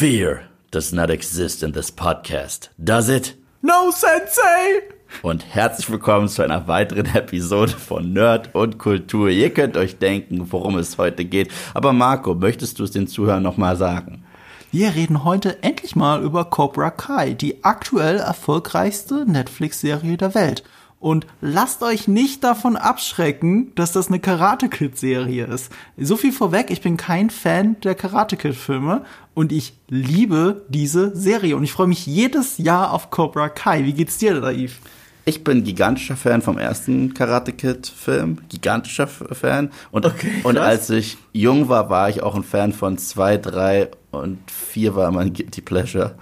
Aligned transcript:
Fear 0.00 0.44
does 0.70 0.94
not 0.94 1.10
exist 1.10 1.62
in 1.62 1.74
this 1.74 1.90
podcast, 1.90 2.70
does 2.78 3.10
it? 3.10 3.36
No, 3.60 3.90
Sensei! 3.90 4.80
Und 5.20 5.44
herzlich 5.54 5.90
willkommen 5.90 6.26
zu 6.28 6.40
einer 6.40 6.66
weiteren 6.66 7.04
Episode 7.14 7.72
von 7.72 8.14
Nerd 8.14 8.54
und 8.54 8.78
Kultur. 8.78 9.28
Ihr 9.28 9.52
könnt 9.52 9.76
euch 9.76 9.98
denken, 9.98 10.50
worum 10.52 10.78
es 10.78 10.96
heute 10.96 11.26
geht. 11.26 11.50
Aber 11.74 11.92
Marco, 11.92 12.34
möchtest 12.34 12.78
du 12.78 12.84
es 12.84 12.92
den 12.92 13.08
Zuhörern 13.08 13.42
nochmal 13.42 13.76
sagen? 13.76 14.24
Wir 14.72 14.94
reden 14.94 15.22
heute 15.22 15.62
endlich 15.62 15.94
mal 15.96 16.22
über 16.22 16.46
Cobra 16.46 16.90
Kai, 16.90 17.34
die 17.34 17.62
aktuell 17.62 18.20
erfolgreichste 18.20 19.30
Netflix-Serie 19.30 20.16
der 20.16 20.34
Welt. 20.34 20.62
Und 21.00 21.26
lasst 21.40 21.82
euch 21.82 22.08
nicht 22.08 22.44
davon 22.44 22.76
abschrecken, 22.76 23.74
dass 23.74 23.92
das 23.92 24.08
eine 24.08 24.20
Karate 24.20 24.68
Kid 24.68 24.98
Serie 24.98 25.46
ist. 25.46 25.72
So 25.96 26.18
viel 26.18 26.30
vorweg, 26.30 26.70
ich 26.70 26.82
bin 26.82 26.98
kein 26.98 27.30
Fan 27.30 27.76
der 27.82 27.94
Karate 27.94 28.36
Kid 28.36 28.54
Filme 28.54 29.06
und 29.32 29.50
ich 29.50 29.72
liebe 29.88 30.66
diese 30.68 31.16
Serie 31.16 31.56
und 31.56 31.64
ich 31.64 31.72
freue 31.72 31.86
mich 31.86 32.04
jedes 32.06 32.58
Jahr 32.58 32.92
auf 32.92 33.08
Cobra 33.08 33.48
Kai. 33.48 33.84
Wie 33.84 33.94
geht's 33.94 34.18
dir, 34.18 34.42
Daif? 34.42 34.78
Ich 35.24 35.42
bin 35.42 35.64
gigantischer 35.64 36.16
Fan 36.16 36.42
vom 36.42 36.58
ersten 36.58 37.14
Karate 37.14 37.52
Kid 37.52 37.86
Film, 37.86 38.38
gigantischer 38.50 39.06
Fan. 39.06 39.70
Und, 39.90 40.04
okay, 40.04 40.30
und 40.42 40.58
als 40.58 40.90
ich 40.90 41.16
jung 41.32 41.68
war, 41.70 41.88
war 41.88 42.10
ich 42.10 42.22
auch 42.22 42.34
ein 42.34 42.44
Fan 42.44 42.74
von 42.74 42.98
zwei, 42.98 43.38
drei 43.38 43.90
und 44.10 44.38
vier 44.50 44.94
war 44.94 45.10
mein 45.12 45.32
Guilty 45.32 45.62
Pleasure. 45.62 46.16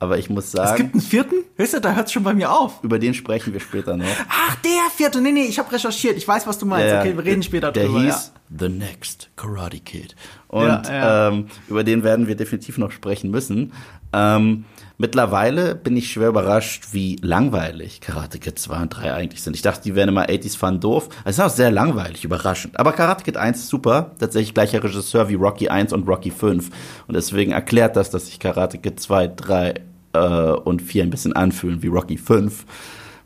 Aber 0.00 0.18
ich 0.18 0.30
muss 0.30 0.50
sagen. 0.50 0.70
Es 0.70 0.76
gibt 0.76 0.94
einen 0.94 1.02
vierten? 1.02 1.36
Weißt 1.58 1.74
du, 1.74 1.80
da 1.80 1.94
hört 1.94 2.06
es 2.06 2.12
schon 2.12 2.24
bei 2.24 2.32
mir 2.32 2.50
auf. 2.50 2.82
Über 2.82 2.98
den 2.98 3.12
sprechen 3.12 3.52
wir 3.52 3.60
später 3.60 3.98
noch. 3.98 4.06
Ach, 4.28 4.56
der 4.56 4.90
vierte. 4.96 5.20
Nee, 5.20 5.30
nee, 5.30 5.44
ich 5.44 5.58
habe 5.58 5.70
recherchiert. 5.70 6.16
Ich 6.16 6.26
weiß, 6.26 6.46
was 6.46 6.58
du 6.58 6.64
meinst. 6.64 6.88
Ja, 6.88 7.00
okay, 7.00 7.14
wir 7.14 7.24
reden 7.24 7.42
später 7.42 7.70
der 7.70 7.84
drüber. 7.84 8.00
Der 8.00 8.06
hieß 8.08 8.32
ja. 8.34 8.40
The 8.58 8.68
Next 8.70 9.30
Karate 9.36 9.78
Kid. 9.78 10.16
Und 10.48 10.66
ja, 10.66 11.28
ähm, 11.28 11.46
über 11.68 11.84
den 11.84 12.02
werden 12.02 12.26
wir 12.26 12.34
definitiv 12.34 12.78
noch 12.78 12.90
sprechen 12.90 13.30
müssen. 13.30 13.72
Ähm, 14.12 14.64
mittlerweile 14.96 15.74
bin 15.74 15.96
ich 15.96 16.10
schwer 16.10 16.28
überrascht, 16.28 16.88
wie 16.92 17.16
langweilig 17.20 18.00
Karate 18.00 18.38
Kid 18.38 18.58
2 18.58 18.82
und 18.82 18.88
3 18.88 19.12
eigentlich 19.12 19.42
sind. 19.42 19.54
Ich 19.54 19.62
dachte, 19.62 19.82
die 19.82 19.94
wären 19.94 20.08
immer 20.08 20.24
80s 20.24 20.56
Fun 20.56 20.80
doof. 20.80 21.10
Es 21.24 21.36
ist 21.36 21.44
auch 21.44 21.50
sehr 21.50 21.70
langweilig, 21.70 22.24
überraschend. 22.24 22.78
Aber 22.80 22.92
Karate 22.92 23.22
Kid 23.22 23.36
1 23.36 23.58
ist 23.58 23.68
super. 23.68 24.12
Tatsächlich 24.18 24.54
gleicher 24.54 24.82
Regisseur 24.82 25.28
wie 25.28 25.34
Rocky 25.34 25.68
1 25.68 25.92
und 25.92 26.08
Rocky 26.08 26.30
5. 26.30 26.70
Und 27.06 27.14
deswegen 27.14 27.52
erklärt 27.52 27.96
das, 27.96 28.10
dass 28.10 28.26
sich 28.26 28.40
Karate 28.40 28.78
Kid 28.78 28.98
2, 28.98 29.28
3 29.28 29.74
äh, 30.12 30.18
und 30.18 30.82
4 30.82 31.04
ein 31.04 31.10
bisschen 31.10 31.34
anfühlen 31.34 31.82
wie 31.82 31.88
Rocky 31.88 32.16
5, 32.16 32.64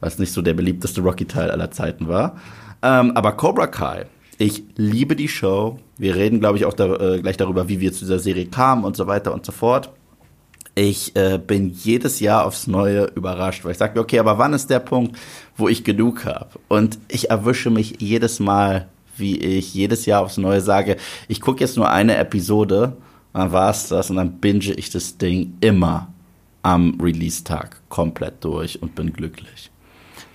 was 0.01 0.19
nicht 0.19 0.33
so 0.33 0.43
der 0.43 0.55
beliebteste 0.55 1.01
Rocky-Teil 1.01 1.51
aller 1.51 1.71
Zeiten 1.71 2.09
war. 2.09 2.37
Ähm, 2.83 3.13
aber 3.17 3.33
Cobra 3.33 3.67
Kai, 3.67 4.07
ich 4.39 4.65
liebe 4.77 5.17
die 5.17 5.29
Show. 5.29 5.79
Wir 5.97 6.17
reden, 6.17 6.41
glaube 6.41 6.59
ich, 6.59 6.65
auch 6.65 6.75
da, 6.75 6.95
äh, 6.97 7.21
gleich 7.21 7.37
darüber, 7.37 7.69
wie 7.69 7.81
wir 7.81 7.93
zu 7.93 8.01
dieser 8.01 8.19
Serie 8.19 8.47
kamen 8.47 8.85
und 8.85 8.97
so 8.97 9.07
weiter 9.07 9.33
und 9.33 9.47
so 9.47 9.53
fort. 9.53 9.91
Ich 10.75 11.15
äh, 11.15 11.39
bin 11.39 11.71
jedes 11.71 12.19
Jahr 12.19 12.45
aufs 12.45 12.67
Neue 12.67 13.05
überrascht, 13.15 13.65
weil 13.65 13.73
ich 13.73 13.79
sage, 13.79 14.01
okay, 14.01 14.19
aber 14.19 14.39
wann 14.39 14.55
ist 14.55 14.71
der 14.71 14.81
Punkt, 14.81 15.17
wo 15.57 15.69
ich 15.69 15.85
genug 15.85 16.25
habe? 16.25 16.59
Und 16.67 16.99
ich 17.09 17.31
erwische 17.31 17.71
mich 17.71 18.01
jedes 18.01 18.41
Mal, 18.41 18.89
wie 19.17 19.39
ich 19.39 19.73
jedes 19.73 20.05
Jahr 20.05 20.23
aufs 20.23 20.37
Neue 20.37 20.61
sage, 20.61 20.97
ich 21.29 21.41
gucke 21.41 21.61
jetzt 21.61 21.77
nur 21.77 21.89
eine 21.89 22.17
Episode, 22.17 22.97
dann 23.33 23.53
war 23.53 23.71
es 23.71 23.89
das 23.89 24.11
und 24.11 24.17
dann 24.17 24.41
binge 24.41 24.73
ich 24.73 24.91
das 24.91 25.17
Ding 25.17 25.55
immer 25.61 26.14
am 26.65 26.99
Release-Tag 27.01 27.83
komplett 27.89 28.43
durch 28.43 28.83
und 28.83 28.95
bin 28.95 29.13
glücklich. 29.13 29.71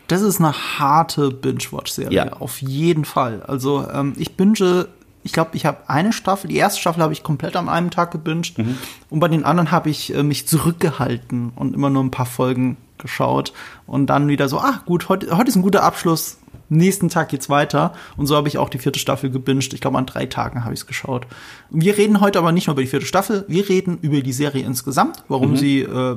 Das 0.08 0.22
ist 0.22 0.40
eine 0.40 0.54
harte 0.54 1.32
Binge-Watch-Serie, 1.32 2.12
ja. 2.12 2.34
auf 2.34 2.62
jeden 2.62 3.06
Fall. 3.06 3.44
Also 3.44 3.88
ähm, 3.92 4.14
ich 4.18 4.36
binge, 4.36 4.88
ich 5.24 5.34
glaube, 5.34 5.52
ich 5.54 5.66
habe 5.66 5.90
eine 5.90 6.14
Staffel, 6.14 6.48
die 6.48 6.58
erste 6.58 6.80
Staffel 6.80 7.04
habe 7.04 7.14
ich 7.14 7.24
komplett 7.24 7.56
an 7.56 7.70
einem 7.70 7.92
Tag 7.92 8.12
gebinged 8.12 8.58
mhm. 8.58 8.78
und 9.10 9.20
bei 9.20 9.28
den 9.28 9.44
anderen 9.44 9.72
habe 9.72 9.90
ich 9.90 10.14
äh, 10.14 10.24
mich 10.24 10.48
zurückgehalten 10.48 11.52
und 11.56 11.76
immer 11.76 11.90
nur 11.90 12.04
ein 12.04 12.12
paar 12.12 12.26
Folgen 12.26 12.78
geschaut 12.98 13.54
und 13.86 14.08
dann 14.08 14.28
wieder 14.28 14.50
so, 14.50 14.60
ah 14.60 14.82
gut, 14.86 15.10
heute, 15.10 15.36
heute 15.36 15.50
ist 15.50 15.56
ein 15.56 15.62
guter 15.62 15.84
Abschluss, 15.84 16.39
nächsten 16.70 17.10
Tag 17.10 17.30
geht's 17.30 17.50
weiter. 17.50 17.94
Und 18.18 18.28
so 18.28 18.36
habe 18.36 18.48
ich 18.48 18.58
auch 18.58 18.70
die 18.70 18.80
vierte 18.80 19.00
Staffel 19.00 19.30
gebinged. 19.30 19.74
Ich 19.74 19.82
glaube, 19.82 19.98
an 19.98 20.06
drei 20.06 20.26
Tagen 20.26 20.64
habe 20.64 20.74
ich 20.74 20.82
es 20.82 20.88
geschaut. 20.88 21.28
Wir 21.70 21.98
reden 21.98 22.22
heute 22.22 22.40
aber 22.40 22.52
nicht 22.52 22.68
nur 22.68 22.74
über 22.74 22.82
die 22.82 22.88
vierte 22.88 23.06
Staffel, 23.06 23.46
wir 23.48 23.68
reden 23.68 23.98
über 24.02 24.22
die 24.22 24.34
Serie 24.34 24.64
insgesamt, 24.64 25.24
warum 25.28 25.52
mhm. 25.52 25.58
sie, 25.58 25.82
äh, 25.82 26.16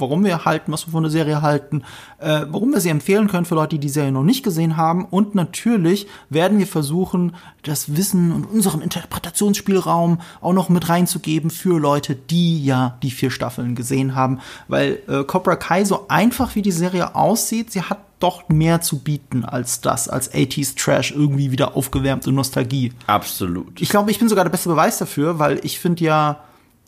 warum 0.00 0.24
wir 0.24 0.44
halten, 0.44 0.72
was 0.72 0.86
wir 0.86 0.92
von 0.92 1.02
der 1.02 1.12
Serie 1.12 1.42
halten, 1.42 1.82
äh, 2.18 2.46
warum 2.48 2.72
wir 2.72 2.80
sie 2.80 2.88
empfehlen 2.88 3.28
können 3.28 3.44
für 3.44 3.54
Leute, 3.54 3.76
die 3.76 3.80
die 3.80 3.88
Serie 3.88 4.12
noch 4.12 4.22
nicht 4.22 4.42
gesehen 4.42 4.76
haben. 4.76 5.04
Und 5.04 5.34
natürlich 5.34 6.06
werden 6.28 6.58
wir 6.58 6.66
versuchen, 6.66 7.36
das 7.62 7.96
Wissen 7.96 8.32
und 8.32 8.44
unseren 8.44 8.80
Interpretationsspielraum 8.80 10.20
auch 10.40 10.52
noch 10.52 10.68
mit 10.68 10.88
reinzugeben 10.88 11.50
für 11.50 11.78
Leute, 11.78 12.14
die 12.14 12.64
ja 12.64 12.98
die 13.02 13.10
vier 13.10 13.30
Staffeln 13.30 13.74
gesehen 13.74 14.14
haben. 14.14 14.40
Weil 14.68 15.00
äh, 15.08 15.24
Cobra 15.24 15.56
Kai 15.56 15.84
so 15.84 16.06
einfach 16.08 16.54
wie 16.54 16.62
die 16.62 16.72
Serie 16.72 17.14
aussieht, 17.14 17.72
sie 17.72 17.82
hat 17.82 17.98
doch 18.20 18.48
mehr 18.48 18.80
zu 18.82 18.98
bieten 18.98 19.44
als 19.44 19.80
das, 19.80 20.08
als 20.08 20.32
80s 20.32 20.76
Trash 20.76 21.10
irgendwie 21.10 21.50
wieder 21.50 21.76
aufgewärmte 21.76 22.30
Nostalgie. 22.30 22.92
Absolut. 23.06 23.80
Ich 23.80 23.88
glaube, 23.88 24.10
ich 24.10 24.18
bin 24.18 24.28
sogar 24.28 24.44
der 24.44 24.50
beste 24.50 24.68
Beweis 24.68 24.98
dafür, 24.98 25.38
weil 25.38 25.64
ich 25.64 25.80
finde 25.80 26.04
ja, 26.04 26.40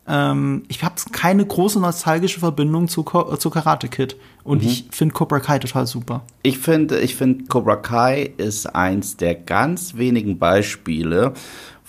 ähm, 0.08 0.64
ich 0.68 0.82
habe 0.82 0.94
keine 1.12 1.46
große 1.46 1.78
nostalgische 1.78 2.40
Verbindung 2.40 2.88
zu, 2.88 3.02
zu 3.02 3.50
Karate 3.50 3.88
Kid. 3.88 4.16
Und 4.42 4.62
mhm. 4.62 4.68
ich 4.68 4.86
finde 4.90 5.14
Cobra 5.14 5.38
Kai 5.38 5.58
total 5.58 5.86
super. 5.86 6.22
Ich 6.42 6.58
finde, 6.58 6.98
ich 7.00 7.14
finde 7.14 7.44
Cobra 7.44 7.76
Kai 7.76 8.32
ist 8.36 8.66
eins 8.66 9.16
der 9.16 9.36
ganz 9.36 9.96
wenigen 9.96 10.38
Beispiele, 10.38 11.34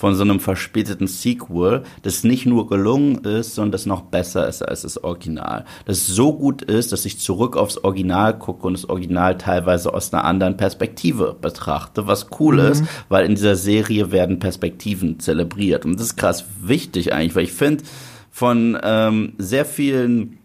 von 0.03 0.15
so 0.15 0.23
einem 0.23 0.41
verspäteten 0.41 1.07
Sequel, 1.07 1.83
das 2.01 2.25
nicht 2.25 2.45
nur 2.45 2.67
gelungen 2.67 3.19
ist, 3.19 3.55
sondern 3.55 3.71
das 3.71 3.85
noch 3.85 4.01
besser 4.01 4.49
ist 4.49 4.61
als 4.61 4.81
das 4.81 5.01
Original. 5.01 5.63
Das 5.85 6.05
so 6.05 6.33
gut 6.33 6.61
ist, 6.61 6.91
dass 6.91 7.05
ich 7.05 7.19
zurück 7.19 7.55
aufs 7.55 7.77
Original 7.77 8.37
gucke 8.37 8.67
und 8.67 8.73
das 8.73 8.89
Original 8.89 9.37
teilweise 9.37 9.93
aus 9.93 10.11
einer 10.11 10.25
anderen 10.25 10.57
Perspektive 10.57 11.37
betrachte, 11.39 12.05
was 12.05 12.27
cool 12.37 12.55
mhm. 12.55 12.71
ist, 12.73 12.83
weil 13.07 13.25
in 13.25 13.35
dieser 13.35 13.55
Serie 13.55 14.11
werden 14.11 14.39
Perspektiven 14.39 15.21
zelebriert. 15.21 15.85
Und 15.85 15.93
das 15.93 16.07
ist 16.07 16.17
krass 16.17 16.43
wichtig 16.61 17.13
eigentlich, 17.13 17.37
weil 17.37 17.45
ich 17.45 17.53
finde, 17.53 17.85
von 18.29 18.77
ähm, 18.83 19.35
sehr 19.37 19.63
vielen 19.63 20.37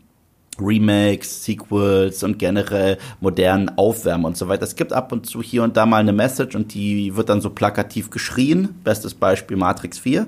Remakes, 0.61 1.45
Sequels 1.45 2.23
und 2.23 2.39
generell 2.39 2.99
modernen 3.21 3.71
Aufwärmen 3.77 4.25
und 4.25 4.37
so 4.37 4.49
weiter. 4.49 4.65
Es 4.65 4.77
gibt 4.77 4.93
ab 4.93 5.13
und 5.13 5.27
zu 5.27 5.43
hier 5.43 5.63
und 5.63 5.77
da 5.77 5.87
mal 5.87 5.99
eine 5.99 6.13
Message 6.13 6.55
und 6.57 6.75
die 6.75 7.17
wird 7.17 7.29
dann 7.29 7.41
so 7.41 7.51
plakativ 7.51 8.11
geschrien. 8.11 8.75
Bestes 8.85 9.15
Beispiel 9.15 9.57
Matrix 9.57 9.99
4. 9.99 10.27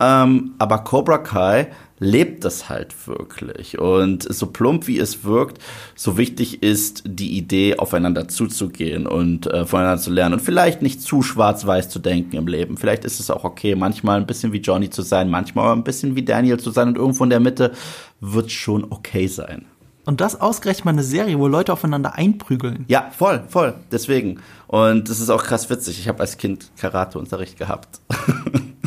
Ähm, 0.00 0.52
aber 0.58 0.78
Cobra 0.78 1.18
Kai 1.18 1.68
lebt 2.00 2.44
das 2.44 2.68
halt 2.68 3.06
wirklich. 3.06 3.78
Und 3.78 4.22
so 4.32 4.46
plump 4.46 4.86
wie 4.86 4.98
es 4.98 5.22
wirkt, 5.22 5.58
so 5.94 6.16
wichtig 6.16 6.62
ist 6.62 7.02
die 7.04 7.36
Idee, 7.36 7.76
aufeinander 7.76 8.26
zuzugehen 8.26 9.06
und 9.06 9.46
äh, 9.46 9.66
voneinander 9.66 10.02
zu 10.02 10.10
lernen 10.10 10.34
und 10.34 10.40
vielleicht 10.40 10.82
nicht 10.82 11.02
zu 11.02 11.22
schwarz-weiß 11.22 11.90
zu 11.90 11.98
denken 11.98 12.36
im 12.36 12.48
Leben. 12.48 12.78
Vielleicht 12.78 13.04
ist 13.04 13.20
es 13.20 13.30
auch 13.30 13.44
okay, 13.44 13.74
manchmal 13.74 14.18
ein 14.18 14.26
bisschen 14.26 14.52
wie 14.52 14.60
Johnny 14.60 14.88
zu 14.90 15.02
sein, 15.02 15.28
manchmal 15.28 15.76
ein 15.76 15.84
bisschen 15.84 16.16
wie 16.16 16.24
Daniel 16.24 16.58
zu 16.58 16.70
sein 16.70 16.88
und 16.88 16.96
irgendwo 16.96 17.22
in 17.22 17.30
der 17.30 17.40
Mitte 17.40 17.72
wird 18.20 18.50
schon 18.50 18.86
okay 18.90 19.26
sein. 19.26 19.66
Und 20.06 20.22
das 20.22 20.40
ausgerechnet 20.40 20.86
mal 20.86 20.92
eine 20.92 21.02
Serie, 21.02 21.38
wo 21.38 21.46
Leute 21.46 21.72
aufeinander 21.72 22.14
einprügeln. 22.14 22.86
Ja, 22.88 23.10
voll, 23.16 23.44
voll. 23.48 23.74
Deswegen. 23.92 24.40
Und 24.66 25.10
das 25.10 25.20
ist 25.20 25.28
auch 25.28 25.44
krass 25.44 25.68
witzig. 25.68 26.00
Ich 26.00 26.08
habe 26.08 26.20
als 26.20 26.38
Kind 26.38 26.70
Karateunterricht 26.78 27.58
gehabt. 27.58 28.00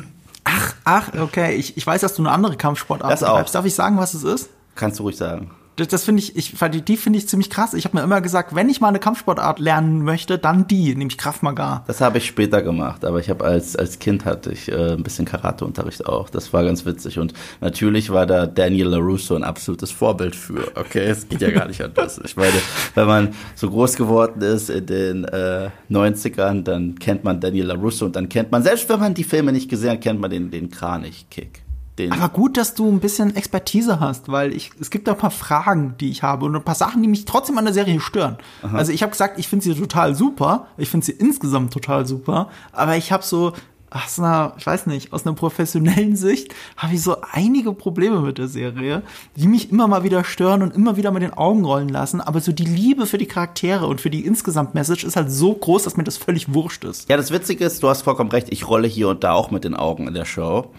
ach, 0.84 1.14
okay. 1.20 1.56
Ich, 1.56 1.78
ich 1.78 1.86
weiß, 1.86 2.02
dass 2.02 2.16
du 2.16 2.22
eine 2.22 2.32
andere 2.32 2.58
Kampfsportart 2.58 3.12
das 3.12 3.24
auch. 3.24 3.50
Darf 3.50 3.66
ich 3.66 3.76
sagen, 3.76 3.98
was 3.98 4.14
es 4.14 4.24
ist? 4.24 4.50
Kannst 4.76 5.00
du 5.00 5.04
ruhig 5.04 5.18
sagen 5.18 5.52
das, 5.76 5.88
das 5.88 6.04
finde 6.04 6.22
ich, 6.22 6.36
ich, 6.36 6.54
die 6.86 6.98
finde 6.98 7.18
ich 7.18 7.28
ziemlich 7.28 7.50
krass. 7.50 7.74
Ich 7.74 7.86
habe 7.86 7.98
mir 7.98 8.04
immer 8.04 8.22
gesagt, 8.22 8.54
wenn 8.54 8.70
ich 8.70 8.80
mal 8.80 8.90
eine 8.90 9.00
Kampfsportart 9.00 9.60
lernen 9.60 10.04
möchte, 10.04 10.38
dann 10.38 10.68
die, 10.68 10.96
nämlich 10.96 11.18
Krav 11.18 11.42
Maga. 11.42 11.84
Das 11.88 12.00
habe 12.00 12.20
ich 12.20 12.28
später 12.28 12.62
gemacht, 12.62 13.04
aber 13.04 13.20
ich 13.20 13.30
habe 13.30 13.44
als, 13.44 13.76
als 13.76 13.98
Kind 14.00 14.26
hatte 14.26 14.52
ich 14.52 14.72
äh, 14.72 14.94
ein 14.94 15.04
bisschen 15.04 15.26
Karateunterricht 15.26 16.06
auch. 16.06 16.30
Das 16.30 16.54
war 16.54 16.64
ganz 16.64 16.86
witzig. 16.86 17.18
Und 17.18 17.34
natürlich 17.60 18.12
war 18.12 18.26
da 18.26 18.46
Daniel 18.46 18.88
LaRusso 18.88 19.36
ein 19.36 19.44
absolutes 19.44 19.92
Vorbild 19.92 20.36
für. 20.36 20.72
Okay, 20.76 21.06
es 21.06 21.28
geht 21.28 21.42
ja 21.42 21.52
gar 21.52 21.68
nicht 21.68 21.82
anders. 21.82 22.22
Ich 22.34 22.38
meine, 22.38 22.54
wenn 22.96 23.06
man 23.06 23.34
so 23.56 23.70
groß 23.70 23.96
geworden 23.96 24.42
ist 24.42 24.70
in 24.70 24.86
den 24.86 25.24
äh, 25.26 25.70
90ern, 25.92 26.64
dann 26.64 26.98
kennt 26.98 27.24
man 27.24 27.40
Daniel 27.40 27.66
LaRusso 27.68 28.06
und 28.06 28.16
dann 28.16 28.30
kennt 28.30 28.52
man, 28.52 28.64
selbst 28.64 28.88
wenn 28.90 29.00
man 29.00 29.14
die 29.14 29.24
Filme 29.24 29.52
nicht 29.52 29.70
gesehen 29.70 29.92
hat, 29.92 30.02
kennt 30.02 30.20
man 30.20 30.32
den, 30.32 30.50
den 30.50 30.70
Kranich-Kick. 30.70 31.63
Den 32.00 32.12
Aber 32.12 32.30
gut, 32.30 32.58
dass 32.58 32.74
du 32.74 32.90
ein 32.90 33.00
bisschen 33.00 33.36
Expertise 33.36 34.00
hast, 34.00 34.28
weil 34.30 34.54
ich, 34.54 34.72
es 34.80 34.90
gibt 34.90 35.08
da 35.08 35.12
ein 35.12 35.18
paar 35.18 35.32
Fragen, 35.32 35.96
die 36.00 36.10
ich 36.10 36.24
habe 36.24 36.46
und 36.46 36.56
ein 36.56 36.64
paar 36.64 36.74
Sachen, 36.74 37.04
die 37.04 37.08
mich 37.08 37.26
trotzdem 37.26 37.58
an 37.58 37.66
der 37.66 37.74
Serie 37.74 38.00
stören. 38.00 38.38
Aha. 38.64 38.78
Also 38.78 38.92
ich 38.92 39.04
habe 39.04 39.12
gesagt, 39.12 39.38
ich 39.38 39.48
finde 39.48 39.64
sie 39.64 39.76
total 39.76 40.16
super, 40.16 40.68
ich 40.78 40.90
finde 40.90 41.06
sie 41.06 41.12
insgesamt 41.12 41.72
total 41.72 42.08
super, 42.08 42.50
aber 42.72 42.98
ich 42.98 43.12
habe 43.12 43.24
so 43.24 43.54
aus 43.94 44.18
einer, 44.18 44.54
ich 44.58 44.66
weiß 44.66 44.88
nicht, 44.88 45.14
aus 45.14 45.26
einer 45.26 45.36
professionellen 45.36 46.16
Sicht 46.16 46.54
habe 46.78 46.96
ich 46.96 47.02
so 47.04 47.18
einige 47.32 47.74
Probleme 47.74 48.20
mit 48.22 48.38
der 48.40 48.48
Serie, 48.48 49.04
die 49.36 49.48
mich 49.48 49.72
immer 49.72 49.88
mal 49.88 50.04
wieder 50.04 50.24
stören 50.24 50.64
und 50.64 50.76
immer 50.76 50.98
wieder 50.98 51.12
mit 51.12 51.22
den 51.22 51.34
Augen 51.34 51.64
rollen 51.64 51.90
lassen. 51.90 52.20
Aber 52.20 52.42
so 52.42 52.52
die 52.52 52.66
Liebe 52.66 53.06
für 53.06 53.20
die 53.20 53.28
Charaktere 53.28 53.86
und 53.86 54.02
für 54.02 54.10
die 54.10 54.26
insgesamt 54.26 54.74
Message 54.74 55.04
ist 55.04 55.16
halt 55.16 55.32
so 55.32 55.54
groß, 55.54 55.84
dass 55.84 55.96
mir 55.96 56.04
das 56.04 56.18
völlig 56.18 56.54
wurscht 56.54 56.84
ist. 56.84 57.08
Ja, 57.10 57.18
das 57.18 57.32
Witzige 57.32 57.66
ist, 57.66 57.84
du 57.84 57.90
hast 57.90 58.02
vollkommen 58.02 58.32
recht, 58.32 58.48
ich 58.50 58.68
rolle 58.68 58.88
hier 58.88 59.10
und 59.10 59.24
da 59.24 59.34
auch 59.34 59.52
mit 59.52 59.64
den 59.64 59.76
Augen 59.76 60.08
in 60.08 60.16
der 60.16 60.26
Show. 60.26 60.72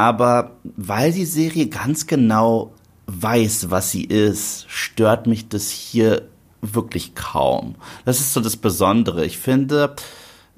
Aber 0.00 0.52
weil 0.62 1.12
die 1.12 1.26
Serie 1.26 1.66
ganz 1.66 2.06
genau 2.06 2.72
weiß, 3.06 3.70
was 3.70 3.90
sie 3.90 4.04
ist, 4.04 4.64
stört 4.66 5.26
mich 5.26 5.50
das 5.50 5.68
hier 5.68 6.22
wirklich 6.62 7.14
kaum. 7.14 7.74
Das 8.06 8.18
ist 8.18 8.32
so 8.32 8.40
das 8.40 8.56
Besondere. 8.56 9.26
Ich 9.26 9.36
finde, 9.36 9.94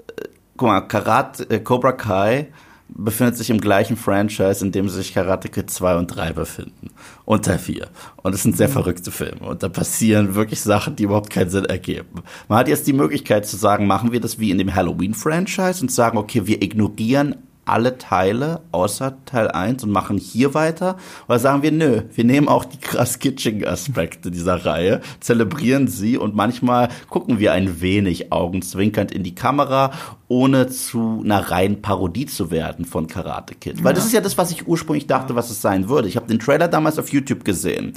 äh, 0.07 0.29
guck 0.55 0.69
mal, 0.69 0.79
Karate, 0.79 1.49
äh, 1.49 1.59
Cobra 1.59 1.91
Kai 1.91 2.53
befindet 2.87 3.35
sich 3.35 3.49
im 3.49 3.59
gleichen 3.59 3.97
Franchise, 3.97 4.63
in 4.63 4.71
dem 4.71 4.87
sich 4.87 5.13
Karate 5.13 5.49
Kid 5.49 5.69
2 5.69 5.97
und 5.97 6.07
3 6.07 6.31
befinden. 6.31 6.91
Und 7.25 7.43
Teil 7.43 7.59
4. 7.59 7.89
Und 8.21 8.33
es 8.33 8.43
sind 8.43 8.55
sehr 8.55 8.69
mhm. 8.69 8.73
verrückte 8.73 9.11
Filme. 9.11 9.45
Und 9.45 9.61
da 9.61 9.67
passieren 9.67 10.35
wirklich 10.35 10.61
Sachen, 10.61 10.95
die 10.95 11.03
überhaupt 11.03 11.29
keinen 11.29 11.49
Sinn 11.49 11.65
ergeben. 11.65 12.23
Man 12.47 12.59
hat 12.59 12.69
jetzt 12.69 12.87
die 12.87 12.93
Möglichkeit 12.93 13.45
zu 13.45 13.57
sagen, 13.57 13.87
machen 13.87 14.13
wir 14.13 14.21
das 14.21 14.39
wie 14.39 14.51
in 14.51 14.57
dem 14.57 14.73
Halloween-Franchise 14.73 15.81
und 15.81 15.91
sagen, 15.91 16.17
okay, 16.17 16.47
wir 16.47 16.61
ignorieren 16.61 17.35
alle 17.65 17.97
Teile 17.97 18.61
außer 18.71 19.17
Teil 19.25 19.49
1 19.49 19.83
und 19.83 19.91
machen 19.91 20.17
hier 20.17 20.53
weiter? 20.53 20.97
Oder 21.27 21.39
sagen 21.39 21.63
wir, 21.63 21.71
nö, 21.71 22.01
wir 22.13 22.23
nehmen 22.23 22.47
auch 22.47 22.65
die 22.65 22.79
krass 22.79 23.19
kitschigen 23.19 23.65
Aspekte 23.65 24.31
dieser 24.31 24.65
Reihe, 24.65 25.01
zelebrieren 25.19 25.87
sie 25.87 26.17
und 26.17 26.35
manchmal 26.35 26.89
gucken 27.09 27.39
wir 27.39 27.53
ein 27.53 27.81
wenig 27.81 28.31
augenzwinkernd 28.31 29.11
in 29.11 29.23
die 29.23 29.35
Kamera, 29.35 29.91
ohne 30.27 30.67
zu 30.67 31.21
einer 31.23 31.51
reinen 31.51 31.81
Parodie 31.81 32.25
zu 32.25 32.51
werden 32.51 32.85
von 32.85 33.07
Karate 33.07 33.55
Kid. 33.55 33.83
Weil 33.83 33.93
das 33.93 34.05
ist 34.05 34.13
ja 34.13 34.21
das, 34.21 34.37
was 34.37 34.51
ich 34.51 34.67
ursprünglich 34.67 35.07
dachte, 35.07 35.35
was 35.35 35.49
es 35.49 35.61
sein 35.61 35.89
würde. 35.89 36.07
Ich 36.07 36.15
habe 36.15 36.27
den 36.27 36.39
Trailer 36.39 36.67
damals 36.67 36.97
auf 36.97 37.09
YouTube 37.09 37.45
gesehen. 37.45 37.93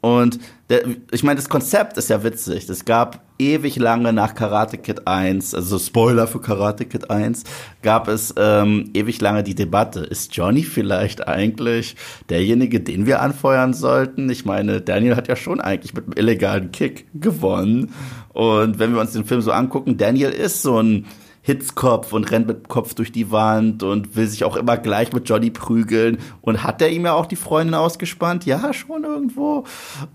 Und 0.00 0.38
der, 0.70 0.82
ich 1.10 1.22
meine, 1.22 1.36
das 1.36 1.48
Konzept 1.48 1.98
ist 1.98 2.08
ja 2.08 2.22
witzig. 2.24 2.68
Es 2.68 2.84
gab 2.84 3.20
ewig 3.38 3.76
lange 3.76 4.12
nach 4.12 4.34
Karate 4.34 4.78
Kid 4.78 5.06
1, 5.06 5.54
also 5.54 5.78
Spoiler 5.78 6.26
für 6.26 6.40
Karate 6.40 6.86
Kid 6.86 7.10
1, 7.10 7.44
gab 7.82 8.08
es 8.08 8.32
ähm, 8.36 8.90
ewig 8.94 9.20
lange 9.20 9.42
die 9.42 9.54
Debatte, 9.54 10.00
ist 10.00 10.34
Johnny 10.34 10.62
vielleicht 10.62 11.26
eigentlich 11.26 11.96
derjenige, 12.28 12.80
den 12.80 13.06
wir 13.06 13.20
anfeuern 13.20 13.74
sollten? 13.74 14.30
Ich 14.30 14.44
meine, 14.44 14.80
Daniel 14.80 15.16
hat 15.16 15.28
ja 15.28 15.36
schon 15.36 15.60
eigentlich 15.60 15.94
mit 15.94 16.04
einem 16.04 16.14
illegalen 16.16 16.72
Kick 16.72 17.06
gewonnen. 17.14 17.92
Und 18.32 18.78
wenn 18.78 18.94
wir 18.94 19.00
uns 19.00 19.12
den 19.12 19.24
Film 19.24 19.40
so 19.42 19.52
angucken, 19.52 19.98
Daniel 19.98 20.30
ist 20.30 20.62
so 20.62 20.80
ein 20.80 21.06
Hitzkopf 21.50 22.12
und 22.12 22.30
rennt 22.30 22.46
mit 22.46 22.68
Kopf 22.68 22.94
durch 22.94 23.10
die 23.10 23.32
Wand 23.32 23.82
und 23.82 24.14
will 24.14 24.28
sich 24.28 24.44
auch 24.44 24.56
immer 24.56 24.76
gleich 24.76 25.12
mit 25.12 25.28
Johnny 25.28 25.50
prügeln. 25.50 26.18
Und 26.42 26.62
hat 26.62 26.80
er 26.80 26.90
ihm 26.90 27.04
ja 27.04 27.14
auch 27.14 27.26
die 27.26 27.36
Freundin 27.36 27.74
ausgespannt? 27.74 28.46
Ja, 28.46 28.72
schon 28.72 29.04
irgendwo. 29.04 29.64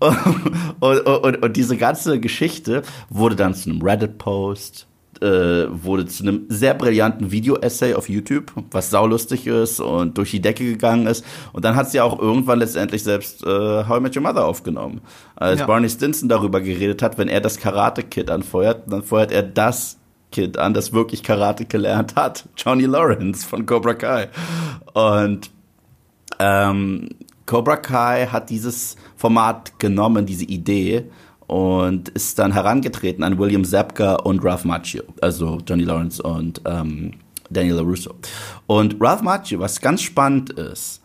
Und, 0.80 1.00
und, 1.00 1.06
und, 1.06 1.42
und 1.42 1.56
diese 1.56 1.76
ganze 1.76 2.20
Geschichte 2.20 2.82
wurde 3.08 3.36
dann 3.36 3.54
zu 3.54 3.70
einem 3.70 3.82
Reddit-Post, 3.82 4.86
äh, 5.20 5.26
wurde 5.70 6.06
zu 6.06 6.22
einem 6.22 6.44
sehr 6.48 6.74
brillanten 6.74 7.30
Video-Essay 7.30 7.94
auf 7.94 8.08
YouTube, 8.08 8.52
was 8.70 8.90
saulustig 8.90 9.46
ist 9.46 9.80
und 9.80 10.18
durch 10.18 10.30
die 10.30 10.40
Decke 10.40 10.64
gegangen 10.64 11.06
ist. 11.06 11.24
Und 11.52 11.64
dann 11.64 11.76
hat 11.76 11.90
sie 11.90 12.00
auch 12.00 12.18
irgendwann 12.18 12.58
letztendlich 12.58 13.02
selbst 13.02 13.44
äh, 13.44 13.48
How 13.48 13.98
I 13.98 14.00
Met 14.00 14.16
Your 14.16 14.22
Mother 14.22 14.44
aufgenommen. 14.44 15.00
Als 15.34 15.60
ja. 15.60 15.66
Barney 15.66 15.88
Stinson 15.88 16.28
darüber 16.28 16.60
geredet 16.60 17.02
hat, 17.02 17.18
wenn 17.18 17.28
er 17.28 17.40
das 17.40 17.58
Karate-Kid 17.58 18.30
anfeuert, 18.30 18.84
dann 18.90 19.02
feuert 19.02 19.32
er 19.32 19.42
das 19.42 19.98
Kid 20.32 20.58
an, 20.58 20.74
das 20.74 20.92
wirklich 20.92 21.22
Karate 21.22 21.64
gelernt 21.64 22.16
hat. 22.16 22.48
Johnny 22.56 22.84
Lawrence 22.84 23.46
von 23.46 23.66
Cobra 23.66 23.94
Kai. 23.94 24.28
Und 24.92 25.50
ähm, 26.38 27.08
Cobra 27.46 27.76
Kai 27.76 28.26
hat 28.26 28.50
dieses 28.50 28.96
Format 29.16 29.78
genommen, 29.78 30.26
diese 30.26 30.44
Idee, 30.44 31.10
und 31.46 32.08
ist 32.10 32.38
dann 32.38 32.52
herangetreten 32.52 33.22
an 33.22 33.38
William 33.38 33.64
Zapka 33.64 34.16
und 34.16 34.44
Ralph 34.44 34.64
Macchio, 34.64 35.04
also 35.20 35.58
Johnny 35.66 35.84
Lawrence 35.84 36.20
und 36.20 36.60
ähm, 36.64 37.12
Daniel 37.50 37.76
LaRusso. 37.76 38.14
Und 38.66 38.96
Ralph 39.00 39.22
Macchio, 39.22 39.60
was 39.60 39.80
ganz 39.80 40.02
spannend 40.02 40.50
ist, 40.50 41.02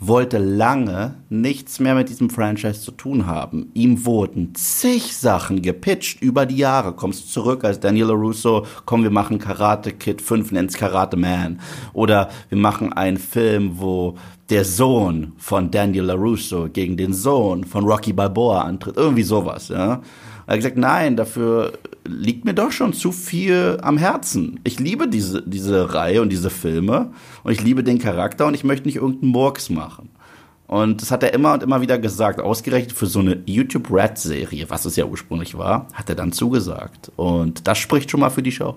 wollte 0.00 0.38
lange 0.38 1.16
nichts 1.28 1.78
mehr 1.78 1.94
mit 1.94 2.08
diesem 2.08 2.30
Franchise 2.30 2.80
zu 2.80 2.90
tun 2.90 3.26
haben. 3.26 3.70
Ihm 3.74 4.06
wurden 4.06 4.54
zig 4.54 5.14
Sachen 5.14 5.60
gepitcht 5.60 6.22
über 6.22 6.46
die 6.46 6.56
Jahre. 6.56 6.94
Kommst 6.94 7.30
zurück 7.30 7.64
als 7.64 7.80
Daniel 7.80 8.06
LaRusso, 8.06 8.66
komm, 8.86 9.02
wir 9.02 9.10
machen 9.10 9.38
Karate 9.38 9.92
Kid 9.92 10.22
5, 10.22 10.52
nenn's 10.52 10.74
Karate 10.74 11.18
Man. 11.18 11.60
Oder 11.92 12.30
wir 12.48 12.56
machen 12.56 12.94
einen 12.94 13.18
Film, 13.18 13.72
wo 13.74 14.16
der 14.48 14.64
Sohn 14.64 15.32
von 15.36 15.70
Daniel 15.70 16.04
LaRusso 16.04 16.70
gegen 16.72 16.96
den 16.96 17.12
Sohn 17.12 17.64
von 17.64 17.84
Rocky 17.84 18.14
Balboa 18.14 18.62
antritt. 18.62 18.96
Irgendwie 18.96 19.22
sowas, 19.22 19.68
ja. 19.68 20.00
Er 20.46 20.54
hat 20.54 20.56
gesagt, 20.56 20.78
nein, 20.78 21.14
dafür 21.14 21.74
liegt 22.04 22.44
mir 22.44 22.54
doch 22.54 22.72
schon 22.72 22.92
zu 22.92 23.12
viel 23.12 23.78
am 23.82 23.98
Herzen. 23.98 24.60
Ich 24.64 24.80
liebe 24.80 25.08
diese, 25.08 25.42
diese 25.42 25.94
Reihe 25.94 26.22
und 26.22 26.30
diese 26.30 26.50
Filme 26.50 27.12
und 27.42 27.52
ich 27.52 27.62
liebe 27.62 27.84
den 27.84 27.98
Charakter 27.98 28.46
und 28.46 28.54
ich 28.54 28.64
möchte 28.64 28.86
nicht 28.86 28.96
irgendeinen 28.96 29.32
Murks 29.32 29.70
machen. 29.70 30.10
Und 30.66 31.02
das 31.02 31.10
hat 31.10 31.24
er 31.24 31.34
immer 31.34 31.54
und 31.54 31.64
immer 31.64 31.80
wieder 31.80 31.98
gesagt. 31.98 32.40
Ausgerechnet 32.40 32.92
für 32.92 33.06
so 33.06 33.18
eine 33.18 33.42
YouTube 33.44 33.90
Red 33.90 34.18
Serie, 34.18 34.70
was 34.70 34.84
es 34.84 34.94
ja 34.94 35.04
ursprünglich 35.04 35.58
war, 35.58 35.88
hat 35.94 36.08
er 36.08 36.14
dann 36.14 36.30
zugesagt. 36.30 37.10
Und 37.16 37.66
das 37.66 37.78
spricht 37.78 38.10
schon 38.10 38.20
mal 38.20 38.30
für 38.30 38.42
die 38.42 38.52
Show. 38.52 38.76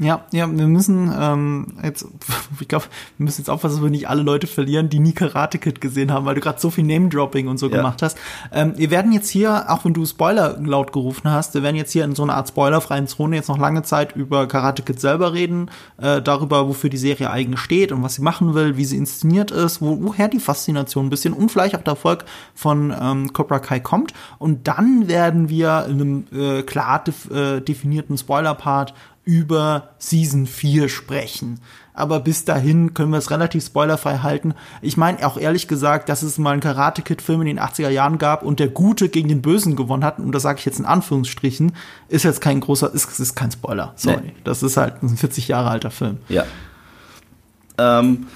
Ja, 0.00 0.24
ja, 0.32 0.50
wir 0.50 0.66
müssen 0.66 1.12
ähm, 1.14 1.74
jetzt, 1.82 2.06
ich 2.60 2.68
glaube, 2.68 2.86
wir 3.18 3.24
müssen 3.24 3.42
jetzt 3.42 3.50
aufpassen, 3.50 3.74
dass 3.76 3.82
wir 3.82 3.90
nicht 3.90 4.08
alle 4.08 4.22
Leute 4.22 4.46
verlieren, 4.46 4.88
die 4.88 4.98
nie 4.98 5.12
Karate 5.12 5.58
Kid 5.58 5.82
gesehen 5.82 6.10
haben, 6.10 6.24
weil 6.24 6.34
du 6.34 6.40
gerade 6.40 6.58
so 6.58 6.70
viel 6.70 6.84
Name-Dropping 6.84 7.48
und 7.48 7.58
so 7.58 7.68
ja. 7.68 7.76
gemacht 7.76 8.00
hast. 8.00 8.16
Ähm, 8.50 8.72
wir 8.76 8.90
werden 8.90 9.12
jetzt 9.12 9.28
hier, 9.28 9.70
auch 9.70 9.84
wenn 9.84 9.92
du 9.92 10.06
Spoiler 10.06 10.58
laut 10.58 10.94
gerufen 10.94 11.30
hast, 11.30 11.52
wir 11.52 11.62
werden 11.62 11.76
jetzt 11.76 11.92
hier 11.92 12.04
in 12.04 12.14
so 12.14 12.22
einer 12.22 12.34
Art 12.34 12.48
spoilerfreien 12.48 13.08
Zone 13.08 13.36
jetzt 13.36 13.48
noch 13.48 13.58
lange 13.58 13.82
Zeit 13.82 14.16
über 14.16 14.48
Karate 14.48 14.82
Kid 14.82 14.98
selber 14.98 15.34
reden, 15.34 15.70
äh, 15.98 16.22
darüber, 16.22 16.66
wofür 16.66 16.88
die 16.88 16.96
Serie 16.96 17.30
eigentlich 17.30 17.60
steht 17.60 17.92
und 17.92 18.02
was 18.02 18.14
sie 18.14 18.22
machen 18.22 18.54
will, 18.54 18.78
wie 18.78 18.86
sie 18.86 18.96
inszeniert 18.96 19.50
ist, 19.50 19.82
wo, 19.82 19.98
woher 20.00 20.28
die 20.28 20.40
Faszination 20.40 21.06
ein 21.06 21.10
bisschen 21.10 21.34
und 21.34 21.52
vielleicht 21.52 21.76
auch 21.76 21.82
der 21.82 21.92
Erfolg 21.92 22.24
von 22.54 22.94
ähm, 22.98 23.34
Cobra 23.34 23.58
Kai 23.58 23.80
kommt. 23.80 24.14
Und 24.38 24.66
dann 24.66 25.08
werden 25.08 25.50
wir 25.50 25.84
in 25.90 26.00
einem 26.00 26.24
äh, 26.32 26.62
klar 26.62 27.04
def 27.04 27.30
äh, 27.30 27.60
definierten 27.60 28.16
Spoiler-Part 28.16 28.94
über 29.30 29.90
Season 29.98 30.48
4 30.48 30.88
sprechen. 30.88 31.60
Aber 31.94 32.18
bis 32.18 32.44
dahin 32.44 32.94
können 32.94 33.12
wir 33.12 33.18
es 33.18 33.30
relativ 33.30 33.64
spoilerfrei 33.64 34.18
halten. 34.18 34.54
Ich 34.82 34.96
meine 34.96 35.24
auch 35.24 35.36
ehrlich 35.36 35.68
gesagt, 35.68 36.08
dass 36.08 36.22
es 36.22 36.36
mal 36.36 36.50
einen 36.50 36.60
Karate 36.60 37.02
Kid 37.02 37.22
Film 37.22 37.42
in 37.42 37.46
den 37.46 37.60
80er 37.60 37.90
Jahren 37.90 38.18
gab 38.18 38.42
und 38.42 38.58
der 38.58 38.66
Gute 38.66 39.08
gegen 39.08 39.28
den 39.28 39.40
Bösen 39.40 39.76
gewonnen 39.76 40.04
hat, 40.04 40.18
und 40.18 40.32
das 40.32 40.42
sage 40.42 40.58
ich 40.58 40.64
jetzt 40.64 40.80
in 40.80 40.84
Anführungsstrichen, 40.84 41.76
ist 42.08 42.24
jetzt 42.24 42.40
kein 42.40 42.58
großer, 42.58 42.92
ist, 42.92 43.20
ist 43.20 43.36
kein 43.36 43.52
Spoiler. 43.52 43.92
Sorry. 43.94 44.20
Nee. 44.24 44.34
Das 44.42 44.64
ist 44.64 44.76
halt 44.76 45.00
ein 45.00 45.16
40 45.16 45.46
Jahre 45.46 45.70
alter 45.70 45.92
Film. 45.92 46.18
Ja. 46.28 46.44
Ähm, 47.78 48.26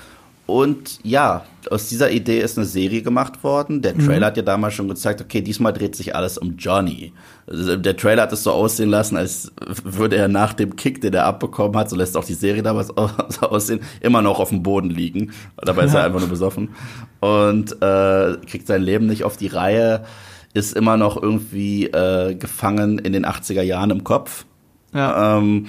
und 0.47 0.99
ja, 1.03 1.45
aus 1.71 1.89
dieser 1.89 2.11
Idee 2.11 2.41
ist 2.41 2.59
eine 2.59 2.67
Serie 2.67 3.01
gemacht 3.01 3.43
worden. 3.43 3.81
Der 3.81 3.97
Trailer 3.97 4.19
mhm. 4.19 4.25
hat 4.25 4.37
ja 4.37 4.43
damals 4.43 4.75
schon 4.75 4.89
gezeigt, 4.89 5.23
okay, 5.23 5.41
diesmal 5.41 5.73
dreht 5.73 5.97
sich 5.97 6.15
alles 6.15 6.37
um 6.37 6.57
Johnny. 6.59 7.13
Also 7.47 7.77
der 7.77 7.97
Trailer 7.97 8.23
hat 8.23 8.33
es 8.33 8.43
so 8.43 8.53
aussehen 8.53 8.91
lassen, 8.91 9.17
als 9.17 9.53
würde 9.85 10.17
er 10.17 10.29
nach 10.29 10.53
dem 10.53 10.77
Kick, 10.77 11.01
den 11.01 11.15
er 11.15 11.25
abbekommen 11.25 11.75
hat, 11.77 11.89
so 11.89 11.97
lässt 11.97 12.15
auch 12.17 12.25
die 12.25 12.35
Serie 12.35 12.63
damals 12.63 12.89
so 13.29 13.41
aussehen, 13.49 13.81
immer 14.01 14.21
noch 14.21 14.39
auf 14.39 14.51
dem 14.51 14.63
Boden 14.63 14.91
liegen. 14.91 15.33
Dabei 15.57 15.85
ist 15.85 15.95
er 15.95 16.05
einfach 16.05 16.21
nur 16.21 16.29
besoffen. 16.29 16.71
Und 17.21 17.73
äh, 17.81 18.37
kriegt 18.47 18.67
sein 18.67 18.83
Leben 18.83 19.07
nicht 19.07 19.25
auf 19.25 19.39
die 19.39 19.47
Reihe, 19.47 20.05
ist 20.53 20.77
immer 20.77 20.99
noch 20.99 21.21
irgendwie 21.21 21.87
äh, 21.87 22.35
gefangen 22.35 22.99
in 22.99 23.15
den 23.15 23.25
80er 23.25 23.63
Jahren 23.63 23.91
im 23.91 24.05
Kopf. 24.05 24.45
Ja. 24.93 25.39
Ähm, 25.39 25.69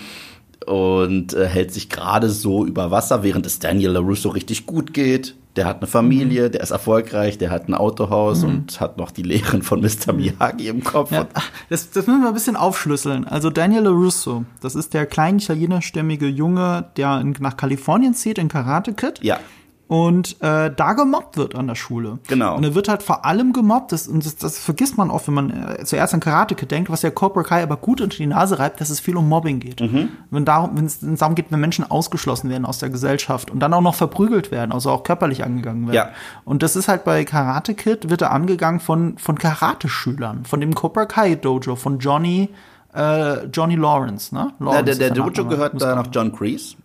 und 0.66 1.34
äh, 1.34 1.48
hält 1.48 1.72
sich 1.72 1.90
gerade 1.90 2.30
so 2.30 2.66
über 2.66 2.92
Wasser, 2.92 3.24
während 3.24 3.46
es 3.46 3.60
Daniel 3.60 3.92
LaRusso 3.92 4.30
richtig 4.30 4.66
gut 4.66 4.94
geht. 4.94 5.36
Der 5.56 5.66
hat 5.66 5.78
eine 5.78 5.88
Familie, 5.88 6.48
mhm. 6.48 6.52
der 6.52 6.62
ist 6.62 6.72
erfolgreich, 6.72 7.38
der 7.38 7.50
hat 7.50 7.70
ein 7.70 7.74
Autohaus 7.74 8.42
mhm. 8.42 8.50
und 8.50 8.82
hat 8.82 8.98
noch 8.98 9.12
die 9.12 9.24
Lehren 9.24 9.62
von 9.62 9.80
Mr. 9.80 10.12
Miyagi 10.14 10.68
im 10.68 10.84
Kopf. 10.84 11.12
Ja, 11.12 11.28
das, 11.70 11.92
das 11.92 12.08
müssen 12.08 12.22
wir 12.22 12.28
ein 12.28 12.34
bisschen 12.34 12.58
aufschlüsseln. 12.58 13.26
Also 13.26 13.50
Daniel 13.50 13.84
LaRusso, 13.84 14.44
das 14.62 14.76
ist 14.76 14.94
der 14.94 15.06
kleine 15.06 15.38
italienischstämmige 15.38 16.28
Junge, 16.28 16.86
der 16.98 17.22
in, 17.22 17.36
nach 17.40 17.56
Kalifornien 17.56 18.14
zieht, 18.14 18.38
in 18.38 18.50
Karate 18.50 18.94
Kid. 18.94 19.20
Ja 19.24 19.40
und 19.88 20.42
äh, 20.42 20.72
da 20.76 20.94
gemobbt 20.94 21.38
wird 21.38 21.54
an 21.54 21.68
der 21.68 21.76
Schule. 21.76 22.18
Genau. 22.28 22.56
Und 22.56 22.64
er 22.64 22.74
wird 22.74 22.88
halt 22.88 23.04
vor 23.04 23.24
allem 23.24 23.54
gemobbt, 23.54 23.92
das, 23.92 24.08
und 24.08 24.26
das, 24.26 24.36
das 24.36 24.58
vergisst 24.58 24.98
man 24.98 25.12
oft, 25.12 25.28
wenn 25.28 25.36
man 25.36 25.50
äh, 25.52 25.86
zuerst 25.86 26.14
an 26.16 26.20
Karate 26.20 26.56
denkt, 26.56 26.90
was 26.90 27.04
ja 27.04 27.12
Cobra 27.12 27.44
Kai 27.44 27.62
aber 27.62 27.78
gut 27.78 28.02
unter 28.02 28.18
die 28.18 28.26
Nase 28.26 28.58
reibt, 28.58 28.82
dass 28.82 28.90
es 28.90 29.00
viel 29.00 29.16
um 29.16 29.30
Mobbing 29.30 29.60
geht. 29.60 29.82
Mhm. 29.82 30.10
Wenn 30.32 30.44
darum, 30.44 30.72
wenn 30.76 30.86
es 30.86 31.00
darum 31.02 31.36
geht, 31.36 31.52
wenn 31.52 31.60
Menschen 31.60 31.90
ausgeschlossen 31.90 32.50
werden 32.50 32.66
aus 32.66 32.80
der 32.80 32.90
Gesellschaft 32.90 33.52
und 33.52 33.60
dann 33.60 33.74
auch 33.74 33.82
noch 33.82 33.94
verprügelt 33.94 34.50
werden, 34.50 34.72
also 34.72 34.90
auch 34.90 35.04
körperlich 35.04 35.44
angegangen 35.44 35.86
werden. 35.86 35.96
Ja. 35.96 36.10
Und 36.46 36.64
das 36.64 36.76
ist 36.76 36.88
halt 36.88 37.04
bei 37.04 37.24
Karate 37.24 37.76
Kid, 37.76 38.10
wird 38.10 38.24
er 38.24 38.32
angegangen 38.32 38.80
von, 38.80 39.20
von 39.20 39.38
Karate-Schülern, 39.38 40.46
von 40.46 40.62
dem 40.62 40.74
Cobra 40.74 41.06
Kai 41.06 41.36
Dojo, 41.36 41.76
von 41.76 42.00
Johnny, 42.00 42.50
äh, 42.96 43.46
Johnny 43.46 43.76
Lawrence, 43.76 44.34
ne? 44.34 44.52
Lawrence 44.58 44.78
ja, 44.78 44.82
der, 44.82 44.96
der 44.96 45.12
Dojo 45.12 45.46
gehört 45.46 45.80
da 45.80 45.96
noch 45.96 46.08
John 46.12 46.32
Kreese 46.36 46.78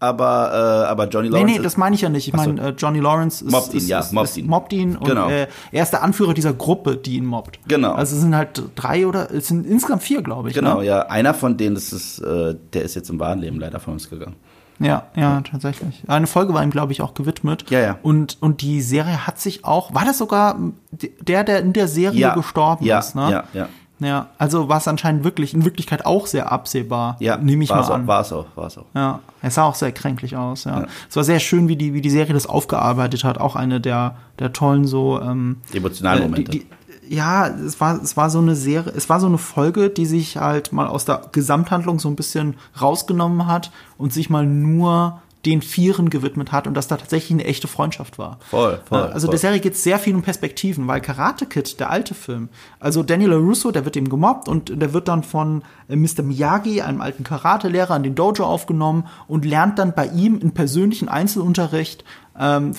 aber, 0.00 0.84
äh, 0.84 0.88
aber 0.88 1.08
Johnny 1.08 1.28
Lawrence. 1.28 1.46
Nee, 1.46 1.58
nee, 1.58 1.62
das 1.62 1.76
meine 1.76 1.96
ich 1.96 2.02
ja 2.02 2.08
nicht. 2.08 2.28
Ich 2.28 2.34
meine, 2.34 2.60
äh, 2.60 2.68
Johnny 2.70 3.00
Lawrence 3.00 3.44
ist, 3.44 3.50
mobbt 3.50 3.72
ihn, 3.72 3.78
ist, 3.78 3.88
ja, 3.88 3.98
ist, 4.00 4.12
mobbt 4.12 4.36
ihn. 4.36 4.46
mobbt 4.46 4.72
ihn 4.72 4.96
und 4.96 5.06
genau. 5.06 5.28
äh, 5.28 5.48
er 5.72 5.82
ist 5.82 5.90
der 5.90 6.02
Anführer 6.02 6.34
dieser 6.34 6.52
Gruppe, 6.52 6.96
die 6.96 7.16
ihn 7.16 7.26
mobbt. 7.26 7.58
Genau. 7.66 7.92
Also 7.92 8.14
es 8.14 8.22
sind 8.22 8.36
halt 8.36 8.62
drei 8.76 9.06
oder 9.06 9.30
es 9.32 9.48
sind 9.48 9.66
insgesamt 9.66 10.02
vier, 10.02 10.22
glaube 10.22 10.50
ich. 10.50 10.54
Genau, 10.54 10.78
ne? 10.78 10.86
ja. 10.86 11.00
Einer 11.06 11.34
von 11.34 11.56
denen, 11.56 11.74
das 11.74 11.92
ist, 11.92 12.20
äh, 12.20 12.54
der 12.72 12.82
ist 12.82 12.94
jetzt 12.94 13.10
im 13.10 13.18
wahren 13.18 13.40
Leben 13.40 13.58
leider 13.58 13.80
von 13.80 13.94
uns 13.94 14.08
gegangen. 14.08 14.36
Ja, 14.80 15.08
ja, 15.16 15.40
tatsächlich. 15.40 16.04
Eine 16.06 16.28
Folge 16.28 16.54
war 16.54 16.62
ihm, 16.62 16.70
glaube 16.70 16.92
ich, 16.92 17.02
auch 17.02 17.14
gewidmet. 17.14 17.64
Ja, 17.68 17.80
ja. 17.80 17.98
Und, 18.02 18.36
und 18.40 18.62
die 18.62 18.80
Serie 18.80 19.26
hat 19.26 19.40
sich 19.40 19.64
auch, 19.64 19.92
war 19.92 20.04
das 20.04 20.18
sogar 20.18 20.56
der, 20.92 21.42
der 21.42 21.60
in 21.60 21.72
der 21.72 21.88
Serie 21.88 22.20
Ja. 22.20 22.34
gestorben 22.34 22.84
ja, 22.84 23.00
ist, 23.00 23.16
ne? 23.16 23.28
Ja, 23.30 23.44
ja. 23.52 23.68
Ja, 24.00 24.28
also 24.38 24.68
war 24.68 24.78
es 24.78 24.86
anscheinend 24.86 25.24
wirklich, 25.24 25.54
in 25.54 25.64
Wirklichkeit 25.64 26.06
auch 26.06 26.26
sehr 26.26 26.52
absehbar. 26.52 27.16
Ja, 27.18 27.36
nehme 27.36 27.64
ich 27.64 27.70
mal 27.70 27.80
an. 27.80 28.06
War 28.06 28.20
es 28.20 28.32
auch, 28.32 28.46
war 28.54 28.66
es 28.66 28.78
auch. 28.78 28.84
Ja, 28.94 29.20
es 29.42 29.56
sah 29.56 29.64
auch 29.64 29.74
sehr 29.74 29.92
kränklich 29.92 30.36
aus, 30.36 30.64
ja. 30.64 30.86
Es 31.08 31.16
war 31.16 31.24
sehr 31.24 31.40
schön, 31.40 31.68
wie 31.68 31.76
die, 31.76 31.94
wie 31.94 32.00
die 32.00 32.10
Serie 32.10 32.34
das 32.34 32.46
aufgearbeitet 32.46 33.24
hat. 33.24 33.38
Auch 33.38 33.56
eine 33.56 33.80
der, 33.80 34.16
der 34.38 34.52
tollen 34.52 34.86
so, 34.86 35.20
ähm, 35.20 35.56
Emotionalen 35.72 36.22
äh, 36.22 36.26
Momente. 36.26 36.50
Die, 36.52 36.58
die, 36.60 36.66
ja, 37.08 37.48
es 37.48 37.80
war, 37.80 38.00
es 38.02 38.16
war 38.16 38.30
so 38.30 38.38
eine 38.38 38.54
Serie, 38.54 38.92
es 38.94 39.08
war 39.08 39.18
so 39.18 39.26
eine 39.26 39.38
Folge, 39.38 39.90
die 39.90 40.06
sich 40.06 40.36
halt 40.36 40.72
mal 40.72 40.86
aus 40.86 41.04
der 41.04 41.22
Gesamthandlung 41.32 41.98
so 41.98 42.08
ein 42.08 42.16
bisschen 42.16 42.56
rausgenommen 42.80 43.46
hat 43.46 43.72
und 43.96 44.12
sich 44.12 44.30
mal 44.30 44.46
nur 44.46 45.20
den 45.50 45.62
Vieren 45.62 46.10
gewidmet 46.10 46.52
hat 46.52 46.66
und 46.66 46.74
dass 46.74 46.88
da 46.88 46.96
tatsächlich 46.96 47.32
eine 47.32 47.44
echte 47.44 47.68
Freundschaft 47.68 48.18
war. 48.18 48.38
Voll, 48.50 48.80
voll, 48.88 49.02
Also 49.02 49.26
voll. 49.26 49.32
der 49.32 49.38
Serie 49.38 49.60
geht 49.60 49.76
sehr 49.76 49.98
viel 49.98 50.14
um 50.14 50.22
Perspektiven, 50.22 50.86
weil 50.86 51.00
Karate 51.00 51.46
Kid, 51.46 51.80
der 51.80 51.90
alte 51.90 52.14
Film, 52.14 52.48
also 52.80 53.02
Daniel 53.02 53.30
LaRusso, 53.30 53.70
der 53.70 53.84
wird 53.84 53.96
eben 53.96 54.08
gemobbt 54.08 54.48
und 54.48 54.80
der 54.80 54.92
wird 54.92 55.08
dann 55.08 55.22
von 55.22 55.62
äh, 55.88 55.96
Mr. 55.96 56.22
Miyagi, 56.22 56.82
einem 56.82 57.00
alten 57.00 57.24
Karatelehrer, 57.24 57.96
in 57.96 58.02
den 58.02 58.14
Dojo 58.14 58.44
aufgenommen 58.44 59.06
und 59.26 59.44
lernt 59.44 59.78
dann 59.78 59.94
bei 59.94 60.06
ihm 60.06 60.38
in 60.38 60.52
persönlichen 60.52 61.08
Einzelunterricht 61.08 62.04
ähm, 62.38 62.74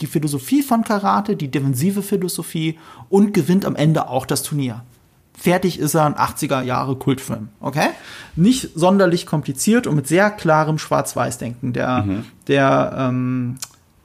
die 0.00 0.06
Philosophie 0.06 0.62
von 0.62 0.82
Karate, 0.82 1.36
die 1.36 1.50
defensive 1.50 2.02
Philosophie 2.02 2.78
und 3.08 3.32
gewinnt 3.32 3.64
am 3.64 3.76
Ende 3.76 4.08
auch 4.08 4.26
das 4.26 4.42
Turnier. 4.42 4.82
Fertig 5.36 5.78
ist 5.78 5.94
er 5.94 6.06
ein 6.06 6.14
80er 6.14 6.62
Jahre 6.62 6.96
Kultfilm, 6.96 7.48
okay? 7.60 7.88
Nicht 8.36 8.70
sonderlich 8.74 9.26
kompliziert 9.26 9.86
und 9.86 9.96
mit 9.96 10.06
sehr 10.06 10.30
klarem 10.30 10.78
Schwarz-Weiß-Denken. 10.78 11.72
Der, 11.72 12.04
der, 12.46 12.94
ähm, 12.96 13.56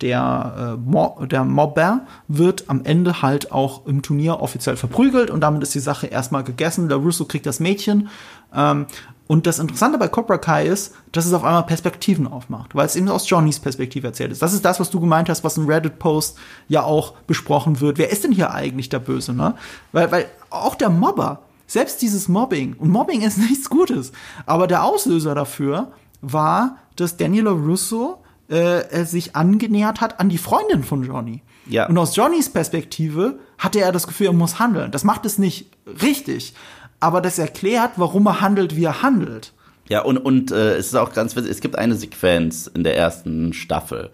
der, 0.01 0.77
äh, 0.77 0.89
Mo 0.89 1.25
der 1.29 1.43
Mobber 1.43 2.01
wird 2.27 2.65
am 2.67 2.83
Ende 2.83 3.21
halt 3.21 3.51
auch 3.51 3.85
im 3.85 4.01
Turnier 4.01 4.39
offiziell 4.41 4.75
verprügelt 4.75 5.29
und 5.29 5.41
damit 5.41 5.61
ist 5.61 5.75
die 5.75 5.79
Sache 5.79 6.07
erstmal 6.07 6.43
gegessen. 6.43 6.89
Der 6.89 6.97
Russo 6.97 7.25
kriegt 7.25 7.45
das 7.45 7.59
Mädchen. 7.59 8.09
Ähm, 8.53 8.87
und 9.29 9.45
das 9.45 9.59
Interessante 9.59 9.99
bei 9.99 10.07
Cobra 10.07 10.39
Kai 10.39 10.65
ist, 10.65 10.95
dass 11.11 11.27
es 11.27 11.33
auf 11.33 11.43
einmal 11.43 11.61
Perspektiven 11.61 12.25
aufmacht, 12.25 12.73
weil 12.73 12.87
es 12.87 12.95
eben 12.95 13.07
aus 13.09 13.29
Johnnys 13.29 13.59
Perspektive 13.59 14.07
erzählt 14.07 14.31
ist. 14.31 14.41
Das 14.41 14.53
ist 14.53 14.65
das, 14.65 14.79
was 14.79 14.89
du 14.89 14.99
gemeint 14.99 15.29
hast, 15.29 15.43
was 15.43 15.55
im 15.55 15.67
Reddit-Post 15.67 16.35
ja 16.67 16.81
auch 16.81 17.13
besprochen 17.27 17.79
wird. 17.79 17.99
Wer 17.99 18.09
ist 18.11 18.23
denn 18.23 18.31
hier 18.31 18.55
eigentlich 18.55 18.89
der 18.89 18.97
Böse, 18.97 19.33
ne? 19.33 19.53
Weil, 19.91 20.11
weil 20.11 20.25
auch 20.49 20.73
der 20.73 20.89
Mobber, 20.89 21.43
selbst 21.67 22.01
dieses 22.01 22.27
Mobbing, 22.27 22.75
und 22.79 22.89
Mobbing 22.89 23.21
ist 23.21 23.37
nichts 23.49 23.69
Gutes, 23.69 24.13
aber 24.47 24.65
der 24.65 24.83
Auslöser 24.83 25.35
dafür 25.35 25.91
war, 26.21 26.77
dass 26.95 27.15
Daniel 27.15 27.49
Russo 27.49 28.23
äh, 28.47 29.05
sich 29.05 29.35
angenähert 29.35 30.01
hat 30.01 30.19
an 30.19 30.29
die 30.29 30.39
Freundin 30.39 30.83
von 30.83 31.03
Johnny. 31.03 31.43
Ja. 31.67 31.87
Und 31.87 31.99
aus 31.99 32.15
Johnnys 32.15 32.49
Perspektive 32.49 33.37
hatte 33.59 33.79
er 33.79 33.91
das 33.91 34.07
Gefühl, 34.07 34.27
er 34.27 34.33
muss 34.33 34.57
handeln. 34.57 34.89
Das 34.89 35.03
macht 35.03 35.23
es 35.27 35.37
nicht 35.37 35.69
richtig, 36.01 36.55
aber 36.99 37.21
das 37.21 37.39
erklärt, 37.39 37.91
warum 37.97 38.25
er 38.27 38.41
handelt, 38.41 38.75
wie 38.75 38.83
er 38.85 39.01
handelt. 39.01 39.53
Ja, 39.87 40.01
und, 40.03 40.17
und 40.17 40.51
äh, 40.51 40.75
es 40.75 40.87
ist 40.87 40.95
auch 40.95 41.13
ganz 41.13 41.35
witzig, 41.35 41.51
es 41.51 41.61
gibt 41.61 41.75
eine 41.77 41.95
Sequenz 41.95 42.67
in 42.67 42.83
der 42.83 42.95
ersten 42.95 43.53
Staffel, 43.53 44.11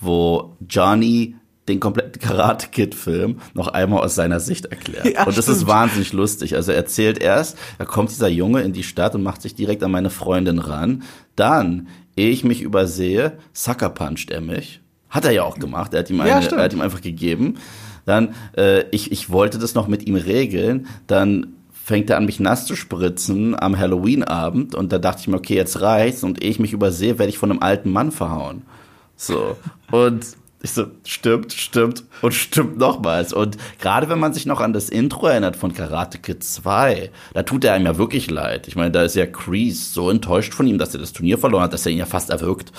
wo 0.00 0.54
Johnny 0.68 1.36
den 1.66 1.80
kompletten 1.80 2.20
Karate 2.20 2.68
Kid 2.68 2.94
Film 2.94 3.40
noch 3.54 3.68
einmal 3.68 4.04
aus 4.04 4.14
seiner 4.14 4.38
Sicht 4.40 4.66
erklärt. 4.66 5.06
Ja, 5.06 5.24
und 5.26 5.38
das 5.38 5.48
ist 5.48 5.56
stimmt. 5.56 5.70
wahnsinnig 5.70 6.12
lustig. 6.12 6.56
Also 6.56 6.72
er 6.72 6.76
erzählt 6.76 7.18
erst, 7.18 7.56
da 7.78 7.86
kommt 7.86 8.10
dieser 8.10 8.28
Junge 8.28 8.60
in 8.62 8.74
die 8.74 8.82
Stadt 8.82 9.14
und 9.14 9.22
macht 9.22 9.40
sich 9.40 9.54
direkt 9.54 9.82
an 9.82 9.90
meine 9.90 10.10
Freundin 10.10 10.58
ran. 10.58 11.04
Dann, 11.36 11.88
ehe 12.16 12.30
ich 12.30 12.44
mich 12.44 12.60
übersehe, 12.60 13.38
Sucker 13.54 13.88
puncht 13.88 14.30
er 14.30 14.42
mich. 14.42 14.80
Hat 15.08 15.24
er 15.24 15.30
ja 15.30 15.44
auch 15.44 15.58
gemacht. 15.58 15.94
Er 15.94 16.00
hat 16.00 16.10
ihm, 16.10 16.18
Ja, 16.18 16.24
eine, 16.24 16.42
stimmt. 16.42 16.58
er 16.58 16.64
hat 16.64 16.72
ihm 16.74 16.80
einfach 16.82 17.00
gegeben. 17.00 17.54
Dann, 18.04 18.34
äh, 18.58 18.82
ich, 18.90 19.10
ich 19.10 19.30
wollte 19.30 19.58
das 19.58 19.74
noch 19.74 19.88
mit 19.88 20.06
ihm 20.06 20.16
regeln. 20.16 20.86
Dann 21.06 21.54
fängt 21.84 22.08
er 22.08 22.16
an, 22.16 22.24
mich 22.24 22.40
nass 22.40 22.64
zu 22.64 22.76
spritzen 22.76 23.54
am 23.60 23.76
Halloween-Abend. 23.76 24.74
Und 24.74 24.90
da 24.90 24.98
dachte 24.98 25.20
ich 25.20 25.28
mir, 25.28 25.36
okay, 25.36 25.54
jetzt 25.54 25.82
reicht's. 25.82 26.24
Und 26.24 26.42
ehe 26.42 26.50
ich 26.50 26.58
mich 26.58 26.72
übersehe, 26.72 27.18
werde 27.18 27.28
ich 27.28 27.36
von 27.36 27.50
einem 27.50 27.62
alten 27.62 27.90
Mann 27.90 28.10
verhauen. 28.10 28.62
So. 29.16 29.56
Und 29.90 30.24
ich 30.62 30.70
so, 30.72 30.86
stimmt, 31.04 31.52
stimmt 31.52 32.04
und 32.22 32.32
stimmt 32.32 32.78
nochmals. 32.78 33.34
Und 33.34 33.58
gerade 33.80 34.08
wenn 34.08 34.18
man 34.18 34.32
sich 34.32 34.46
noch 34.46 34.62
an 34.62 34.72
das 34.72 34.88
Intro 34.88 35.26
erinnert 35.26 35.56
von 35.56 35.74
Karate 35.74 36.16
Kid 36.16 36.42
2, 36.42 37.10
da 37.34 37.42
tut 37.42 37.64
er 37.64 37.74
einem 37.74 37.84
ja 37.84 37.98
wirklich 37.98 38.30
leid. 38.30 38.66
Ich 38.66 38.76
meine, 38.76 38.90
da 38.90 39.02
ist 39.02 39.14
ja 39.14 39.26
Kreese 39.26 39.92
so 39.92 40.08
enttäuscht 40.08 40.54
von 40.54 40.66
ihm, 40.66 40.78
dass 40.78 40.94
er 40.94 41.00
das 41.00 41.12
Turnier 41.12 41.36
verloren 41.36 41.64
hat, 41.64 41.74
dass 41.74 41.84
er 41.84 41.92
ihn 41.92 41.98
ja 41.98 42.06
fast 42.06 42.30
erwürgt. 42.30 42.72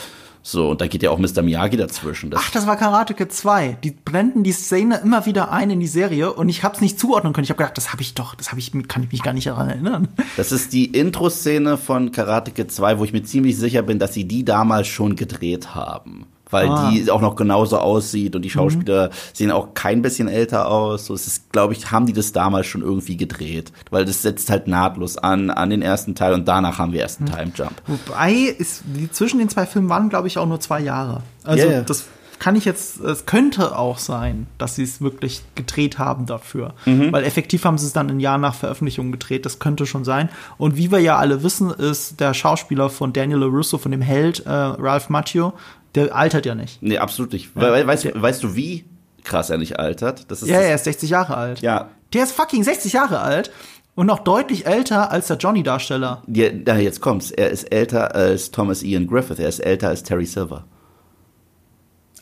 So, 0.47 0.69
und 0.69 0.79
da 0.79 0.85
geht 0.85 1.01
ja 1.01 1.09
auch 1.09 1.17
Mr. 1.17 1.41
Miyagi 1.41 1.75
dazwischen. 1.75 2.29
Das 2.29 2.39
Ach, 2.39 2.51
das 2.51 2.67
war 2.67 2.75
Karate 2.77 3.15
Kid 3.15 3.33
2. 3.33 3.79
Die 3.83 3.89
blenden 3.89 4.43
die 4.43 4.51
Szene 4.51 4.97
immer 5.03 5.25
wieder 5.25 5.51
ein 5.51 5.71
in 5.71 5.79
die 5.79 5.87
Serie 5.87 6.31
und 6.33 6.49
ich 6.49 6.63
hab's 6.63 6.81
nicht 6.81 6.99
zuordnen 6.99 7.33
können. 7.33 7.45
Ich 7.45 7.49
habe 7.49 7.57
gedacht, 7.57 7.75
das 7.75 7.91
habe 7.91 8.03
ich 8.03 8.13
doch, 8.13 8.35
das 8.35 8.51
habe 8.51 8.59
ich, 8.59 8.71
kann 8.87 9.01
ich 9.01 9.11
mich 9.11 9.23
gar 9.23 9.33
nicht 9.33 9.47
daran 9.47 9.69
erinnern. 9.69 10.07
Das 10.37 10.51
ist 10.51 10.71
die 10.71 10.85
Intro-Szene 10.85 11.79
von 11.79 12.11
Karate 12.11 12.51
Kid 12.51 12.71
2, 12.71 12.99
wo 12.99 13.05
ich 13.05 13.11
mir 13.11 13.23
ziemlich 13.23 13.57
sicher 13.57 13.81
bin, 13.81 13.97
dass 13.97 14.13
sie 14.13 14.25
die 14.25 14.45
damals 14.45 14.87
schon 14.87 15.15
gedreht 15.15 15.73
haben. 15.73 16.27
Weil 16.51 16.69
Ah. 16.69 16.91
die 16.91 17.09
auch 17.09 17.21
noch 17.21 17.35
genauso 17.35 17.79
aussieht 17.79 18.35
und 18.35 18.43
die 18.43 18.49
Schauspieler 18.49 19.09
sehen 19.33 19.51
auch 19.51 19.73
kein 19.73 20.01
bisschen 20.01 20.27
älter 20.27 20.67
aus. 20.67 21.07
So, 21.07 21.13
es 21.13 21.25
ist, 21.27 21.51
glaube 21.51 21.73
ich, 21.73 21.91
haben 21.91 22.05
die 22.05 22.13
das 22.13 22.31
damals 22.31 22.67
schon 22.67 22.81
irgendwie 22.81 23.17
gedreht. 23.17 23.71
Weil 23.89 24.05
das 24.05 24.21
setzt 24.21 24.49
halt 24.49 24.67
nahtlos 24.67 25.17
an, 25.17 25.49
an 25.49 25.69
den 25.69 25.81
ersten 25.81 26.13
Teil 26.15 26.33
und 26.33 26.47
danach 26.47 26.77
haben 26.77 26.91
wir 26.91 26.99
erst 26.99 27.19
einen 27.19 27.31
Time 27.31 27.51
Jump. 27.55 27.81
Wobei, 27.87 28.33
ist, 28.33 28.83
die, 28.85 29.11
zwischen 29.11 29.39
den 29.39 29.49
zwei 29.49 29.65
Filmen 29.65 29.89
waren, 29.89 30.09
glaube 30.09 30.27
ich, 30.27 30.37
auch 30.37 30.45
nur 30.45 30.59
zwei 30.59 30.79
Jahre. 30.81 31.23
Also, 31.43 31.67
ja. 31.67 31.81
das 31.81 32.05
kann 32.37 32.55
ich 32.55 32.65
jetzt, 32.65 32.99
es 32.99 33.25
könnte 33.25 33.77
auch 33.77 33.97
sein, 33.97 34.47
dass 34.57 34.75
sie 34.75 34.83
es 34.83 35.01
wirklich 35.01 35.41
gedreht 35.55 35.97
haben 35.99 36.25
dafür. 36.25 36.73
Mhm. 36.85 37.11
Weil 37.11 37.23
effektiv 37.23 37.63
haben 37.63 37.77
sie 37.77 37.87
es 37.87 37.93
dann 37.93 38.09
ein 38.09 38.19
Jahr 38.19 38.37
nach 38.37 38.53
Veröffentlichung 38.55 39.11
gedreht, 39.11 39.45
das 39.45 39.59
könnte 39.59 39.85
schon 39.85 40.03
sein. 40.03 40.29
Und 40.57 40.75
wie 40.75 40.91
wir 40.91 40.99
ja 40.99 41.17
alle 41.17 41.43
wissen, 41.43 41.71
ist 41.71 42.19
der 42.19 42.33
Schauspieler 42.33 42.89
von 42.89 43.13
Daniel 43.13 43.39
LaRusso, 43.39 43.77
von 43.77 43.91
dem 43.91 44.01
Held, 44.01 44.45
äh, 44.45 44.49
Ralph 44.49 45.09
Macchio, 45.09 45.53
der 45.95 46.15
altert 46.15 46.45
ja 46.45 46.55
nicht. 46.55 46.81
Nee, 46.81 46.97
absolut 46.97 47.33
nicht. 47.33 47.51
Weil, 47.55 47.85
weißt, 47.87 48.21
weißt 48.21 48.43
du, 48.43 48.55
wie 48.55 48.85
krass 49.23 49.49
er 49.49 49.57
nicht 49.57 49.79
altert? 49.79 50.29
Das 50.29 50.41
ist 50.41 50.49
Ja, 50.49 50.57
das, 50.57 50.65
er 50.65 50.75
ist 50.75 50.83
60 50.85 51.09
Jahre 51.09 51.37
alt. 51.37 51.61
Ja. 51.61 51.89
Der 52.13 52.23
ist 52.23 52.33
fucking 52.33 52.63
60 52.63 52.93
Jahre 52.93 53.19
alt 53.19 53.51
und 53.95 54.05
noch 54.05 54.19
deutlich 54.19 54.67
älter 54.67 55.11
als 55.11 55.27
der 55.27 55.37
Johnny-Darsteller. 55.37 56.21
Ja, 56.27 56.75
jetzt 56.77 57.01
kommt's. 57.01 57.31
Er 57.31 57.49
ist 57.49 57.71
älter 57.71 58.13
als 58.13 58.51
Thomas 58.51 58.83
Ian 58.83 59.07
Griffith. 59.07 59.39
Er 59.39 59.49
ist 59.49 59.59
älter 59.59 59.89
als 59.89 60.03
Terry 60.03 60.25
Silver. 60.25 60.65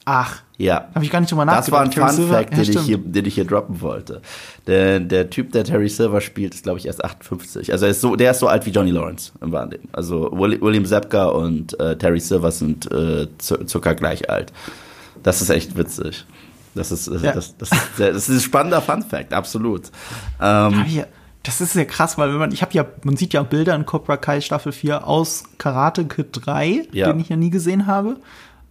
Ach, 0.05 0.41
Ja. 0.57 0.89
habe 0.93 1.05
ich 1.05 1.11
gar 1.11 1.19
nicht 1.21 1.31
drüber 1.31 1.45
Das 1.45 1.71
war 1.71 1.81
ein 1.81 1.87
nachgedacht. 1.87 1.93
Terry 1.93 2.07
Fun 2.07 2.15
Silver- 2.25 2.33
Fact, 2.37 2.49
ja, 2.51 2.55
den, 2.57 2.61
ich 2.63 2.69
stimmt. 2.69 2.85
hier, 2.85 2.97
den 2.97 3.25
ich 3.25 3.35
hier 3.35 3.45
droppen 3.45 3.81
wollte. 3.81 4.21
Der, 4.67 4.99
der 4.99 5.29
Typ, 5.29 5.51
der 5.53 5.63
Terry 5.63 5.87
Silver 5.89 6.19
spielt, 6.21 6.53
ist, 6.53 6.63
glaube 6.63 6.79
ich, 6.79 6.85
erst 6.85 7.03
58. 7.03 7.71
Also 7.71 7.85
er 7.85 7.91
ist 7.91 8.01
so, 8.01 8.15
der 8.15 8.31
ist 8.31 8.39
so 8.39 8.47
alt 8.47 8.65
wie 8.65 8.71
Johnny 8.71 8.91
Lawrence 8.91 9.31
im 9.41 9.51
Leben. 9.51 9.87
Also 9.93 10.29
Willi- 10.33 10.59
William 10.61 10.85
Zepka 10.85 11.25
und 11.25 11.79
äh, 11.79 11.97
Terry 11.97 12.19
Silver 12.19 12.51
sind 12.51 12.91
äh, 12.91 13.27
zu- 13.37 13.65
circa 13.67 13.93
gleich 13.93 14.29
alt. 14.29 14.51
Das 15.23 15.41
ist 15.41 15.49
echt 15.49 15.77
witzig. 15.77 16.25
Das 16.75 16.91
ist, 16.91 17.07
das, 17.07 17.21
Ja. 17.21 17.31
das, 17.33 17.55
das, 17.57 17.71
ist, 17.71 17.97
sehr, 17.97 18.11
das 18.13 18.27
ist 18.29 18.35
ein 18.37 18.41
spannender 18.41 18.81
Fun 18.81 19.03
Fact, 19.03 19.31
absolut. 19.33 19.83
Ähm, 20.41 20.83
ich- 20.87 21.03
Das 21.43 21.59
ist 21.61 21.73
sehr 21.73 21.85
krass, 21.85 22.17
weil 22.17 22.29
wenn 22.31 22.39
man, 22.39 22.51
ich 22.51 22.61
habe 22.61 22.73
ja, 22.73 22.85
man 23.03 23.15
sieht 23.17 23.33
ja 23.33 23.43
Bilder 23.43 23.75
in 23.75 23.85
Cobra 23.85 24.17
Kai 24.17 24.39
Staffel 24.41 24.71
4 24.71 25.05
aus 25.07 25.43
Karate 25.57 26.05
Kid 26.05 26.27
3, 26.31 26.87
Ja. 26.93 27.07
den 27.11 27.19
ich 27.19 27.29
ja 27.29 27.35
nie 27.35 27.49
gesehen 27.49 27.85
habe. 27.85 28.15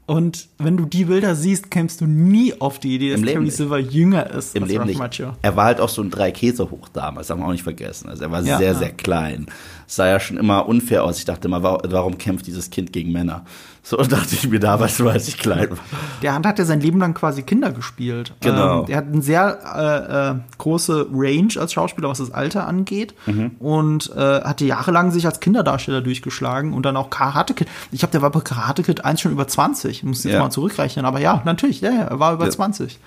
Und 0.04 0.48
wenn 0.58 0.76
du 0.76 0.84
die 0.84 1.04
Bilder 1.04 1.34
siehst, 1.36 1.70
kämst 1.70 2.00
du 2.00 2.06
nie 2.06 2.60
auf 2.60 2.78
die 2.80 2.96
Idee, 2.96 3.10
dass 3.10 3.20
Im 3.20 3.24
Leben 3.24 3.34
Terry 3.34 3.44
nicht. 3.46 3.56
Silver 3.56 3.78
jünger 3.78 4.30
ist 4.30 4.56
Im 4.56 4.64
als 4.64 4.70
Leben 4.70 4.80
Ralph 4.80 4.88
nicht. 4.88 4.98
Macchio. 4.98 5.32
Er 5.42 5.56
war 5.56 5.66
halt 5.66 5.80
auch 5.80 5.88
so 5.88 6.02
ein 6.02 6.10
drei 6.10 6.32
Käse 6.32 6.70
hoch 6.70 6.88
damals, 6.92 7.30
haben 7.30 7.40
wir 7.40 7.46
auch 7.46 7.52
nicht 7.52 7.62
vergessen. 7.62 8.08
Also 8.08 8.24
er 8.24 8.30
war 8.32 8.42
Ja, 8.42 8.58
sehr, 8.58 8.72
ja. 8.72 8.78
sehr 8.78 8.90
klein. 8.90 9.46
Sah 9.94 10.06
ja 10.06 10.18
schon 10.20 10.38
immer 10.38 10.66
unfair 10.68 11.04
aus. 11.04 11.18
Ich 11.18 11.26
dachte 11.26 11.48
immer, 11.48 11.62
wa- 11.62 11.82
warum 11.86 12.16
kämpft 12.16 12.46
dieses 12.46 12.70
Kind 12.70 12.94
gegen 12.94 13.12
Männer? 13.12 13.44
So 13.82 13.96
dachte 14.02 14.34
ich 14.34 14.48
mir 14.48 14.58
damals, 14.58 14.98
als 15.02 15.28
ich 15.28 15.36
klein 15.36 15.68
war. 15.70 15.76
Der 16.22 16.34
hat 16.34 16.58
ja 16.58 16.64
sein 16.64 16.80
Leben 16.80 16.98
lang 16.98 17.12
quasi 17.12 17.42
Kinder 17.42 17.70
gespielt. 17.72 18.32
Genau. 18.40 18.80
Ähm, 18.80 18.86
der 18.86 18.96
hat 18.96 19.06
eine 19.12 19.20
sehr 19.20 19.58
äh, 19.76 20.30
äh, 20.30 20.34
große 20.56 21.08
Range 21.12 21.52
als 21.58 21.74
Schauspieler, 21.74 22.08
was 22.08 22.18
das 22.18 22.30
Alter 22.30 22.66
angeht. 22.66 23.12
Mhm. 23.26 23.50
Und 23.58 24.10
äh, 24.16 24.40
hatte 24.40 24.64
jahrelang 24.64 25.10
sich 25.10 25.26
als 25.26 25.40
Kinderdarsteller 25.40 26.00
durchgeschlagen 26.00 26.72
und 26.72 26.86
dann 26.86 26.96
auch 26.96 27.10
Karate 27.10 27.52
Kid. 27.52 27.68
Ich 27.90 27.98
glaube, 27.98 28.12
der 28.12 28.22
war 28.22 28.30
bei 28.30 28.40
Karate 28.40 28.82
Kid 28.82 29.04
1 29.04 29.20
schon 29.20 29.32
über 29.32 29.46
20. 29.46 30.04
Muss 30.04 30.24
jetzt 30.24 30.32
Ja. 30.32 30.40
mal 30.40 30.48
zurückrechnen. 30.50 31.04
Aber 31.04 31.20
ja, 31.20 31.42
natürlich, 31.44 31.82
ja, 31.82 31.90
ja, 31.90 32.02
er 32.04 32.18
war 32.18 32.32
über 32.32 32.46
Ja. 32.46 32.50
20. 32.50 32.98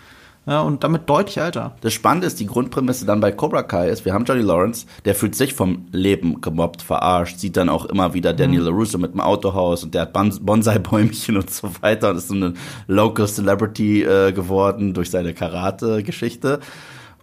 Ja, 0.47 0.61
und 0.61 0.83
damit 0.83 1.09
deutlich 1.09 1.37
älter. 1.37 1.75
Das 1.81 1.93
Spannende 1.93 2.27
ist, 2.27 2.39
die 2.39 2.45
Grundprämisse 2.45 3.05
dann 3.07 3.19
bei 3.19 3.31
Cobra 3.31 3.63
Kai 3.63 3.89
ist, 3.89 4.05
wir 4.05 4.13
haben 4.13 4.25
Johnny 4.25 4.43
Lawrence, 4.43 4.85
der 5.03 5.15
fühlt 5.15 5.33
sich 5.35 5.55
vom 5.55 5.87
Leben 5.91 6.39
gemobbt, 6.39 6.83
verarscht, 6.83 7.39
sieht 7.39 7.57
dann 7.57 7.67
auch 7.67 7.85
immer 7.85 8.13
wieder 8.13 8.31
Daniel 8.31 8.61
LaRusso 8.61 8.99
mit 8.99 9.13
dem 9.13 9.21
Autohaus 9.21 9.83
und 9.83 9.95
der 9.95 10.03
hat 10.03 10.13
Bon- 10.13 10.37
Bonsai-Bäumchen 10.39 11.37
und 11.37 11.49
so 11.49 11.69
weiter 11.81 12.11
und 12.11 12.17
ist 12.17 12.27
so 12.27 12.35
eine 12.35 12.53
Local 12.87 13.27
Celebrity 13.27 14.03
äh, 14.03 14.31
geworden 14.33 14.93
durch 14.93 15.09
seine 15.09 15.33
Karate-Geschichte 15.33 16.59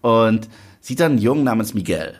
und 0.00 0.48
sieht 0.80 0.98
dann 0.98 1.12
einen 1.12 1.20
Jungen 1.20 1.44
namens 1.44 1.74
Miguel. 1.74 2.14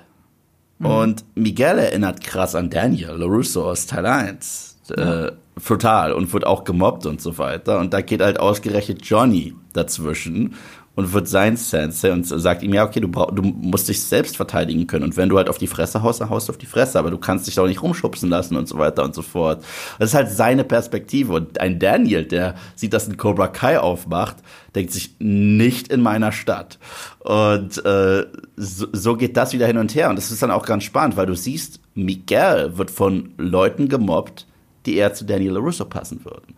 Und 0.78 1.25
Miguel 1.37 1.78
erinnert 1.78 2.23
krass 2.23 2.54
an 2.56 2.68
Daniel 2.71 3.12
LaRusso 3.16 3.71
aus 3.71 3.87
Teil 3.87 4.04
1. 4.06 4.78
Äh, 4.97 5.30
Total 5.64 6.12
und 6.12 6.32
wird 6.32 6.47
auch 6.47 6.64
gemobbt 6.64 7.06
und 7.06 7.21
so 7.21 7.38
weiter. 7.38 7.78
Und 7.78 7.92
da 7.92 8.00
geht 8.00 8.21
halt 8.23 8.40
ausgerechnet 8.40 9.04
Johnny 9.04 9.54
dazwischen 9.75 10.54
und 10.95 11.13
wird 11.13 11.27
sein 11.27 11.57
Sensei 11.57 12.13
und 12.13 12.25
sagt 12.25 12.63
ihm, 12.63 12.75
ja, 12.75 12.85
okay, 12.85 13.01
du, 13.01 13.09
brauch, 13.09 13.31
du 13.31 13.43
musst 13.43 13.89
dich 13.89 14.03
selbst 14.03 14.37
verteidigen 14.37 14.87
können. 14.87 15.05
Und 15.05 15.17
wenn 15.17 15.31
du 15.31 15.39
halt 15.39 15.49
auf 15.49 15.57
die 15.57 15.67
Fresse 15.67 16.03
haust, 16.03 16.21
dann 16.21 16.29
haust 16.29 16.49
du 16.49 16.53
auf 16.53 16.59
die 16.59 16.67
Fresse, 16.67 16.99
aber 16.99 17.11
du 17.11 17.17
kannst 17.17 17.47
dich 17.47 17.55
doch 17.55 17.67
nicht 17.67 17.83
rumschubsen 17.83 18.29
lassen 18.29 18.57
und 18.57 18.69
so 18.69 18.77
weiter 18.79 19.03
und 19.03 19.15
so 19.15 19.23
fort. 19.23 19.65
Das 19.99 20.11
ist 20.11 20.15
halt 20.15 20.31
seine 20.31 20.65
Perspektive. 20.65 21.33
Und 21.33 21.61
ein 21.61 21.79
Daniel, 21.79 22.25
der 22.25 22.57
sieht, 22.75 22.93
dass 22.93 23.09
ein 23.09 23.17
Cobra 23.17 23.49
Kai 23.49 23.79
aufmacht, 23.79 24.37
denkt 24.75 24.93
sich, 24.93 25.15
nicht 25.19 25.89
in 25.89 26.03
meiner 26.03 26.31
Stadt. 26.31 26.79
Und 27.21 27.83
äh, 27.87 28.27
so, 28.57 28.87
so 28.93 29.17
geht 29.17 29.37
das 29.39 29.55
wieder 29.55 29.67
hin 29.67 29.79
und 29.79 29.95
her. 29.95 30.11
Und 30.11 30.17
das 30.17 30.31
ist 30.31 30.43
dann 30.43 30.51
auch 30.51 30.67
ganz 30.67 30.85
spannend, 30.85 31.17
weil 31.17 31.27
du 31.27 31.35
siehst, 31.35 31.81
Miguel 31.95 32.77
wird 32.77 32.91
von 32.91 33.33
Leuten 33.39 33.89
gemobbt, 33.89 34.47
die 34.85 34.97
eher 34.97 35.15
zu 35.15 35.25
Daniel 35.25 35.53
LaRusso 35.53 35.87
passen 35.87 36.23
würden. 36.25 36.55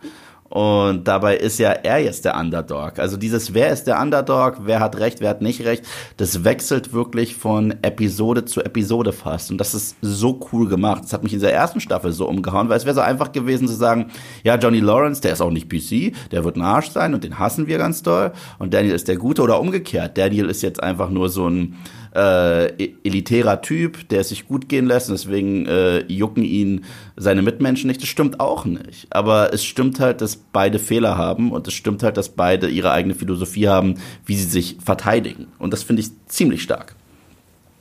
Und 0.49 1.07
dabei 1.07 1.37
ist 1.37 1.57
ja 1.57 1.71
er 1.71 1.97
jetzt 1.97 2.23
der 2.23 2.37
Underdog. 2.37 2.99
Also 2.99 3.17
dieses, 3.17 3.55
wer 3.55 3.71
ist 3.71 3.85
der 3.85 3.99
Underdog, 3.99 4.57
wer 4.63 4.79
hat 4.79 4.97
recht, 4.99 5.19
wer 5.19 5.29
hat 5.29 5.41
nicht 5.41 5.65
recht, 5.65 5.83
das 6.17 6.43
wechselt 6.43 6.93
wirklich 6.93 7.35
von 7.35 7.73
Episode 7.81 8.45
zu 8.45 8.63
Episode 8.63 9.11
fast. 9.11 9.49
Und 9.49 9.57
das 9.57 9.73
ist 9.73 9.95
so 10.01 10.39
cool 10.51 10.69
gemacht. 10.69 11.03
Das 11.03 11.13
hat 11.13 11.23
mich 11.23 11.33
in 11.33 11.39
der 11.39 11.53
ersten 11.53 11.79
Staffel 11.79 12.11
so 12.11 12.27
umgehauen, 12.27 12.69
weil 12.69 12.77
es 12.77 12.85
wäre 12.85 12.93
so 12.93 13.01
einfach 13.01 13.31
gewesen 13.31 13.67
zu 13.67 13.73
sagen, 13.73 14.11
ja, 14.43 14.55
Johnny 14.55 14.81
Lawrence, 14.81 15.19
der 15.19 15.33
ist 15.33 15.41
auch 15.41 15.49
nicht 15.49 15.67
PC, 15.67 16.13
der 16.31 16.43
wird 16.43 16.57
ein 16.57 16.61
Arsch 16.61 16.91
sein 16.91 17.15
und 17.15 17.23
den 17.23 17.39
hassen 17.39 17.65
wir 17.65 17.79
ganz 17.79 18.03
doll. 18.03 18.31
Und 18.59 18.73
Daniel 18.73 18.93
ist 18.93 19.07
der 19.07 19.17
Gute 19.17 19.41
oder 19.41 19.59
umgekehrt. 19.59 20.15
Daniel 20.15 20.49
ist 20.49 20.61
jetzt 20.61 20.81
einfach 20.81 21.09
nur 21.09 21.29
so 21.29 21.49
ein 21.49 21.75
äh, 22.15 22.67
e-, 22.83 22.95
elitärer 23.03 23.61
Typ, 23.61 24.07
der 24.09 24.21
es 24.21 24.29
sich 24.29 24.47
gut 24.47 24.69
gehen 24.69 24.85
lässt 24.85 25.09
und 25.09 25.17
deswegen 25.17 25.65
äh, 25.65 25.99
jucken 26.11 26.43
ihn 26.43 26.85
seine 27.15 27.41
Mitmenschen 27.41 27.87
nicht. 27.87 28.01
Das 28.01 28.09
stimmt 28.09 28.39
auch 28.39 28.65
nicht. 28.65 29.07
Aber 29.09 29.53
es 29.53 29.63
stimmt 29.63 29.99
halt, 29.99 30.21
dass 30.21 30.37
beide 30.37 30.79
Fehler 30.79 31.17
haben 31.17 31.51
und 31.51 31.67
es 31.67 31.73
stimmt 31.73 32.03
halt, 32.03 32.17
dass 32.17 32.29
beide 32.29 32.69
ihre 32.69 32.91
eigene 32.91 33.15
Philosophie 33.15 33.67
haben, 33.67 33.95
wie 34.25 34.35
sie 34.35 34.49
sich 34.49 34.77
verteidigen. 34.83 35.47
Und 35.59 35.73
das 35.73 35.83
finde 35.83 36.01
ich 36.01 36.09
ziemlich 36.27 36.63
stark. 36.63 36.95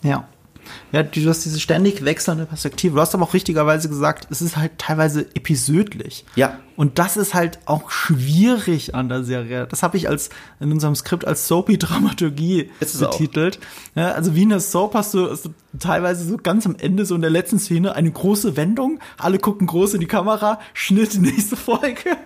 Ja. 0.03 0.29
Ja, 0.93 1.03
du 1.03 1.29
hast 1.29 1.45
diese 1.45 1.61
ständig 1.61 2.05
wechselnde 2.05 2.47
Perspektive. 2.47 2.95
Du 2.95 3.00
hast 3.00 3.14
aber 3.14 3.25
auch 3.25 3.35
richtigerweise 3.35 3.88
gesagt, 3.88 4.29
es 4.31 4.41
ist 4.41 4.57
halt 4.57 4.79
teilweise 4.79 5.26
episödlich. 5.35 6.25
Ja. 6.37 6.59
Und 6.76 6.99
das 6.99 7.16
ist 7.16 7.35
halt 7.35 7.59
auch 7.66 7.90
schwierig 7.90 8.95
an 8.95 9.09
der 9.09 9.25
Serie. 9.25 9.66
Das 9.66 9.83
habe 9.83 9.97
ich 9.97 10.09
als 10.09 10.31
in 10.61 10.73
unserem 10.73 10.95
Skript 10.95 11.26
als 11.26 11.47
Soapy-Dramaturgie 11.47 12.71
betitelt. 12.81 13.61
Ja, 13.95 14.12
also 14.12 14.35
wie 14.35 14.43
in 14.43 14.49
der 14.49 14.61
Soap 14.61 14.95
hast 14.95 15.14
du, 15.14 15.31
hast 15.31 15.47
du 15.47 15.50
teilweise 15.78 16.25
so 16.25 16.37
ganz 16.37 16.66
am 16.66 16.76
Ende, 16.76 17.07
so 17.07 17.14
in 17.14 17.21
der 17.21 17.31
letzten 17.31 17.59
Szene, 17.59 17.95
eine 17.95 18.11
große 18.11 18.57
Wendung. 18.57 18.99
Alle 19.19 19.38
gucken 19.38 19.66
groß 19.66 19.95
in 19.95 20.00
die 20.00 20.07
Kamera, 20.07 20.59
Schnitt, 20.73 21.14
nächste 21.21 21.57
Folge. 21.57 22.16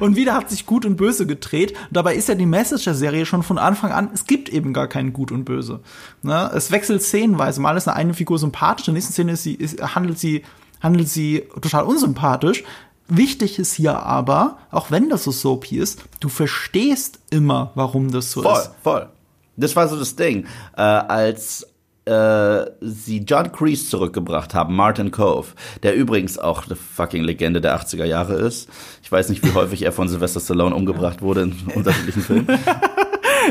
Und 0.00 0.16
wieder 0.16 0.34
hat 0.34 0.50
sich 0.50 0.66
Gut 0.66 0.86
und 0.86 0.96
Böse 0.96 1.26
gedreht. 1.26 1.74
dabei 1.90 2.14
ist 2.14 2.28
ja 2.28 2.34
die 2.34 2.46
Message 2.46 2.84
der 2.84 2.94
Serie 2.94 3.26
schon 3.26 3.42
von 3.42 3.58
Anfang 3.58 3.92
an, 3.92 4.10
es 4.14 4.26
gibt 4.26 4.48
eben 4.48 4.72
gar 4.72 4.88
kein 4.88 5.12
Gut 5.12 5.32
und 5.32 5.44
Böse. 5.44 5.80
Ne? 6.22 6.50
Es 6.54 6.70
wechselt 6.70 7.02
szenenweise. 7.02 7.60
Mal 7.60 7.76
ist 7.76 7.88
eine 7.88 8.14
Figur 8.14 8.38
sympathisch, 8.38 8.88
in 8.88 8.94
der 8.94 8.98
nächsten 8.98 9.12
Szene 9.12 9.32
ist 9.32 9.42
sie, 9.42 9.54
ist, 9.54 9.80
handelt 9.94 10.18
sie 10.18 10.42
handelt 10.80 11.08
sie 11.08 11.44
total 11.60 11.84
unsympathisch. 11.84 12.64
Wichtig 13.08 13.58
ist 13.58 13.74
hier 13.74 14.02
aber, 14.02 14.58
auch 14.70 14.90
wenn 14.90 15.08
das 15.08 15.24
so 15.24 15.30
soapy 15.30 15.78
ist, 15.78 16.02
du 16.20 16.28
verstehst 16.28 17.20
immer, 17.30 17.72
warum 17.74 18.10
das 18.10 18.32
so 18.32 18.42
voll, 18.42 18.52
ist. 18.52 18.70
Voll, 18.82 19.00
voll. 19.00 19.08
Das 19.56 19.74
war 19.74 19.88
so 19.88 19.98
das 19.98 20.14
Ding. 20.14 20.46
Äh, 20.76 20.82
als 20.82 21.66
äh, 22.08 22.70
sie 22.80 23.18
John 23.18 23.52
Kreese 23.52 23.88
zurückgebracht 23.88 24.54
haben, 24.54 24.74
Martin 24.74 25.10
Cove, 25.10 25.48
der 25.82 25.94
übrigens 25.94 26.38
auch 26.38 26.66
eine 26.66 26.76
fucking 26.76 27.22
Legende 27.22 27.60
der 27.60 27.78
80er 27.78 28.04
Jahre 28.04 28.34
ist. 28.34 28.68
Ich 29.02 29.12
weiß 29.12 29.28
nicht, 29.28 29.44
wie 29.44 29.54
häufig 29.54 29.82
er 29.82 29.92
von 29.92 30.08
Sylvester 30.08 30.40
Stallone 30.40 30.74
umgebracht 30.74 31.22
wurde 31.22 31.42
in 31.42 31.54
unterschiedlichen 31.74 32.22
Filmen. 32.22 32.46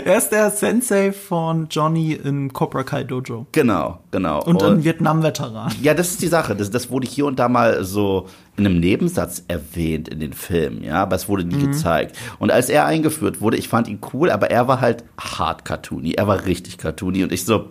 er 0.06 0.18
ist 0.18 0.30
der 0.30 0.50
Sensei 0.50 1.12
von 1.12 1.68
Johnny 1.70 2.14
in 2.14 2.52
Cobra 2.52 2.84
Kai 2.84 3.04
Dojo. 3.04 3.46
Genau, 3.52 4.00
genau. 4.12 4.42
Und, 4.44 4.62
und 4.62 4.64
ein 4.64 4.84
Vietnam-Veteran. 4.84 5.74
Ja, 5.82 5.94
das 5.94 6.12
ist 6.12 6.22
die 6.22 6.28
Sache. 6.28 6.56
Das, 6.56 6.72
das 6.72 6.90
wurde 6.90 7.08
hier 7.08 7.26
und 7.26 7.38
da 7.38 7.50
mal 7.50 7.84
so 7.84 8.28
in 8.58 8.66
einem 8.66 8.80
Nebensatz 8.80 9.44
erwähnt 9.48 10.10
in 10.10 10.20
den 10.20 10.34
Filmen, 10.34 10.84
ja, 10.84 11.04
aber 11.04 11.16
es 11.16 11.30
wurde 11.30 11.44
nie 11.44 11.56
mhm. 11.56 11.72
gezeigt. 11.72 12.18
Und 12.40 12.52
als 12.52 12.70
er 12.70 12.86
eingeführt 12.86 13.40
wurde, 13.40 13.58
ich 13.58 13.70
fand 13.70 13.88
ihn 13.88 14.00
cool, 14.14 14.32
aber 14.32 14.50
er 14.50 14.68
war 14.68 14.82
halt 14.82 15.04
hart 15.20 15.64
cartoony. 15.64 16.14
Er 16.14 16.28
war 16.28 16.46
richtig 16.46 16.78
cartoony 16.78 17.24
und 17.24 17.32
ich 17.32 17.46
so, 17.46 17.70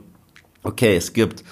okay, 0.62 0.96
es 0.96 1.12
gibt 1.12 1.44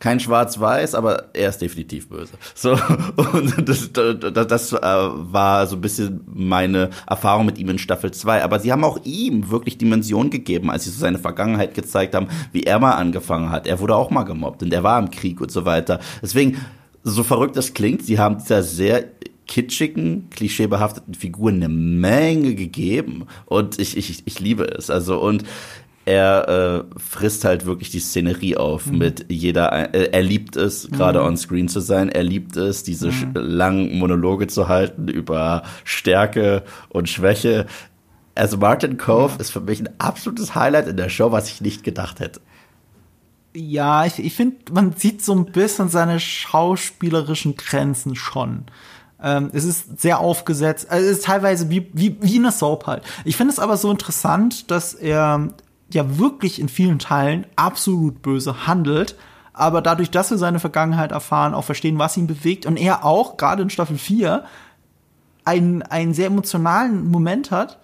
kein 0.00 0.20
Schwarz-Weiß, 0.20 0.94
aber 0.94 1.34
er 1.34 1.48
ist 1.48 1.58
definitiv 1.58 2.08
böse. 2.08 2.32
So 2.54 2.72
und 3.16 3.68
das, 3.68 3.92
das, 3.92 4.46
das 4.46 4.72
äh, 4.72 4.78
war 4.82 5.66
so 5.66 5.76
ein 5.76 5.80
bisschen 5.80 6.20
meine 6.26 6.90
Erfahrung 7.06 7.46
mit 7.46 7.58
ihm 7.58 7.68
in 7.68 7.78
Staffel 7.78 8.10
2. 8.10 8.42
Aber 8.42 8.58
sie 8.58 8.72
haben 8.72 8.84
auch 8.84 9.00
ihm 9.04 9.50
wirklich 9.50 9.78
Dimension 9.78 10.30
gegeben, 10.30 10.70
als 10.70 10.84
sie 10.84 10.90
so 10.90 11.00
seine 11.00 11.18
Vergangenheit 11.18 11.74
gezeigt 11.74 12.14
haben, 12.14 12.28
wie 12.52 12.62
er 12.62 12.78
mal 12.78 12.92
angefangen 12.92 13.50
hat. 13.50 13.66
Er 13.66 13.80
wurde 13.80 13.96
auch 13.96 14.10
mal 14.10 14.24
gemobbt 14.24 14.62
und 14.62 14.72
er 14.72 14.82
war 14.82 14.98
im 14.98 15.10
Krieg 15.10 15.40
und 15.40 15.50
so 15.50 15.64
weiter. 15.64 16.00
Deswegen, 16.22 16.58
so 17.02 17.22
verrückt 17.22 17.56
das 17.56 17.74
klingt, 17.74 18.04
sie 18.04 18.18
haben 18.18 18.38
dieser 18.38 18.62
sehr 18.62 19.04
kitschigen, 19.46 20.28
klischeebehafteten 20.30 21.14
Figur 21.14 21.50
eine 21.50 21.68
Menge 21.68 22.54
gegeben. 22.54 23.26
Und 23.46 23.78
ich, 23.78 23.96
ich, 23.96 24.22
ich 24.24 24.40
liebe 24.40 24.64
es. 24.64 24.90
Also, 24.90 25.20
und 25.20 25.44
er 26.04 26.48
äh, 26.48 26.98
frisst 26.98 27.44
halt 27.44 27.66
wirklich 27.66 27.90
die 27.90 28.00
Szenerie 28.00 28.56
auf 28.56 28.86
mhm. 28.86 28.98
mit 28.98 29.26
jeder, 29.28 29.94
äh, 29.94 30.10
er 30.10 30.22
liebt 30.22 30.56
es, 30.56 30.88
gerade 30.90 31.20
mhm. 31.20 31.26
on 31.26 31.36
screen 31.36 31.68
zu 31.68 31.80
sein, 31.80 32.08
er 32.08 32.22
liebt 32.22 32.56
es, 32.56 32.82
diese 32.82 33.10
mhm. 33.10 33.32
langen 33.34 33.98
Monologe 33.98 34.46
zu 34.46 34.68
halten 34.68 35.08
über 35.08 35.64
Stärke 35.84 36.62
und 36.88 37.10
Schwäche. 37.10 37.66
Also 38.34 38.56
Martin 38.56 38.96
Cove 38.96 39.34
ist 39.38 39.50
für 39.50 39.60
mich 39.60 39.80
ein 39.80 39.90
absolutes 39.98 40.54
Highlight 40.54 40.88
in 40.88 40.96
der 40.96 41.10
Show, 41.10 41.30
was 41.30 41.50
ich 41.50 41.60
nicht 41.60 41.82
gedacht 41.84 42.20
hätte. 42.20 42.40
Ja, 43.54 44.04
ich, 44.04 44.18
ich 44.18 44.34
finde, 44.34 44.72
man 44.72 44.92
sieht 44.92 45.24
so 45.24 45.34
ein 45.34 45.46
bisschen 45.46 45.88
seine 45.88 46.20
schauspielerischen 46.20 47.56
Grenzen 47.56 48.14
schon. 48.14 48.66
Ähm, 49.22 49.50
es 49.52 49.64
ist 49.64 50.00
sehr 50.00 50.20
aufgesetzt, 50.20 50.90
also 50.90 51.04
es 51.04 51.18
ist 51.18 51.24
teilweise 51.24 51.70
wie, 51.70 51.90
wie, 51.92 52.16
wie 52.20 52.38
eine 52.38 52.52
Soap 52.52 52.86
halt. 52.86 53.02
Ich 53.24 53.36
finde 53.36 53.52
es 53.52 53.58
aber 53.58 53.76
so 53.76 53.90
interessant, 53.90 54.70
dass 54.70 54.94
er 54.94 55.48
ja 55.92 56.18
wirklich 56.18 56.60
in 56.60 56.68
vielen 56.68 56.98
Teilen 56.98 57.46
absolut 57.56 58.22
böse 58.22 58.66
handelt, 58.66 59.16
aber 59.52 59.82
dadurch, 59.82 60.10
dass 60.10 60.30
wir 60.30 60.38
seine 60.38 60.60
Vergangenheit 60.60 61.10
erfahren, 61.10 61.54
auch 61.54 61.64
verstehen, 61.64 61.98
was 61.98 62.16
ihn 62.16 62.28
bewegt 62.28 62.64
und 62.64 62.76
er 62.76 63.04
auch, 63.04 63.36
gerade 63.36 63.62
in 63.62 63.70
Staffel 63.70 63.98
4, 63.98 64.44
einen, 65.44 65.82
einen 65.82 66.14
sehr 66.14 66.26
emotionalen 66.26 67.10
Moment 67.10 67.50
hat, 67.50 67.80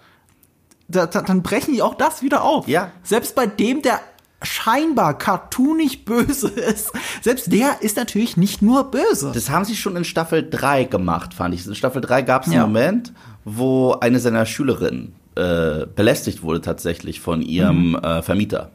da, 0.87 1.05
da, 1.05 1.21
dann 1.21 1.41
brechen 1.41 1.73
die 1.73 1.81
auch 1.81 1.95
das 1.95 2.21
wieder 2.21 2.43
auf. 2.43 2.67
Ja. 2.67 2.91
Selbst 3.03 3.35
bei 3.35 3.47
dem, 3.47 3.81
der 3.81 3.99
scheinbar 4.41 5.17
cartoonig 5.17 6.05
böse 6.05 6.49
ist, 6.49 6.91
selbst 7.21 7.51
der 7.51 7.81
ist 7.81 7.97
natürlich 7.97 8.37
nicht 8.37 8.61
nur 8.61 8.91
böse. 8.91 9.31
Das 9.33 9.49
haben 9.49 9.65
sie 9.65 9.75
schon 9.75 9.95
in 9.95 10.03
Staffel 10.03 10.47
3 10.49 10.85
gemacht, 10.85 11.33
fand 11.33 11.55
ich. 11.55 11.65
In 11.65 11.75
Staffel 11.75 12.01
3 12.01 12.21
gab 12.21 12.43
es 12.43 12.49
einen 12.49 12.57
ja. 12.57 12.67
Moment, 12.67 13.13
wo 13.43 13.93
eine 13.93 14.19
seiner 14.19 14.45
Schülerinnen 14.45 15.15
äh, 15.35 15.85
belästigt 15.95 16.43
wurde 16.43 16.61
tatsächlich 16.61 17.19
von 17.19 17.41
ihrem 17.41 17.91
mhm. 17.91 17.95
äh, 17.95 18.21
Vermieter. 18.21 18.71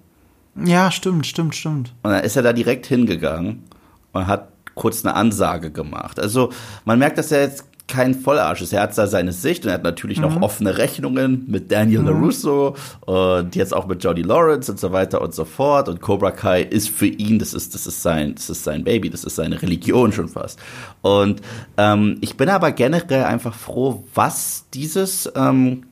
Ja, 0.64 0.90
stimmt, 0.90 1.26
stimmt, 1.26 1.54
stimmt. 1.54 1.94
Und 2.02 2.10
dann 2.10 2.24
ist 2.24 2.36
er 2.36 2.42
da 2.42 2.52
direkt 2.52 2.86
hingegangen 2.86 3.64
und 4.12 4.26
hat 4.26 4.48
kurz 4.74 5.04
eine 5.04 5.14
Ansage 5.14 5.70
gemacht. 5.70 6.18
Also 6.18 6.52
man 6.84 6.98
merkt, 6.98 7.18
dass 7.18 7.32
er 7.32 7.42
jetzt 7.42 7.64
kein 7.90 8.14
Vollarsch 8.14 8.62
ist. 8.62 8.72
Er 8.72 8.82
hat 8.82 8.96
da 8.96 9.06
seine 9.06 9.32
Sicht 9.32 9.64
und 9.64 9.70
er 9.70 9.74
hat 9.74 9.82
natürlich 9.82 10.18
mhm. 10.18 10.24
noch 10.24 10.42
offene 10.42 10.78
Rechnungen 10.78 11.44
mit 11.48 11.70
Daniel 11.70 12.00
mhm. 12.00 12.06
LaRusso 12.06 12.76
und 13.00 13.56
jetzt 13.56 13.74
auch 13.74 13.86
mit 13.86 14.02
Johnny 14.02 14.22
Lawrence 14.22 14.70
und 14.70 14.78
so 14.78 14.92
weiter 14.92 15.20
und 15.20 15.34
so 15.34 15.44
fort. 15.44 15.88
Und 15.88 16.00
Cobra 16.00 16.30
Kai 16.30 16.62
ist 16.62 16.88
für 16.88 17.06
ihn, 17.06 17.38
das 17.38 17.52
ist, 17.52 17.74
das 17.74 17.86
ist 17.86 18.02
sein, 18.02 18.34
das 18.34 18.48
ist 18.48 18.64
sein 18.64 18.84
Baby, 18.84 19.10
das 19.10 19.24
ist 19.24 19.36
seine 19.36 19.60
Religion 19.60 20.12
schon 20.12 20.28
fast. 20.28 20.58
Und 21.02 21.42
ähm, 21.76 22.18
ich 22.20 22.36
bin 22.36 22.48
aber 22.48 22.72
generell 22.72 23.24
einfach 23.24 23.54
froh, 23.54 24.04
was 24.14 24.66
dieses 24.72 25.30
ähm, 25.34 25.84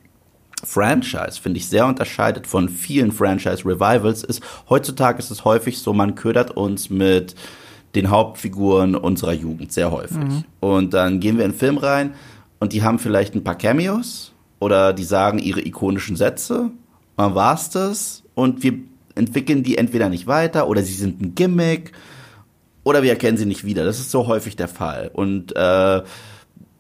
Franchise, 0.64 1.40
finde 1.40 1.58
ich, 1.58 1.68
sehr 1.68 1.86
unterscheidet 1.86 2.46
von 2.46 2.68
vielen 2.68 3.12
Franchise-Revivals, 3.12 4.24
ist, 4.24 4.42
heutzutage 4.68 5.18
ist 5.18 5.30
es 5.30 5.44
häufig 5.44 5.78
so, 5.78 5.92
man 5.92 6.14
ködert 6.14 6.50
uns 6.50 6.90
mit 6.90 7.34
den 7.94 8.10
Hauptfiguren 8.10 8.94
unserer 8.94 9.32
Jugend, 9.32 9.72
sehr 9.72 9.90
häufig. 9.90 10.18
Mhm. 10.18 10.44
Und 10.60 10.94
dann 10.94 11.20
gehen 11.20 11.38
wir 11.38 11.44
in 11.44 11.52
den 11.52 11.58
Film 11.58 11.78
rein 11.78 12.14
und 12.58 12.72
die 12.72 12.82
haben 12.82 12.98
vielleicht 12.98 13.34
ein 13.34 13.44
paar 13.44 13.56
Cameos 13.56 14.32
oder 14.60 14.92
die 14.92 15.04
sagen 15.04 15.38
ihre 15.38 15.60
ikonischen 15.60 16.16
Sätze, 16.16 16.70
dann 17.16 17.34
war's 17.34 17.70
das 17.70 18.22
und 18.34 18.62
wir 18.62 18.74
entwickeln 19.14 19.62
die 19.62 19.78
entweder 19.78 20.08
nicht 20.08 20.26
weiter 20.26 20.68
oder 20.68 20.82
sie 20.82 20.94
sind 20.94 21.20
ein 21.20 21.34
Gimmick 21.34 21.92
oder 22.84 23.02
wir 23.02 23.10
erkennen 23.10 23.36
sie 23.36 23.46
nicht 23.46 23.64
wieder. 23.64 23.84
Das 23.84 23.98
ist 23.98 24.10
so 24.10 24.26
häufig 24.26 24.56
der 24.56 24.68
Fall. 24.68 25.10
Und 25.12 25.54
äh, 25.56 26.02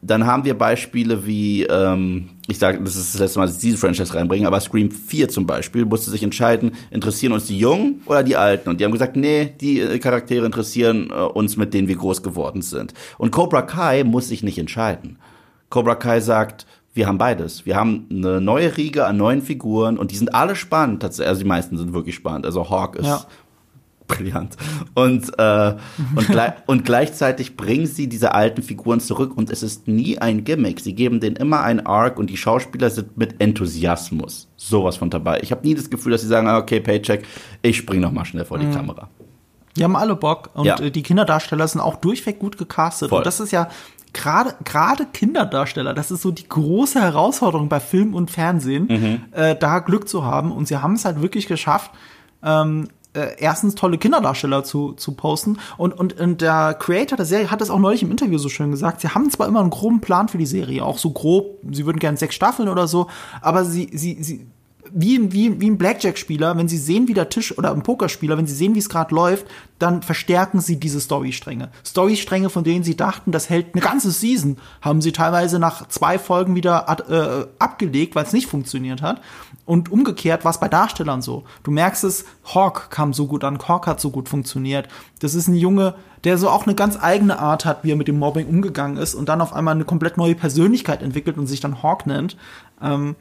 dann 0.00 0.26
haben 0.26 0.44
wir 0.44 0.56
Beispiele 0.56 1.26
wie, 1.26 1.64
ähm, 1.64 2.30
ich 2.46 2.58
sage, 2.58 2.80
das 2.80 2.94
ist 2.94 3.14
das 3.14 3.20
letzte 3.20 3.38
Mal, 3.40 3.46
dass 3.46 3.56
ich 3.56 3.62
diese 3.62 3.76
Franchise 3.76 4.14
reinbringe, 4.14 4.46
aber 4.46 4.60
Scream 4.60 4.90
4 4.90 5.28
zum 5.28 5.46
Beispiel 5.46 5.84
musste 5.84 6.10
sich 6.10 6.22
entscheiden, 6.22 6.72
interessieren 6.90 7.32
uns 7.32 7.46
die 7.46 7.58
Jungen 7.58 8.02
oder 8.06 8.22
die 8.22 8.36
Alten? 8.36 8.68
Und 8.68 8.80
die 8.80 8.84
haben 8.84 8.92
gesagt, 8.92 9.16
nee, 9.16 9.54
die 9.60 9.80
äh, 9.80 9.98
Charaktere 9.98 10.46
interessieren 10.46 11.10
äh, 11.10 11.14
uns, 11.14 11.56
mit 11.56 11.74
denen 11.74 11.88
wir 11.88 11.96
groß 11.96 12.22
geworden 12.22 12.62
sind. 12.62 12.94
Und 13.18 13.32
Cobra 13.32 13.62
Kai 13.62 14.04
muss 14.04 14.28
sich 14.28 14.42
nicht 14.42 14.58
entscheiden. 14.58 15.18
Cobra 15.68 15.96
Kai 15.96 16.20
sagt, 16.20 16.66
wir 16.94 17.06
haben 17.06 17.18
beides. 17.18 17.66
Wir 17.66 17.76
haben 17.76 18.06
eine 18.10 18.40
neue 18.40 18.76
Riege 18.76 19.06
an 19.06 19.16
neuen 19.16 19.42
Figuren 19.42 19.98
und 19.98 20.10
die 20.10 20.16
sind 20.16 20.34
alle 20.34 20.56
spannend. 20.56 21.04
Also 21.04 21.34
die 21.34 21.44
meisten 21.44 21.76
sind 21.76 21.92
wirklich 21.92 22.14
spannend. 22.14 22.46
Also 22.46 22.70
Hawk 22.70 22.96
ist 22.96 23.06
ja. 23.06 23.24
Brillant. 24.08 24.56
Und, 24.94 25.38
äh, 25.38 25.74
und, 26.16 26.26
gle 26.28 26.54
und 26.66 26.84
gleichzeitig 26.84 27.56
bringen 27.56 27.86
sie 27.86 28.08
diese 28.08 28.34
alten 28.34 28.62
Figuren 28.62 29.00
zurück 29.00 29.36
und 29.36 29.50
es 29.50 29.62
ist 29.62 29.86
nie 29.86 30.18
ein 30.18 30.42
Gimmick. 30.44 30.80
Sie 30.80 30.94
geben 30.94 31.20
denen 31.20 31.36
immer 31.36 31.60
ein 31.60 31.86
Arc 31.86 32.18
und 32.18 32.30
die 32.30 32.36
Schauspieler 32.36 32.90
sind 32.90 33.16
mit 33.16 33.40
Enthusiasmus 33.40 34.48
sowas 34.56 34.96
von 34.96 35.10
dabei. 35.10 35.40
Ich 35.42 35.52
habe 35.52 35.66
nie 35.66 35.74
das 35.74 35.88
Gefühl, 35.88 36.12
dass 36.12 36.22
sie 36.22 36.26
sagen, 36.26 36.48
ah, 36.48 36.58
okay, 36.58 36.80
Paycheck, 36.80 37.24
ich 37.62 37.76
spring 37.76 38.00
noch 38.00 38.10
mal 38.10 38.24
schnell 38.24 38.44
vor 38.44 38.58
die 38.58 38.66
mhm. 38.66 38.74
Kamera. 38.74 39.08
Die 39.76 39.84
haben 39.84 39.94
alle 39.94 40.16
Bock 40.16 40.50
und 40.54 40.64
ja. 40.64 40.78
Äh, 40.80 40.90
die 40.90 41.02
Kinderdarsteller 41.02 41.68
sind 41.68 41.80
auch 41.80 41.96
durchweg 41.96 42.40
gut 42.40 42.58
gecastet. 42.58 43.10
Voll. 43.10 43.18
Und 43.18 43.26
das 43.26 43.38
ist 43.38 43.52
ja 43.52 43.68
gerade 44.12 44.54
gerade 44.64 45.06
Kinderdarsteller, 45.06 45.94
das 45.94 46.10
ist 46.10 46.22
so 46.22 46.30
die 46.30 46.48
große 46.48 47.00
Herausforderung 47.00 47.68
bei 47.68 47.78
Film 47.78 48.14
und 48.14 48.30
Fernsehen, 48.30 48.86
mhm. 48.88 49.20
äh, 49.32 49.54
da 49.54 49.78
Glück 49.78 50.08
zu 50.08 50.24
haben. 50.24 50.50
Und 50.50 50.66
sie 50.66 50.78
haben 50.78 50.94
es 50.94 51.04
halt 51.04 51.22
wirklich 51.22 51.46
geschafft, 51.46 51.90
ähm, 52.42 52.88
äh, 53.18 53.36
erstens 53.38 53.74
tolle 53.74 53.98
Kinderdarsteller 53.98 54.64
zu, 54.64 54.92
zu 54.92 55.12
posten. 55.12 55.58
Und, 55.76 55.98
und, 55.98 56.18
und 56.20 56.40
der 56.40 56.74
Creator 56.74 57.16
der 57.16 57.26
Serie 57.26 57.50
hat 57.50 57.60
es 57.60 57.70
auch 57.70 57.78
neulich 57.78 58.02
im 58.02 58.10
Interview 58.10 58.38
so 58.38 58.48
schön 58.48 58.70
gesagt. 58.70 59.00
Sie 59.00 59.08
haben 59.08 59.30
zwar 59.30 59.46
immer 59.48 59.60
einen 59.60 59.70
groben 59.70 60.00
Plan 60.00 60.28
für 60.28 60.38
die 60.38 60.46
Serie, 60.46 60.84
auch 60.84 60.98
so 60.98 61.10
grob, 61.10 61.58
sie 61.70 61.86
würden 61.86 61.98
gerne 61.98 62.18
sechs 62.18 62.34
Staffeln 62.34 62.68
oder 62.68 62.88
so, 62.88 63.08
aber 63.40 63.64
sie, 63.64 63.90
sie, 63.92 64.22
sie, 64.22 64.46
wie, 64.92 65.32
wie, 65.32 65.60
wie 65.60 65.70
ein 65.70 65.78
Blackjack-Spieler, 65.78 66.56
wenn 66.56 66.68
sie 66.68 66.78
sehen, 66.78 67.08
wie 67.08 67.14
der 67.14 67.28
Tisch 67.28 67.56
oder 67.56 67.72
ein 67.72 67.82
Pokerspieler, 67.82 68.36
wenn 68.36 68.46
sie 68.46 68.54
sehen, 68.54 68.74
wie 68.74 68.78
es 68.78 68.88
gerade 68.88 69.14
läuft, 69.14 69.46
dann 69.78 70.02
verstärken 70.02 70.60
sie 70.60 70.80
diese 70.80 71.00
Storystränge. 71.00 71.70
Storystränge, 71.84 72.50
von 72.50 72.64
denen 72.64 72.84
sie 72.84 72.96
dachten, 72.96 73.32
das 73.32 73.48
hält 73.48 73.74
eine 73.74 73.82
ganze 73.82 74.10
Season, 74.10 74.56
haben 74.80 75.00
sie 75.00 75.12
teilweise 75.12 75.58
nach 75.58 75.88
zwei 75.88 76.18
Folgen 76.18 76.54
wieder 76.54 76.88
ad, 76.88 77.04
äh, 77.12 77.46
abgelegt, 77.58 78.14
weil 78.14 78.24
es 78.24 78.32
nicht 78.32 78.48
funktioniert 78.48 79.02
hat. 79.02 79.20
Und 79.64 79.92
umgekehrt 79.92 80.44
war 80.44 80.50
es 80.50 80.60
bei 80.60 80.68
Darstellern 80.68 81.22
so. 81.22 81.44
Du 81.62 81.70
merkst 81.70 82.02
es, 82.04 82.24
Hawk 82.54 82.90
kam 82.90 83.12
so 83.12 83.26
gut 83.26 83.44
an, 83.44 83.58
Hawk 83.58 83.86
hat 83.86 84.00
so 84.00 84.10
gut 84.10 84.28
funktioniert. 84.28 84.88
Das 85.20 85.34
ist 85.34 85.46
ein 85.46 85.54
Junge, 85.54 85.94
der 86.24 86.38
so 86.38 86.48
auch 86.48 86.66
eine 86.66 86.74
ganz 86.74 86.98
eigene 87.00 87.38
Art 87.38 87.64
hat, 87.64 87.84
wie 87.84 87.92
er 87.92 87.96
mit 87.96 88.08
dem 88.08 88.18
Mobbing 88.18 88.48
umgegangen 88.48 88.96
ist 88.96 89.14
und 89.14 89.28
dann 89.28 89.40
auf 89.40 89.52
einmal 89.52 89.74
eine 89.74 89.84
komplett 89.84 90.16
neue 90.16 90.34
Persönlichkeit 90.34 91.02
entwickelt 91.02 91.38
und 91.38 91.46
sich 91.46 91.60
dann 91.60 91.82
Hawk 91.82 92.06
nennt. 92.06 92.36
Ähm, 92.82 93.14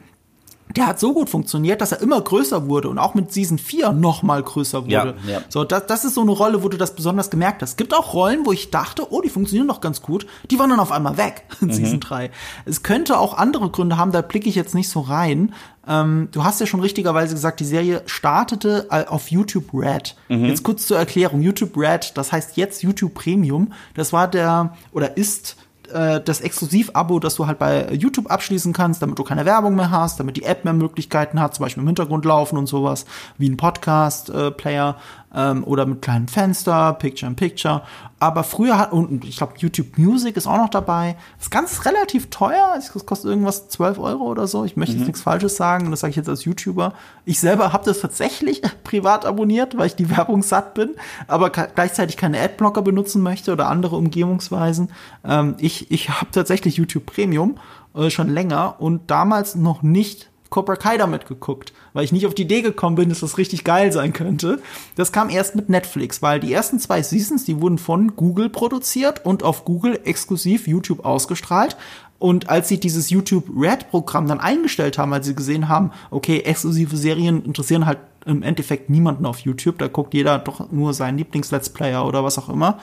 der 0.76 0.86
hat 0.86 1.00
so 1.00 1.14
gut 1.14 1.30
funktioniert, 1.30 1.80
dass 1.80 1.92
er 1.92 2.00
immer 2.00 2.20
größer 2.20 2.68
wurde 2.68 2.88
und 2.88 2.98
auch 2.98 3.14
mit 3.14 3.32
Season 3.32 3.58
4 3.58 3.92
noch 3.92 4.22
mal 4.22 4.42
größer 4.42 4.82
wurde. 4.82 4.92
Ja, 4.92 5.14
ja. 5.26 5.40
So, 5.48 5.64
das, 5.64 5.86
das 5.86 6.04
ist 6.04 6.14
so 6.14 6.20
eine 6.20 6.30
Rolle, 6.30 6.62
wo 6.62 6.68
du 6.68 6.76
das 6.76 6.94
besonders 6.94 7.30
gemerkt 7.30 7.62
hast. 7.62 7.70
Es 7.70 7.76
gibt 7.76 7.94
auch 7.94 8.14
Rollen, 8.14 8.44
wo 8.44 8.52
ich 8.52 8.70
dachte, 8.70 9.10
oh, 9.10 9.20
die 9.20 9.30
funktionieren 9.30 9.68
doch 9.68 9.80
ganz 9.80 10.02
gut. 10.02 10.26
Die 10.50 10.58
waren 10.58 10.70
dann 10.70 10.80
auf 10.80 10.92
einmal 10.92 11.16
weg 11.16 11.44
in 11.60 11.68
mhm. 11.68 11.72
Season 11.72 12.00
3. 12.00 12.30
Es 12.64 12.82
könnte 12.82 13.18
auch 13.18 13.36
andere 13.36 13.70
Gründe 13.70 13.96
haben, 13.96 14.12
da 14.12 14.20
blicke 14.20 14.48
ich 14.48 14.54
jetzt 14.54 14.74
nicht 14.74 14.88
so 14.88 15.00
rein. 15.00 15.54
Ähm, 15.86 16.28
du 16.32 16.44
hast 16.44 16.60
ja 16.60 16.66
schon 16.66 16.80
richtigerweise 16.80 17.34
gesagt, 17.34 17.60
die 17.60 17.64
Serie 17.64 18.02
startete 18.06 18.86
äh, 18.90 19.06
auf 19.06 19.30
YouTube 19.30 19.72
Red. 19.72 20.16
Mhm. 20.28 20.44
Jetzt 20.44 20.62
kurz 20.62 20.86
zur 20.86 20.98
Erklärung. 20.98 21.40
YouTube 21.40 21.76
Red, 21.76 22.12
das 22.16 22.30
heißt 22.30 22.56
jetzt 22.56 22.82
YouTube 22.82 23.14
Premium. 23.14 23.72
Das 23.94 24.12
war 24.12 24.28
der, 24.28 24.74
oder 24.92 25.16
ist 25.16 25.56
äh, 25.92 26.20
das 26.20 26.40
Exklusiv-Abo, 26.40 27.18
das 27.20 27.34
du 27.36 27.46
halt 27.46 27.58
bei 27.58 27.92
YouTube 27.92 28.30
abschließen 28.30 28.72
kannst, 28.72 29.02
damit 29.02 29.18
du 29.18 29.24
keine 29.24 29.44
Werbung 29.44 29.74
mehr 29.74 29.90
hast, 29.90 30.20
damit 30.20 30.36
die 30.36 30.44
App 30.44 30.64
mehr 30.64 30.74
Möglichkeiten 30.74 31.40
hat, 31.40 31.54
zum 31.54 31.64
Beispiel 31.64 31.82
im 31.82 31.86
Hintergrund 31.86 32.24
laufen 32.24 32.58
und 32.58 32.66
sowas, 32.66 33.04
wie 33.38 33.48
ein 33.48 33.56
Podcast-Player 33.56 34.96
ähm, 35.34 35.64
oder 35.64 35.86
mit 35.86 36.02
kleinem 36.02 36.28
Fenster, 36.28 36.94
Picture 36.94 37.28
in 37.28 37.36
Picture. 37.36 37.82
Aber 38.20 38.42
früher 38.42 38.78
hat, 38.78 38.92
und 38.92 39.24
ich 39.24 39.36
glaube, 39.36 39.54
YouTube 39.58 39.96
Music 39.96 40.36
ist 40.36 40.46
auch 40.46 40.56
noch 40.56 40.70
dabei. 40.70 41.16
Ist 41.40 41.50
ganz 41.50 41.84
relativ 41.84 42.30
teuer. 42.30 42.74
Es 42.76 42.92
kostet 43.06 43.30
irgendwas 43.30 43.68
12 43.68 43.98
Euro 43.98 44.24
oder 44.24 44.46
so. 44.46 44.64
Ich 44.64 44.76
möchte 44.76 44.94
mhm. 44.94 45.00
jetzt 45.00 45.06
nichts 45.06 45.22
Falsches 45.22 45.56
sagen. 45.56 45.90
Das 45.90 46.00
sage 46.00 46.10
ich 46.10 46.16
jetzt 46.16 46.28
als 46.28 46.44
YouTuber. 46.44 46.94
Ich 47.24 47.38
selber 47.38 47.72
habe 47.72 47.84
das 47.84 48.00
tatsächlich 48.00 48.62
privat 48.84 49.24
abonniert, 49.24 49.76
weil 49.76 49.86
ich 49.86 49.96
die 49.96 50.10
Werbung 50.10 50.42
satt 50.42 50.74
bin, 50.74 50.96
aber 51.26 51.50
gleichzeitig 51.50 52.16
keine 52.16 52.40
Adblocker 52.40 52.82
benutzen 52.82 53.22
möchte 53.22 53.52
oder 53.52 53.68
andere 53.68 53.96
Umgehungsweisen. 53.96 54.90
Ähm, 55.24 55.54
ich 55.58 55.90
ich 55.90 56.10
habe 56.10 56.30
tatsächlich 56.32 56.76
YouTube 56.76 57.06
Premium 57.06 57.58
äh, 57.94 58.10
schon 58.10 58.28
länger 58.28 58.76
und 58.78 59.10
damals 59.10 59.54
noch 59.54 59.82
nicht 59.82 60.27
Cobra 60.50 60.76
Kai 60.76 60.96
damit 60.96 61.26
geguckt, 61.26 61.72
weil 61.92 62.04
ich 62.04 62.12
nicht 62.12 62.26
auf 62.26 62.34
die 62.34 62.42
Idee 62.42 62.62
gekommen 62.62 62.96
bin, 62.96 63.08
dass 63.08 63.20
das 63.20 63.38
richtig 63.38 63.64
geil 63.64 63.92
sein 63.92 64.12
könnte. 64.12 64.60
Das 64.96 65.12
kam 65.12 65.28
erst 65.30 65.56
mit 65.56 65.68
Netflix, 65.68 66.22
weil 66.22 66.40
die 66.40 66.52
ersten 66.52 66.78
zwei 66.78 67.02
Seasons, 67.02 67.44
die 67.44 67.60
wurden 67.60 67.78
von 67.78 68.16
Google 68.16 68.48
produziert 68.48 69.24
und 69.24 69.42
auf 69.42 69.64
Google 69.64 70.00
exklusiv 70.04 70.66
YouTube 70.66 71.04
ausgestrahlt. 71.04 71.76
Und 72.18 72.48
als 72.48 72.68
sie 72.68 72.80
dieses 72.80 73.10
YouTube 73.10 73.44
Red 73.56 73.90
Programm 73.90 74.26
dann 74.26 74.40
eingestellt 74.40 74.98
haben, 74.98 75.12
als 75.12 75.26
sie 75.26 75.36
gesehen 75.36 75.68
haben, 75.68 75.92
okay, 76.10 76.40
exklusive 76.40 76.96
Serien 76.96 77.44
interessieren 77.44 77.86
halt 77.86 77.98
im 78.26 78.42
Endeffekt 78.42 78.90
niemanden 78.90 79.24
auf 79.24 79.40
YouTube, 79.40 79.78
da 79.78 79.86
guckt 79.86 80.14
jeder 80.14 80.38
doch 80.38 80.72
nur 80.72 80.94
seinen 80.94 81.18
Lieblings-Let's 81.18 81.70
Player 81.70 82.04
oder 82.04 82.24
was 82.24 82.38
auch 82.38 82.48
immer, 82.48 82.80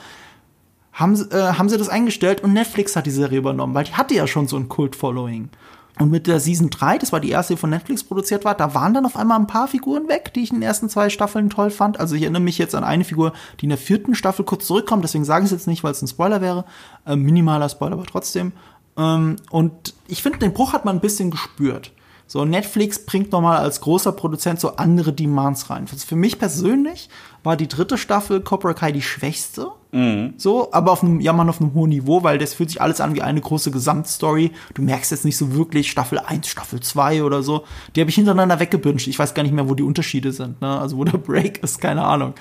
haben, 0.92 1.14
äh, 1.30 1.36
haben 1.36 1.68
sie 1.68 1.76
das 1.76 1.90
eingestellt 1.90 2.42
und 2.42 2.54
Netflix 2.54 2.96
hat 2.96 3.04
die 3.04 3.10
Serie 3.10 3.38
übernommen, 3.38 3.74
weil 3.74 3.84
die 3.84 3.94
hatte 3.94 4.14
ja 4.14 4.26
schon 4.26 4.48
so 4.48 4.56
ein 4.56 4.68
Kult-Following. 4.68 5.50
Und 5.98 6.10
mit 6.10 6.26
der 6.26 6.40
Season 6.40 6.68
3, 6.68 6.98
das 6.98 7.12
war 7.12 7.20
die 7.20 7.30
erste, 7.30 7.54
die 7.54 7.60
von 7.60 7.70
Netflix 7.70 8.04
produziert 8.04 8.44
war, 8.44 8.54
da 8.54 8.74
waren 8.74 8.92
dann 8.92 9.06
auf 9.06 9.16
einmal 9.16 9.38
ein 9.38 9.46
paar 9.46 9.66
Figuren 9.66 10.08
weg, 10.08 10.32
die 10.34 10.42
ich 10.42 10.50
in 10.50 10.56
den 10.56 10.62
ersten 10.62 10.90
zwei 10.90 11.08
Staffeln 11.08 11.48
toll 11.48 11.70
fand. 11.70 11.98
Also 11.98 12.14
ich 12.14 12.22
erinnere 12.22 12.42
mich 12.42 12.58
jetzt 12.58 12.74
an 12.74 12.84
eine 12.84 13.04
Figur, 13.04 13.32
die 13.60 13.64
in 13.64 13.70
der 13.70 13.78
vierten 13.78 14.14
Staffel 14.14 14.44
kurz 14.44 14.66
zurückkommt, 14.66 15.04
deswegen 15.04 15.24
sage 15.24 15.44
ich 15.44 15.52
es 15.52 15.58
jetzt 15.58 15.66
nicht, 15.66 15.84
weil 15.84 15.92
es 15.92 16.02
ein 16.02 16.08
Spoiler 16.08 16.42
wäre. 16.42 16.66
Ähm, 17.06 17.22
minimaler 17.22 17.70
Spoiler, 17.70 17.94
aber 17.94 18.04
trotzdem. 18.04 18.52
Ähm, 18.98 19.36
und 19.50 19.94
ich 20.06 20.22
finde, 20.22 20.38
den 20.38 20.52
Bruch 20.52 20.74
hat 20.74 20.84
man 20.84 20.96
ein 20.96 21.00
bisschen 21.00 21.30
gespürt. 21.30 21.92
So, 22.26 22.44
Netflix 22.44 23.06
bringt 23.06 23.32
nochmal 23.32 23.58
als 23.58 23.80
großer 23.80 24.12
Produzent 24.12 24.60
so 24.60 24.76
andere 24.76 25.12
Demands 25.12 25.70
rein. 25.70 25.86
Für 25.86 26.16
mich 26.16 26.38
persönlich 26.38 27.08
war 27.44 27.56
die 27.56 27.68
dritte 27.68 27.96
Staffel 27.96 28.40
Cobra 28.40 28.74
Kai 28.74 28.90
die 28.90 29.02
schwächste. 29.02 29.70
Mhm. 29.96 30.34
So, 30.36 30.70
aber 30.72 30.92
auf 30.92 31.02
einem, 31.02 31.22
ja, 31.22 31.32
man 31.32 31.48
auf 31.48 31.58
einem 31.58 31.72
hohen 31.72 31.88
Niveau, 31.88 32.22
weil 32.22 32.36
das 32.36 32.52
fühlt 32.52 32.68
sich 32.68 32.82
alles 32.82 33.00
an 33.00 33.14
wie 33.14 33.22
eine 33.22 33.40
große 33.40 33.70
Gesamtstory. 33.70 34.52
Du 34.74 34.82
merkst 34.82 35.10
jetzt 35.10 35.24
nicht 35.24 35.38
so 35.38 35.54
wirklich 35.54 35.90
Staffel 35.90 36.18
1, 36.18 36.48
Staffel 36.48 36.80
2 36.80 37.24
oder 37.24 37.42
so. 37.42 37.64
Die 37.94 38.02
habe 38.02 38.10
ich 38.10 38.16
hintereinander 38.16 38.60
weggebünscht. 38.60 39.06
Ich 39.06 39.18
weiß 39.18 39.32
gar 39.32 39.42
nicht 39.42 39.54
mehr, 39.54 39.70
wo 39.70 39.74
die 39.74 39.82
Unterschiede 39.82 40.32
sind, 40.32 40.60
ne? 40.60 40.78
Also 40.78 40.98
wo 40.98 41.04
der 41.04 41.16
Break 41.26 41.62
ist, 41.62 41.80
keine 41.80 42.04
Ahnung. 42.04 42.34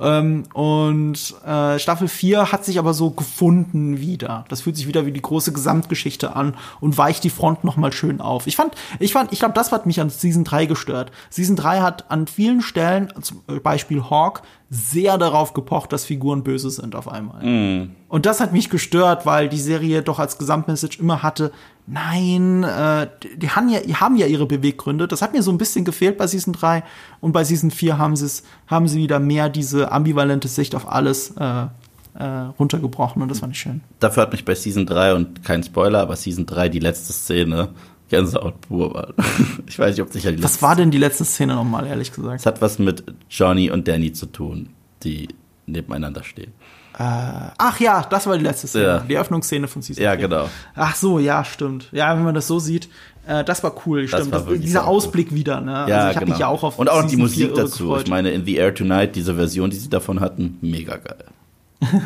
Ähm, 0.00 0.44
und 0.54 1.34
äh, 1.44 1.78
Staffel 1.78 2.08
4 2.08 2.50
hat 2.50 2.64
sich 2.64 2.78
aber 2.78 2.94
so 2.94 3.10
gefunden 3.10 4.00
wieder. 4.00 4.46
Das 4.48 4.62
fühlt 4.62 4.76
sich 4.76 4.88
wieder 4.88 5.04
wie 5.04 5.12
die 5.12 5.20
große 5.20 5.52
Gesamtgeschichte 5.52 6.34
an 6.34 6.54
und 6.80 6.96
weicht 6.96 7.24
die 7.24 7.30
Front 7.30 7.62
nochmal 7.62 7.92
schön 7.92 8.22
auf. 8.22 8.46
Ich 8.46 8.56
fand, 8.56 8.74
ich 8.98 9.12
fand, 9.12 9.34
ich 9.34 9.38
glaube, 9.38 9.54
das 9.54 9.70
hat 9.70 9.84
mich 9.84 10.00
an 10.00 10.08
Season 10.08 10.44
3 10.44 10.64
gestört. 10.64 11.12
Season 11.28 11.56
3 11.56 11.80
hat 11.80 12.10
an 12.10 12.26
vielen 12.26 12.62
Stellen, 12.62 13.12
zum 13.20 13.42
Beispiel 13.62 14.02
Hawk, 14.08 14.40
sehr 14.74 15.18
darauf 15.18 15.52
gepocht, 15.52 15.92
dass 15.92 16.06
Figuren 16.06 16.42
böse 16.42 16.70
sind 16.70 16.94
auf 16.96 17.06
einmal. 17.06 17.44
Mm. 17.44 17.90
Und 18.08 18.24
das 18.24 18.40
hat 18.40 18.54
mich 18.54 18.70
gestört, 18.70 19.26
weil 19.26 19.50
die 19.50 19.60
Serie 19.60 20.00
doch 20.00 20.18
als 20.18 20.38
Gesamtmessage 20.38 20.98
immer 20.98 21.22
hatte, 21.22 21.52
nein, 21.86 22.62
äh, 22.62 23.06
die, 23.36 23.50
haben 23.50 23.68
ja, 23.68 23.80
die 23.80 23.96
haben 23.96 24.16
ja 24.16 24.26
ihre 24.26 24.46
Beweggründe. 24.46 25.06
Das 25.08 25.20
hat 25.20 25.34
mir 25.34 25.42
so 25.42 25.50
ein 25.50 25.58
bisschen 25.58 25.84
gefehlt 25.84 26.16
bei 26.16 26.26
Season 26.26 26.54
3 26.54 26.84
und 27.20 27.32
bei 27.32 27.44
Season 27.44 27.70
4 27.70 27.98
haben 27.98 28.14
haben 28.66 28.88
sie 28.88 28.98
wieder 28.98 29.20
mehr 29.20 29.50
diese 29.50 29.92
ambivalente 29.92 30.48
Sicht 30.48 30.74
auf 30.74 30.88
alles 30.88 31.34
äh, 31.36 31.66
äh, 32.14 32.24
runtergebrochen 32.58 33.20
und 33.20 33.30
das 33.30 33.40
fand 33.40 33.52
ich 33.52 33.60
schön. 33.60 33.82
Dafür 34.00 34.22
hat 34.22 34.32
mich 34.32 34.46
bei 34.46 34.54
Season 34.54 34.86
3 34.86 35.14
und 35.14 35.44
kein 35.44 35.62
Spoiler, 35.62 36.00
aber 36.00 36.16
Season 36.16 36.46
3 36.46 36.70
die 36.70 36.78
letzte 36.78 37.12
Szene 37.12 37.68
Gänsehaut 38.12 38.60
pur 38.60 38.92
war. 38.92 39.14
Ich 39.66 39.78
weiß 39.78 39.96
nicht, 39.96 40.02
ob 40.02 40.12
sicher 40.12 40.32
die 40.32 40.42
Was 40.42 40.60
war 40.60 40.76
denn 40.76 40.90
die 40.90 40.98
letzte 40.98 41.24
Szene 41.24 41.54
nochmal, 41.54 41.86
ehrlich 41.86 42.12
gesagt? 42.12 42.40
Es 42.40 42.46
hat 42.46 42.60
was 42.60 42.78
mit 42.78 43.02
Johnny 43.30 43.70
und 43.70 43.88
Danny 43.88 44.12
zu 44.12 44.26
tun, 44.26 44.68
die 45.02 45.28
nebeneinander 45.66 46.22
stehen. 46.22 46.52
Äh, 46.98 46.98
ach 47.56 47.80
ja, 47.80 48.06
das 48.08 48.26
war 48.26 48.36
die 48.36 48.44
letzte 48.44 48.66
Szene. 48.66 48.84
Ja. 48.84 48.98
Die 49.00 49.16
Öffnungsszene 49.16 49.66
von 49.66 49.80
Season 49.80 50.04
Ja, 50.04 50.14
genau. 50.14 50.50
Ach 50.74 50.94
so, 50.94 51.18
ja, 51.18 51.42
stimmt. 51.42 51.88
Ja, 51.92 52.14
wenn 52.14 52.24
man 52.24 52.34
das 52.34 52.46
so 52.46 52.58
sieht, 52.58 52.90
äh, 53.26 53.44
das 53.44 53.64
war 53.64 53.74
cool, 53.86 54.02
das 54.02 54.10
stimmt. 54.20 54.32
War 54.32 54.40
das, 54.42 54.60
dieser 54.60 54.86
Ausblick 54.86 55.28
cool. 55.30 55.38
wieder, 55.38 55.62
ne? 55.62 55.86
Ja, 55.88 55.96
also 55.96 56.10
ich 56.10 56.18
genau. 56.18 56.30
mich 56.32 56.38
ja 56.38 56.48
auch 56.48 56.62
auf 56.62 56.78
Und 56.78 56.90
auch 56.90 57.06
die 57.06 57.16
Musik 57.16 57.54
dazu. 57.54 57.96
Ich 57.96 58.08
meine, 58.08 58.30
in 58.32 58.44
The 58.44 58.56
Air 58.56 58.74
Tonight, 58.74 59.16
diese 59.16 59.36
Version, 59.36 59.70
die 59.70 59.76
sie 59.76 59.88
davon 59.88 60.20
hatten, 60.20 60.58
mega 60.60 60.98
geil. 60.98 61.24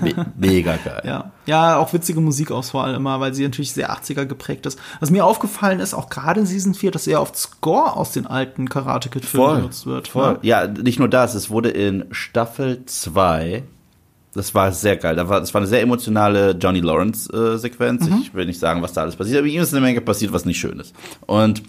Me 0.02 0.26
mega 0.36 0.76
geil. 0.76 1.02
Ja. 1.04 1.32
ja, 1.46 1.76
auch 1.76 1.92
witzige 1.92 2.20
Musikauswahl 2.20 2.94
immer, 2.94 3.20
weil 3.20 3.34
sie 3.34 3.44
natürlich 3.44 3.72
sehr 3.72 3.90
80er 3.92 4.24
geprägt 4.24 4.66
ist. 4.66 4.78
Was 5.00 5.10
mir 5.10 5.24
aufgefallen 5.24 5.80
ist, 5.80 5.94
auch 5.94 6.08
gerade 6.08 6.40
in 6.40 6.46
Season 6.46 6.74
4, 6.74 6.90
dass 6.90 7.04
sehr 7.04 7.20
oft 7.20 7.36
Score 7.36 7.94
aus 7.94 8.12
den 8.12 8.26
alten 8.26 8.68
Karate 8.68 9.08
Kid 9.08 9.24
Filmen 9.24 9.56
benutzt 9.56 9.86
wird. 9.86 10.08
Voll. 10.08 10.34
Ne? 10.34 10.38
Ja, 10.42 10.66
nicht 10.66 10.98
nur 10.98 11.08
das, 11.08 11.34
es 11.34 11.50
wurde 11.50 11.70
in 11.70 12.06
Staffel 12.10 12.84
2 12.86 13.64
das 14.34 14.54
war 14.54 14.70
sehr 14.70 14.98
geil. 14.98 15.16
Das 15.16 15.28
war, 15.30 15.40
das 15.40 15.54
war 15.54 15.62
eine 15.62 15.66
sehr 15.66 15.80
emotionale 15.80 16.50
Johnny 16.50 16.80
Lawrence-Sequenz. 16.80 18.06
Äh, 18.06 18.10
mhm. 18.10 18.18
Ich 18.20 18.34
will 18.34 18.44
nicht 18.44 18.60
sagen, 18.60 18.82
was 18.82 18.92
da 18.92 19.00
alles 19.00 19.16
passiert, 19.16 19.38
aber 19.38 19.46
ihm 19.46 19.62
ist 19.62 19.72
eine 19.72 19.80
Menge 19.80 20.02
passiert, 20.02 20.30
was 20.30 20.44
nicht 20.44 20.58
schön 20.58 20.78
ist. 20.78 20.94
Und 21.24 21.62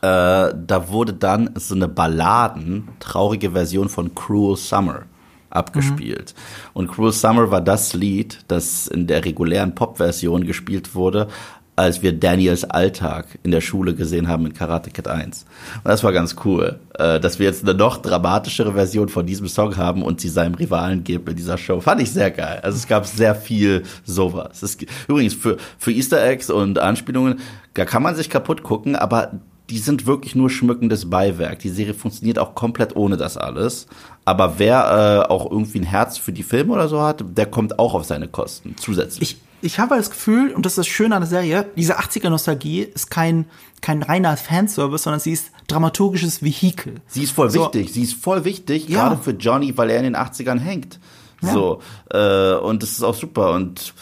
äh, 0.00 0.54
da 0.54 0.88
wurde 0.88 1.12
dann 1.12 1.50
so 1.54 1.74
eine 1.74 1.86
Balladen, 1.86 2.88
traurige 2.98 3.50
Version 3.50 3.90
von 3.90 4.14
Cruel 4.14 4.56
Summer 4.56 5.02
abgespielt. 5.50 6.34
Mhm. 6.36 6.70
Und 6.74 6.88
Cruel 6.88 7.12
Summer 7.12 7.50
war 7.50 7.60
das 7.60 7.94
Lied, 7.94 8.40
das 8.48 8.86
in 8.86 9.06
der 9.06 9.24
regulären 9.24 9.74
Pop-Version 9.74 10.44
gespielt 10.46 10.94
wurde, 10.94 11.28
als 11.76 12.02
wir 12.02 12.12
Daniels 12.12 12.64
Alltag 12.64 13.38
in 13.42 13.50
der 13.50 13.60
Schule 13.60 13.94
gesehen 13.94 14.28
haben 14.28 14.46
in 14.46 14.54
Karate 14.54 14.90
Kid 14.90 15.08
1. 15.08 15.44
Und 15.84 15.88
das 15.88 16.02
war 16.02 16.12
ganz 16.12 16.34
cool, 16.44 16.80
äh, 16.94 17.20
dass 17.20 17.38
wir 17.38 17.46
jetzt 17.46 17.62
eine 17.62 17.74
noch 17.74 17.98
dramatischere 17.98 18.72
Version 18.72 19.10
von 19.10 19.26
diesem 19.26 19.46
Song 19.46 19.76
haben 19.76 20.02
und 20.02 20.20
sie 20.20 20.30
seinem 20.30 20.54
Rivalen 20.54 21.04
geben 21.04 21.28
in 21.28 21.36
dieser 21.36 21.58
Show. 21.58 21.80
Fand 21.82 22.00
ich 22.00 22.10
sehr 22.10 22.30
geil. 22.30 22.60
Also 22.62 22.78
es 22.78 22.88
gab 22.88 23.06
sehr 23.06 23.34
viel 23.34 23.82
sowas. 24.04 24.62
Es, 24.62 24.78
übrigens, 25.06 25.34
für, 25.34 25.58
für 25.78 25.92
Easter 25.92 26.26
Eggs 26.26 26.48
und 26.48 26.78
Anspielungen, 26.78 27.40
da 27.74 27.84
kann 27.84 28.02
man 28.02 28.16
sich 28.16 28.30
kaputt 28.30 28.62
gucken, 28.62 28.96
aber 28.96 29.32
die 29.68 29.78
sind 29.78 30.06
wirklich 30.06 30.34
nur 30.34 30.48
schmückendes 30.48 31.10
Beiwerk. 31.10 31.58
Die 31.58 31.68
Serie 31.68 31.94
funktioniert 31.94 32.38
auch 32.38 32.54
komplett 32.54 32.96
ohne 32.96 33.16
das 33.16 33.36
alles. 33.36 33.86
Aber 34.26 34.58
wer 34.58 35.24
äh, 35.28 35.32
auch 35.32 35.48
irgendwie 35.48 35.78
ein 35.78 35.84
Herz 35.84 36.18
für 36.18 36.32
die 36.32 36.42
Filme 36.42 36.72
oder 36.72 36.88
so 36.88 37.00
hat, 37.00 37.24
der 37.24 37.46
kommt 37.46 37.78
auch 37.78 37.94
auf 37.94 38.04
seine 38.04 38.26
Kosten 38.26 38.74
zusätzlich. 38.76 39.22
Ich, 39.22 39.36
ich 39.62 39.78
habe 39.78 39.96
das 39.96 40.10
Gefühl, 40.10 40.52
und 40.52 40.66
das 40.66 40.72
ist 40.72 40.78
das 40.78 40.88
Schöne 40.88 41.14
an 41.14 41.22
der 41.22 41.28
Serie, 41.28 41.66
diese 41.76 42.00
80er-Nostalgie 42.00 42.80
ist 42.82 43.08
kein, 43.08 43.46
kein 43.82 44.02
reiner 44.02 44.36
Fanservice, 44.36 45.04
sondern 45.04 45.20
sie 45.20 45.30
ist 45.30 45.52
dramaturgisches 45.68 46.42
Vehikel. 46.42 46.96
Sie 47.06 47.22
ist 47.22 47.30
voll 47.30 47.50
so. 47.50 47.62
wichtig. 47.62 47.92
Sie 47.92 48.02
ist 48.02 48.14
voll 48.14 48.44
wichtig, 48.44 48.88
ja. 48.88 49.08
gerade 49.08 49.22
für 49.22 49.30
Johnny, 49.30 49.78
weil 49.78 49.90
er 49.90 49.98
in 49.98 50.04
den 50.04 50.16
80ern 50.16 50.58
hängt. 50.58 50.98
Ja. 51.40 51.52
So, 51.52 51.80
äh, 52.10 52.54
und 52.54 52.82
das 52.82 52.90
ist 52.90 53.04
auch 53.04 53.14
super. 53.14 53.52
Und 53.52 53.94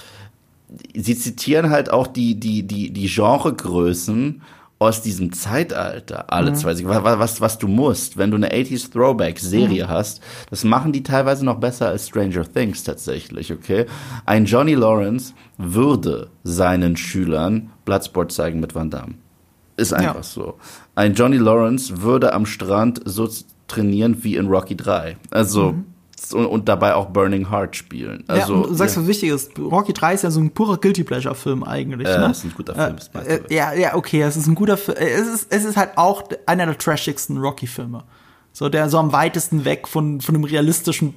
sie 0.94 1.18
zitieren 1.18 1.68
halt 1.68 1.90
auch 1.90 2.06
die, 2.06 2.40
die, 2.40 2.62
die, 2.62 2.94
die 2.94 3.08
Genregrößen 3.08 4.40
aus 4.84 5.02
diesem 5.02 5.32
Zeitalter, 5.32 6.32
alle 6.32 6.50
mhm. 6.50 6.56
zwei 6.56 6.74
Sekunden, 6.74 7.04
was, 7.04 7.18
was, 7.18 7.40
was 7.40 7.58
du 7.58 7.68
musst, 7.68 8.16
wenn 8.16 8.30
du 8.30 8.36
eine 8.36 8.52
80s 8.52 8.92
Throwback-Serie 8.92 9.84
mhm. 9.84 9.88
hast, 9.88 10.22
das 10.50 10.64
machen 10.64 10.92
die 10.92 11.02
teilweise 11.02 11.44
noch 11.44 11.58
besser 11.58 11.88
als 11.88 12.08
Stranger 12.08 12.44
Things 12.50 12.84
tatsächlich, 12.84 13.52
okay? 13.52 13.86
Ein 14.26 14.44
Johnny 14.44 14.74
Lawrence 14.74 15.34
würde 15.58 16.30
seinen 16.42 16.96
Schülern 16.96 17.70
Bloodsport 17.84 18.32
zeigen 18.32 18.60
mit 18.60 18.74
Van 18.74 18.90
Damme. 18.90 19.14
Ist 19.76 19.92
einfach 19.92 20.16
ja. 20.16 20.22
so. 20.22 20.54
Ein 20.94 21.14
Johnny 21.14 21.36
Lawrence 21.36 22.02
würde 22.02 22.32
am 22.32 22.46
Strand 22.46 23.00
so 23.04 23.28
trainieren 23.66 24.22
wie 24.22 24.36
in 24.36 24.46
Rocky 24.46 24.76
3. 24.76 25.16
Also, 25.30 25.72
mhm 25.72 25.93
und, 26.32 26.46
und 26.46 26.68
dabei 26.68 26.94
auch 26.94 27.06
Burning 27.06 27.50
Heart 27.50 27.76
spielen. 27.76 28.24
Also, 28.28 28.62
ja, 28.62 28.62
du 28.68 28.74
sagst, 28.74 28.96
ja. 28.96 29.02
was 29.02 29.08
wichtig 29.08 29.30
ist. 29.30 29.58
Rocky 29.58 29.92
3 29.92 30.14
ist 30.14 30.22
ja 30.22 30.30
so 30.30 30.40
ein 30.40 30.50
purer 30.50 30.78
Guilty 30.78 31.04
Pleasure 31.04 31.34
Film 31.34 31.64
eigentlich. 31.64 32.08
Äh, 32.08 32.18
ne? 32.18 32.30
ist 32.30 32.44
ein 32.44 32.54
guter 32.56 32.74
Film. 32.74 32.96
Äh, 33.26 33.34
äh, 33.34 33.54
ja, 33.54 33.72
ja, 33.74 33.94
okay, 33.94 34.22
es 34.22 34.36
ist 34.36 34.46
ein 34.46 34.54
guter 34.54 34.76
Film. 34.76 34.96
Äh, 34.96 35.10
es 35.10 35.28
ist, 35.28 35.52
es 35.52 35.64
ist 35.64 35.76
halt 35.76 35.96
auch 35.96 36.24
einer 36.46 36.66
der 36.66 36.78
trashigsten 36.78 37.38
Rocky-Filme. 37.38 38.04
So, 38.52 38.68
der 38.68 38.88
so 38.88 38.98
am 38.98 39.12
weitesten 39.12 39.64
weg 39.64 39.88
von, 39.88 40.20
von 40.20 40.36
einem 40.36 40.44
realistischen 40.44 41.16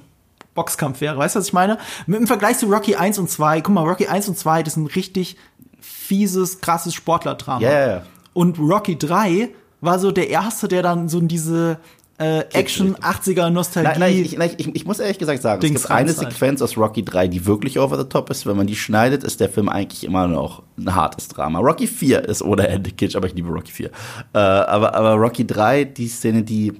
Boxkampf 0.54 1.00
wäre. 1.00 1.16
Weißt 1.16 1.36
du, 1.36 1.38
was 1.38 1.46
ich 1.46 1.52
meine? 1.52 1.78
Im 2.08 2.26
Vergleich 2.26 2.58
zu 2.58 2.66
Rocky 2.66 2.96
1 2.96 3.18
und 3.20 3.30
2, 3.30 3.60
guck 3.60 3.74
mal, 3.74 3.84
Rocky 3.84 4.08
1 4.08 4.28
und 4.28 4.36
2, 4.36 4.64
das 4.64 4.72
ist 4.72 4.76
ein 4.76 4.86
richtig 4.86 5.36
fieses, 5.80 6.60
krasses 6.60 6.94
Sportlerdrama. 6.94 7.60
Ja. 7.60 8.02
Und 8.32 8.58
Rocky 8.58 8.98
3 8.98 9.50
war 9.80 9.98
so 9.98 10.10
der 10.10 10.30
erste, 10.30 10.66
der 10.66 10.82
dann 10.82 11.08
so 11.08 11.18
in 11.18 11.28
diese 11.28 11.78
äh, 12.18 12.40
Action 12.52 12.96
80er 12.96 13.48
Nostalgie. 13.50 13.90
Nein, 13.90 14.00
nein, 14.00 14.24
ich, 14.24 14.36
nein 14.36 14.50
ich, 14.56 14.74
ich, 14.74 14.84
muss 14.84 14.98
ehrlich 14.98 15.18
gesagt 15.18 15.40
sagen, 15.40 15.60
Dings 15.60 15.82
es 15.82 15.86
gibt 15.86 15.94
eine 15.94 16.12
Sequenz 16.12 16.60
aus 16.60 16.76
Rocky 16.76 17.04
3, 17.04 17.28
die 17.28 17.46
wirklich 17.46 17.78
over 17.78 17.96
the 17.96 18.04
top 18.04 18.28
ist. 18.30 18.44
Wenn 18.44 18.56
man 18.56 18.66
die 18.66 18.76
schneidet, 18.76 19.22
ist 19.22 19.40
der 19.40 19.48
Film 19.48 19.68
eigentlich 19.68 20.04
immer 20.04 20.26
noch 20.26 20.62
ein 20.76 20.94
hartes 20.94 21.28
Drama. 21.28 21.60
Rocky 21.60 21.86
4 21.86 22.24
ist 22.24 22.42
ohne 22.42 22.66
Ende 22.68 22.90
Kitsch, 22.90 23.14
aber 23.14 23.28
ich 23.28 23.34
liebe 23.34 23.48
Rocky 23.48 23.70
4. 23.70 23.86
Äh, 23.86 24.38
aber, 24.38 24.94
aber 24.94 25.12
Rocky 25.14 25.46
3, 25.46 25.84
die 25.84 26.08
Szene, 26.08 26.42
die 26.42 26.72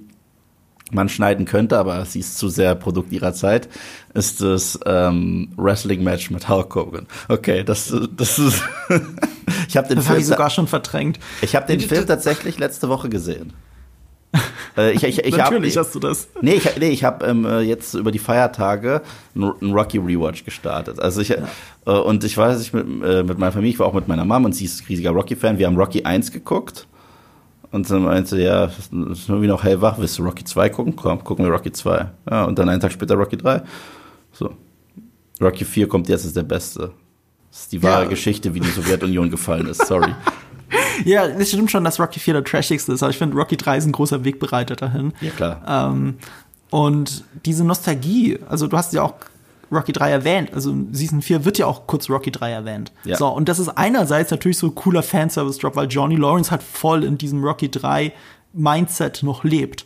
man 0.90 1.08
schneiden 1.08 1.44
könnte, 1.44 1.78
aber 1.78 2.04
sie 2.04 2.20
ist 2.20 2.38
zu 2.38 2.48
sehr 2.48 2.74
Produkt 2.74 3.12
ihrer 3.12 3.34
Zeit, 3.34 3.68
ist 4.14 4.40
das 4.40 4.78
ähm, 4.86 5.50
Wrestling-Match 5.56 6.30
mit 6.30 6.48
Hulk 6.48 6.74
Hogan. 6.74 7.06
Okay, 7.28 7.62
das, 7.62 7.94
das 8.16 8.38
ist. 8.38 8.62
ich 9.68 9.76
habe 9.76 9.86
den 9.86 9.96
das 9.96 10.06
Film. 10.06 10.16
Hab 10.16 10.18
ich 10.18 10.26
sogar 10.26 10.50
schon 10.50 10.66
verdrängt. 10.66 11.18
Ich 11.42 11.54
habe 11.54 11.66
den 11.66 11.80
Film 11.80 12.06
tatsächlich 12.06 12.58
letzte 12.58 12.88
Woche 12.88 13.08
gesehen. 13.08 13.52
Äh, 14.78 14.92
ich, 14.92 15.02
ich, 15.02 15.18
ich 15.24 15.36
Natürlich 15.36 15.76
hab, 15.76 15.84
hast 15.84 15.94
du 15.94 15.98
das. 15.98 16.28
Nee, 16.40 16.54
ich, 16.54 16.76
nee, 16.78 16.90
ich 16.90 17.02
habe 17.02 17.26
ähm, 17.26 17.44
äh, 17.44 17.60
jetzt 17.60 17.94
über 17.94 18.12
die 18.12 18.20
Feiertage 18.20 19.02
einen 19.34 19.72
Rocky 19.72 19.98
Rewatch 19.98 20.44
gestartet. 20.44 21.00
Also 21.00 21.20
ich, 21.20 21.30
ja. 21.30 21.48
äh, 21.86 21.90
und 21.90 22.22
ich 22.22 22.36
weiß, 22.36 22.62
ich 22.62 22.72
mit, 22.72 22.86
äh, 23.02 23.24
mit 23.24 23.38
meiner 23.38 23.50
Familie, 23.50 23.72
ich 23.72 23.78
war 23.80 23.88
auch 23.88 23.94
mit 23.94 24.06
meiner 24.06 24.24
Mom 24.24 24.44
und 24.44 24.54
sie 24.54 24.66
ist 24.66 24.88
riesiger 24.88 25.10
Rocky-Fan. 25.10 25.58
Wir 25.58 25.66
haben 25.66 25.76
Rocky 25.76 26.04
1 26.04 26.30
geguckt. 26.30 26.86
Und 27.70 27.90
dann 27.90 28.04
meinte 28.04 28.36
sie, 28.36 28.44
ja, 28.44 28.64
ist 28.64 28.92
irgendwie 28.92 29.46
noch 29.46 29.62
hellwach, 29.62 29.98
willst 29.98 30.18
du 30.18 30.22
Rocky 30.22 30.44
2 30.44 30.70
gucken? 30.70 30.96
Komm, 30.96 31.22
gucken 31.22 31.44
wir 31.44 31.52
Rocky 31.52 31.70
2. 31.70 32.10
Ja, 32.30 32.44
und 32.44 32.58
dann 32.58 32.68
einen 32.68 32.80
Tag 32.80 32.92
später 32.92 33.14
Rocky 33.14 33.36
3. 33.36 33.62
So. 34.32 34.54
Rocky 35.40 35.64
4 35.64 35.86
kommt 35.86 36.08
jetzt, 36.08 36.24
ist 36.24 36.36
der 36.36 36.44
beste. 36.44 36.92
Das 37.50 37.60
ist 37.60 37.72
die 37.72 37.82
wahre 37.82 38.04
ja. 38.04 38.08
Geschichte, 38.08 38.54
wie 38.54 38.60
die 38.60 38.70
Sowjetunion 38.70 39.30
gefallen 39.30 39.66
ist. 39.66 39.86
Sorry. 39.86 40.14
ja, 41.04 41.24
es 41.26 41.48
stimmt 41.48 41.70
schon, 41.70 41.84
dass 41.84 42.00
Rocky 42.00 42.20
4 42.20 42.34
der 42.34 42.44
trashigste 42.44 42.92
ist, 42.92 43.02
aber 43.02 43.10
ich 43.10 43.18
finde, 43.18 43.36
Rocky 43.36 43.56
3 43.56 43.78
ist 43.78 43.86
ein 43.86 43.92
großer 43.92 44.24
Wegbereiter 44.24 44.76
dahin. 44.76 45.12
Ja, 45.20 45.30
klar. 45.30 45.62
Ähm, 45.66 46.18
und 46.70 47.24
diese 47.44 47.64
Nostalgie, 47.64 48.38
also 48.48 48.66
du 48.66 48.76
hast 48.76 48.92
ja 48.92 49.02
auch 49.02 49.14
Rocky 49.70 49.92
3 49.92 50.10
erwähnt, 50.10 50.54
also 50.54 50.74
Season 50.92 51.22
4 51.22 51.44
wird 51.44 51.58
ja 51.58 51.66
auch 51.66 51.86
kurz 51.86 52.08
Rocky 52.08 52.30
3 52.30 52.50
erwähnt. 52.50 52.92
Ja. 53.04 53.16
So, 53.16 53.28
und 53.28 53.48
das 53.48 53.58
ist 53.58 53.68
einerseits 53.68 54.30
natürlich 54.30 54.58
so 54.58 54.68
ein 54.68 54.74
cooler 54.74 55.02
Fanservice-Drop, 55.02 55.76
weil 55.76 55.88
Johnny 55.88 56.16
Lawrence 56.16 56.50
halt 56.50 56.62
voll 56.62 57.04
in 57.04 57.18
diesem 57.18 57.42
Rocky 57.42 57.70
3 57.70 58.12
Mindset 58.54 59.22
noch 59.22 59.44
lebt. 59.44 59.84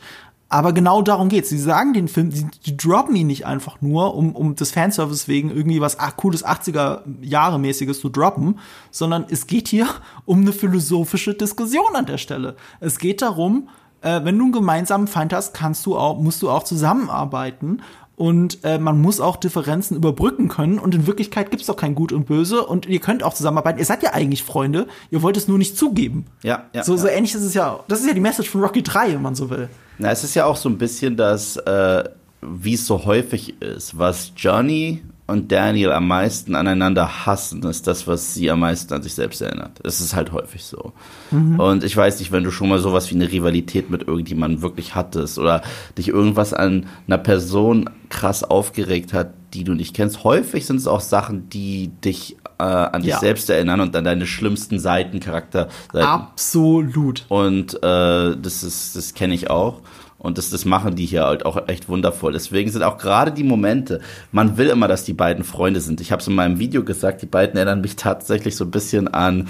Aber 0.52 0.74
genau 0.74 1.00
darum 1.00 1.30
geht's. 1.30 1.48
Sie 1.48 1.58
sagen 1.58 1.94
den 1.94 2.08
Film, 2.08 2.28
die, 2.28 2.44
die 2.66 2.76
droppen 2.76 3.16
ihn 3.16 3.26
nicht 3.26 3.46
einfach 3.46 3.80
nur, 3.80 4.14
um, 4.14 4.36
um 4.36 4.54
des 4.54 4.70
Fanservice 4.70 5.26
wegen 5.26 5.50
irgendwie 5.50 5.80
was 5.80 5.98
ach, 5.98 6.18
cooles 6.18 6.44
80er-Jahre-mäßiges 6.44 8.02
zu 8.02 8.10
droppen, 8.10 8.58
sondern 8.90 9.24
es 9.30 9.46
geht 9.46 9.68
hier 9.68 9.88
um 10.26 10.42
eine 10.42 10.52
philosophische 10.52 11.32
Diskussion 11.32 11.94
an 11.94 12.04
der 12.04 12.18
Stelle. 12.18 12.56
Es 12.80 12.98
geht 12.98 13.22
darum, 13.22 13.70
äh, 14.02 14.20
wenn 14.24 14.36
du 14.36 14.44
einen 14.44 14.52
gemeinsamen 14.52 15.06
Feind 15.06 15.32
hast, 15.32 15.54
kannst 15.54 15.86
du 15.86 15.96
auch, 15.96 16.20
musst 16.20 16.42
du 16.42 16.50
auch 16.50 16.64
zusammenarbeiten. 16.64 17.80
Und 18.14 18.62
äh, 18.62 18.78
man 18.78 19.00
muss 19.00 19.20
auch 19.20 19.36
Differenzen 19.36 19.96
überbrücken 19.96 20.48
können. 20.48 20.78
Und 20.78 20.94
in 20.94 21.06
Wirklichkeit 21.06 21.50
gibt's 21.50 21.66
doch 21.66 21.76
kein 21.76 21.94
Gut 21.94 22.12
und 22.12 22.26
Böse. 22.26 22.66
Und 22.66 22.84
ihr 22.84 23.00
könnt 23.00 23.22
auch 23.22 23.32
zusammenarbeiten. 23.32 23.78
Ihr 23.78 23.86
seid 23.86 24.02
ja 24.02 24.12
eigentlich 24.12 24.44
Freunde. 24.44 24.86
Ihr 25.10 25.22
wollt 25.22 25.38
es 25.38 25.48
nur 25.48 25.56
nicht 25.56 25.78
zugeben. 25.78 26.26
Ja, 26.42 26.66
ja. 26.74 26.84
So, 26.84 26.92
ja. 26.92 26.98
so 26.98 27.08
ähnlich 27.08 27.34
ist 27.34 27.40
es 27.40 27.54
ja. 27.54 27.80
Das 27.88 28.00
ist 28.00 28.06
ja 28.06 28.12
die 28.12 28.20
Message 28.20 28.50
von 28.50 28.60
Rocky 28.60 28.82
3, 28.82 29.14
wenn 29.14 29.22
man 29.22 29.34
so 29.34 29.48
will. 29.48 29.70
Na, 29.98 30.10
es 30.10 30.24
ist 30.24 30.34
ja 30.34 30.46
auch 30.46 30.56
so 30.56 30.68
ein 30.68 30.78
bisschen 30.78 31.16
das, 31.16 31.56
äh, 31.56 32.04
wie 32.40 32.74
es 32.74 32.86
so 32.86 33.04
häufig 33.04 33.60
ist, 33.62 33.96
was 33.98 34.32
Johnny 34.36 35.02
und 35.26 35.52
Daniel 35.52 35.92
am 35.92 36.08
meisten 36.08 36.54
aneinander 36.54 37.26
hassen, 37.26 37.62
ist 37.62 37.86
das, 37.86 38.06
was 38.06 38.34
sie 38.34 38.50
am 38.50 38.60
meisten 38.60 38.92
an 38.92 39.02
sich 39.02 39.14
selbst 39.14 39.40
erinnert. 39.40 39.80
Es 39.84 40.00
ist 40.00 40.14
halt 40.14 40.32
häufig 40.32 40.64
so. 40.64 40.92
Mhm. 41.30 41.58
Und 41.58 41.84
ich 41.84 41.96
weiß 41.96 42.18
nicht, 42.18 42.32
wenn 42.32 42.44
du 42.44 42.50
schon 42.50 42.68
mal 42.68 42.80
sowas 42.80 43.10
wie 43.10 43.14
eine 43.14 43.30
Rivalität 43.30 43.88
mit 43.88 44.06
irgendjemandem 44.06 44.62
wirklich 44.62 44.94
hattest 44.94 45.38
oder 45.38 45.62
dich 45.96 46.08
irgendwas 46.08 46.52
an 46.52 46.86
einer 47.06 47.18
Person 47.18 47.88
krass 48.08 48.44
aufgeregt 48.44 49.12
hat, 49.12 49.32
die 49.54 49.64
du 49.64 49.74
nicht 49.74 49.94
kennst. 49.94 50.24
Häufig 50.24 50.66
sind 50.66 50.76
es 50.76 50.86
auch 50.86 51.00
Sachen, 51.00 51.48
die 51.48 51.88
dich 52.04 52.36
äh, 52.62 52.94
an 52.94 53.02
dich 53.02 53.10
ja. 53.10 53.18
selbst 53.18 53.50
erinnern 53.50 53.80
und 53.80 53.94
an 53.96 54.04
deine 54.04 54.26
schlimmsten 54.26 54.78
Seiten, 54.78 55.18
Charakterseiten. 55.18 56.00
Absolut. 56.00 57.24
Und 57.28 57.74
äh, 57.74 58.36
das 58.36 58.62
ist, 58.62 58.94
das 58.94 59.14
kenne 59.14 59.34
ich 59.34 59.50
auch. 59.50 59.80
Und 60.18 60.38
das, 60.38 60.50
das 60.50 60.64
machen 60.64 60.94
die 60.94 61.04
hier 61.04 61.24
halt 61.24 61.44
auch 61.44 61.66
echt 61.66 61.88
wundervoll. 61.88 62.32
Deswegen 62.32 62.70
sind 62.70 62.84
auch 62.84 62.96
gerade 62.96 63.32
die 63.32 63.42
Momente, 63.42 64.00
man 64.30 64.56
will 64.56 64.68
immer, 64.68 64.86
dass 64.86 65.04
die 65.04 65.14
beiden 65.14 65.42
Freunde 65.42 65.80
sind. 65.80 66.00
Ich 66.00 66.12
habe 66.12 66.22
es 66.22 66.28
in 66.28 66.36
meinem 66.36 66.60
Video 66.60 66.84
gesagt, 66.84 67.22
die 67.22 67.26
beiden 67.26 67.56
erinnern 67.56 67.80
mich 67.80 67.96
tatsächlich 67.96 68.54
so 68.54 68.64
ein 68.64 68.70
bisschen 68.70 69.08
an 69.08 69.48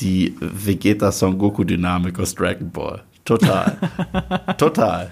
die 0.00 0.34
Vegeta 0.40 1.12
Son 1.12 1.38
Goku 1.38 1.62
Dynamik 1.62 2.18
aus 2.18 2.34
Dragon 2.34 2.70
Ball. 2.70 3.02
Total. 3.24 3.76
Total. 4.58 5.10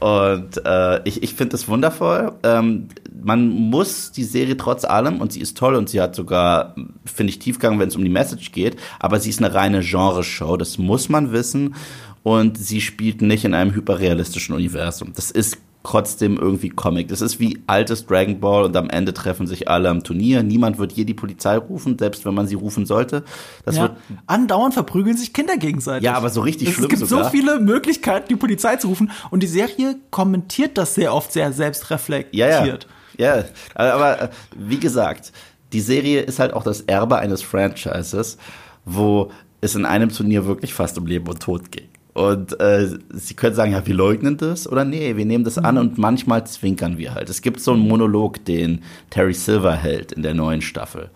Und 0.00 0.64
äh, 0.64 1.02
ich, 1.04 1.22
ich 1.22 1.34
finde 1.34 1.56
es 1.56 1.68
wundervoll. 1.68 2.32
Ähm, 2.42 2.88
man 3.20 3.48
muss 3.48 4.12
die 4.12 4.24
Serie 4.24 4.56
trotz 4.56 4.84
allem, 4.84 5.20
und 5.20 5.32
sie 5.32 5.40
ist 5.40 5.56
toll 5.56 5.74
und 5.74 5.88
sie 5.88 6.00
hat 6.00 6.14
sogar, 6.14 6.74
finde 7.04 7.30
ich, 7.30 7.38
Tiefgang, 7.38 7.78
wenn 7.78 7.88
es 7.88 7.96
um 7.96 8.04
die 8.04 8.10
Message 8.10 8.52
geht, 8.52 8.76
aber 9.00 9.18
sie 9.18 9.30
ist 9.30 9.42
eine 9.42 9.54
reine 9.54 9.80
Genreshow, 9.80 10.56
das 10.56 10.78
muss 10.78 11.08
man 11.08 11.32
wissen. 11.32 11.74
Und 12.22 12.58
sie 12.58 12.80
spielt 12.80 13.22
nicht 13.22 13.44
in 13.44 13.54
einem 13.54 13.74
hyperrealistischen 13.74 14.54
Universum. 14.54 15.12
Das 15.14 15.30
ist 15.30 15.58
trotzdem 15.82 16.36
irgendwie 16.36 16.68
Comic. 16.68 17.08
Das 17.08 17.20
ist 17.20 17.40
wie 17.40 17.62
altes 17.66 18.06
Dragon 18.06 18.40
Ball 18.40 18.64
und 18.64 18.76
am 18.76 18.90
Ende 18.90 19.14
treffen 19.14 19.46
sich 19.46 19.68
alle 19.68 19.88
am 19.88 20.02
Turnier. 20.02 20.42
Niemand 20.42 20.78
wird 20.78 20.92
je 20.92 21.04
die 21.04 21.14
Polizei 21.14 21.56
rufen, 21.56 21.98
selbst 21.98 22.24
wenn 22.24 22.34
man 22.34 22.46
sie 22.46 22.56
rufen 22.56 22.84
sollte. 22.84 23.24
Das 23.64 23.76
ja. 23.76 23.82
wird 23.82 23.92
Andauernd 24.26 24.74
verprügeln 24.74 25.16
sich 25.16 25.32
Kinder 25.32 25.56
gegenseitig. 25.56 26.04
Ja, 26.04 26.14
aber 26.14 26.30
so 26.30 26.40
richtig 26.40 26.68
es 26.68 26.74
schlimm 26.74 26.90
Es 26.90 26.98
gibt 26.98 27.08
sogar. 27.08 27.24
so 27.24 27.30
viele 27.30 27.60
Möglichkeiten, 27.60 28.26
die 28.28 28.36
Polizei 28.36 28.76
zu 28.76 28.88
rufen 28.88 29.10
und 29.30 29.42
die 29.42 29.46
Serie 29.46 29.96
kommentiert 30.10 30.76
das 30.76 30.94
sehr 30.94 31.14
oft 31.14 31.32
sehr 31.32 31.52
selbstreflektiert. 31.52 32.86
Ja, 33.18 33.36
ja. 33.36 33.36
ja. 33.36 33.44
aber 33.74 34.22
äh, 34.22 34.28
wie 34.56 34.80
gesagt, 34.80 35.32
die 35.72 35.80
Serie 35.80 36.20
ist 36.22 36.38
halt 36.38 36.52
auch 36.52 36.64
das 36.64 36.82
Erbe 36.82 37.18
eines 37.18 37.42
Franchises, 37.42 38.38
wo 38.84 39.30
es 39.60 39.74
in 39.74 39.84
einem 39.84 40.10
Turnier 40.10 40.46
wirklich 40.46 40.74
fast 40.74 40.98
um 40.98 41.06
Leben 41.06 41.28
und 41.28 41.40
Tod 41.40 41.70
ging. 41.70 41.88
Und 42.18 42.58
äh, 42.58 42.88
sie 43.10 43.34
können 43.34 43.54
sagen, 43.54 43.70
ja, 43.70 43.86
wir 43.86 43.94
leugnen 43.94 44.36
das 44.36 44.66
oder 44.66 44.84
nee, 44.84 45.14
wir 45.14 45.24
nehmen 45.24 45.44
das 45.44 45.56
an 45.56 45.76
mhm. 45.76 45.80
und 45.80 45.98
manchmal 45.98 46.44
zwinkern 46.48 46.98
wir 46.98 47.14
halt. 47.14 47.30
Es 47.30 47.42
gibt 47.42 47.60
so 47.60 47.72
einen 47.72 47.86
Monolog, 47.86 48.44
den 48.44 48.82
Terry 49.08 49.34
Silver 49.34 49.76
hält 49.76 50.10
in 50.10 50.24
der 50.24 50.34
neuen 50.34 50.60
Staffel, 50.60 51.10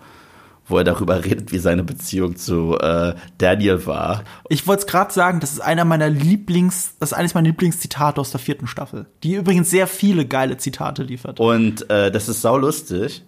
wo 0.65 0.77
er 0.77 0.85
darüber 0.85 1.25
redet, 1.25 1.51
wie 1.51 1.57
seine 1.57 1.83
Beziehung 1.83 2.37
zu 2.37 2.77
äh, 2.79 3.15
Daniel 3.37 3.85
war. 3.85 4.23
Ich 4.47 4.65
wollte 4.65 4.83
es 4.83 4.87
gerade 4.87 5.11
sagen, 5.11 5.41
das 5.41 5.51
ist 5.51 5.59
einer 5.59 5.83
meiner 5.83 6.09
Lieblings, 6.09 6.95
das 7.01 7.11
ist 7.11 7.17
eines 7.17 7.33
meiner 7.33 7.47
Lieblingszitate 7.47 8.21
aus 8.21 8.31
der 8.31 8.39
vierten 8.39 8.67
Staffel, 8.67 9.07
die 9.23 9.33
übrigens 9.33 9.69
sehr 9.69 9.87
viele 9.87 10.25
geile 10.25 10.55
Zitate 10.55 11.03
liefert. 11.03 11.37
Und 11.37 11.89
äh, 11.89 12.11
das 12.11 12.29
ist 12.29 12.41
saulustig 12.41 13.25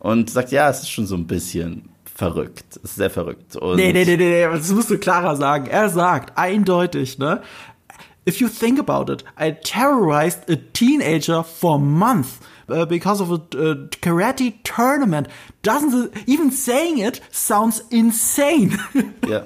und 0.00 0.28
sagt, 0.28 0.50
ja, 0.50 0.68
es 0.68 0.80
ist 0.80 0.90
schon 0.90 1.06
so 1.06 1.14
ein 1.14 1.28
bisschen 1.28 1.91
verrückt. 2.22 2.76
Ist 2.76 2.94
sehr 2.94 3.10
verrückt. 3.10 3.56
Und 3.56 3.76
nee, 3.76 3.92
nee, 3.92 4.04
nee, 4.04 4.16
nee, 4.16 4.44
das 4.44 4.70
musst 4.70 4.90
du 4.90 4.98
klarer 4.98 5.34
sagen. 5.34 5.66
Er 5.66 5.88
sagt 5.88 6.38
eindeutig, 6.38 7.18
ne? 7.18 7.42
If 8.28 8.38
you 8.38 8.48
think 8.48 8.78
about 8.78 9.12
it, 9.12 9.24
I 9.40 9.52
terrorized 9.52 10.48
a 10.48 10.54
teenager 10.72 11.42
for 11.42 11.74
a 11.74 11.78
month 11.78 12.38
uh, 12.68 12.86
because 12.86 13.20
of 13.20 13.30
a 13.30 13.40
uh, 13.56 13.88
karate 14.00 14.54
tournament. 14.62 15.26
Doesn't 15.64 16.12
even 16.28 16.52
saying 16.52 16.98
it 16.98 17.20
sounds 17.32 17.80
insane. 17.90 18.78
Ja. 19.28 19.44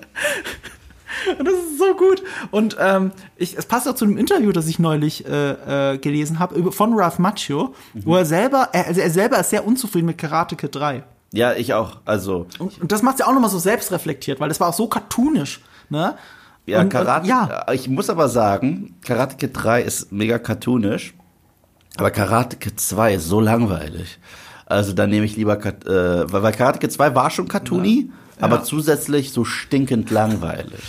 Und 1.39 1.49
das 1.49 1.55
ist 1.55 1.79
so 1.79 1.95
gut. 1.95 2.23
Und 2.51 2.77
ähm, 2.79 3.13
ich, 3.37 3.57
es 3.57 3.65
passt 3.65 3.89
auch 3.89 3.95
zu 3.95 4.05
einem 4.05 4.19
Interview, 4.19 4.53
das 4.53 4.69
ich 4.69 4.79
neulich 4.79 5.25
äh, 5.27 5.95
äh, 5.95 5.99
gelesen 5.99 6.39
habe, 6.39 6.73
von 6.73 6.93
Ralph 6.93 7.19
Macchio, 7.19 7.75
mhm. 7.95 8.03
wo 8.05 8.17
er 8.17 8.27
selber, 8.27 8.69
er, 8.73 8.87
also 8.87 9.01
er 9.01 9.11
selber 9.11 9.39
ist 9.41 9.49
sehr 9.49 9.67
unzufrieden 9.67 10.07
mit 10.07 10.19
Karate 10.19 10.57
Kid 10.57 10.75
3. 10.75 11.05
Ja, 11.33 11.53
ich 11.55 11.75
auch. 11.75 11.99
Also. 12.05 12.47
Und, 12.59 12.81
und 12.81 12.93
das 12.93 13.03
macht 13.03 13.19
ja 13.21 13.27
auch 13.27 13.33
nochmal 13.33 13.51
so 13.51 13.59
selbstreflektiert, 13.59 14.41
weil 14.41 14.49
das 14.49 14.61
war 14.61 14.69
auch 14.69 14.75
so 14.75 14.87
cartoonisch, 14.87 15.61
ne? 15.91 16.17
Ja, 16.67 16.81
Und- 16.81 16.89
Karate. 16.89 17.23
und- 17.23 17.29
ja. 17.29 17.67
Ich 17.73 17.89
muss 17.89 18.11
aber 18.11 18.29
sagen, 18.29 18.97
Karate 19.05 19.37
Kid 19.37 19.51
3 19.55 19.83
ist 19.83 20.11
mega 20.13 20.39
cartoonisch, 20.39 21.15
aber 21.97 22.11
Karate 22.11 22.57
Kid 22.57 22.81
2 22.81 23.15
ist 23.15 23.27
so 23.29 23.41
langweilig. 23.41 24.19
Also 24.67 24.93
dann 24.93 25.11
nehme 25.11 25.27
ich 25.27 25.37
lieber, 25.37 25.57
Kat- 25.57 25.87
äh, 25.87 26.33
weil 26.33 26.53
Karate 26.53 26.79
Kid 26.81 26.91
2 26.93 27.15
war 27.15 27.31
schon 27.31 27.47
cartoony, 27.49 28.11
aber 28.41 28.65
zusätzlich 28.65 29.33
so 29.33 29.45
stinkend 29.45 30.11
langweilig. 30.11 30.83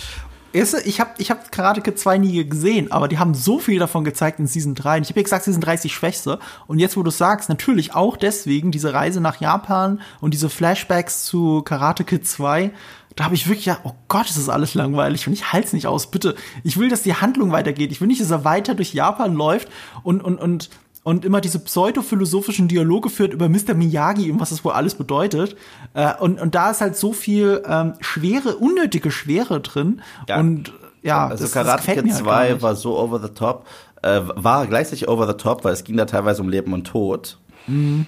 Ich 0.52 1.00
habe 1.00 1.10
ich 1.18 1.30
hab 1.30 1.52
Karate 1.52 1.82
Kid 1.82 1.98
2 1.98 2.18
nie 2.18 2.48
gesehen, 2.48 2.90
aber 2.90 3.08
die 3.08 3.18
haben 3.18 3.34
so 3.34 3.58
viel 3.58 3.78
davon 3.78 4.04
gezeigt 4.04 4.38
in 4.38 4.46
Season 4.46 4.74
3. 4.74 4.96
Und 4.96 5.02
ich 5.02 5.10
habe 5.10 5.20
ja 5.20 5.24
gesagt, 5.24 5.44
Season 5.44 5.60
3 5.60 5.74
ist 5.74 5.84
die 5.84 5.90
schwächste. 5.90 6.38
Und 6.66 6.78
jetzt, 6.78 6.96
wo 6.96 7.02
du 7.02 7.10
sagst, 7.10 7.48
natürlich 7.48 7.94
auch 7.94 8.16
deswegen 8.16 8.70
diese 8.70 8.94
Reise 8.94 9.20
nach 9.20 9.40
Japan 9.40 10.00
und 10.20 10.32
diese 10.32 10.48
Flashbacks 10.48 11.24
zu 11.24 11.62
Karate 11.62 12.04
Kid 12.04 12.26
2, 12.26 12.72
da 13.14 13.24
habe 13.24 13.34
ich 13.34 13.48
wirklich 13.48 13.66
ja, 13.66 13.78
oh 13.82 13.94
Gott, 14.06 14.28
ist 14.28 14.38
das 14.38 14.48
alles 14.48 14.74
langweilig 14.74 15.26
und 15.26 15.32
ich 15.32 15.52
halte 15.52 15.66
es 15.66 15.72
nicht 15.72 15.88
aus. 15.88 16.10
Bitte, 16.10 16.36
ich 16.62 16.78
will, 16.78 16.88
dass 16.88 17.02
die 17.02 17.14
Handlung 17.14 17.50
weitergeht. 17.50 17.90
Ich 17.90 18.00
will 18.00 18.06
nicht, 18.06 18.20
dass 18.20 18.30
er 18.30 18.44
weiter 18.44 18.74
durch 18.74 18.94
Japan 18.94 19.34
läuft 19.34 19.68
und, 20.04 20.22
und, 20.22 20.38
und, 20.38 20.70
und 21.04 21.24
immer 21.24 21.40
diese 21.40 21.58
pseudophilosophischen 21.58 22.68
Dialoge 22.68 23.08
führt 23.08 23.32
über 23.32 23.48
Mr. 23.48 23.74
Miyagi 23.74 24.30
und 24.30 24.40
was 24.40 24.50
das 24.50 24.64
wohl 24.64 24.72
alles 24.72 24.94
bedeutet. 24.94 25.56
Äh, 25.94 26.14
und, 26.18 26.40
und 26.40 26.54
da 26.54 26.70
ist 26.70 26.80
halt 26.80 26.96
so 26.96 27.12
viel 27.12 27.62
ähm, 27.66 27.94
Schwere, 28.00 28.56
unnötige 28.56 29.10
Schwere 29.10 29.60
drin. 29.60 30.02
Ja. 30.28 30.38
Und 30.38 30.72
ja, 31.02 31.28
Also 31.28 31.44
das, 31.44 31.52
das 31.52 31.52
Karate 31.52 31.78
gefällt 31.78 31.96
Kid 31.98 32.06
mir 32.06 32.14
halt 32.14 32.24
gar 32.24 32.34
2 32.34 32.52
nicht. 32.52 32.62
war 32.62 32.76
so 32.76 32.98
over 32.98 33.20
the 33.20 33.28
top, 33.28 33.66
äh, 34.02 34.20
war 34.34 34.66
gleichzeitig 34.66 35.08
over 35.08 35.26
the 35.26 35.34
top, 35.34 35.64
weil 35.64 35.72
es 35.72 35.84
ging 35.84 35.96
da 35.96 36.04
teilweise 36.04 36.42
um 36.42 36.48
Leben 36.48 36.72
und 36.72 36.86
Tod. 36.86 37.38
Mhm. 37.66 38.06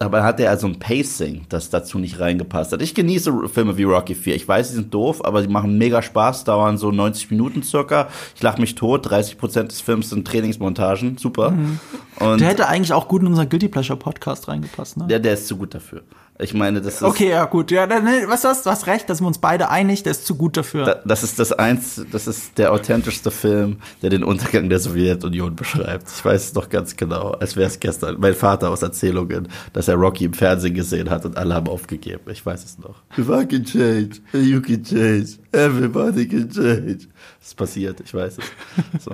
Aber 0.00 0.18
dann 0.18 0.26
hatte 0.26 0.42
er 0.42 0.50
also 0.50 0.66
ein 0.66 0.78
Pacing, 0.78 1.46
das 1.48 1.70
dazu 1.70 1.98
nicht 1.98 2.18
reingepasst 2.18 2.72
hat. 2.72 2.82
Ich 2.82 2.94
genieße 2.94 3.48
Filme 3.48 3.76
wie 3.76 3.84
Rocky 3.84 4.14
4. 4.14 4.34
Ich 4.34 4.46
weiß, 4.46 4.68
sie 4.68 4.74
sind 4.74 4.92
doof, 4.92 5.24
aber 5.24 5.40
sie 5.40 5.48
machen 5.48 5.78
mega 5.78 6.02
Spaß, 6.02 6.44
dauern 6.44 6.78
so 6.78 6.90
90 6.90 7.30
Minuten 7.30 7.62
circa. 7.62 8.08
Ich 8.34 8.42
lache 8.42 8.60
mich 8.60 8.74
tot, 8.74 9.08
30 9.08 9.38
Prozent 9.38 9.70
des 9.70 9.80
Films 9.80 10.10
sind 10.10 10.26
Trainingsmontagen, 10.26 11.16
super. 11.16 11.52
Mhm. 11.52 11.78
Und 12.18 12.40
Der 12.40 12.48
hätte 12.48 12.66
eigentlich 12.68 12.92
auch 12.92 13.06
gut 13.06 13.22
in 13.22 13.28
unseren 13.28 13.48
Guilty 13.48 13.68
Pleasure 13.68 13.98
Podcast 13.98 14.48
reingepasst, 14.48 14.96
ne? 14.96 15.06
der, 15.06 15.20
der 15.20 15.34
ist 15.34 15.46
zu 15.46 15.56
gut 15.56 15.74
dafür. 15.74 16.02
Ich 16.40 16.52
meine, 16.52 16.80
das 16.80 16.94
ist, 16.96 17.02
Okay, 17.04 17.30
ja, 17.30 17.44
gut. 17.44 17.70
Ja, 17.70 17.86
dann, 17.86 18.04
nee, 18.04 18.24
was 18.26 18.42
hast 18.42 18.66
du 18.66 18.70
hast 18.70 18.88
recht, 18.88 19.08
da 19.08 19.14
sind 19.14 19.22
wir 19.22 19.28
uns 19.28 19.38
beide 19.38 19.70
einig, 19.70 20.02
der 20.02 20.10
ist 20.10 20.26
zu 20.26 20.34
gut 20.34 20.56
dafür. 20.56 20.84
da- 20.84 21.00
das 21.04 21.22
ist 21.22 21.38
das 21.38 21.52
eins, 21.52 22.04
das 22.10 22.26
ist 22.26 22.58
der 22.58 22.72
authentischste 22.72 23.30
Film, 23.30 23.76
der 24.02 24.10
den 24.10 24.24
Untergang 24.24 24.68
der 24.68 24.80
Sowjetunion 24.80 25.54
beschreibt. 25.54 26.08
Ich 26.10 26.24
weiß 26.24 26.46
es 26.46 26.54
noch 26.54 26.68
ganz 26.70 26.96
genau, 26.96 27.30
als 27.30 27.54
wäre 27.54 27.68
es 27.68 27.78
gestern. 27.78 28.16
Mein 28.18 28.34
Vater 28.34 28.70
aus 28.70 28.82
Erzählungen, 28.82 29.46
dass 29.74 29.86
er 29.86 29.94
Rocky 29.94 30.24
im 30.24 30.32
Fernsehen 30.32 30.74
gesehen 30.74 31.08
hat 31.08 31.24
und 31.24 31.36
alle 31.36 31.54
haben 31.54 31.68
aufgegeben. 31.68 32.22
Ich 32.28 32.44
weiß 32.44 32.64
es 32.64 32.78
noch. 32.78 32.96
If 33.16 33.28
I 33.28 33.46
can 33.46 33.64
change, 33.64 34.20
you 34.32 34.60
can 34.60 34.82
change, 34.82 35.38
everybody 35.52 36.26
can 36.26 36.50
change. 36.50 37.06
Das 37.38 37.48
ist 37.48 37.56
passiert, 37.56 38.00
ich 38.04 38.12
weiß 38.12 38.38
es. 38.38 39.04
So. 39.04 39.12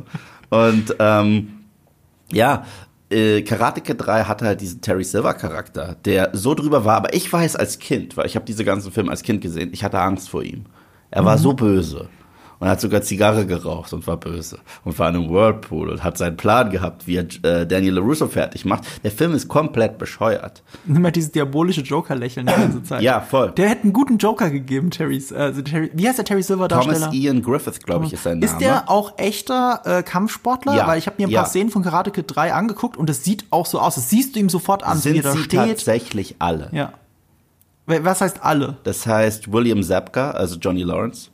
Und 0.49 0.97
ähm, 0.99 1.49
ja, 2.33 2.65
äh, 3.11 3.43
Karate 3.43 3.81
Kid 3.81 3.97
3 3.99 4.25
hatte 4.25 4.47
halt 4.47 4.61
diesen 4.61 4.81
Terry 4.81 5.05
Silver 5.05 5.35
Charakter, 5.35 5.97
der 6.05 6.31
so 6.33 6.55
drüber 6.55 6.85
war, 6.85 6.97
aber 6.97 7.15
ich 7.15 7.31
weiß 7.33 7.57
als 7.57 7.79
Kind, 7.79 8.17
weil 8.17 8.27
ich 8.27 8.37
habe 8.37 8.45
diese 8.45 8.65
ganzen 8.65 8.93
Filme 8.93 9.11
als 9.11 9.23
Kind 9.23 9.41
gesehen, 9.41 9.71
ich 9.73 9.85
hatte 9.85 10.01
Angst 10.01 10.31
vor 10.31 10.43
ihm. 10.43 10.65
Er 11.11 11.25
war 11.25 11.39
so 11.39 11.53
böse 11.55 12.09
und 12.61 12.69
hat 12.69 12.81
sogar 12.81 13.03
Zigarre 13.03 13.47
geraucht 13.47 13.93
und 13.93 14.07
war 14.07 14.17
böse 14.19 14.59
und 14.85 14.97
war 14.99 15.09
in 15.09 15.17
einem 15.17 15.31
Whirlpool 15.31 15.89
und 15.89 16.05
hat 16.05 16.17
seinen 16.19 16.37
Plan 16.37 16.71
gehabt, 16.71 17.07
wie 17.07 17.17
er 17.17 17.25
äh, 17.43 17.67
Daniel 17.67 17.95
LaRusso 17.95 18.29
fertig 18.29 18.65
macht. 18.65 18.85
Der 19.03 19.11
Film 19.11 19.33
ist 19.35 19.49
komplett 19.49 19.99
bescheuert. 19.99 20.63
Nimm 20.85 21.03
mal 21.03 21.11
dieses 21.11 21.33
diabolische 21.33 21.81
Joker-Lächeln 21.81 22.47
die 22.47 22.53
ganze 22.53 22.83
Zeit. 22.85 23.03
Ja, 23.03 23.21
voll. 23.21 23.51
Der 23.53 23.69
hätte 23.71 23.85
einen 23.85 23.93
guten 23.93 24.19
Joker 24.19 24.51
gegeben, 24.51 24.91
Terrys. 24.91 25.33
Also 25.33 25.63
Terry, 25.63 25.91
wie 25.95 26.07
heißt 26.07 26.19
der 26.19 26.25
Terry 26.27 26.43
Silver 26.43 26.69
Darsteller? 26.69 26.99
Thomas 27.01 27.15
Ian 27.15 27.43
Griffith, 27.43 27.83
glaube 27.83 28.05
ich, 28.07 28.13
ist 28.13 28.23
sein 28.23 28.39
Name. 28.39 28.45
Ist 28.53 28.61
der 28.61 28.91
auch 28.91 29.19
echter 29.19 29.81
äh, 29.85 30.03
Kampfsportler? 30.03 30.77
Ja, 30.77 30.87
Weil 30.87 30.99
ich 30.99 31.07
habe 31.07 31.17
mir 31.19 31.29
ein 31.29 31.33
paar 31.33 31.45
ja. 31.45 31.49
Szenen 31.49 31.71
von 31.71 31.83
Karate 31.83 32.11
Kid 32.11 32.27
3 32.29 32.53
angeguckt 32.53 32.97
und 32.99 33.09
es 33.09 33.25
sieht 33.25 33.47
auch 33.51 33.65
so 33.67 33.81
aus. 33.81 33.95
Das 33.95 34.11
siehst 34.11 34.37
du 34.37 34.41
ihm 34.41 34.49
sofort 34.51 34.85
an, 34.85 34.99
wie 34.99 35.01
sind 35.01 35.17
er 35.17 35.23
da 35.23 35.33
sie 35.33 35.39
steht. 35.45 35.59
tatsächlich 35.61 36.37
alle. 36.39 36.69
Ja. 36.73 36.93
Wa- 37.87 38.01
Was 38.03 38.21
heißt 38.21 38.45
alle? 38.45 38.77
Das 38.85 39.07
heißt 39.07 39.51
William 39.51 39.83
Zabka, 39.83 40.33
also 40.33 40.57
Johnny 40.59 40.83
Lawrence, 40.83 41.31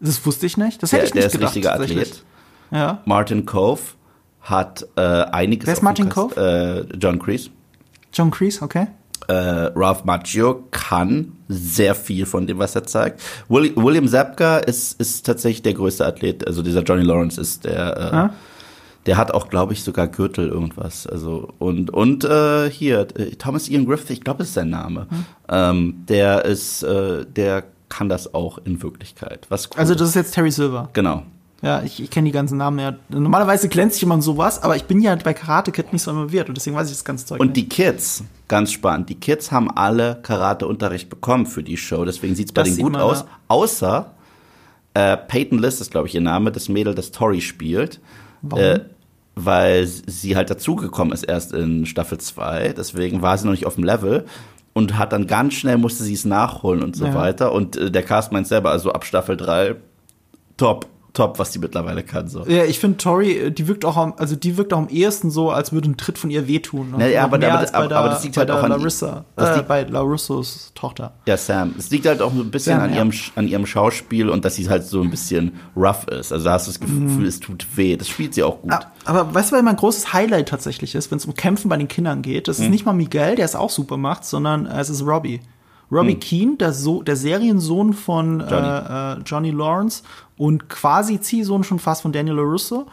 Das 0.00 0.24
wusste 0.26 0.46
ich 0.46 0.56
nicht. 0.56 0.82
Das 0.82 0.90
der, 0.90 1.00
hätte 1.00 1.06
ich 1.06 1.12
der 1.12 1.20
nicht 1.22 1.26
ist 1.26 1.32
gedacht. 1.32 1.48
richtiger 1.54 1.70
tatsächlich. 1.70 2.00
Athlet. 2.10 2.24
Ja. 2.70 3.02
Martin 3.04 3.46
Cove 3.46 3.80
hat 4.40 4.86
äh, 4.96 5.00
einiges. 5.00 5.66
Wer 5.66 5.74
ist 5.74 5.82
Martin 5.82 6.08
Cove? 6.08 6.36
Äh, 6.92 6.96
John 6.98 7.18
Kreese. 7.18 7.50
John 8.12 8.30
Kreese, 8.30 8.62
okay. 8.62 8.86
Äh, 9.28 9.32
Ralph 9.74 10.04
Macchio 10.04 10.64
kann 10.70 11.32
sehr 11.48 11.94
viel 11.94 12.26
von 12.26 12.46
dem, 12.46 12.58
was 12.58 12.74
er 12.76 12.84
zeigt. 12.84 13.20
Willi 13.48 13.72
William 13.74 14.06
Zabka 14.06 14.58
ist, 14.58 15.00
ist 15.00 15.26
tatsächlich 15.26 15.62
der 15.62 15.74
größte 15.74 16.04
Athlet. 16.06 16.46
Also 16.46 16.62
dieser 16.62 16.82
Johnny 16.82 17.02
Lawrence 17.02 17.40
ist 17.40 17.64
der. 17.64 17.96
Äh, 17.96 18.16
Ah. 18.16 18.30
Der 19.06 19.16
hat 19.16 19.30
auch, 19.30 19.48
glaube 19.50 19.72
ich, 19.72 19.84
sogar 19.84 20.08
Gürtel 20.08 20.48
irgendwas. 20.48 21.06
Also 21.06 21.50
und 21.60 21.90
und 21.94 22.24
äh, 22.24 22.68
hier 22.68 23.06
äh, 23.16 23.36
Thomas 23.36 23.68
Ian 23.68 23.86
Griffith, 23.86 24.10
ich 24.10 24.20
glaube, 24.20 24.42
ist 24.42 24.54
sein 24.54 24.70
Name. 24.70 25.06
Hm. 25.08 25.24
Ähm, 25.48 26.04
der 26.08 26.44
ist, 26.44 26.82
äh, 26.82 27.24
der 27.24 27.62
kann 27.96 28.08
das 28.08 28.34
auch 28.34 28.58
in 28.64 28.82
Wirklichkeit. 28.82 29.46
Was 29.48 29.70
cool 29.70 29.78
Also 29.80 29.94
das 29.94 30.10
ist 30.10 30.14
jetzt 30.14 30.32
Terry 30.34 30.50
Silver. 30.50 30.88
genau. 30.92 31.22
Ja, 31.62 31.82
ich, 31.82 32.02
ich 32.02 32.10
kenne 32.10 32.26
die 32.26 32.32
ganzen 32.32 32.58
Namen 32.58 32.78
ja. 32.78 32.94
Normalerweise 33.08 33.68
glänzt 33.70 34.02
in 34.02 34.20
sowas, 34.20 34.62
aber 34.62 34.76
ich 34.76 34.84
bin 34.84 35.00
ja 35.00 35.16
bei 35.16 35.32
Karate 35.32 35.72
Kid 35.72 35.90
nicht 35.90 36.02
so 36.02 36.10
involviert 36.10 36.48
und 36.50 36.54
deswegen 36.56 36.76
weiß 36.76 36.88
ich 36.88 36.92
das 36.96 37.04
ganze 37.04 37.24
Zeug 37.24 37.40
Und 37.40 37.48
nicht. 37.48 37.56
die 37.56 37.68
Kids, 37.70 38.24
ganz 38.46 38.72
spannend, 38.72 39.08
die 39.08 39.14
Kids 39.14 39.50
haben 39.50 39.70
alle 39.70 40.18
Karateunterricht 40.22 41.08
bekommen 41.08 41.46
für 41.46 41.62
die 41.62 41.78
Show, 41.78 42.04
deswegen 42.04 42.34
sieht's 42.34 42.52
bei 42.52 42.60
Das 42.60 42.68
denen 42.68 42.76
sieht 42.76 42.84
gut 42.84 42.96
aus. 42.96 43.20
ja. 43.20 43.26
Außer 43.48 44.10
äh, 44.92 45.16
Peyton 45.16 45.58
List 45.58 45.80
ist, 45.80 45.90
glaube 45.90 46.08
ich, 46.08 46.14
ihr 46.14 46.20
Name, 46.20 46.52
das 46.52 46.68
Mädel, 46.68 46.94
das 46.94 47.10
Tori 47.10 47.40
spielt. 47.40 48.00
Warum? 48.42 48.62
Äh, 48.62 48.80
weil 49.34 49.86
sie 49.86 50.36
halt 50.36 50.50
dazugekommen 50.50 51.12
ist 51.14 51.22
erst 51.24 51.52
in 51.54 51.86
Staffel 51.86 52.18
2, 52.18 52.74
deswegen 52.76 53.22
war 53.22 53.36
sie 53.38 53.46
noch 53.46 53.52
nicht 53.52 53.66
auf 53.66 53.74
dem 53.76 53.84
Level 53.84 54.26
und 54.76 54.98
hat 54.98 55.12
dann 55.14 55.26
ganz 55.26 55.54
schnell 55.54 55.78
musste 55.78 56.04
sie 56.04 56.12
es 56.12 56.26
nachholen 56.26 56.82
und 56.82 56.94
so 56.96 57.06
Ja. 57.06 57.14
weiter. 57.14 57.52
Und 57.52 57.76
äh, 57.76 57.90
der 57.90 58.02
Cast 58.02 58.30
meint 58.30 58.46
selber, 58.46 58.70
also 58.70 58.92
ab 58.92 59.06
Staffel 59.06 59.34
3, 59.38 59.76
top, 60.58 60.86
top, 61.16 61.38
was 61.38 61.50
die 61.50 61.58
mittlerweile 61.58 62.02
kann. 62.02 62.28
So. 62.28 62.44
Ja, 62.46 62.64
ich 62.64 62.78
finde 62.78 62.98
Tori, 62.98 63.32
äh, 63.32 63.50
die 63.50 63.66
wirkt 63.68 63.84
auch 63.84 63.96
am, 63.96 64.14
also 64.18 64.36
die 64.36 64.56
wirkt 64.56 64.72
auch 64.72 64.78
am 64.78 64.88
ehesten 64.88 65.30
so, 65.30 65.50
als 65.50 65.72
würde 65.72 65.88
ein 65.90 65.96
Tritt 65.96 66.18
von 66.18 66.30
ihr 66.30 66.46
wehtun. 66.46 66.92
Und 66.92 66.98
Na 66.98 67.06
ja, 67.08 67.22
noch 67.26 67.32
aber- 67.32 67.46
aber- 67.46 67.74
aber- 67.74 67.88
der, 67.88 67.98
aber 67.98 68.08
das 68.10 68.22
liegt 68.22 68.34
bei 68.36 68.40
halt 68.42 68.50
auch 68.50 68.62
an- 68.62 68.70
Larissa, 68.70 69.24
das 69.34 69.48
äh, 69.50 69.54
liegt- 69.56 69.68
bei 69.68 69.82
Larussos 69.82 70.72
Tochter. 70.74 71.14
Ja, 71.26 71.36
Sam. 71.36 71.74
Es 71.78 71.90
liegt 71.90 72.06
halt 72.06 72.20
auch 72.22 72.32
so 72.34 72.42
ein 72.42 72.50
bisschen 72.50 72.74
Sam, 72.76 72.84
an, 72.84 72.90
ja. 72.90 72.96
ihrem, 72.96 73.10
an 73.34 73.48
ihrem 73.48 73.66
Schauspiel 73.66 74.28
und 74.28 74.44
dass 74.44 74.54
sie 74.56 74.68
halt 74.68 74.84
so 74.84 75.00
ein 75.02 75.10
bisschen 75.10 75.52
rough 75.76 76.06
ist. 76.08 76.32
Also 76.32 76.44
da 76.44 76.52
hast 76.52 76.66
du 76.66 76.70
das 76.72 76.80
Gefühl, 76.80 77.26
es 77.26 77.40
tut 77.40 77.66
weh. 77.76 77.96
Das 77.96 78.08
spielt 78.08 78.34
sie 78.34 78.42
auch 78.42 78.60
gut. 78.60 78.70
Mhm. 78.70 78.76
Ah, 78.76 78.92
Aber 79.06 79.34
weißt 79.34 79.50
du, 79.52 79.56
weil 79.56 79.62
mein 79.62 79.76
großes 79.76 80.12
Highlight 80.12 80.48
tatsächlich 80.48 80.94
ist, 80.94 81.10
wenn 81.10 81.18
es 81.18 81.24
um 81.26 81.34
Kämpfen 81.34 81.68
bei 81.68 81.76
den 81.76 81.88
Kindern 81.88 82.22
geht, 82.22 82.44
Mhm. 82.46 82.50
das 82.50 82.58
ist 82.60 82.68
nicht 82.68 82.84
mal 82.86 82.92
Miguel, 82.92 83.36
der 83.36 83.44
es 83.46 83.56
auch 83.56 83.70
super 83.70 83.96
macht, 83.96 84.24
sondern 84.24 84.66
äh, 84.66 84.80
es 84.80 84.90
ist 84.90 85.02
Robbie. 85.06 85.40
Robbie 85.90 86.16
Keane, 86.16 86.56
der, 86.56 86.72
so 86.72 87.00
der 87.02 87.14
Seriensohn 87.14 87.92
von 87.92 88.38
Mhm. 88.38 88.44
Johnny. 88.50 88.66
Äh, 88.66 89.12
äh, 89.12 89.16
Johnny 89.24 89.50
Lawrence 89.52 90.02
und 90.36 90.68
quasi 90.68 91.20
Ziehsohn 91.20 91.64
schon 91.64 91.78
fast 91.78 92.02
von 92.02 92.12
Daniel 92.12 92.36
LaRusso. 92.36 92.86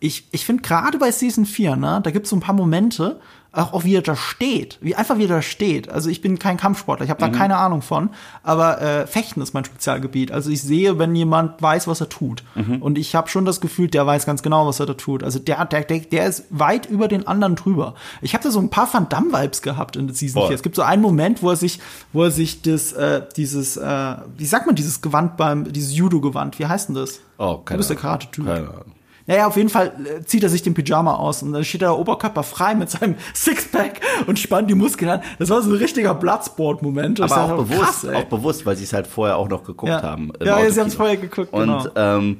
ich, 0.00 0.28
ich 0.32 0.44
finde 0.44 0.62
gerade 0.62 0.98
bei 0.98 1.10
Season 1.10 1.46
4, 1.46 1.76
ne, 1.76 2.00
da 2.02 2.10
gibt 2.10 2.26
es 2.26 2.30
so 2.30 2.36
ein 2.36 2.40
paar 2.40 2.54
Momente, 2.54 3.20
auch, 3.52 3.74
auch 3.74 3.84
wie 3.84 3.94
er 3.94 4.02
da 4.02 4.16
steht, 4.16 4.78
wie 4.80 4.94
einfach 4.94 5.18
wie 5.18 5.24
er 5.24 5.28
da 5.28 5.42
steht. 5.42 5.90
Also 5.90 6.08
ich 6.08 6.22
bin 6.22 6.38
kein 6.38 6.56
Kampfsportler, 6.56 7.04
ich 7.04 7.10
habe 7.10 7.20
da 7.20 7.28
mhm. 7.28 7.32
keine 7.32 7.58
Ahnung 7.58 7.82
von, 7.82 8.10
aber 8.42 8.80
äh, 8.80 9.06
Fechten 9.06 9.42
ist 9.42 9.52
mein 9.52 9.64
Spezialgebiet. 9.64 10.32
Also 10.32 10.50
ich 10.50 10.62
sehe, 10.62 10.98
wenn 10.98 11.14
jemand 11.14 11.60
weiß, 11.60 11.86
was 11.86 12.00
er 12.00 12.08
tut. 12.08 12.44
Mhm. 12.54 12.80
Und 12.80 12.96
ich 12.96 13.14
habe 13.14 13.28
schon 13.28 13.44
das 13.44 13.60
Gefühl, 13.60 13.88
der 13.88 14.06
weiß 14.06 14.24
ganz 14.24 14.42
genau, 14.42 14.66
was 14.66 14.80
er 14.80 14.86
da 14.86 14.94
tut. 14.94 15.22
Also 15.22 15.38
der, 15.38 15.62
der, 15.66 15.84
der, 15.84 16.00
der 16.00 16.26
ist 16.26 16.44
weit 16.48 16.86
über 16.86 17.08
den 17.08 17.26
anderen 17.26 17.54
drüber. 17.54 17.94
Ich 18.22 18.32
habe 18.32 18.42
da 18.42 18.50
so 18.50 18.58
ein 18.58 18.70
paar 18.70 18.92
Van 18.92 19.08
Damme-Vibes 19.10 19.60
gehabt 19.60 19.96
in 19.96 20.08
Season 20.12 20.40
Boah. 20.40 20.48
4. 20.48 20.56
Es 20.56 20.62
gibt 20.62 20.76
so 20.76 20.82
einen 20.82 21.02
Moment, 21.02 21.42
wo 21.42 21.50
er 21.50 21.56
sich, 21.56 21.78
wo 22.14 22.24
er 22.24 22.30
sich 22.30 22.62
das, 22.62 22.92
äh, 22.92 23.22
dieses, 23.36 23.76
äh, 23.76 24.16
wie 24.38 24.46
sagt 24.46 24.66
man 24.66 24.76
dieses 24.76 25.02
Gewand 25.02 25.36
beim, 25.36 25.70
dieses 25.70 25.94
Judo-Gewand, 25.94 26.58
wie 26.58 26.66
heißt 26.66 26.88
denn 26.88 26.94
das? 26.94 27.20
Oh, 27.36 27.58
keine 27.58 27.76
Du 27.76 27.80
bist 27.80 27.90
der 27.90 27.98
Karate-Typ. 27.98 28.46
Keine 28.46 28.68
Ahnung. 28.68 28.92
Naja, 29.26 29.46
auf 29.46 29.56
jeden 29.56 29.68
Fall 29.68 29.92
äh, 30.04 30.24
zieht 30.24 30.42
er 30.42 30.48
sich 30.48 30.62
den 30.62 30.74
Pyjama 30.74 31.14
aus 31.14 31.42
und 31.42 31.52
dann 31.52 31.64
steht 31.64 31.82
er 31.82 31.98
Oberkörper 31.98 32.42
frei 32.42 32.74
mit 32.74 32.90
seinem 32.90 33.16
Sixpack 33.34 34.00
und 34.26 34.38
spannt 34.38 34.68
die 34.70 34.74
Muskeln 34.74 35.10
an. 35.10 35.22
Das 35.38 35.50
war 35.50 35.62
so 35.62 35.70
ein 35.70 35.76
richtiger 35.76 36.14
Bloodsport-Moment. 36.14 37.20
Aber 37.20 37.42
auch 37.42 37.56
bewusst, 37.56 38.02
krass, 38.02 38.06
auch 38.06 38.24
bewusst, 38.24 38.66
weil 38.66 38.76
sie 38.76 38.84
es 38.84 38.92
halt 38.92 39.06
vorher 39.06 39.36
auch 39.36 39.48
noch 39.48 39.64
geguckt 39.64 39.90
ja. 39.90 40.02
haben. 40.02 40.32
Ja, 40.40 40.58
ja 40.60 40.70
sie 40.70 40.80
haben 40.80 40.88
es 40.88 40.94
vorher 40.94 41.16
geguckt, 41.16 41.52
Und 41.52 41.66
genau. 41.66 41.88
ähm, 41.96 42.38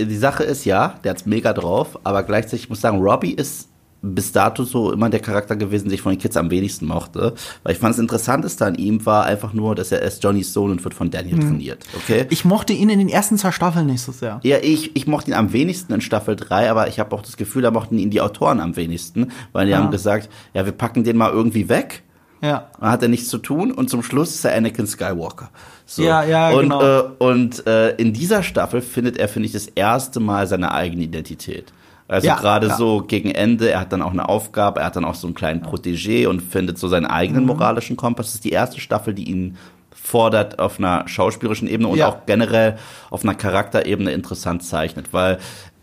die 0.00 0.16
Sache 0.16 0.44
ist 0.44 0.64
ja, 0.64 0.98
der 1.04 1.10
hat's 1.10 1.26
mega 1.26 1.52
drauf, 1.52 1.98
aber 2.04 2.22
gleichzeitig 2.22 2.64
ich 2.64 2.68
muss 2.68 2.80
sagen, 2.80 2.98
Robbie 2.98 3.32
ist 3.32 3.68
bis 4.02 4.32
dato 4.32 4.64
so 4.64 4.92
immer 4.92 5.08
der 5.08 5.20
Charakter 5.20 5.54
gewesen, 5.54 5.84
den 5.84 5.94
ich 5.94 6.02
von 6.02 6.12
den 6.12 6.18
Kids 6.18 6.36
am 6.36 6.50
wenigsten 6.50 6.86
mochte. 6.86 7.34
Weil 7.62 7.72
ich 7.72 7.78
fand, 7.78 7.94
das 7.94 8.00
Interessanteste 8.00 8.66
an 8.66 8.74
ihm 8.74 9.06
war 9.06 9.24
einfach 9.24 9.52
nur, 9.52 9.74
dass 9.74 9.92
er 9.92 10.02
ist 10.02 10.22
Johnnys 10.24 10.52
Sohn 10.52 10.72
und 10.72 10.82
wird 10.82 10.94
von 10.94 11.10
Daniel 11.10 11.38
hm. 11.38 11.40
trainiert. 11.40 11.84
Okay? 11.96 12.26
Ich 12.30 12.44
mochte 12.44 12.72
ihn 12.72 12.90
in 12.90 12.98
den 12.98 13.08
ersten 13.08 13.38
zwei 13.38 13.52
Staffeln 13.52 13.86
nicht 13.86 14.02
so 14.02 14.10
sehr. 14.10 14.40
Ja, 14.42 14.58
ich, 14.60 14.96
ich 14.96 15.06
mochte 15.06 15.30
ihn 15.30 15.34
am 15.34 15.52
wenigsten 15.52 15.92
in 15.92 16.00
Staffel 16.00 16.34
3, 16.34 16.70
aber 16.70 16.88
ich 16.88 16.98
habe 16.98 17.14
auch 17.14 17.22
das 17.22 17.36
Gefühl, 17.36 17.62
da 17.62 17.70
mochten 17.70 17.98
ihn 17.98 18.10
die 18.10 18.20
Autoren 18.20 18.60
am 18.60 18.76
wenigsten, 18.76 19.30
weil 19.52 19.66
die 19.66 19.72
ja. 19.72 19.78
haben 19.78 19.90
gesagt, 19.90 20.28
ja, 20.52 20.64
wir 20.64 20.72
packen 20.72 21.04
den 21.04 21.16
mal 21.16 21.30
irgendwie 21.30 21.68
weg. 21.68 22.02
Ja. 22.42 22.70
Dann 22.80 22.90
hat 22.90 23.02
er 23.02 23.08
nichts 23.08 23.28
zu 23.28 23.38
tun 23.38 23.70
und 23.70 23.88
zum 23.88 24.02
Schluss 24.02 24.34
ist 24.34 24.44
er 24.44 24.56
Anakin 24.56 24.88
Skywalker. 24.88 25.50
So. 25.86 26.02
Ja, 26.02 26.24
ja, 26.24 26.50
und, 26.50 26.62
genau. 26.62 26.82
Äh, 26.82 27.02
und 27.18 27.66
äh, 27.68 27.94
in 27.96 28.12
dieser 28.12 28.42
Staffel 28.42 28.80
findet 28.80 29.16
er, 29.16 29.28
finde 29.28 29.46
ich, 29.46 29.52
das 29.52 29.68
erste 29.68 30.18
Mal 30.18 30.48
seine 30.48 30.72
eigene 30.72 31.04
Identität. 31.04 31.72
Also 32.08 32.26
ja, 32.26 32.36
gerade 32.36 32.68
ja. 32.68 32.76
so 32.76 33.02
gegen 33.02 33.30
Ende, 33.30 33.70
er 33.70 33.80
hat 33.80 33.92
dann 33.92 34.02
auch 34.02 34.10
eine 34.10 34.28
Aufgabe, 34.28 34.80
er 34.80 34.86
hat 34.86 34.96
dann 34.96 35.04
auch 35.04 35.14
so 35.14 35.26
einen 35.26 35.34
kleinen 35.34 35.62
Protégé 35.62 36.26
und 36.26 36.40
findet 36.40 36.78
so 36.78 36.88
seinen 36.88 37.06
eigenen 37.06 37.42
mhm. 37.42 37.48
moralischen 37.48 37.96
Kompass. 37.96 38.26
Das 38.26 38.34
ist 38.36 38.44
die 38.44 38.50
erste 38.50 38.80
Staffel, 38.80 39.14
die 39.14 39.28
ihn 39.30 39.56
fordert 39.94 40.58
auf 40.58 40.78
einer 40.78 41.06
schauspielerischen 41.06 41.68
Ebene 41.68 41.88
und 41.88 41.98
ja. 41.98 42.08
auch 42.08 42.26
generell 42.26 42.76
auf 43.10 43.22
einer 43.22 43.34
Charakterebene 43.34 44.12
interessant 44.12 44.64
zeichnet, 44.64 45.12
weil 45.12 45.38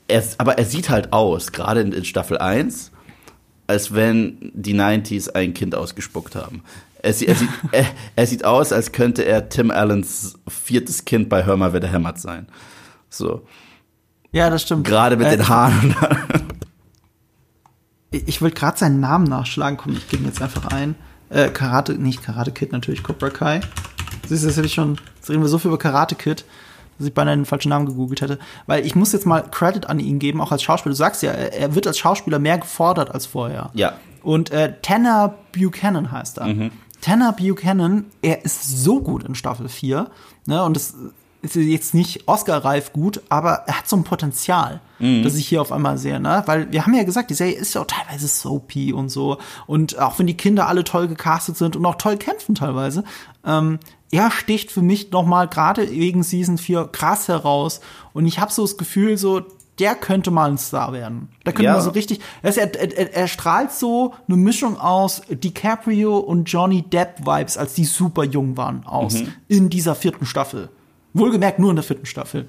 er, 0.08 0.24
aber 0.38 0.58
er 0.58 0.66
sieht 0.66 0.90
halt 0.90 1.14
aus, 1.14 1.52
gerade 1.52 1.82
in, 1.82 1.94
in 1.94 2.04
Staffel 2.04 2.38
1, 2.38 2.92
als 3.68 3.94
wenn 3.94 4.52
die 4.54 4.76
90s 4.76 5.34
ein 5.34 5.54
Kind 5.54 5.76
ausgespuckt 5.76 6.36
haben. 6.36 6.64
Er, 7.02 7.10
er, 7.10 7.14
sieht, 7.14 7.30
er, 7.72 7.86
er, 8.16 8.28
sieht 8.28 8.44
aus, 8.44 8.74
als 8.74 8.92
könnte 8.92 9.24
er 9.24 9.50
Tim 9.50 9.72
Allens 9.72 10.38
viertes 10.48 11.06
Kind 11.06 11.30
bei 11.30 11.46
Hör 11.46 11.56
mal, 11.56 11.72
wer 11.72 11.80
der 11.80 11.92
hämmert 11.92 12.20
sein. 12.20 12.48
So. 13.10 13.48
Ja, 14.32 14.50
das 14.50 14.62
stimmt. 14.62 14.86
Gerade 14.86 15.18
mit 15.18 15.28
äh, 15.28 15.38
den 15.38 15.48
Haaren. 15.48 15.96
ich, 18.12 18.28
ich 18.28 18.42
wollte 18.42 18.56
gerade 18.56 18.78
seinen 18.78 19.00
Namen 19.00 19.26
nachschlagen. 19.26 19.78
Komm, 19.78 19.94
ich 19.94 20.08
gebe 20.08 20.24
ihn 20.24 20.28
jetzt 20.28 20.42
einfach 20.42 20.68
ein. 20.68 20.96
Äh, 21.30 21.50
Karate, 21.50 21.94
nicht 21.94 22.24
Karate 22.24 22.52
Kid, 22.52 22.72
natürlich 22.72 23.04
Cobra 23.04 23.30
Kai. 23.30 23.62
Siehst 24.28 24.44
du, 24.44 24.48
das 24.48 24.58
hätte 24.58 24.68
ich 24.68 24.74
schon, 24.74 25.00
jetzt 25.16 25.30
reden 25.30 25.42
wir 25.42 25.48
so 25.48 25.60
viel 25.60 25.70
über 25.70 25.78
Karate 25.78 26.16
Kid, 26.16 26.46
dass 26.98 27.08
ich 27.08 27.14
beinahe 27.14 27.36
den 27.36 27.46
falschen 27.46 27.70
Namen 27.70 27.86
gegoogelt 27.86 28.22
hätte. 28.22 28.40
Weil 28.66 28.86
ich 28.86 28.96
muss 28.96 29.14
jetzt 29.14 29.26
mal 29.26 29.42
Credit 29.42 29.88
an 29.88 30.00
ihn 30.00 30.20
geben, 30.20 30.42
auch 30.42 30.52
als 30.52 30.64
Schauspieler. 30.64 30.94
Du 30.94 30.98
sagst 30.98 31.24
ja, 31.24 31.32
er 31.32 31.76
wird 31.76 31.88
als 31.88 31.98
Schauspieler 31.98 32.40
mehr 32.40 32.58
gefordert 32.58 33.12
als 33.12 33.26
vorher. 33.26 33.70
Ja. 33.74 33.94
Und 34.24 34.52
äh, 34.52 34.74
Tanner 34.82 35.36
Buchanan 35.52 36.12
heißt 36.12 36.40
er. 36.40 36.48
Mhm. 36.48 36.72
Tanner 37.02 37.34
Buchanan, 37.34 38.06
er 38.22 38.44
ist 38.44 38.84
so 38.84 39.02
gut 39.02 39.24
in 39.24 39.36
Staffel 39.36 39.70
4. 39.70 40.10
Ne, 40.46 40.64
und 40.64 40.76
das 40.76 40.96
ist 41.42 41.56
jetzt 41.56 41.94
nicht 41.94 42.28
Oscar-reif 42.28 42.92
gut, 42.92 43.22
aber 43.30 43.64
er 43.66 43.78
hat 43.78 43.88
so 43.88 43.96
ein 43.96 44.04
Potenzial, 44.04 44.82
mhm. 45.00 45.24
das 45.24 45.36
ich 45.36 45.48
hier 45.48 45.62
auf 45.62 45.72
einmal 45.72 45.98
sehe, 45.98 46.20
ne? 46.20 46.44
Weil 46.46 46.72
wir 46.72 46.86
haben 46.86 46.94
ja 46.94 47.04
gesagt, 47.04 47.30
die 47.30 47.36
Serie 47.36 47.56
ist 47.56 47.74
ja 47.76 47.82
auch 47.82 47.88
teilweise 47.88 48.28
soapy 48.28 48.92
und 48.92 49.10
so. 49.10 49.38
Und 49.66 49.98
auch 50.00 50.20
wenn 50.20 50.28
die 50.28 50.36
Kinder 50.36 50.68
alle 50.68 50.84
toll 50.84 51.08
gecastet 51.08 51.58
sind 51.58 51.76
und 51.76 51.86
auch 51.86 51.96
toll 51.96 52.18
kämpfen 52.18 52.56
teilweise, 52.56 53.04
ähm, 53.46 53.80
er 54.12 54.32
sticht 54.32 54.72
für 54.72 54.82
mich 54.82 55.12
noch 55.12 55.26
mal 55.26 55.48
gerade 55.48 55.90
wegen 55.90 56.24
Season 56.24 56.58
4 56.58 56.90
krass 56.92 57.28
heraus. 57.28 57.80
Und 58.14 58.26
ich 58.26 58.40
habe 58.40 58.52
so 58.52 58.64
das 58.64 58.78
Gefühl, 58.78 59.18
so, 59.18 59.44
der 59.80 59.96
könnte 59.96 60.32
mal 60.32 60.50
ein 60.50 60.58
Star 60.58 60.94
werden. 60.94 61.30
Da 61.44 61.52
könnte 61.52 61.66
ja. 61.66 61.74
man 61.74 61.82
so 61.82 61.92
richtig. 61.92 62.20
Er, 62.42 62.58
er, 62.58 62.98
er, 62.98 63.14
er, 63.14 63.28
strahlt 63.28 63.72
so 63.72 64.14
eine 64.28 64.36
Mischung 64.36 64.78
aus 64.78 65.22
DiCaprio 65.30 66.18
und 66.18 66.46
Johnny 66.46 66.82
Depp 66.82 67.26
Vibes, 67.26 67.58
als 67.58 67.76
die 67.76 67.86
super 67.86 68.24
jung 68.24 68.58
waren, 68.58 68.86
aus 68.86 69.14
mhm. 69.14 69.34
in 69.48 69.70
dieser 69.70 69.96
vierten 69.96 70.26
Staffel. 70.26 70.70
Wohlgemerkt 71.14 71.60
nur 71.60 71.70
in 71.70 71.76
der 71.76 71.84
vierten 71.84 72.06
Staffel. 72.06 72.46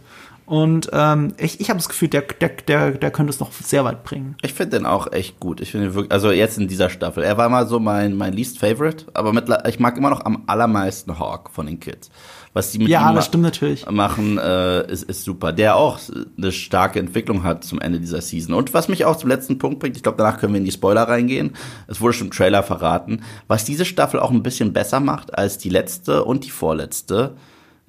Und 0.50 0.90
ähm, 0.92 1.32
ich, 1.38 1.60
ich 1.60 1.70
habe 1.70 1.78
das 1.78 1.88
Gefühl, 1.88 2.08
der, 2.08 2.22
der, 2.22 2.48
der, 2.48 2.90
der 2.90 3.12
könnte 3.12 3.30
es 3.30 3.38
noch 3.38 3.52
sehr 3.52 3.84
weit 3.84 4.02
bringen. 4.02 4.34
Ich 4.42 4.52
finde 4.52 4.78
den 4.78 4.84
auch 4.84 5.12
echt 5.12 5.38
gut. 5.38 5.60
Ich 5.60 5.70
finde 5.70 5.94
wirklich, 5.94 6.10
also 6.10 6.32
jetzt 6.32 6.58
in 6.58 6.66
dieser 6.66 6.90
Staffel. 6.90 7.22
Er 7.22 7.38
war 7.38 7.48
mal 7.48 7.68
so 7.68 7.78
mein, 7.78 8.16
mein 8.16 8.32
least 8.32 8.58
favorite, 8.58 9.04
aber 9.14 9.32
mit, 9.32 9.44
ich 9.68 9.78
mag 9.78 9.96
immer 9.96 10.10
noch 10.10 10.24
am 10.24 10.42
allermeisten 10.48 11.20
Hawk 11.20 11.50
von 11.50 11.66
den 11.66 11.78
Kids. 11.78 12.10
Was 12.52 12.72
die 12.72 12.80
mit 12.80 12.88
ja, 12.88 13.08
ihm 13.08 13.14
das 13.14 13.26
stimmt 13.26 13.44
natürlich. 13.44 13.88
machen, 13.88 14.38
äh, 14.38 14.90
ist, 14.90 15.04
ist 15.04 15.22
super. 15.22 15.52
Der 15.52 15.76
auch 15.76 16.00
eine 16.36 16.50
starke 16.50 16.98
Entwicklung 16.98 17.44
hat 17.44 17.62
zum 17.62 17.80
Ende 17.80 18.00
dieser 18.00 18.20
Season. 18.20 18.52
Und 18.52 18.74
was 18.74 18.88
mich 18.88 19.04
auch 19.04 19.14
zum 19.14 19.28
letzten 19.28 19.58
Punkt 19.58 19.78
bringt, 19.78 19.96
ich 19.96 20.02
glaube, 20.02 20.18
danach 20.18 20.38
können 20.38 20.54
wir 20.54 20.58
in 20.58 20.64
die 20.64 20.72
Spoiler 20.72 21.04
reingehen. 21.04 21.52
Es 21.86 22.00
wurde 22.00 22.14
schon 22.14 22.26
im 22.26 22.32
Trailer 22.32 22.64
verraten, 22.64 23.22
was 23.46 23.64
diese 23.64 23.84
Staffel 23.84 24.18
auch 24.18 24.32
ein 24.32 24.42
bisschen 24.42 24.72
besser 24.72 24.98
macht 24.98 25.32
als 25.38 25.58
die 25.58 25.70
letzte 25.70 26.24
und 26.24 26.44
die 26.44 26.50
vorletzte 26.50 27.36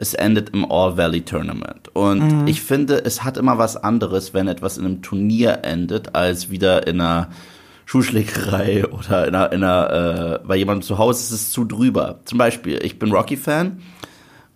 es 0.02 0.16
endet 0.16 0.49
im 0.49 0.70
All 0.70 0.97
Valley 0.97 1.22
Tournament. 1.22 1.89
Und 1.93 2.41
mhm. 2.41 2.47
ich 2.47 2.62
finde, 2.62 3.06
es 3.06 3.24
hat 3.24 3.38
immer 3.38 3.60
was 3.60 3.78
anderes, 3.78 4.34
wenn 4.34 4.47
etwas 4.47 4.80
in 4.80 4.86
einem 4.86 5.02
Turnier 5.04 5.60
endet, 5.62 6.16
als 6.16 6.49
wieder 6.49 6.88
in 6.88 6.99
einer 6.99 7.30
Schuhschlägerei 7.86 8.86
oder 8.91 9.28
in 9.28 9.36
einer, 9.36 9.52
in 9.52 9.64
einer 9.64 10.39
äh, 10.41 10.47
bei 10.47 10.56
jemandem 10.56 10.82
zu 10.82 10.97
Hause 10.97 11.22
ist 11.22 11.32
es 11.32 11.52
zu 11.52 11.66
drüber. 11.66 12.20
Zum 12.26 12.39
Beispiel, 12.39 12.80
ich 12.84 12.97
bin 12.97 13.12
Rocky-Fan 13.12 13.80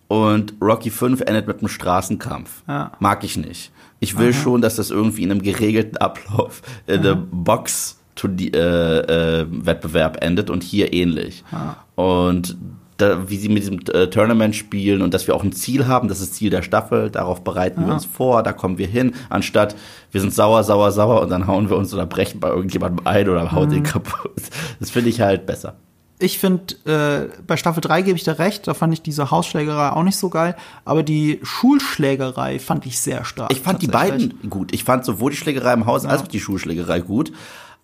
und 0.08 0.54
Rocky 0.60 0.90
5 0.90 1.20
endet 1.20 1.46
mit 1.46 1.60
einem 1.60 1.68
Straßenkampf. 1.68 2.64
Ja. 2.66 2.90
Mag 2.98 3.22
ich 3.22 3.36
nicht. 3.36 3.70
Ich 4.00 4.18
will 4.18 4.30
Aha. 4.30 4.42
schon, 4.42 4.62
dass 4.62 4.74
das 4.74 4.90
irgendwie 4.90 5.22
in 5.22 5.30
einem 5.30 5.42
geregelten 5.42 5.96
Ablauf 5.96 6.62
in 6.88 7.00
einem 7.00 7.28
Box 7.30 8.00
äh, 8.24 8.58
äh, 8.58 9.46
Wettbewerb 9.48 10.24
endet 10.24 10.50
und 10.50 10.64
hier 10.64 10.92
ähnlich. 10.92 11.44
Ja. 11.52 11.76
Und 11.94 12.56
da, 12.96 13.28
wie 13.28 13.36
sie 13.36 13.48
mit 13.48 13.62
diesem 13.62 13.80
äh, 13.92 14.08
Tournament 14.08 14.56
spielen 14.56 15.02
und 15.02 15.12
dass 15.12 15.26
wir 15.26 15.34
auch 15.34 15.44
ein 15.44 15.52
Ziel 15.52 15.86
haben, 15.86 16.08
das 16.08 16.20
ist 16.20 16.34
Ziel 16.34 16.50
der 16.50 16.62
Staffel, 16.62 17.10
darauf 17.10 17.44
bereiten 17.44 17.82
ja. 17.82 17.86
wir 17.88 17.94
uns 17.94 18.04
vor, 18.04 18.42
da 18.42 18.52
kommen 18.52 18.78
wir 18.78 18.86
hin, 18.86 19.14
anstatt 19.28 19.76
wir 20.12 20.20
sind 20.20 20.32
sauer, 20.32 20.64
sauer, 20.64 20.92
sauer 20.92 21.20
und 21.20 21.30
dann 21.30 21.46
hauen 21.46 21.68
wir 21.68 21.76
uns 21.76 21.92
oder 21.92 22.06
brechen 22.06 22.40
bei 22.40 22.48
irgendjemandem 22.48 23.06
ein 23.06 23.28
oder 23.28 23.52
hauen 23.52 23.68
mhm. 23.68 23.74
den 23.74 23.82
kaputt. 23.82 24.42
Das 24.80 24.90
finde 24.90 25.10
ich 25.10 25.20
halt 25.20 25.46
besser. 25.46 25.74
Ich 26.18 26.38
finde, 26.38 26.74
äh, 26.86 27.42
bei 27.46 27.58
Staffel 27.58 27.82
3 27.82 28.00
gebe 28.00 28.16
ich 28.16 28.24
dir 28.24 28.38
recht, 28.38 28.66
da 28.66 28.72
fand 28.72 28.94
ich 28.94 29.02
diese 29.02 29.30
Hausschlägerei 29.30 29.90
auch 29.90 30.02
nicht 30.02 30.16
so 30.16 30.30
geil, 30.30 30.56
aber 30.86 31.02
die 31.02 31.40
Schulschlägerei 31.42 32.58
fand 32.58 32.86
ich 32.86 32.98
sehr 32.98 33.24
stark. 33.26 33.52
Ich 33.52 33.60
fand 33.60 33.82
die 33.82 33.88
beiden 33.88 34.38
gut. 34.48 34.72
Ich 34.72 34.84
fand 34.84 35.04
sowohl 35.04 35.32
die 35.32 35.36
Schlägerei 35.36 35.74
im 35.74 35.84
Haus 35.84 36.04
ja. 36.04 36.10
als 36.10 36.22
auch 36.22 36.28
die 36.28 36.40
Schulschlägerei 36.40 37.00
gut. 37.00 37.32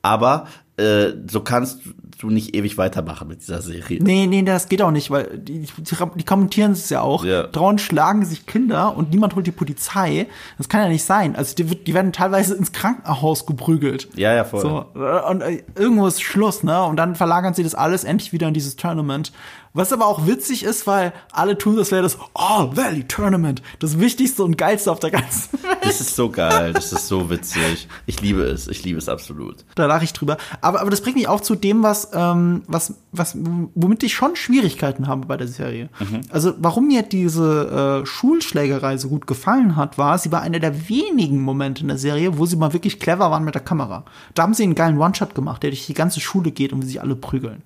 Aber 0.00 0.46
äh, 0.78 1.10
so 1.30 1.40
kannst 1.42 1.80
du 2.22 2.30
nicht 2.30 2.54
ewig 2.54 2.78
weitermachen 2.78 3.28
mit 3.28 3.40
dieser 3.40 3.60
Serie. 3.60 3.98
Nee, 4.00 4.26
nee, 4.26 4.42
das 4.42 4.68
geht 4.68 4.80
auch 4.80 4.90
nicht, 4.90 5.10
weil 5.10 5.38
die, 5.38 5.60
die, 5.60 5.96
die 6.16 6.24
kommentieren 6.24 6.72
es 6.72 6.88
ja 6.88 7.00
auch. 7.00 7.24
Ja. 7.24 7.44
Draußen 7.44 7.78
schlagen 7.78 8.24
sich 8.24 8.46
Kinder 8.46 8.96
und 8.96 9.10
niemand 9.10 9.34
holt 9.34 9.46
die 9.46 9.52
Polizei. 9.52 10.26
Das 10.56 10.68
kann 10.68 10.82
ja 10.82 10.88
nicht 10.88 11.04
sein. 11.04 11.34
Also 11.34 11.54
die, 11.54 11.64
die 11.64 11.94
werden 11.94 12.12
teilweise 12.12 12.54
ins 12.54 12.72
Krankenhaus 12.72 13.44
geprügelt. 13.46 14.08
Ja, 14.14 14.32
ja, 14.32 14.44
voll. 14.44 14.60
So, 14.60 14.86
und 15.28 15.40
äh, 15.40 15.64
irgendwo 15.74 16.06
ist 16.06 16.22
Schluss, 16.22 16.62
ne? 16.62 16.82
Und 16.84 16.96
dann 16.96 17.16
verlagern 17.16 17.54
sie 17.54 17.64
das 17.64 17.74
alles 17.74 18.04
endlich 18.04 18.32
wieder 18.32 18.46
in 18.48 18.54
dieses 18.54 18.76
Tournament. 18.76 19.32
Was 19.74 19.90
aber 19.90 20.06
auch 20.06 20.26
witzig 20.26 20.64
ist, 20.64 20.86
weil 20.86 21.14
alle 21.32 21.56
tun, 21.56 21.76
das 21.76 21.90
wäre 21.90 22.02
das 22.02 22.18
All 22.34 22.76
Valley 22.76 23.04
Tournament. 23.04 23.62
Das 23.78 23.98
Wichtigste 23.98 24.44
und 24.44 24.58
Geilste 24.58 24.92
auf 24.92 25.00
der 25.00 25.10
ganzen 25.10 25.50
Welt. 25.62 25.78
Das 25.80 26.00
ist 26.00 26.14
so 26.14 26.28
geil, 26.28 26.74
das 26.74 26.92
ist 26.92 27.08
so 27.08 27.30
witzig. 27.30 27.88
Ich 28.04 28.20
liebe 28.20 28.42
es, 28.42 28.68
ich 28.68 28.84
liebe 28.84 28.98
es 28.98 29.08
absolut. 29.08 29.64
Da 29.74 29.86
lache 29.86 30.04
ich 30.04 30.12
drüber. 30.12 30.36
Aber, 30.60 30.82
aber 30.82 30.90
das 30.90 31.00
bringt 31.00 31.16
mich 31.16 31.26
auch 31.26 31.40
zu 31.40 31.54
dem, 31.54 31.82
was, 31.82 32.10
ähm, 32.12 32.62
was, 32.66 32.94
was, 33.12 33.34
womit 33.74 34.02
ich 34.02 34.12
schon 34.12 34.36
Schwierigkeiten 34.36 35.06
habe 35.06 35.26
bei 35.26 35.38
der 35.38 35.48
Serie. 35.48 35.88
Mhm. 36.00 36.20
Also, 36.28 36.52
warum 36.58 36.88
mir 36.88 37.02
diese 37.02 38.02
äh, 38.02 38.06
Schulschlägerei 38.06 38.98
so 38.98 39.08
gut 39.08 39.26
gefallen 39.26 39.76
hat, 39.76 39.96
war, 39.96 40.18
sie 40.18 40.30
war 40.30 40.42
einer 40.42 40.60
der 40.60 40.90
wenigen 40.90 41.40
Momente 41.40 41.80
in 41.80 41.88
der 41.88 41.98
Serie, 41.98 42.36
wo 42.36 42.44
sie 42.44 42.56
mal 42.56 42.74
wirklich 42.74 43.00
clever 43.00 43.30
waren 43.30 43.44
mit 43.44 43.54
der 43.54 43.62
Kamera. 43.62 44.04
Da 44.34 44.42
haben 44.42 44.52
sie 44.52 44.64
einen 44.64 44.74
geilen 44.74 44.98
One-Shot 44.98 45.34
gemacht, 45.34 45.62
der 45.62 45.70
durch 45.70 45.86
die 45.86 45.94
ganze 45.94 46.20
Schule 46.20 46.50
geht 46.50 46.74
und 46.74 46.82
wie 46.82 46.86
sie 46.86 47.00
alle 47.00 47.16
prügeln 47.16 47.62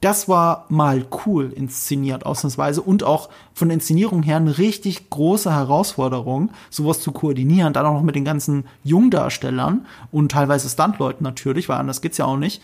Das 0.00 0.28
war 0.28 0.66
mal 0.68 1.06
cool 1.26 1.52
inszeniert, 1.52 2.24
ausnahmsweise. 2.24 2.82
Und 2.82 3.02
auch 3.02 3.28
von 3.52 3.68
der 3.68 3.74
Inszenierung 3.74 4.22
her 4.22 4.36
eine 4.36 4.58
richtig 4.58 5.10
große 5.10 5.52
Herausforderung, 5.52 6.50
sowas 6.70 7.00
zu 7.00 7.10
koordinieren. 7.10 7.72
Dann 7.72 7.86
auch 7.86 7.94
noch 7.94 8.02
mit 8.02 8.14
den 8.14 8.24
ganzen 8.24 8.64
Jungdarstellern 8.84 9.86
und 10.12 10.30
teilweise 10.30 10.68
Stuntleuten 10.68 11.24
natürlich, 11.24 11.68
weil 11.68 11.78
anders 11.78 12.00
geht's 12.00 12.18
ja 12.18 12.26
auch 12.26 12.36
nicht. 12.36 12.62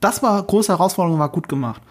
Das 0.00 0.22
war 0.22 0.42
große 0.42 0.72
Herausforderung, 0.72 1.18
war 1.18 1.28
gut 1.28 1.48
gemacht. 1.48 1.82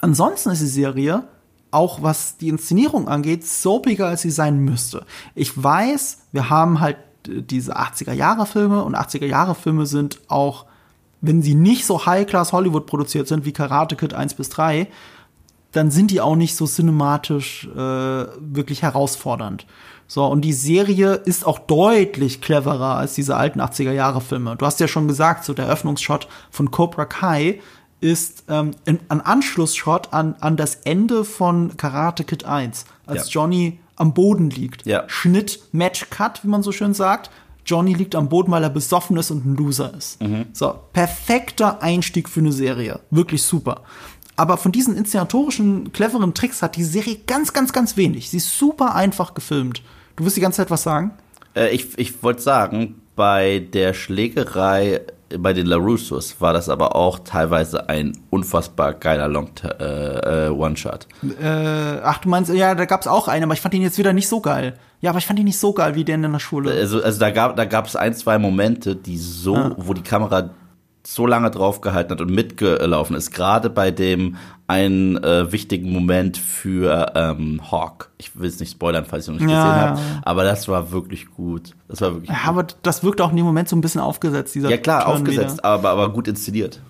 Ansonsten 0.00 0.50
ist 0.50 0.62
die 0.62 0.66
Serie 0.66 1.24
auch 1.72 2.02
was 2.02 2.36
die 2.36 2.48
Inszenierung 2.48 3.08
angeht, 3.08 3.46
soapiger 3.46 4.06
als 4.06 4.22
sie 4.22 4.30
sein 4.30 4.58
müsste. 4.58 5.04
Ich 5.34 5.60
weiß, 5.60 6.18
wir 6.30 6.50
haben 6.50 6.80
halt 6.80 6.98
diese 7.26 7.76
80er 7.76 8.12
Jahre 8.12 8.46
Filme 8.46 8.84
und 8.84 8.96
80er 8.96 9.26
Jahre 9.26 9.54
Filme 9.54 9.86
sind 9.86 10.20
auch 10.28 10.66
wenn 11.22 11.40
sie 11.40 11.54
nicht 11.54 11.86
so 11.86 12.04
High-Class 12.04 12.52
Hollywood 12.52 12.86
produziert 12.86 13.28
sind 13.28 13.46
wie 13.46 13.52
Karate 13.52 13.96
Kid 13.96 14.12
1 14.12 14.34
bis 14.34 14.50
3, 14.50 14.88
dann 15.70 15.90
sind 15.90 16.10
die 16.10 16.20
auch 16.20 16.36
nicht 16.36 16.54
so 16.54 16.66
cinematisch 16.66 17.66
äh, 17.74 17.76
wirklich 17.76 18.82
herausfordernd. 18.82 19.66
So, 20.06 20.26
und 20.26 20.42
die 20.42 20.52
Serie 20.52 21.14
ist 21.14 21.46
auch 21.46 21.58
deutlich 21.58 22.42
cleverer 22.42 22.96
als 22.96 23.14
diese 23.14 23.36
alten 23.36 23.62
80er 23.62 23.92
Jahre 23.92 24.20
Filme. 24.20 24.56
Du 24.56 24.66
hast 24.66 24.80
ja 24.80 24.88
schon 24.88 25.08
gesagt, 25.08 25.44
so 25.44 25.54
der 25.54 25.66
Eröffnungsshot 25.66 26.28
von 26.50 26.70
Cobra 26.70 27.06
Kai 27.06 27.60
ist 28.00 28.44
ähm, 28.48 28.72
ein, 28.84 28.98
ein 29.08 29.20
Anschlussshot 29.22 30.12
an, 30.12 30.34
an 30.40 30.56
das 30.56 30.74
Ende 30.84 31.24
von 31.24 31.76
Karate 31.76 32.24
Kid 32.24 32.44
1, 32.44 32.84
als 33.06 33.32
ja. 33.32 33.40
Johnny 33.40 33.78
am 33.96 34.12
Boden 34.12 34.50
liegt. 34.50 34.84
Ja. 34.84 35.04
Schnitt, 35.06 35.60
Match, 35.72 36.10
Cut, 36.10 36.42
wie 36.44 36.48
man 36.48 36.62
so 36.62 36.72
schön 36.72 36.92
sagt. 36.92 37.30
Johnny 37.64 37.94
liegt 37.94 38.14
am 38.14 38.28
Boden, 38.28 38.50
weil 38.50 38.62
er 38.62 38.70
besoffen 38.70 39.16
ist 39.16 39.30
und 39.30 39.46
ein 39.46 39.56
Loser 39.56 39.94
ist. 39.96 40.20
Mhm. 40.20 40.46
So, 40.52 40.74
perfekter 40.92 41.82
Einstieg 41.82 42.28
für 42.28 42.40
eine 42.40 42.52
Serie. 42.52 43.00
Wirklich 43.10 43.42
super. 43.42 43.82
Aber 44.36 44.56
von 44.56 44.72
diesen 44.72 44.96
inszenatorischen, 44.96 45.92
cleveren 45.92 46.34
Tricks 46.34 46.62
hat 46.62 46.76
die 46.76 46.84
Serie 46.84 47.18
ganz, 47.26 47.52
ganz, 47.52 47.72
ganz 47.72 47.96
wenig. 47.96 48.30
Sie 48.30 48.38
ist 48.38 48.58
super 48.58 48.94
einfach 48.94 49.34
gefilmt. 49.34 49.82
Du 50.16 50.24
wirst 50.24 50.36
die 50.36 50.40
ganze 50.40 50.56
Zeit 50.56 50.70
was 50.70 50.82
sagen? 50.82 51.12
Äh, 51.54 51.68
ich 51.70 51.98
ich 51.98 52.22
wollte 52.22 52.42
sagen, 52.42 53.00
bei 53.14 53.58
der 53.72 53.94
Schlägerei 53.94 55.02
bei 55.38 55.52
den 55.52 55.66
LaRussos 55.66 56.40
war 56.40 56.52
das 56.52 56.68
aber 56.68 56.96
auch 56.96 57.18
teilweise 57.20 57.88
ein 57.88 58.18
unfassbar 58.30 58.94
geiler 58.94 59.28
Long 59.28 59.50
äh, 59.62 60.46
äh, 60.46 60.50
One-Shot. 60.50 61.06
Äh, 61.40 61.46
ach, 62.02 62.18
du 62.18 62.28
meinst, 62.28 62.52
ja, 62.52 62.74
da 62.74 62.84
gab's 62.84 63.06
auch 63.06 63.28
einen, 63.28 63.44
aber 63.44 63.54
ich 63.54 63.60
fand 63.60 63.74
ihn 63.74 63.82
jetzt 63.82 63.98
wieder 63.98 64.12
nicht 64.12 64.28
so 64.28 64.40
geil. 64.40 64.74
Ja, 65.00 65.10
aber 65.10 65.18
ich 65.18 65.26
fand 65.26 65.38
ihn 65.38 65.44
nicht 65.46 65.58
so 65.58 65.72
geil 65.72 65.94
wie 65.94 66.04
der 66.04 66.14
in 66.14 66.30
der 66.32 66.38
Schule. 66.38 66.70
Also, 66.70 67.02
also 67.02 67.18
da 67.18 67.30
gab 67.30 67.56
da 67.56 67.64
gab's 67.64 67.96
ein, 67.96 68.14
zwei 68.14 68.38
Momente, 68.38 68.94
die 68.94 69.18
so, 69.18 69.56
ah. 69.56 69.74
wo 69.76 69.94
die 69.94 70.02
Kamera 70.02 70.50
so 71.04 71.26
lange 71.26 71.50
draufgehalten 71.50 72.12
hat 72.12 72.20
und 72.20 72.30
mitgelaufen 72.30 73.16
ist, 73.16 73.32
gerade 73.32 73.70
bei 73.70 73.90
dem 73.90 74.36
einen 74.68 75.22
äh, 75.22 75.50
wichtigen 75.50 75.92
Moment 75.92 76.38
für 76.38 77.12
ähm, 77.14 77.60
Hawk. 77.70 78.10
Ich 78.18 78.38
will 78.38 78.48
es 78.48 78.60
nicht 78.60 78.72
spoilern, 78.72 79.04
falls 79.04 79.28
ihr 79.28 79.32
noch 79.32 79.40
nicht 79.40 79.50
ja, 79.50 79.94
gesehen 79.94 80.14
habt, 80.14 80.26
aber 80.26 80.44
das 80.44 80.68
war 80.68 80.92
wirklich 80.92 81.30
gut. 81.34 81.74
Das 81.88 82.00
war 82.00 82.14
wirklich. 82.14 82.30
Ja, 82.30 82.38
aber 82.46 82.66
das 82.82 83.02
wirkt 83.02 83.20
auch 83.20 83.30
in 83.30 83.36
dem 83.36 83.44
Moment 83.44 83.68
so 83.68 83.76
ein 83.76 83.80
bisschen 83.80 84.00
aufgesetzt. 84.00 84.54
Dieser 84.54 84.70
ja 84.70 84.76
klar, 84.76 85.04
Turn 85.04 85.16
aufgesetzt, 85.16 85.64
aber, 85.64 85.90
aber 85.90 86.12
gut 86.12 86.28
inszeniert. 86.28 86.80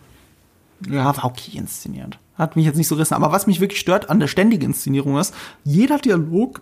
Ja, 0.88 1.16
war 1.16 1.24
okay 1.24 1.56
inszeniert. 1.56 2.18
Hat 2.36 2.56
mich 2.56 2.66
jetzt 2.66 2.76
nicht 2.76 2.88
so 2.88 2.96
rissen. 2.96 3.14
Aber 3.14 3.32
was 3.32 3.46
mich 3.46 3.60
wirklich 3.60 3.80
stört 3.80 4.10
an 4.10 4.20
der 4.20 4.26
ständigen 4.26 4.66
Inszenierung 4.66 5.18
ist, 5.18 5.34
jeder 5.64 5.98
Dialog 5.98 6.60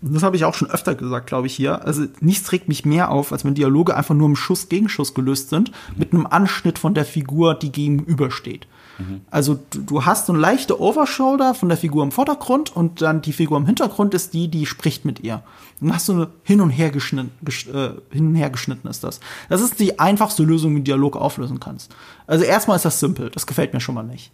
das 0.00 0.22
habe 0.22 0.36
ich 0.36 0.44
auch 0.44 0.54
schon 0.54 0.70
öfter 0.70 0.94
gesagt, 0.94 1.26
glaube 1.26 1.46
ich, 1.46 1.54
hier. 1.54 1.84
Also 1.84 2.04
nichts 2.20 2.52
regt 2.52 2.68
mich 2.68 2.84
mehr 2.84 3.10
auf, 3.10 3.32
als 3.32 3.44
wenn 3.44 3.54
Dialoge 3.54 3.96
einfach 3.96 4.14
nur 4.14 4.28
im 4.28 4.36
Schuss 4.36 4.68
gegen 4.68 4.88
Schuss 4.88 5.14
gelöst 5.14 5.50
sind, 5.50 5.72
mit 5.96 6.12
einem 6.12 6.26
Anschnitt 6.26 6.78
von 6.78 6.94
der 6.94 7.04
Figur, 7.04 7.54
die 7.54 7.72
gegenübersteht. 7.72 8.66
Mhm. 8.98 9.22
Also 9.30 9.58
du, 9.70 9.80
du, 9.80 10.04
hast 10.04 10.26
so 10.26 10.32
eine 10.32 10.40
leichte 10.40 10.80
Overshoulder 10.80 11.54
von 11.54 11.68
der 11.68 11.78
Figur 11.78 12.02
im 12.02 12.12
Vordergrund 12.12 12.74
und 12.74 13.00
dann 13.00 13.22
die 13.22 13.32
Figur 13.32 13.56
im 13.58 13.66
Hintergrund 13.66 14.14
ist 14.14 14.34
die, 14.34 14.48
die 14.48 14.66
spricht 14.66 15.04
mit 15.04 15.20
ihr. 15.20 15.42
Dann 15.80 15.94
hast 15.94 16.08
du 16.08 16.12
eine 16.12 16.28
hin 16.42 16.60
und 16.60 16.70
her 16.70 16.90
geschnitten, 16.90 17.30
gesch, 17.42 17.66
äh, 17.68 17.92
hin 18.10 18.28
und 18.28 18.34
her 18.34 18.50
geschnitten 18.50 18.88
ist 18.88 19.04
das. 19.04 19.20
Das 19.48 19.60
ist 19.60 19.80
die 19.80 19.98
einfachste 19.98 20.42
Lösung, 20.42 20.74
wie 20.74 20.80
du 20.80 20.84
Dialog 20.84 21.16
auflösen 21.16 21.60
kannst. 21.60 21.94
Also 22.26 22.44
erstmal 22.44 22.76
ist 22.76 22.84
das 22.84 23.00
simpel, 23.00 23.30
das 23.30 23.46
gefällt 23.46 23.72
mir 23.72 23.80
schon 23.80 23.94
mal 23.94 24.02
nicht. 24.02 24.32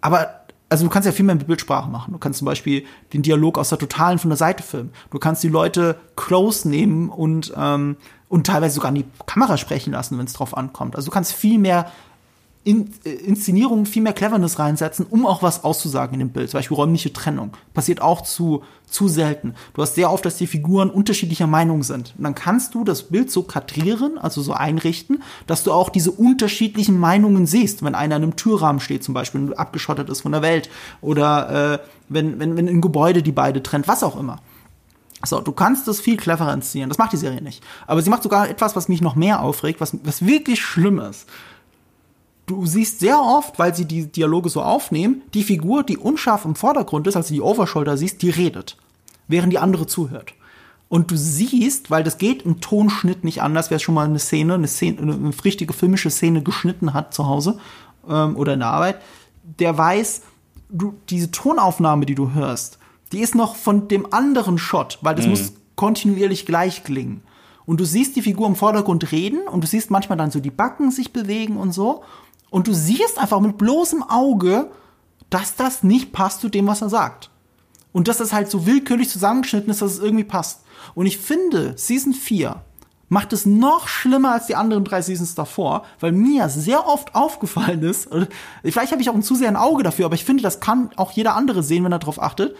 Aber 0.00 0.43
also 0.68 0.84
du 0.84 0.90
kannst 0.90 1.06
ja 1.06 1.12
viel 1.12 1.24
mehr 1.24 1.34
mit 1.34 1.46
Bildsprache 1.46 1.88
machen. 1.88 2.12
Du 2.12 2.18
kannst 2.18 2.38
zum 2.38 2.46
Beispiel 2.46 2.84
den 3.12 3.22
Dialog 3.22 3.58
aus 3.58 3.68
der 3.68 3.78
Totalen 3.78 4.18
von 4.18 4.30
der 4.30 4.36
Seite 4.36 4.62
filmen. 4.62 4.90
Du 5.10 5.18
kannst 5.18 5.42
die 5.42 5.48
Leute 5.48 5.96
close 6.16 6.68
nehmen 6.68 7.10
und, 7.10 7.52
ähm, 7.56 7.96
und 8.28 8.46
teilweise 8.46 8.76
sogar 8.76 8.88
an 8.88 8.94
die 8.94 9.04
Kamera 9.26 9.56
sprechen 9.56 9.92
lassen, 9.92 10.18
wenn 10.18 10.26
es 10.26 10.32
drauf 10.32 10.56
ankommt. 10.56 10.96
Also 10.96 11.06
du 11.06 11.12
kannst 11.12 11.32
viel 11.32 11.58
mehr 11.58 11.92
in, 12.64 12.90
äh, 13.04 13.84
viel 13.84 14.02
mehr 14.02 14.14
Cleverness 14.14 14.58
reinsetzen, 14.58 15.06
um 15.08 15.26
auch 15.26 15.42
was 15.42 15.64
auszusagen 15.64 16.14
in 16.14 16.20
dem 16.20 16.30
Bild. 16.30 16.50
Zum 16.50 16.58
Beispiel 16.58 16.76
räumliche 16.76 17.12
Trennung. 17.12 17.52
Passiert 17.74 18.00
auch 18.00 18.22
zu, 18.22 18.62
zu 18.88 19.06
selten. 19.06 19.54
Du 19.74 19.82
hast 19.82 19.94
sehr 19.94 20.10
oft, 20.10 20.24
dass 20.24 20.38
die 20.38 20.46
Figuren 20.46 20.88
unterschiedlicher 20.88 21.46
Meinung 21.46 21.82
sind. 21.82 22.14
Und 22.16 22.24
dann 22.24 22.34
kannst 22.34 22.74
du 22.74 22.82
das 22.82 23.04
Bild 23.04 23.30
so 23.30 23.42
kadrieren, 23.42 24.16
also 24.16 24.40
so 24.40 24.54
einrichten, 24.54 25.22
dass 25.46 25.62
du 25.62 25.72
auch 25.72 25.90
diese 25.90 26.10
unterschiedlichen 26.10 26.98
Meinungen 26.98 27.46
siehst. 27.46 27.84
Wenn 27.84 27.94
einer 27.94 28.16
in 28.16 28.22
einem 28.22 28.36
Türrahmen 28.36 28.80
steht 28.80 29.04
zum 29.04 29.12
Beispiel 29.12 29.42
und 29.42 29.58
abgeschottet 29.58 30.08
ist 30.08 30.22
von 30.22 30.32
der 30.32 30.42
Welt. 30.42 30.70
Oder 31.02 31.74
äh, 31.74 31.78
wenn, 32.08 32.40
wenn, 32.40 32.56
wenn 32.56 32.68
ein 32.68 32.80
Gebäude 32.80 33.22
die 33.22 33.32
beide 33.32 33.62
trennt, 33.62 33.88
was 33.88 34.02
auch 34.02 34.18
immer. 34.18 34.40
So, 35.26 35.40
du 35.40 35.52
kannst 35.52 35.88
das 35.88 36.00
viel 36.00 36.16
cleverer 36.16 36.52
inszenieren. 36.52 36.90
Das 36.90 36.98
macht 36.98 37.12
die 37.12 37.18
Serie 37.18 37.42
nicht. 37.42 37.62
Aber 37.86 38.00
sie 38.00 38.10
macht 38.10 38.22
sogar 38.22 38.48
etwas, 38.48 38.74
was 38.74 38.88
mich 38.88 39.00
noch 39.00 39.16
mehr 39.16 39.40
aufregt, 39.40 39.80
was, 39.80 39.96
was 40.02 40.24
wirklich 40.24 40.62
schlimm 40.62 40.98
ist 40.98 41.26
du 42.46 42.66
siehst 42.66 43.00
sehr 43.00 43.20
oft, 43.20 43.58
weil 43.58 43.74
sie 43.74 43.84
die 43.84 44.06
Dialoge 44.06 44.48
so 44.48 44.62
aufnehmen, 44.62 45.22
die 45.32 45.44
Figur, 45.44 45.82
die 45.82 45.98
unscharf 45.98 46.44
im 46.44 46.54
Vordergrund 46.54 47.06
ist, 47.06 47.16
also 47.16 47.32
die 47.32 47.40
Overshoulder 47.40 47.96
siehst, 47.96 48.22
die 48.22 48.30
redet, 48.30 48.76
während 49.28 49.52
die 49.52 49.58
andere 49.58 49.86
zuhört. 49.86 50.34
Und 50.88 51.10
du 51.10 51.16
siehst, 51.16 51.90
weil 51.90 52.04
das 52.04 52.18
geht 52.18 52.42
im 52.42 52.60
Tonschnitt 52.60 53.24
nicht 53.24 53.42
anders, 53.42 53.70
wer 53.70 53.78
schon 53.78 53.94
mal 53.94 54.06
eine 54.06 54.18
Szene, 54.18 54.54
eine 54.54 54.68
Szene, 54.68 55.00
eine 55.00 55.32
richtige 55.44 55.72
filmische 55.72 56.10
Szene 56.10 56.42
geschnitten 56.42 56.94
hat 56.94 57.14
zu 57.14 57.26
Hause 57.26 57.58
ähm, 58.08 58.36
oder 58.36 58.54
in 58.54 58.60
der 58.60 58.68
Arbeit, 58.68 59.00
der 59.58 59.76
weiß, 59.76 60.22
du, 60.68 60.94
diese 61.08 61.30
Tonaufnahme, 61.30 62.06
die 62.06 62.14
du 62.14 62.32
hörst, 62.32 62.78
die 63.12 63.20
ist 63.20 63.34
noch 63.34 63.56
von 63.56 63.88
dem 63.88 64.12
anderen 64.12 64.58
Shot, 64.58 64.98
weil 65.00 65.14
das 65.14 65.24
mhm. 65.24 65.30
muss 65.30 65.52
kontinuierlich 65.76 66.46
gleich 66.46 66.84
klingen. 66.84 67.22
Und 67.66 67.80
du 67.80 67.84
siehst 67.84 68.14
die 68.16 68.22
Figur 68.22 68.46
im 68.46 68.56
Vordergrund 68.56 69.10
reden 69.10 69.48
und 69.48 69.62
du 69.62 69.66
siehst 69.66 69.90
manchmal 69.90 70.18
dann 70.18 70.30
so 70.30 70.40
die 70.40 70.50
Backen 70.50 70.90
sich 70.90 71.12
bewegen 71.12 71.56
und 71.56 71.72
so. 71.72 72.02
Und 72.54 72.68
du 72.68 72.72
siehst 72.72 73.18
einfach 73.18 73.40
mit 73.40 73.58
bloßem 73.58 74.04
Auge, 74.04 74.70
dass 75.28 75.56
das 75.56 75.82
nicht 75.82 76.12
passt 76.12 76.40
zu 76.40 76.48
dem, 76.48 76.68
was 76.68 76.82
er 76.82 76.88
sagt. 76.88 77.28
Und 77.92 78.06
dass 78.06 78.18
das 78.18 78.32
halt 78.32 78.48
so 78.48 78.64
willkürlich 78.64 79.08
zusammengeschnitten 79.08 79.72
ist, 79.72 79.82
dass 79.82 79.94
es 79.94 79.98
irgendwie 79.98 80.22
passt. 80.22 80.60
Und 80.94 81.06
ich 81.06 81.18
finde, 81.18 81.74
Season 81.76 82.12
4 82.12 82.62
macht 83.08 83.32
es 83.32 83.44
noch 83.44 83.88
schlimmer 83.88 84.34
als 84.34 84.46
die 84.46 84.54
anderen 84.54 84.84
drei 84.84 85.02
Seasons 85.02 85.34
davor, 85.34 85.84
weil 85.98 86.12
mir 86.12 86.48
sehr 86.48 86.86
oft 86.86 87.16
aufgefallen 87.16 87.82
ist, 87.82 88.08
vielleicht 88.62 88.92
habe 88.92 89.02
ich 89.02 89.10
auch 89.10 89.16
ein 89.16 89.24
zu 89.24 89.34
sehr 89.34 89.48
ein 89.48 89.56
Auge 89.56 89.82
dafür, 89.82 90.04
aber 90.04 90.14
ich 90.14 90.24
finde, 90.24 90.44
das 90.44 90.60
kann 90.60 90.90
auch 90.94 91.10
jeder 91.10 91.34
andere 91.34 91.64
sehen, 91.64 91.82
wenn 91.82 91.90
er 91.90 91.98
darauf 91.98 92.22
achtet. 92.22 92.54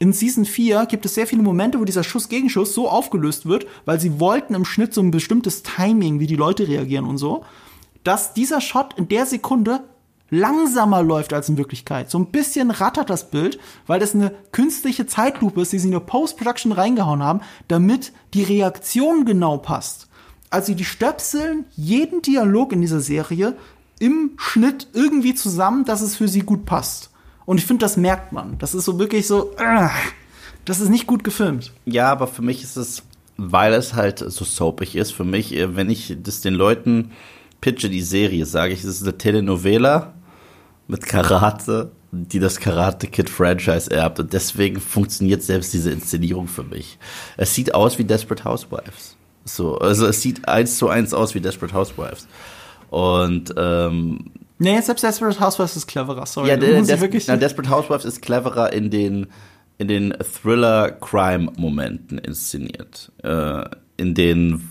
In 0.00 0.12
Season 0.12 0.46
4 0.46 0.86
gibt 0.86 1.06
es 1.06 1.14
sehr 1.14 1.28
viele 1.28 1.42
Momente, 1.42 1.78
wo 1.78 1.84
dieser 1.84 2.02
Schuss-Gegenschuss 2.02 2.74
so 2.74 2.88
aufgelöst 2.88 3.46
wird, 3.46 3.68
weil 3.84 4.00
sie 4.00 4.18
wollten 4.18 4.54
im 4.54 4.64
Schnitt 4.64 4.94
so 4.94 5.00
ein 5.00 5.12
bestimmtes 5.12 5.62
Timing, 5.62 6.18
wie 6.18 6.26
die 6.26 6.34
Leute 6.34 6.66
reagieren 6.66 7.04
und 7.04 7.18
so 7.18 7.44
dass 8.08 8.32
dieser 8.32 8.62
Shot 8.62 8.94
in 8.96 9.06
der 9.08 9.26
Sekunde 9.26 9.80
langsamer 10.30 11.02
läuft 11.02 11.34
als 11.34 11.50
in 11.50 11.58
Wirklichkeit. 11.58 12.10
So 12.10 12.18
ein 12.18 12.30
bisschen 12.30 12.70
rattert 12.70 13.10
das 13.10 13.30
Bild, 13.30 13.58
weil 13.86 14.00
das 14.00 14.14
eine 14.14 14.32
künstliche 14.50 15.06
Zeitlupe 15.06 15.60
ist, 15.60 15.74
die 15.74 15.78
sie 15.78 15.88
in 15.88 15.94
eine 15.94 16.00
Post-Production 16.00 16.72
reingehauen 16.72 17.22
haben, 17.22 17.42
damit 17.68 18.14
die 18.32 18.44
Reaktion 18.44 19.26
genau 19.26 19.58
passt. 19.58 20.08
Also 20.48 20.72
die 20.72 20.86
stöpseln 20.86 21.66
jeden 21.76 22.22
Dialog 22.22 22.72
in 22.72 22.80
dieser 22.80 23.00
Serie 23.00 23.58
im 24.00 24.30
Schnitt 24.38 24.86
irgendwie 24.94 25.34
zusammen, 25.34 25.84
dass 25.84 26.00
es 26.00 26.16
für 26.16 26.28
sie 26.28 26.40
gut 26.40 26.64
passt. 26.64 27.10
Und 27.44 27.58
ich 27.58 27.66
finde, 27.66 27.84
das 27.84 27.98
merkt 27.98 28.32
man. 28.32 28.56
Das 28.56 28.74
ist 28.74 28.86
so 28.86 28.98
wirklich 28.98 29.26
so, 29.26 29.54
äh, 29.58 29.88
das 30.64 30.80
ist 30.80 30.88
nicht 30.88 31.06
gut 31.06 31.24
gefilmt. 31.24 31.74
Ja, 31.84 32.10
aber 32.10 32.26
für 32.26 32.40
mich 32.40 32.62
ist 32.62 32.76
es, 32.76 33.02
weil 33.36 33.74
es 33.74 33.92
halt 33.92 34.20
so 34.20 34.46
soapig 34.46 34.96
ist, 34.96 35.12
für 35.12 35.24
mich, 35.24 35.54
äh, 35.54 35.76
wenn 35.76 35.90
ich 35.90 36.16
das 36.22 36.40
den 36.40 36.54
Leuten 36.54 37.10
pitche 37.60 37.88
die 37.88 38.02
Serie, 38.02 38.46
sage 38.46 38.72
ich, 38.72 38.80
es 38.80 38.86
ist 38.86 39.02
eine 39.02 39.18
Telenovela 39.18 40.14
mit 40.86 41.04
Karate, 41.04 41.90
die 42.12 42.38
das 42.38 42.58
Karate 42.58 43.06
Kid 43.06 43.28
Franchise 43.28 43.90
erbt 43.90 44.20
und 44.20 44.32
deswegen 44.32 44.80
funktioniert 44.80 45.42
selbst 45.42 45.74
diese 45.74 45.90
Inszenierung 45.90 46.48
für 46.48 46.64
mich. 46.64 46.98
Es 47.36 47.54
sieht 47.54 47.74
aus 47.74 47.98
wie 47.98 48.04
Desperate 48.04 48.44
Housewives. 48.44 49.16
So, 49.44 49.78
also 49.78 50.06
es 50.06 50.22
sieht 50.22 50.48
eins 50.48 50.78
zu 50.78 50.88
eins 50.88 51.12
aus 51.12 51.34
wie 51.34 51.40
Desperate 51.40 51.74
Housewives. 51.74 52.26
Und 52.90 53.52
ähm, 53.56 54.30
Nee, 54.60 54.80
selbst 54.80 55.04
Desperate 55.04 55.38
Housewives 55.38 55.76
ist 55.76 55.86
cleverer, 55.86 56.26
sorry. 56.26 56.48
Ja, 56.48 56.56
Des 56.56 57.28
na, 57.28 57.36
Desperate 57.36 57.70
Housewives 57.70 58.04
ist 58.04 58.22
cleverer 58.22 58.72
in 58.72 58.90
den 58.90 59.28
in 59.78 59.86
den 59.86 60.12
Thriller-Crime-Momenten 60.12 62.18
inszeniert. 62.18 63.12
Äh, 63.22 63.64
in 63.96 64.14
den 64.14 64.68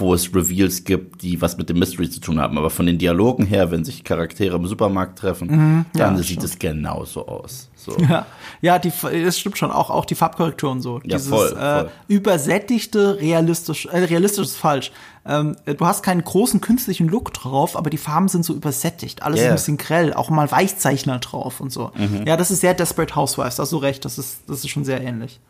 wo 0.00 0.14
es 0.14 0.34
Reveals 0.34 0.84
gibt, 0.84 1.22
die 1.22 1.40
was 1.40 1.56
mit 1.58 1.68
dem 1.68 1.78
Mystery 1.78 2.08
zu 2.10 2.20
tun 2.20 2.40
haben. 2.40 2.58
Aber 2.58 2.70
von 2.70 2.86
den 2.86 2.98
Dialogen 2.98 3.46
her, 3.46 3.70
wenn 3.70 3.84
sich 3.84 4.04
Charaktere 4.04 4.56
im 4.56 4.66
Supermarkt 4.66 5.18
treffen, 5.18 5.48
mhm, 5.48 5.84
dann 5.94 6.16
ja, 6.16 6.22
sieht 6.22 6.42
es 6.42 6.58
genauso 6.58 7.26
aus. 7.26 7.68
So. 7.74 7.96
Ja, 7.98 8.26
ja, 8.60 8.78
die, 8.78 8.92
das 9.24 9.38
stimmt 9.38 9.56
schon, 9.56 9.70
auch, 9.70 9.90
auch 9.90 10.04
die 10.04 10.14
Farbkorrektur 10.14 10.70
und 10.70 10.82
so. 10.82 10.96
Ja, 11.04 11.16
Dieses 11.16 11.28
voll, 11.28 11.56
äh, 11.56 11.84
übersättigte, 12.12 13.18
realistisch, 13.20 13.86
äh, 13.86 13.98
realistisch 13.98 14.46
ist 14.46 14.56
falsch. 14.56 14.90
Ähm, 15.24 15.56
du 15.64 15.86
hast 15.86 16.02
keinen 16.02 16.24
großen 16.24 16.60
künstlichen 16.60 17.08
Look 17.08 17.32
drauf, 17.32 17.76
aber 17.76 17.90
die 17.90 17.98
Farben 17.98 18.28
sind 18.28 18.44
so 18.44 18.54
übersättigt. 18.54 19.22
Alles 19.22 19.40
yeah. 19.40 19.50
ein 19.50 19.54
bisschen 19.54 19.76
grell, 19.76 20.12
auch 20.12 20.30
mal 20.30 20.50
Weichzeichner 20.50 21.18
drauf 21.18 21.60
und 21.60 21.72
so. 21.72 21.92
Mhm. 21.94 22.26
Ja, 22.26 22.36
das 22.36 22.50
ist 22.50 22.60
sehr 22.60 22.74
Desperate 22.74 23.14
Housewives, 23.14 23.58
hast 23.58 23.72
du 23.72 23.76
recht, 23.76 24.04
das 24.04 24.18
ist, 24.18 24.40
das 24.48 24.58
ist 24.58 24.70
schon 24.70 24.84
sehr 24.84 25.00
ähnlich. 25.00 25.40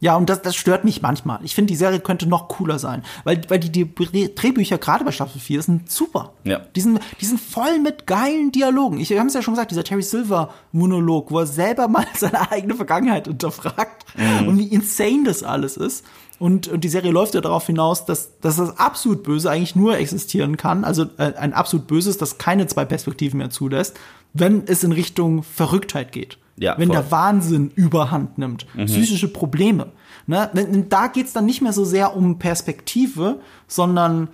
Ja, 0.00 0.16
und 0.16 0.28
das, 0.28 0.42
das 0.42 0.54
stört 0.54 0.84
mich 0.84 1.02
manchmal. 1.02 1.40
Ich 1.42 1.54
finde, 1.54 1.72
die 1.72 1.76
Serie 1.76 2.00
könnte 2.00 2.28
noch 2.28 2.48
cooler 2.48 2.78
sein. 2.78 3.02
Weil, 3.24 3.40
weil 3.48 3.58
die, 3.58 3.70
die 3.70 4.34
Drehbücher, 4.34 4.78
gerade 4.78 5.04
bei 5.04 5.12
Staffel 5.12 5.40
4, 5.40 5.62
sind 5.62 5.90
super. 5.90 6.32
Ja. 6.44 6.60
Die 6.76 6.80
sind, 6.80 7.00
die 7.20 7.24
sind 7.24 7.40
voll 7.40 7.80
mit 7.80 8.06
geilen 8.06 8.52
Dialogen. 8.52 9.00
Ich 9.00 9.10
habe 9.16 9.26
es 9.26 9.34
ja 9.34 9.42
schon 9.42 9.54
gesagt, 9.54 9.70
dieser 9.70 9.84
Terry 9.84 10.02
Silver-Monolog, 10.02 11.30
wo 11.30 11.40
er 11.40 11.46
selber 11.46 11.88
mal 11.88 12.06
seine 12.14 12.50
eigene 12.50 12.74
Vergangenheit 12.74 13.26
hinterfragt 13.26 14.04
mhm. 14.16 14.48
und 14.48 14.58
wie 14.58 14.68
insane 14.68 15.24
das 15.24 15.42
alles 15.42 15.76
ist. 15.76 16.04
Und, 16.38 16.68
und 16.68 16.84
die 16.84 16.88
Serie 16.88 17.10
läuft 17.10 17.34
ja 17.34 17.40
darauf 17.40 17.66
hinaus, 17.66 18.04
dass, 18.04 18.38
dass 18.38 18.56
das 18.56 18.78
absolut 18.78 19.24
Böse 19.24 19.50
eigentlich 19.50 19.74
nur 19.74 19.98
existieren 19.98 20.56
kann. 20.56 20.84
Also 20.84 21.06
äh, 21.18 21.34
ein 21.34 21.52
absolut 21.52 21.88
Böses, 21.88 22.16
das 22.16 22.38
keine 22.38 22.68
zwei 22.68 22.84
Perspektiven 22.84 23.38
mehr 23.38 23.50
zulässt, 23.50 23.98
wenn 24.34 24.62
es 24.66 24.84
in 24.84 24.92
Richtung 24.92 25.42
Verrücktheit 25.42 26.12
geht. 26.12 26.38
Ja, 26.58 26.76
wenn 26.78 26.88
voll. 26.88 26.96
der 26.96 27.10
Wahnsinn 27.10 27.70
überhand 27.74 28.38
nimmt, 28.38 28.66
mhm. 28.74 28.86
psychische 28.86 29.28
Probleme. 29.28 29.88
Ne? 30.26 30.50
Da 30.88 31.06
geht's 31.06 31.32
dann 31.32 31.46
nicht 31.46 31.62
mehr 31.62 31.72
so 31.72 31.84
sehr 31.84 32.16
um 32.16 32.38
Perspektive, 32.38 33.40
sondern 33.66 34.28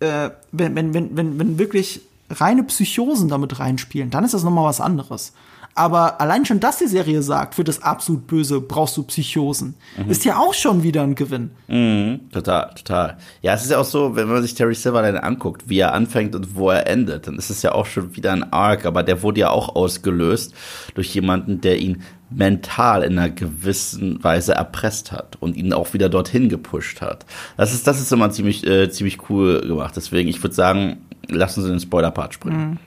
äh, 0.00 0.30
wenn, 0.52 0.74
wenn, 0.74 0.94
wenn, 0.94 1.16
wenn, 1.16 1.38
wenn 1.38 1.58
wirklich 1.58 2.02
reine 2.30 2.62
Psychosen 2.64 3.28
damit 3.28 3.58
reinspielen, 3.58 4.10
dann 4.10 4.24
ist 4.24 4.34
das 4.34 4.44
nochmal 4.44 4.64
was 4.64 4.80
anderes. 4.80 5.32
Aber 5.78 6.20
allein 6.20 6.44
schon, 6.44 6.58
dass 6.58 6.78
die 6.78 6.88
Serie 6.88 7.22
sagt, 7.22 7.54
für 7.54 7.62
das 7.62 7.84
absolut 7.84 8.26
Böse 8.26 8.60
brauchst 8.60 8.96
du 8.96 9.04
Psychosen, 9.04 9.76
mhm. 9.96 10.10
ist 10.10 10.24
ja 10.24 10.36
auch 10.36 10.52
schon 10.52 10.82
wieder 10.82 11.04
ein 11.04 11.14
Gewinn. 11.14 11.52
Mhm, 11.68 12.30
total, 12.32 12.74
total. 12.74 13.16
Ja, 13.42 13.54
es 13.54 13.62
ist 13.62 13.70
ja 13.70 13.78
auch 13.78 13.84
so, 13.84 14.16
wenn 14.16 14.26
man 14.26 14.42
sich 14.42 14.54
Terry 14.54 14.74
Silverline 14.74 15.22
anguckt, 15.22 15.68
wie 15.68 15.78
er 15.78 15.94
anfängt 15.94 16.34
und 16.34 16.56
wo 16.56 16.70
er 16.70 16.88
endet, 16.88 17.28
dann 17.28 17.36
ist 17.36 17.50
es 17.50 17.62
ja 17.62 17.72
auch 17.72 17.86
schon 17.86 18.16
wieder 18.16 18.32
ein 18.32 18.52
Arc, 18.52 18.86
aber 18.86 19.04
der 19.04 19.22
wurde 19.22 19.38
ja 19.38 19.50
auch 19.50 19.76
ausgelöst 19.76 20.52
durch 20.94 21.14
jemanden, 21.14 21.60
der 21.60 21.78
ihn 21.78 22.02
mental 22.28 23.04
in 23.04 23.16
einer 23.16 23.30
gewissen 23.30 24.22
Weise 24.24 24.54
erpresst 24.54 25.12
hat 25.12 25.36
und 25.38 25.56
ihn 25.56 25.72
auch 25.72 25.94
wieder 25.94 26.08
dorthin 26.08 26.48
gepusht 26.48 27.00
hat. 27.00 27.24
Das 27.56 27.72
ist, 27.72 27.86
das 27.86 28.00
ist 28.00 28.12
immer 28.12 28.32
ziemlich, 28.32 28.66
äh, 28.66 28.90
ziemlich 28.90 29.30
cool 29.30 29.60
gemacht. 29.60 29.94
Deswegen, 29.94 30.28
ich 30.28 30.42
würde 30.42 30.56
sagen, 30.56 31.06
lassen 31.28 31.62
Sie 31.62 31.68
den 31.70 31.78
Spoiler-Part 31.78 32.34
springen. 32.34 32.70
Mhm. 32.70 32.78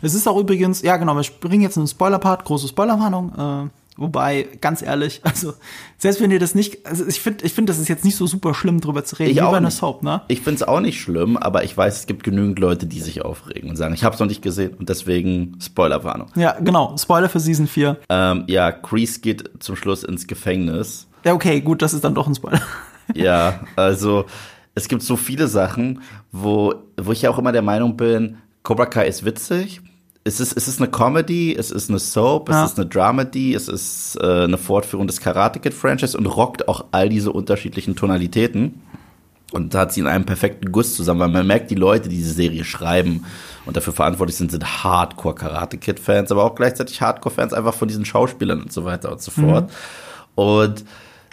Es 0.00 0.14
ist 0.14 0.26
auch 0.26 0.38
übrigens, 0.38 0.82
ja 0.82 0.96
genau, 0.96 1.14
wir 1.14 1.22
springen 1.22 1.62
jetzt 1.62 1.76
in 1.76 1.82
den 1.82 1.88
Spoiler-Part, 1.88 2.44
große 2.44 2.68
Spoilerwarnung. 2.68 3.32
Äh, 3.66 3.70
wobei, 3.96 4.48
ganz 4.60 4.82
ehrlich, 4.82 5.20
also 5.24 5.54
selbst 5.98 6.20
wenn 6.20 6.30
ihr 6.30 6.38
das 6.38 6.54
nicht, 6.54 6.86
also 6.86 7.06
ich 7.06 7.20
finde, 7.20 7.44
ich 7.44 7.52
finde, 7.52 7.72
das 7.72 7.80
ist 7.80 7.88
jetzt 7.88 8.04
nicht 8.04 8.16
so 8.16 8.26
super 8.26 8.54
schlimm, 8.54 8.80
drüber 8.80 9.04
zu 9.04 9.18
reden, 9.18 9.30
ich 9.30 9.40
bei 9.40 9.56
einer 9.56 9.70
Soap, 9.70 10.02
ne? 10.02 10.22
Ich 10.28 10.40
finde 10.40 10.56
es 10.56 10.62
auch 10.62 10.80
nicht 10.80 11.00
schlimm, 11.00 11.36
aber 11.36 11.64
ich 11.64 11.76
weiß, 11.76 12.00
es 12.00 12.06
gibt 12.06 12.24
genügend 12.24 12.58
Leute, 12.58 12.86
die 12.86 13.00
sich 13.00 13.24
aufregen 13.24 13.70
und 13.70 13.76
sagen, 13.76 13.94
ich 13.94 14.04
habe 14.04 14.14
es 14.14 14.20
noch 14.20 14.28
nicht 14.28 14.42
gesehen 14.42 14.74
und 14.78 14.88
deswegen 14.88 15.56
Spoilerwarnung. 15.60 16.28
Ja, 16.34 16.56
genau, 16.60 16.96
Spoiler 16.96 17.28
für 17.28 17.40
Season 17.40 17.66
4. 17.66 17.98
Ähm, 18.08 18.44
ja, 18.48 18.72
Kreese 18.72 19.20
geht 19.20 19.50
zum 19.60 19.76
Schluss 19.76 20.04
ins 20.04 20.26
Gefängnis. 20.26 21.06
Ja, 21.24 21.34
okay, 21.34 21.60
gut, 21.60 21.82
das 21.82 21.94
ist 21.94 22.04
dann 22.04 22.14
doch 22.14 22.26
ein 22.26 22.34
Spoiler. 22.34 22.60
ja, 23.14 23.60
also 23.76 24.26
es 24.74 24.88
gibt 24.88 25.02
so 25.02 25.16
viele 25.16 25.48
Sachen, 25.48 26.00
wo, 26.30 26.74
wo 26.96 27.12
ich 27.12 27.22
ja 27.22 27.30
auch 27.30 27.38
immer 27.38 27.52
der 27.52 27.62
Meinung 27.62 27.96
bin, 27.96 28.38
Cobra 28.62 28.86
Kai 28.86 29.06
ist 29.06 29.24
witzig. 29.24 29.80
Es 30.24 30.38
ist, 30.38 30.56
es 30.56 30.68
ist 30.68 30.80
eine 30.80 30.88
Comedy, 30.88 31.54
es 31.56 31.72
ist 31.72 31.90
eine 31.90 31.98
Soap, 31.98 32.48
es 32.48 32.54
ja. 32.54 32.64
ist 32.64 32.78
eine 32.78 32.88
Dramedy, 32.88 33.54
es 33.54 33.66
ist 33.66 34.16
äh, 34.22 34.44
eine 34.44 34.56
Fortführung 34.56 35.08
des 35.08 35.20
Karate 35.20 35.58
Kid 35.58 35.74
Franchise 35.74 36.16
und 36.16 36.26
rockt 36.26 36.68
auch 36.68 36.84
all 36.92 37.08
diese 37.08 37.32
unterschiedlichen 37.32 37.96
Tonalitäten. 37.96 38.82
Und 39.50 39.74
da 39.74 39.80
hat 39.80 39.92
sie 39.92 40.00
in 40.00 40.06
einem 40.06 40.24
perfekten 40.24 40.70
Guss 40.70 40.94
zusammen, 40.94 41.20
weil 41.20 41.28
man 41.28 41.46
merkt, 41.46 41.70
die 41.70 41.74
Leute, 41.74 42.08
die 42.08 42.16
diese 42.16 42.32
Serie 42.32 42.64
schreiben 42.64 43.26
und 43.66 43.76
dafür 43.76 43.92
verantwortlich 43.92 44.36
sind, 44.36 44.50
sind 44.50 44.84
Hardcore 44.84 45.34
Karate 45.34 45.76
Kid 45.76 46.00
Fans, 46.00 46.30
aber 46.30 46.44
auch 46.44 46.54
gleichzeitig 46.54 47.02
Hardcore 47.02 47.34
Fans 47.34 47.52
einfach 47.52 47.74
von 47.74 47.88
diesen 47.88 48.04
Schauspielern 48.04 48.62
und 48.62 48.72
so 48.72 48.84
weiter 48.84 49.10
und 49.10 49.20
so 49.20 49.30
fort. 49.30 49.68
Mhm. 49.68 49.74
Und 50.36 50.84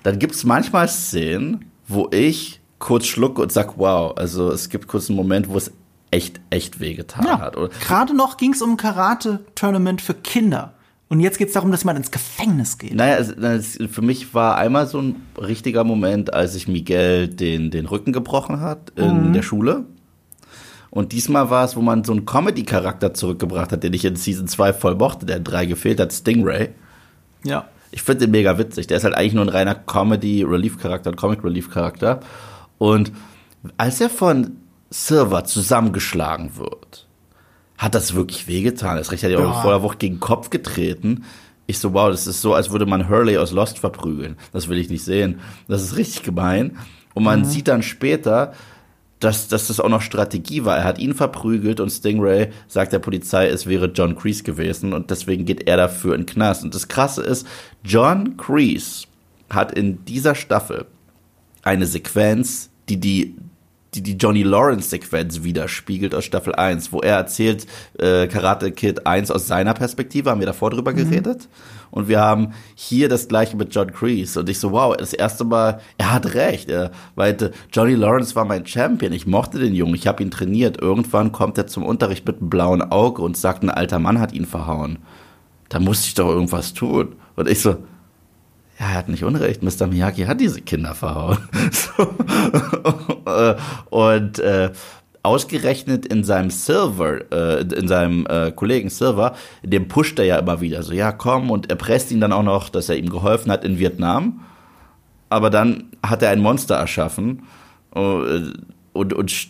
dann 0.03 0.19
gibt 0.19 0.35
es 0.35 0.43
manchmal 0.43 0.87
Szenen, 0.89 1.71
wo 1.87 2.09
ich 2.11 2.59
kurz 2.79 3.05
schlucke 3.05 3.41
und 3.41 3.51
sag, 3.51 3.77
wow, 3.77 4.13
also 4.17 4.51
es 4.51 4.69
gibt 4.69 4.87
kurz 4.87 5.09
einen 5.09 5.17
Moment, 5.17 5.47
wo 5.47 5.57
es 5.57 5.71
echt, 6.11 6.39
echt 6.49 6.79
wehgetan 6.79 7.25
ja. 7.25 7.39
hat. 7.39 7.55
Gerade 7.81 8.15
noch 8.15 8.37
ging 8.37 8.53
es 8.53 8.61
um 8.61 8.71
ein 8.71 8.77
Karate-Tournament 8.77 10.01
für 10.01 10.13
Kinder. 10.13 10.73
Und 11.09 11.21
jetzt 11.21 11.39
geht 11.39 11.47
es 11.47 11.55
darum, 11.55 11.71
dass 11.71 11.85
man 11.85 11.97
ins 11.97 12.11
Gefängnis 12.11 12.77
geht. 12.77 12.93
Naja, 12.93 13.17
es, 13.17 13.29
es, 13.29 13.79
für 13.91 14.03
mich 14.03 14.35
war 14.35 14.57
einmal 14.57 14.85
so 14.85 15.01
ein 15.01 15.15
richtiger 15.37 15.83
Moment, 15.83 16.33
als 16.33 16.53
sich 16.53 16.67
Miguel 16.67 17.27
den, 17.27 17.71
den 17.71 17.87
Rücken 17.87 18.13
gebrochen 18.13 18.61
hat 18.61 18.91
in 18.95 19.29
mhm. 19.29 19.33
der 19.33 19.41
Schule. 19.41 19.85
Und 20.91 21.11
diesmal 21.11 21.49
war 21.49 21.65
es, 21.65 21.75
wo 21.75 21.81
man 21.81 22.03
so 22.03 22.11
einen 22.11 22.25
Comedy-Charakter 22.25 23.13
zurückgebracht 23.13 23.71
hat, 23.71 23.83
den 23.83 23.93
ich 23.93 24.05
in 24.05 24.15
Season 24.15 24.47
2 24.47 24.73
voll 24.73 24.95
mochte, 24.95 25.25
der 25.25 25.37
in 25.37 25.43
3 25.43 25.65
gefehlt 25.65 25.99
hat, 25.99 26.13
Stingray. 26.13 26.69
Ja. 27.43 27.65
Ich 27.91 28.03
finde 28.03 28.25
den 28.25 28.31
mega 28.31 28.59
witzig. 28.59 28.85
Der 28.85 28.97
ist 28.97 29.03
halt 29.03 29.15
eigentlich 29.15 29.33
nur 29.33 29.45
ein 29.45 29.49
reiner 29.49 29.75
Comedy-Relief-Charakter, 29.75 31.09
ein 31.09 31.15
Comic-Relief-Charakter. 31.15 32.19
Und 32.77 33.11
als 33.77 33.99
er 33.99 34.11
von 34.11 34.57
Silver 34.89 35.45
zusammengeschlagen 35.45 36.57
wird, 36.57 37.07
hat 37.77 37.95
das 37.95 38.15
wirklich 38.15 38.47
wehgetan. 38.47 38.97
Das 38.97 39.11
Recht 39.11 39.23
hat 39.23 39.31
ja 39.31 39.39
auch 39.39 39.61
vor 39.61 39.71
der 39.71 39.83
Woche 39.83 39.97
gegen 39.97 40.15
den 40.15 40.19
Kopf 40.19 40.49
getreten. 40.49 41.23
Ich 41.67 41.79
so, 41.79 41.93
wow, 41.93 42.09
das 42.09 42.27
ist 42.27 42.41
so, 42.41 42.53
als 42.53 42.71
würde 42.71 42.85
man 42.85 43.07
Hurley 43.09 43.37
aus 43.37 43.51
Lost 43.51 43.79
verprügeln. 43.79 44.37
Das 44.51 44.67
will 44.67 44.79
ich 44.79 44.89
nicht 44.89 45.03
sehen. 45.03 45.39
Das 45.67 45.83
ist 45.83 45.95
richtig 45.95 46.23
gemein. 46.23 46.77
Und 47.13 47.23
man 47.23 47.41
mhm. 47.41 47.45
sieht 47.45 47.67
dann 47.67 47.83
später, 47.83 48.53
dass, 49.19 49.47
dass 49.49 49.67
das 49.67 49.79
auch 49.79 49.89
noch 49.89 50.01
Strategie 50.01 50.65
war. 50.65 50.77
Er 50.77 50.83
hat 50.83 50.97
ihn 50.97 51.13
verprügelt 51.13 51.79
und 51.79 51.89
Stingray 51.89 52.51
sagt 52.67 52.93
der 52.93 52.99
Polizei, 52.99 53.47
es 53.47 53.67
wäre 53.67 53.87
John 53.87 54.15
Kreese 54.15 54.43
gewesen 54.43 54.93
und 54.93 55.11
deswegen 55.11 55.45
geht 55.45 55.67
er 55.67 55.77
dafür 55.77 56.15
in 56.15 56.21
den 56.21 56.25
Knast. 56.25 56.63
Und 56.63 56.73
das 56.73 56.87
Krasse 56.87 57.21
ist, 57.21 57.45
John 57.83 58.37
Kreese 58.37 59.07
hat 59.49 59.73
in 59.73 60.05
dieser 60.05 60.35
Staffel 60.35 60.85
eine 61.63 61.85
Sequenz, 61.85 62.69
die 62.87 62.97
die 62.97 63.35
die 63.95 64.03
die 64.03 64.17
Johnny 64.17 64.43
Lawrence-Sequenz 64.43 65.43
widerspiegelt 65.43 66.13
aus 66.13 66.25
Staffel 66.25 66.53
1, 66.53 66.91
wo 66.91 66.99
er 66.99 67.15
erzählt 67.15 67.65
äh, 67.97 68.27
Karate 68.27 68.71
Kid 68.71 69.07
1 69.07 69.31
aus 69.31 69.47
seiner 69.47 69.73
Perspektive, 69.73 70.29
haben 70.29 70.39
wir 70.39 70.47
davor 70.47 70.69
drüber 70.69 70.91
mhm. 70.91 70.97
geredet. 70.97 71.47
Und 71.91 72.07
wir 72.07 72.19
haben 72.19 72.53
hier 72.75 73.09
das 73.09 73.27
gleiche 73.27 73.57
mit 73.57 73.73
John 73.73 73.91
Kreese. 73.91 74.41
Und 74.41 74.49
ich 74.49 74.59
so, 74.59 74.71
wow, 74.71 74.95
das 74.95 75.13
erste 75.13 75.43
Mal, 75.43 75.79
er 75.97 76.13
hat 76.13 76.35
recht. 76.35 76.69
Er 76.69 76.91
meinte, 77.15 77.51
Johnny 77.73 77.95
Lawrence 77.95 78.35
war 78.35 78.45
mein 78.45 78.65
Champion. 78.65 79.11
Ich 79.11 79.25
mochte 79.25 79.57
den 79.57 79.73
Jungen, 79.73 79.95
ich 79.95 80.05
habe 80.05 80.21
ihn 80.21 80.29
trainiert. 80.29 80.79
Irgendwann 80.79 81.31
kommt 81.31 81.57
er 81.57 81.65
zum 81.65 81.83
Unterricht 81.83 82.27
mit 82.27 82.39
einem 82.39 82.49
blauen 82.49 82.83
Auge 82.83 83.23
und 83.23 83.37
sagt, 83.37 83.63
ein 83.63 83.71
alter 83.71 83.97
Mann 83.97 84.19
hat 84.19 84.33
ihn 84.33 84.45
verhauen. 84.45 84.99
Da 85.69 85.79
musste 85.79 86.07
ich 86.07 86.13
doch 86.13 86.29
irgendwas 86.29 86.73
tun. 86.73 87.15
Und 87.35 87.49
ich 87.49 87.61
so, 87.61 87.77
ja, 88.79 88.85
er 88.85 88.93
hat 88.93 89.09
nicht 89.09 89.23
Unrecht, 89.23 89.61
Mr. 89.61 89.87
Miyagi 89.87 90.23
hat 90.23 90.39
diese 90.39 90.61
Kinder 90.61 90.95
verhauen. 90.95 91.37
so. 91.71 92.07
Und 93.89 94.39
äh, 94.39 94.71
ausgerechnet 95.21 96.05
in 96.05 96.23
seinem 96.23 96.49
Silver, 96.49 97.31
äh, 97.31 97.61
in 97.61 97.87
seinem 97.87 98.25
äh, 98.27 98.51
Kollegen 98.51 98.89
Silver, 98.89 99.35
dem 99.63 99.87
pusht 99.87 100.17
er 100.17 100.25
ja 100.25 100.37
immer 100.37 100.61
wieder 100.61 100.81
so, 100.83 100.93
ja 100.93 101.11
komm, 101.11 101.51
und 101.51 101.69
er 101.69 101.75
presst 101.75 102.11
ihn 102.11 102.21
dann 102.21 102.31
auch 102.31 102.43
noch, 102.43 102.69
dass 102.69 102.89
er 102.89 102.97
ihm 102.97 103.09
geholfen 103.09 103.51
hat 103.51 103.65
in 103.65 103.79
Vietnam. 103.79 104.41
Aber 105.29 105.49
dann 105.49 105.91
hat 106.01 106.23
er 106.23 106.29
ein 106.29 106.39
Monster 106.39 106.75
erschaffen 106.75 107.43
äh, 107.93 107.99
und, 108.93 109.13
und 109.13 109.49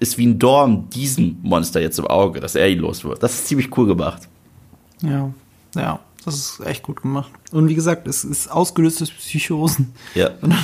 ist 0.00 0.18
wie 0.18 0.26
ein 0.26 0.38
Dorn 0.38 0.88
diesem 0.90 1.38
Monster 1.42 1.80
jetzt 1.80 1.98
im 1.98 2.06
Auge, 2.06 2.40
dass 2.40 2.54
er 2.54 2.68
ihn 2.68 2.78
los 2.78 3.04
wird. 3.04 3.22
Das 3.22 3.34
ist 3.34 3.48
ziemlich 3.48 3.76
cool 3.76 3.86
gemacht. 3.86 4.28
Ja, 5.02 5.30
ja. 5.74 6.00
Das 6.24 6.34
ist 6.34 6.60
echt 6.66 6.82
gut 6.82 7.02
gemacht. 7.02 7.30
Und 7.52 7.68
wie 7.68 7.74
gesagt, 7.74 8.06
es 8.06 8.24
ist 8.24 8.50
ausgelöst 8.50 9.00
durch 9.00 9.16
Psychosen. 9.16 9.94
Ja. 10.14 10.30
Und 10.42 10.54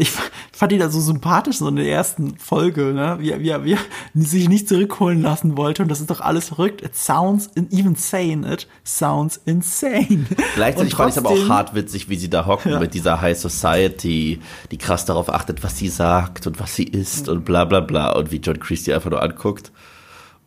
ich 0.00 0.10
fand 0.52 0.72
ihn 0.72 0.78
da 0.78 0.88
so 0.88 0.98
sympathisch, 0.98 1.58
so 1.58 1.68
in 1.68 1.76
der 1.76 1.86
ersten 1.86 2.38
Folge, 2.38 2.94
ne? 2.94 3.16
wie, 3.20 3.38
wie, 3.38 3.64
wie 3.64 3.72
er 3.72 3.78
sich 4.14 4.48
nicht 4.48 4.66
zurückholen 4.66 5.20
lassen 5.20 5.58
wollte. 5.58 5.82
Und 5.82 5.90
das 5.90 6.00
ist 6.00 6.08
doch 6.08 6.22
alles 6.22 6.48
verrückt. 6.48 6.80
It 6.80 6.96
sounds, 6.96 7.50
even 7.70 7.96
saying 7.96 8.44
it, 8.44 8.66
sounds 8.82 9.40
insane. 9.44 10.24
Gleichzeitig 10.54 10.94
fand 10.94 11.12
ich 11.12 11.18
aber 11.18 11.30
auch 11.30 11.48
hart 11.50 11.74
witzig, 11.74 12.08
wie 12.08 12.16
sie 12.16 12.30
da 12.30 12.46
hocken 12.46 12.72
ja. 12.72 12.80
mit 12.80 12.94
dieser 12.94 13.20
High 13.20 13.38
Society, 13.38 14.40
die 14.70 14.78
krass 14.78 15.04
darauf 15.04 15.28
achtet, 15.28 15.62
was 15.62 15.76
sie 15.76 15.88
sagt 15.88 16.46
und 16.46 16.60
was 16.60 16.74
sie 16.74 16.84
isst 16.84 17.28
und 17.28 17.44
bla 17.44 17.66
bla 17.66 17.80
bla. 17.80 18.12
Und 18.12 18.30
wie 18.30 18.38
John 18.38 18.58
Christie 18.58 18.94
einfach 18.94 19.10
nur 19.10 19.22
anguckt 19.22 19.70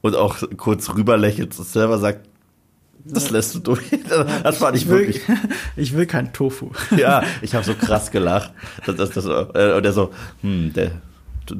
und 0.01 0.16
auch 0.16 0.38
kurz 0.58 0.89
rüberlächelt 0.95 1.58
und 1.60 1.66
selber 1.68 1.99
sagt, 1.99 2.28
das 3.06 3.30
lässt 3.30 3.56
du 3.56 3.60
durch. 3.60 3.82
Das 4.43 4.58
fand 4.58 4.76
ich, 4.76 4.84
ich 4.84 4.89
will, 4.89 4.99
wirklich. 4.99 5.22
Ich 5.76 5.93
will 5.93 6.06
kein 6.06 6.34
Tofu. 6.34 6.72
Ja, 6.95 7.24
ich 7.41 7.56
habe 7.56 7.66
so 7.66 7.74
krass 7.74 8.12
gelacht. 8.12 8.51
Das, 8.86 8.95
das, 8.95 9.10
das, 9.12 9.26
äh, 9.26 9.74
und 9.76 9.86
er 9.86 9.93
so, 9.93 10.12
hm, 10.41 10.74
der, 10.74 10.91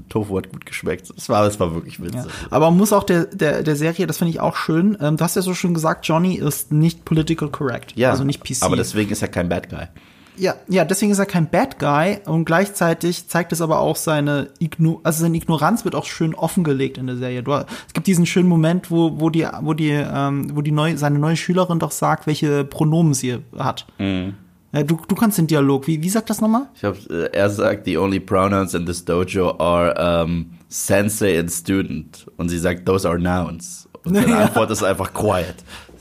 Tofu 0.10 0.38
hat 0.38 0.50
gut 0.50 0.66
geschmeckt. 0.66 1.12
Es 1.16 1.30
war, 1.30 1.46
es 1.46 1.60
war 1.60 1.74
wirklich 1.74 2.02
witzig. 2.02 2.16
Ja. 2.16 2.28
Aber 2.50 2.70
man 2.70 2.78
muss 2.78 2.94
auch 2.94 3.04
der, 3.04 3.26
der, 3.26 3.64
der 3.64 3.76
Serie, 3.76 4.08
das 4.08 4.18
finde 4.18 4.32
ich 4.32 4.40
auch 4.40 4.56
schön, 4.56 4.98
ähm, 5.02 5.18
du 5.18 5.24
hast 5.24 5.36
ja 5.36 5.42
so 5.42 5.54
schön 5.54 5.74
gesagt, 5.74 6.08
Johnny 6.08 6.36
ist 6.36 6.72
nicht 6.72 7.06
political 7.06 7.50
correct. 7.50 7.94
Ja, 7.96 8.12
also 8.12 8.24
nicht 8.24 8.44
PC. 8.44 8.64
Aber 8.64 8.76
deswegen 8.76 9.12
ist 9.12 9.22
er 9.22 9.28
kein 9.28 9.50
Bad 9.50 9.70
Guy. 9.70 9.88
Ja, 10.36 10.56
ja, 10.68 10.84
deswegen 10.86 11.12
ist 11.12 11.20
er 11.20 11.26
kein 11.26 11.50
Bad 11.50 11.80
Guy 11.80 12.18
und 12.26 12.46
gleichzeitig 12.46 13.28
zeigt 13.28 13.52
es 13.52 13.62
aber 13.62 13.80
auch 13.80 13.96
seine 13.96 14.50
Igno 14.60 15.00
also 15.04 15.22
seine 15.24 15.38
Ignoranz 15.38 15.86
wird 15.86 15.96
auch 15.96 16.06
schön 16.06 16.34
offengelegt 16.34 16.98
in 16.98 17.08
der 17.08 17.18
Serie. 17.18 17.44
Du, 17.44 17.54
es 17.54 17.94
gibt 17.94 18.08
diesen 18.08 18.26
schönen 18.26 18.50
Moment, 18.50 18.90
wo, 18.90 19.20
wo 19.20 19.30
die, 19.30 19.48
wo 19.62 19.74
die, 19.74 19.92
ähm, 19.92 20.56
wo 20.56 20.62
die 20.62 20.72
neue, 20.72 20.98
seine 20.98 21.20
neue 21.20 21.38
Schülerin 21.38 21.80
doch 21.80 21.92
sagt, 21.92 22.28
welche 22.28 22.64
Pronomen 22.64 23.14
sie 23.14 23.40
hat. 23.58 23.86
Mhm. 24.00 24.36
Ja, 24.74 24.82
du, 24.82 24.98
du 25.08 25.16
kannst 25.16 25.38
den 25.38 25.46
Dialog. 25.46 25.86
Wie, 25.86 26.02
wie 26.02 26.10
sagt 26.10 26.32
das 26.32 26.42
nochmal? 26.42 26.64
Ich 26.76 26.84
hab, 26.84 26.98
äh, 27.10 27.26
er 27.32 27.50
sagt, 27.52 27.86
the 27.86 27.98
only 27.98 28.20
pronouns 28.20 28.74
in 28.74 28.88
this 28.88 29.06
dojo 29.06 29.56
are 29.60 30.24
um, 30.24 30.52
sensei 30.68 31.40
and 31.40 31.52
student. 31.52 32.26
Und 32.38 32.50
sie 32.50 32.58
sagt, 32.58 32.88
those 32.88 33.08
are 33.08 33.20
nouns. 33.20 33.88
Und 34.04 34.16
seine 34.16 34.32
ja. 34.32 34.40
Antwort 34.46 34.72
ist 34.72 34.84
einfach 34.84 35.14
quiet. 35.14 35.56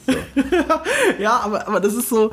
So. 0.06 0.12
ja, 1.20 1.40
aber, 1.44 1.68
aber 1.68 1.80
das 1.80 1.92
ist 1.92 2.08
so, 2.08 2.32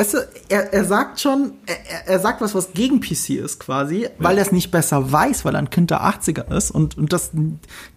weißt 0.00 0.14
du, 0.14 0.18
er, 0.48 0.72
er 0.72 0.84
sagt 0.86 1.20
schon, 1.20 1.52
er, 1.66 2.08
er 2.08 2.20
sagt 2.20 2.40
was, 2.40 2.54
was 2.54 2.72
gegen 2.72 3.00
PC 3.00 3.30
ist 3.30 3.60
quasi, 3.60 4.08
weil 4.18 4.38
er 4.38 4.42
es 4.42 4.50
nicht 4.50 4.70
besser 4.70 5.12
weiß, 5.12 5.44
weil 5.44 5.54
er 5.54 5.58
ein 5.58 5.68
Kind 5.68 5.90
der 5.90 6.02
80er 6.02 6.56
ist 6.56 6.70
und, 6.70 6.96
und 6.96 7.12
das, 7.12 7.32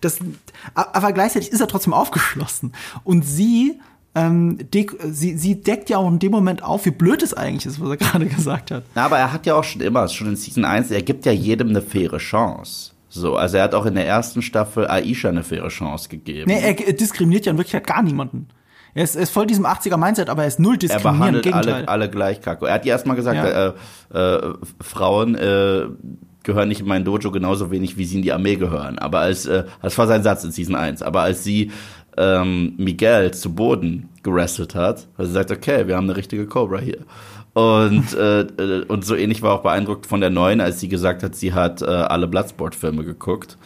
das, 0.01 0.19
aber 0.73 1.13
gleichzeitig 1.13 1.51
ist 1.51 1.61
er 1.61 1.67
trotzdem 1.67 1.93
aufgeschlossen. 1.93 2.73
Und 3.05 3.23
sie 3.23 3.79
ähm, 4.15 4.59
sie, 5.09 5.37
sie 5.37 5.61
deckt 5.61 5.89
ja 5.89 5.97
auch 5.97 6.07
in 6.07 6.19
dem 6.19 6.31
Moment 6.31 6.61
auf, 6.61 6.85
wie 6.85 6.91
blöd 6.91 7.23
es 7.23 7.33
eigentlich 7.33 7.65
ist, 7.65 7.79
was 7.79 7.89
er 7.89 7.97
gerade 7.97 8.27
gesagt 8.27 8.69
hat. 8.69 8.83
Na, 8.95 9.05
aber 9.05 9.17
er 9.17 9.31
hat 9.31 9.45
ja 9.45 9.55
auch 9.55 9.63
schon 9.63 9.81
immer, 9.81 10.07
schon 10.09 10.27
in 10.27 10.35
Season 10.35 10.65
1, 10.65 10.91
er 10.91 11.01
gibt 11.01 11.25
ja 11.25 11.31
jedem 11.31 11.69
eine 11.69 11.81
faire 11.81 12.17
Chance. 12.17 12.91
So, 13.07 13.37
also 13.37 13.57
er 13.57 13.63
hat 13.63 13.75
auch 13.75 13.85
in 13.85 13.95
der 13.95 14.05
ersten 14.05 14.41
Staffel 14.41 14.87
Aisha 14.87 15.29
eine 15.29 15.43
faire 15.43 15.69
Chance 15.69 16.09
gegeben. 16.09 16.51
Nee, 16.51 16.61
er 16.61 16.93
diskriminiert 16.93 17.45
ja 17.45 17.51
in 17.53 17.57
Wirklichkeit 17.57 17.87
gar 17.87 18.03
niemanden. 18.03 18.49
Er 18.95 19.03
ist, 19.03 19.15
er 19.15 19.23
ist 19.23 19.31
voll 19.31 19.47
diesem 19.47 19.65
80er-Mindset, 19.65 20.29
aber 20.29 20.43
er 20.43 20.47
ist 20.47 20.59
null 20.59 20.77
diskriminierend. 20.77 21.45
Er 21.45 21.51
behandelt 21.51 21.75
alle, 21.75 21.87
alle 21.87 22.09
gleich 22.09 22.41
kacke. 22.41 22.67
Er 22.67 22.75
hat 22.75 22.85
ja 22.85 22.93
erstmal 22.93 23.15
gesagt, 23.15 23.37
ja. 23.37 23.73
äh, 24.13 24.37
äh, 24.37 24.53
Frauen 24.81 25.35
äh, 25.35 25.87
gehören 26.43 26.67
nicht 26.67 26.81
in 26.81 26.87
mein 26.87 27.03
Dojo 27.03 27.31
genauso 27.31 27.71
wenig, 27.71 27.97
wie 27.97 28.05
sie 28.05 28.17
in 28.17 28.21
die 28.21 28.31
Armee 28.31 28.55
gehören. 28.55 28.99
Aber 28.99 29.19
als, 29.19 29.45
äh, 29.45 29.63
das 29.81 29.97
war 29.97 30.07
sein 30.07 30.23
Satz 30.23 30.43
in 30.43 30.51
Season 30.51 30.75
1, 30.75 31.01
aber 31.01 31.21
als 31.21 31.43
sie 31.43 31.71
ähm, 32.17 32.73
Miguel 32.77 33.31
zu 33.31 33.55
Boden 33.55 34.09
gerestelt 34.21 34.75
hat, 34.75 35.07
weil 35.17 35.25
sie 35.25 35.33
sagt, 35.33 35.51
okay, 35.51 35.87
wir 35.87 35.95
haben 35.95 36.05
eine 36.05 36.15
richtige 36.15 36.45
Cobra 36.45 36.79
hier. 36.79 36.99
Und, 37.53 38.13
äh, 38.13 38.41
äh, 38.41 38.85
und 38.85 39.05
so 39.05 39.15
ähnlich 39.15 39.41
war 39.41 39.53
auch 39.53 39.61
beeindruckt 39.61 40.05
von 40.05 40.21
der 40.21 40.29
neuen, 40.29 40.59
als 40.59 40.79
sie 40.79 40.87
gesagt 40.87 41.23
hat, 41.23 41.35
sie 41.35 41.53
hat 41.53 41.81
äh, 41.81 41.85
alle 41.85 42.27
Bloodsport-Filme 42.27 43.03
geguckt. 43.03 43.57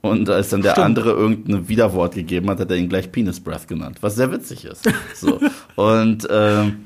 Und 0.00 0.30
als 0.30 0.50
dann 0.50 0.62
der 0.62 0.72
Stimmt. 0.72 0.84
andere 0.86 1.10
irgendein 1.10 1.68
Widerwort 1.68 2.14
gegeben 2.14 2.48
hat, 2.50 2.60
hat 2.60 2.70
er 2.70 2.76
ihn 2.76 2.88
gleich 2.88 3.10
Penis 3.10 3.40
Breath 3.40 3.66
genannt, 3.66 3.98
was 4.00 4.14
sehr 4.14 4.30
witzig 4.30 4.64
ist. 4.64 4.88
So. 5.14 5.40
und 5.74 6.28
ähm, 6.30 6.84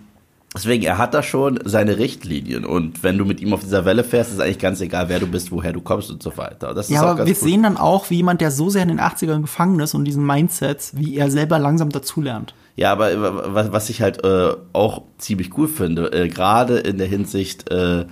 Deswegen, 0.55 0.83
er 0.83 0.99
hat 0.99 1.15
da 1.15 1.23
schon 1.23 1.61
seine 1.65 1.97
Richtlinien 1.97 2.67
und 2.67 3.03
wenn 3.03 3.17
du 3.17 3.25
mit 3.25 3.41
ihm 3.41 3.55
auf 3.55 3.61
dieser 3.61 3.87
Welle 3.87 4.05
fährst, 4.05 4.33
ist 4.33 4.41
eigentlich 4.41 4.59
ganz 4.59 4.83
egal, 4.83 5.09
wer 5.09 5.19
du 5.19 5.27
bist, 5.27 5.51
woher 5.51 5.73
du 5.73 5.81
kommst 5.81 6.11
und 6.11 6.23
so 6.23 6.37
weiter. 6.37 6.75
Das 6.75 6.91
ja, 6.91 7.03
aber 7.03 7.25
wir 7.25 7.33
gut. 7.33 7.43
sehen 7.43 7.63
dann 7.63 7.79
auch, 7.79 8.11
wie 8.11 8.17
jemand, 8.17 8.43
der 8.43 8.51
so 8.51 8.69
sehr 8.69 8.83
in 8.83 8.89
den 8.89 9.01
80ern 9.01 9.41
gefangen 9.41 9.81
ist 9.81 9.95
und 9.95 10.05
diesen 10.05 10.27
Mindsets, 10.27 10.95
wie 10.95 11.17
er 11.17 11.31
selber 11.31 11.59
langsam 11.59 11.89
dazulernt. 11.89 12.55
Ja, 12.77 12.93
aber 12.93 13.55
was, 13.55 13.73
was 13.73 13.89
ich 13.89 14.03
halt 14.03 14.25
äh, 14.25 14.51
auch 14.75 15.03
ziemlich 15.17 15.57
cool 15.57 15.69
finde, 15.69 16.13
äh, 16.13 16.29
gerade 16.29 16.79
in 16.79 16.99
der 16.99 17.07
Hinsicht 17.07 17.71
äh, 17.71 18.05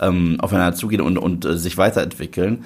ähm, 0.00 0.36
aufeinander 0.40 0.76
zugehen 0.76 1.00
und, 1.00 1.18
und 1.18 1.44
äh, 1.44 1.58
sich 1.58 1.76
weiterentwickeln. 1.76 2.64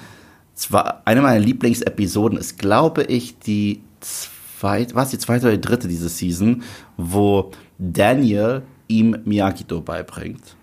Zwar 0.54 1.02
eine 1.04 1.20
meiner 1.20 1.40
Lieblingsepisoden 1.40 2.38
ist, 2.38 2.58
glaube 2.58 3.02
ich, 3.04 3.38
die 3.38 3.80
zweite, 4.00 4.94
was 4.94 5.10
die 5.10 5.18
zweite 5.18 5.46
oder 5.46 5.56
die 5.56 5.60
dritte 5.60 5.88
diese 5.88 6.08
Season, 6.08 6.62
wo 6.96 7.50
Daniel 7.78 8.62
ihm 8.86 9.16
Miyagi-Do 9.24 9.80
beibringt. 9.80 10.56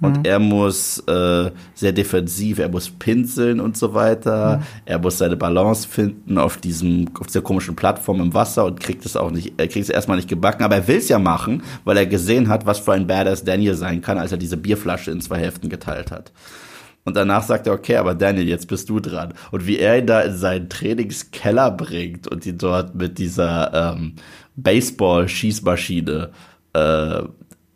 Und 0.00 0.18
mhm. 0.18 0.24
er 0.24 0.38
muss 0.38 0.98
äh, 1.06 1.50
sehr 1.74 1.92
defensiv, 1.92 2.58
er 2.58 2.68
muss 2.68 2.90
pinseln 2.90 3.60
und 3.60 3.76
so 3.76 3.94
weiter. 3.94 4.58
Mhm. 4.58 4.62
Er 4.84 4.98
muss 4.98 5.18
seine 5.18 5.36
Balance 5.36 5.88
finden 5.88 6.36
auf 6.36 6.58
diesem, 6.58 7.10
auf 7.18 7.28
dieser 7.28 7.42
komischen 7.42 7.74
Plattform 7.74 8.20
im 8.20 8.34
Wasser 8.34 8.66
und 8.66 8.80
kriegt 8.80 9.06
es 9.06 9.16
auch 9.16 9.30
nicht, 9.30 9.54
er 9.56 9.68
kriegt 9.68 9.84
es 9.84 9.90
erstmal 9.90 10.16
nicht 10.16 10.28
gebacken, 10.28 10.62
aber 10.62 10.76
er 10.76 10.88
will 10.88 10.98
es 10.98 11.08
ja 11.08 11.18
machen, 11.18 11.62
weil 11.84 11.96
er 11.96 12.06
gesehen 12.06 12.48
hat, 12.48 12.66
was 12.66 12.80
für 12.80 12.92
ein 12.92 13.06
Badass 13.06 13.44
Daniel 13.44 13.74
sein 13.74 14.02
kann, 14.02 14.18
als 14.18 14.32
er 14.32 14.38
diese 14.38 14.56
Bierflasche 14.56 15.10
in 15.10 15.20
zwei 15.20 15.38
Hälften 15.38 15.68
geteilt 15.68 16.10
hat. 16.10 16.32
Und 17.04 17.16
danach 17.16 17.42
sagt 17.42 17.66
er, 17.66 17.74
okay, 17.74 17.96
aber 17.96 18.14
Daniel, 18.14 18.48
jetzt 18.48 18.66
bist 18.66 18.88
du 18.88 18.98
dran. 18.98 19.34
Und 19.50 19.66
wie 19.66 19.78
er 19.78 19.98
ihn 19.98 20.06
da 20.06 20.22
in 20.22 20.36
seinen 20.36 20.70
Trainingskeller 20.70 21.70
bringt 21.70 22.28
und 22.28 22.46
ihn 22.46 22.56
dort 22.56 22.94
mit 22.94 23.18
dieser 23.18 23.92
ähm, 23.94 24.14
Baseball-Schießmaschine 24.56 26.30
äh, 26.72 27.22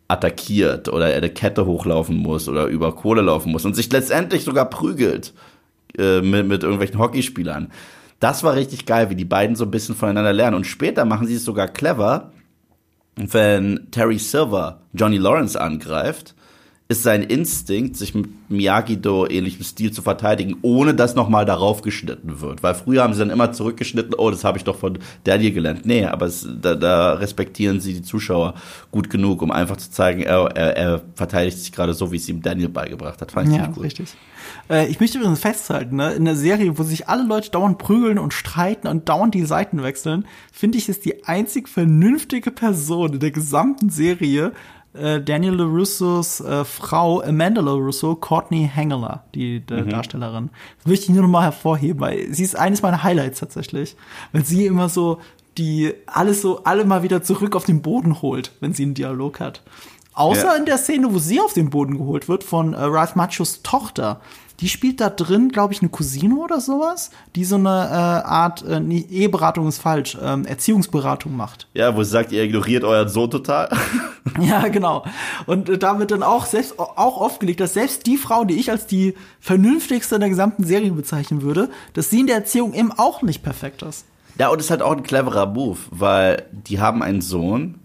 attackiert 0.09 0.89
oder 0.89 1.11
er 1.11 1.19
eine 1.19 1.29
Kette 1.29 1.67
hochlaufen 1.67 2.17
muss 2.17 2.49
oder 2.49 2.67
über 2.67 2.95
Kohle 2.95 3.21
laufen 3.21 3.53
muss 3.53 3.67
und 3.67 3.77
sich 3.77 3.93
letztendlich 3.93 4.45
sogar 4.45 4.71
prügelt 4.71 5.35
äh, 5.99 6.23
mit, 6.23 6.47
mit 6.47 6.63
irgendwelchen 6.63 6.99
Hockeyspielern. 6.99 7.71
Das 8.19 8.43
war 8.43 8.55
richtig 8.55 8.87
geil, 8.87 9.11
wie 9.11 9.15
die 9.15 9.27
beiden 9.27 9.57
so 9.57 9.65
ein 9.65 9.71
bisschen 9.71 9.95
voneinander 9.95 10.33
lernen. 10.33 10.57
Und 10.57 10.67
später 10.67 11.05
machen 11.05 11.27
sie 11.27 11.35
es 11.35 11.45
sogar 11.45 11.69
clever, 11.69 12.33
wenn 13.17 13.89
Terry 13.91 14.19
Silver 14.19 14.81
Johnny 14.95 15.19
Lawrence 15.19 15.61
angreift 15.61 16.35
ist 16.91 17.03
sein 17.03 17.23
Instinkt, 17.23 17.99
sich 17.99 18.15
mit 18.15 18.51
Miyagi-Do 18.51 19.27
ähnlichem 19.27 19.63
Stil 19.63 19.93
zu 19.93 20.01
verteidigen, 20.01 20.57
ohne 20.63 20.95
dass 20.95 21.15
nochmal 21.15 21.45
darauf 21.45 21.83
geschnitten 21.83 22.41
wird. 22.41 22.63
Weil 22.63 22.75
früher 22.75 23.03
haben 23.03 23.13
sie 23.13 23.19
dann 23.19 23.29
immer 23.29 23.53
zurückgeschnitten, 23.53 24.15
oh, 24.15 24.31
das 24.31 24.43
habe 24.43 24.57
ich 24.57 24.65
doch 24.65 24.79
von 24.79 24.99
Daniel 25.25 25.53
gelernt. 25.53 25.85
Nee, 25.85 26.07
aber 26.07 26.25
es, 26.25 26.49
da, 26.63 26.75
da 26.75 27.13
respektieren 27.13 27.81
sie 27.81 27.93
die 27.93 28.03
Zuschauer 28.03 28.55
gut 28.91 29.11
genug, 29.11 29.43
um 29.43 29.51
einfach 29.51 29.77
zu 29.77 29.91
zeigen, 29.91 30.23
er, 30.23 30.47
er, 30.57 30.77
er 30.79 31.03
verteidigt 31.15 31.59
sich 31.59 31.73
gerade 31.73 31.93
so, 31.93 32.11
wie 32.11 32.17
es 32.17 32.27
ihm 32.27 32.41
Daniel 32.41 32.71
beigebracht 32.71 33.21
hat. 33.21 33.33
Fand 33.33 33.51
ich 33.51 33.57
ja, 33.57 33.67
gut. 33.67 33.85
richtig. 33.85 34.15
Äh, 34.71 34.87
ich 34.89 34.99
möchte 34.99 35.19
übrigens 35.19 35.41
festhalten, 35.41 35.97
ne, 35.97 36.15
in 36.15 36.25
der 36.25 36.37
Serie, 36.37 36.79
wo 36.79 36.85
sich 36.85 37.07
alle 37.07 37.25
Leute 37.25 37.51
dauernd 37.51 37.77
prügeln 37.77 38.19
und 38.19 38.33
streiten 38.33 38.89
und 38.89 39.11
dauernd 39.11 39.35
die 39.35 39.45
Seiten 39.45 39.83
wechseln, 39.83 40.25
finde 40.51 40.79
ich, 40.79 40.89
ist 40.89 41.05
die 41.05 41.25
einzig 41.25 41.69
vernünftige 41.69 42.51
Person 42.51 43.13
in 43.13 43.21
der 43.21 43.31
gesamten 43.31 43.91
Serie, 43.91 44.53
äh, 44.95 45.21
Daniel 45.21 45.55
LaRussos 45.55 46.41
äh, 46.41 46.65
Frau 46.65 47.21
Amanda 47.23 47.61
LaRusso, 47.61 48.15
Courtney 48.17 48.71
Hangeler, 48.75 49.25
die, 49.35 49.61
die 49.61 49.75
mhm. 49.75 49.91
Darstellerin. 49.91 50.51
Das 50.79 50.87
möchte 50.87 51.07
ich 51.07 51.11
nur 51.11 51.23
noch 51.23 51.29
mal 51.29 51.43
hervorheben, 51.43 52.01
weil 52.01 52.33
sie 52.33 52.45
ist 52.45 52.57
eines 52.57 52.83
meiner 52.83 53.03
Highlights 53.03 53.41
tatsächlich. 53.41 53.97
Weil 54.33 54.45
sie 54.45 54.67
immer 54.67 54.89
so 54.89 55.19
die 55.59 55.93
alles 56.07 56.41
so, 56.41 56.63
alle 56.65 56.85
mal 56.85 57.03
wieder 57.03 57.23
zurück 57.23 57.57
auf 57.57 57.65
den 57.65 57.83
Boden 57.83 58.23
holt, 58.23 58.53
wenn 58.61 58.73
sie 58.73 58.85
einen 58.85 58.95
Dialog 58.95 59.41
hat. 59.41 59.63
Außer 60.15 60.47
ja. 60.47 60.55
in 60.55 60.65
der 60.65 60.79
Szene, 60.79 61.13
wo 61.13 61.19
sie 61.19 61.41
auf 61.41 61.53
den 61.53 61.71
Boden 61.71 61.99
geholt 61.99 62.29
wird 62.29 62.45
von 62.45 62.75
äh, 62.75 62.79
Ralph 62.81 63.15
Machos 63.15 63.63
Tochter 63.63 64.21
die 64.61 64.69
spielt 64.69 65.01
da 65.01 65.09
drin, 65.09 65.51
glaube 65.51 65.73
ich, 65.73 65.83
eine 65.83 65.89
Cousine 65.89 66.37
oder 66.37 66.61
sowas, 66.61 67.11
die 67.37 67.45
so 67.45 67.55
eine 67.55 67.69
äh, 67.69 68.29
Art, 68.29 68.65
äh, 68.65 68.81
nee, 68.81 69.07
Eheberatung 69.09 69.69
ist 69.69 69.79
falsch, 69.79 70.19
ähm, 70.21 70.45
Erziehungsberatung 70.45 71.37
macht. 71.37 71.69
Ja, 71.75 71.97
wo 71.97 72.03
sie 72.03 72.11
sagt, 72.11 72.33
ihr 72.33 72.43
ignoriert 72.43 72.83
euren 72.83 73.09
Sohn 73.09 73.31
total. 73.31 73.69
ja, 74.41 74.67
genau. 74.69 75.05
Und 75.47 75.69
äh, 75.69 75.79
da 75.79 75.99
wird 76.01 76.11
dann 76.11 76.25
auch 76.25 76.47
selbst 76.47 76.79
auch 76.79 77.21
aufgelegt, 77.21 77.61
dass 77.61 77.75
selbst 77.75 78.07
die 78.07 78.17
Frau, 78.17 78.45
die 78.45 78.59
ich 78.59 78.71
als 78.71 78.87
die 78.87 79.15
vernünftigste 79.39 80.17
in 80.17 80.21
der 80.21 80.31
gesamten 80.31 80.65
Serie 80.65 80.91
bezeichnen 80.91 81.43
würde, 81.43 81.69
dass 81.93 82.11
sie 82.11 82.21
in 82.21 82.27
der 82.27 82.37
Erziehung 82.37 82.75
eben 82.75 82.91
auch 82.91 83.23
nicht 83.23 83.43
perfekt 83.43 83.83
ist. 83.83 84.07
Ja, 84.39 84.49
und 84.49 84.59
es 84.59 84.67
ist 84.67 84.71
halt 84.71 84.83
auch 84.83 84.93
ein 84.93 85.03
cleverer 85.03 85.47
Move, 85.47 85.79
weil 85.91 86.47
die 86.53 86.81
haben 86.81 87.03
einen 87.03 87.21
Sohn, 87.21 87.81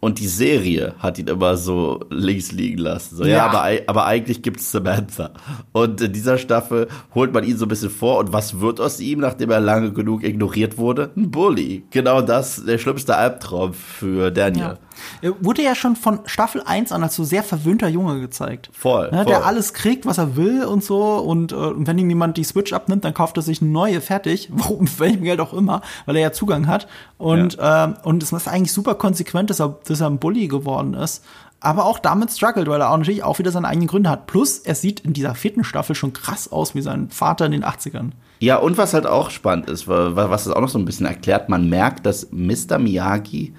und 0.00 0.18
die 0.18 0.26
Serie 0.26 0.94
hat 0.98 1.18
ihn 1.18 1.26
immer 1.26 1.56
so 1.56 2.00
links 2.10 2.52
liegen 2.52 2.78
lassen. 2.78 3.16
So, 3.16 3.24
ja, 3.24 3.30
ja 3.30 3.46
aber, 3.46 3.68
aber 3.86 4.06
eigentlich 4.06 4.42
gibt's 4.42 4.72
Samantha. 4.72 5.30
Und 5.72 6.00
in 6.00 6.12
dieser 6.12 6.38
Staffel 6.38 6.88
holt 7.14 7.34
man 7.34 7.44
ihn 7.44 7.58
so 7.58 7.66
ein 7.66 7.68
bisschen 7.68 7.90
vor. 7.90 8.18
Und 8.18 8.32
was 8.32 8.60
wird 8.60 8.80
aus 8.80 8.98
ihm, 9.00 9.20
nachdem 9.20 9.50
er 9.50 9.60
lange 9.60 9.92
genug 9.92 10.24
ignoriert 10.24 10.78
wurde? 10.78 11.10
Ein 11.16 11.30
Bully. 11.30 11.84
Genau 11.90 12.22
das, 12.22 12.64
der 12.64 12.78
schlimmste 12.78 13.14
Albtraum 13.16 13.74
für 13.74 14.30
Daniel. 14.30 14.62
Ja. 14.62 14.78
Er 15.22 15.44
wurde 15.44 15.62
ja 15.62 15.74
schon 15.74 15.96
von 15.96 16.20
Staffel 16.26 16.62
1 16.64 16.92
an 16.92 17.02
als 17.02 17.16
so 17.16 17.24
sehr 17.24 17.42
verwöhnter 17.42 17.88
Junge 17.88 18.20
gezeigt. 18.20 18.70
Voll, 18.72 19.10
ne, 19.10 19.18
voll. 19.18 19.26
Der 19.26 19.46
alles 19.46 19.74
kriegt, 19.74 20.06
was 20.06 20.18
er 20.18 20.36
will 20.36 20.64
und 20.64 20.84
so. 20.84 21.16
Und, 21.16 21.52
äh, 21.52 21.56
und 21.56 21.86
wenn 21.86 21.98
ihm 21.98 22.08
jemand 22.08 22.36
die 22.36 22.44
Switch 22.44 22.72
abnimmt, 22.72 23.04
dann 23.04 23.14
kauft 23.14 23.36
er 23.36 23.42
sich 23.42 23.62
eine 23.62 23.70
neue 23.70 24.00
fertig. 24.00 24.48
Warum, 24.52 24.84
mit 24.84 25.00
welchem 25.00 25.22
Geld 25.22 25.40
auch 25.40 25.52
immer, 25.52 25.82
weil 26.06 26.16
er 26.16 26.22
ja 26.22 26.32
Zugang 26.32 26.66
hat. 26.66 26.86
Und, 27.18 27.56
ja. 27.56 27.84
ähm, 27.84 27.94
und 28.02 28.22
es 28.22 28.32
ist 28.32 28.48
eigentlich 28.48 28.72
super 28.72 28.94
konsequent, 28.94 29.50
dass 29.50 29.60
er, 29.60 29.78
dass 29.86 30.00
er 30.00 30.08
ein 30.08 30.18
Bully 30.18 30.48
geworden 30.48 30.94
ist. 30.94 31.24
Aber 31.62 31.84
auch 31.84 31.98
damit 31.98 32.30
struggelt, 32.30 32.68
weil 32.68 32.80
er 32.80 32.90
auch 32.90 32.96
natürlich 32.96 33.22
auch 33.22 33.38
wieder 33.38 33.50
seine 33.50 33.68
eigenen 33.68 33.88
Gründe 33.88 34.08
hat. 34.08 34.26
Plus, 34.26 34.58
er 34.58 34.74
sieht 34.74 35.00
in 35.00 35.12
dieser 35.12 35.34
vierten 35.34 35.62
Staffel 35.62 35.94
schon 35.94 36.14
krass 36.14 36.50
aus 36.50 36.74
wie 36.74 36.80
sein 36.80 37.10
Vater 37.10 37.44
in 37.44 37.52
den 37.52 37.64
80ern. 37.64 38.12
Ja, 38.38 38.56
und 38.56 38.78
was 38.78 38.94
halt 38.94 39.06
auch 39.06 39.28
spannend 39.28 39.68
ist, 39.68 39.86
was 39.86 40.46
es 40.46 40.52
auch 40.52 40.62
noch 40.62 40.70
so 40.70 40.78
ein 40.78 40.86
bisschen 40.86 41.04
erklärt, 41.04 41.50
man 41.50 41.68
merkt, 41.68 42.06
dass 42.06 42.28
Mr. 42.32 42.78
Miyagi 42.78 43.52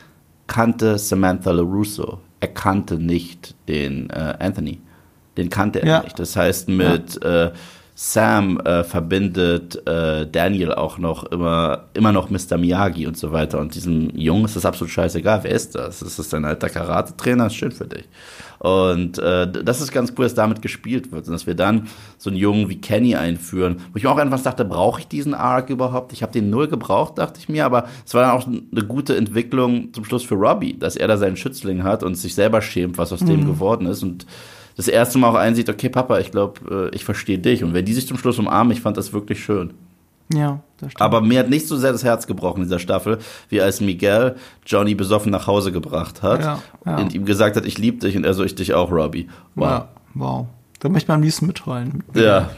kannte 0.47 0.97
Samantha 0.97 1.51
LaRusso. 1.51 2.19
Er 2.39 2.47
kannte 2.49 2.95
nicht 2.95 3.55
den 3.67 4.09
äh, 4.09 4.35
Anthony. 4.39 4.79
Den 5.37 5.49
kannte 5.49 5.81
er 5.81 5.87
ja. 5.87 6.03
nicht. 6.03 6.19
Das 6.19 6.35
heißt, 6.35 6.67
mit 6.67 7.23
ja. 7.23 7.45
äh, 7.45 7.51
Sam 8.03 8.59
äh, 8.61 8.83
verbindet 8.83 9.87
äh, 9.87 10.25
Daniel 10.25 10.73
auch 10.73 10.97
noch 10.97 11.23
immer, 11.25 11.83
immer 11.93 12.11
noch 12.11 12.31
Mr. 12.31 12.57
Miyagi 12.57 13.05
und 13.05 13.15
so 13.15 13.31
weiter. 13.31 13.59
Und 13.59 13.75
diesem 13.75 14.09
Jungen 14.17 14.45
ist 14.45 14.55
das 14.55 14.65
absolut 14.65 14.89
scheißegal. 14.89 15.43
Wer 15.43 15.51
ist 15.51 15.75
das? 15.75 16.01
Ist 16.01 16.17
das 16.17 16.29
dein 16.29 16.43
alter 16.43 16.67
Karate-Trainer? 16.67 17.45
Ist 17.45 17.57
schön 17.57 17.71
für 17.71 17.85
dich. 17.85 18.09
Und 18.57 19.19
äh, 19.19 19.51
das 19.51 19.81
ist 19.81 19.91
ganz 19.91 20.13
cool, 20.17 20.25
dass 20.25 20.33
damit 20.33 20.63
gespielt 20.63 21.11
wird. 21.11 21.27
Und 21.27 21.33
dass 21.33 21.45
wir 21.45 21.53
dann 21.53 21.89
so 22.17 22.31
einen 22.31 22.39
Jungen 22.39 22.69
wie 22.69 22.81
Kenny 22.81 23.15
einführen, 23.15 23.77
wo 23.91 23.97
ich 23.97 24.03
mir 24.03 24.09
auch 24.09 24.17
einfach 24.17 24.41
dachte, 24.41 24.65
brauche 24.65 25.01
ich 25.01 25.07
diesen 25.07 25.35
Arc 25.35 25.69
überhaupt? 25.69 26.11
Ich 26.11 26.23
habe 26.23 26.33
den 26.33 26.49
null 26.49 26.69
gebraucht, 26.69 27.19
dachte 27.19 27.39
ich 27.39 27.49
mir, 27.49 27.67
aber 27.67 27.87
es 28.03 28.15
war 28.15 28.23
dann 28.23 28.31
auch 28.31 28.47
eine 28.47 28.83
gute 28.83 29.15
Entwicklung 29.15 29.93
zum 29.93 30.05
Schluss 30.05 30.23
für 30.23 30.33
Robbie, 30.33 30.75
dass 30.75 30.95
er 30.95 31.07
da 31.07 31.17
seinen 31.17 31.37
Schützling 31.37 31.83
hat 31.83 32.01
und 32.01 32.15
sich 32.15 32.33
selber 32.33 32.63
schämt, 32.63 32.97
was 32.97 33.13
aus 33.13 33.21
mhm. 33.21 33.27
dem 33.27 33.45
geworden 33.45 33.85
ist. 33.85 34.01
Und 34.01 34.25
das 34.81 34.87
erste 34.87 35.19
Mal 35.19 35.29
auch 35.29 35.35
einsieht, 35.35 35.69
okay, 35.69 35.89
Papa, 35.89 36.19
ich 36.19 36.31
glaube, 36.31 36.89
äh, 36.91 36.95
ich 36.95 37.05
verstehe 37.05 37.37
dich. 37.37 37.63
Und 37.63 37.73
wenn 37.73 37.85
die 37.85 37.93
sich 37.93 38.07
zum 38.07 38.17
Schluss 38.17 38.39
umarmen, 38.39 38.73
ich 38.73 38.81
fand 38.81 38.97
das 38.97 39.13
wirklich 39.13 39.43
schön. 39.43 39.73
Ja, 40.33 40.61
das 40.77 40.91
stimmt. 40.91 41.01
Aber 41.01 41.21
mir 41.21 41.39
hat 41.39 41.49
nicht 41.49 41.67
so 41.67 41.77
sehr 41.77 41.91
das 41.91 42.03
Herz 42.03 42.25
gebrochen 42.25 42.57
in 42.57 42.63
dieser 42.63 42.79
Staffel, 42.79 43.19
wie 43.49 43.61
als 43.61 43.81
Miguel 43.81 44.35
Johnny 44.65 44.95
besoffen 44.95 45.31
nach 45.31 45.45
Hause 45.45 45.71
gebracht 45.71 46.23
hat 46.23 46.41
ja, 46.41 46.61
ja. 46.85 46.97
und 46.97 47.13
ihm 47.13 47.25
gesagt 47.25 47.57
hat, 47.57 47.65
ich 47.65 47.77
liebe 47.77 47.99
dich 47.99 48.15
und 48.15 48.23
er 48.23 48.33
so, 48.33 48.43
ich 48.43 48.55
dich 48.55 48.73
auch, 48.73 48.91
Robbie. 48.91 49.27
Wow. 49.55 49.67
Ja, 49.67 49.89
wow. 50.13 50.47
Da 50.79 50.89
möchte 50.89 51.09
man 51.09 51.15
am 51.17 51.23
liebsten 51.23 51.47
mitheulen. 51.47 52.03
Ja. 52.13 52.49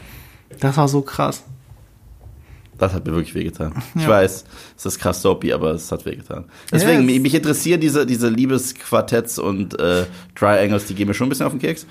Das 0.60 0.76
war 0.76 0.88
so 0.88 1.02
krass. 1.02 1.42
Das 2.78 2.92
hat 2.92 3.06
mir 3.06 3.14
wirklich 3.14 3.34
wehgetan. 3.34 3.72
Ja. 3.94 4.00
Ich 4.00 4.08
weiß, 4.08 4.44
es 4.76 4.86
ist 4.86 4.98
krass 4.98 5.22
soapy, 5.22 5.52
aber 5.52 5.72
es 5.72 5.90
hat 5.92 6.04
wehgetan. 6.06 6.44
Deswegen, 6.72 7.08
yes. 7.08 7.22
mich 7.22 7.34
interessieren 7.34 7.80
diese, 7.80 8.04
diese 8.04 8.28
Liebesquartetts 8.28 9.38
und 9.38 9.78
äh, 9.78 10.04
Triangles, 10.34 10.86
die 10.86 10.94
gehen 10.94 11.06
mir 11.06 11.14
schon 11.14 11.26
ein 11.26 11.30
bisschen 11.30 11.46
auf 11.46 11.52
den 11.52 11.60
Keks. 11.60 11.86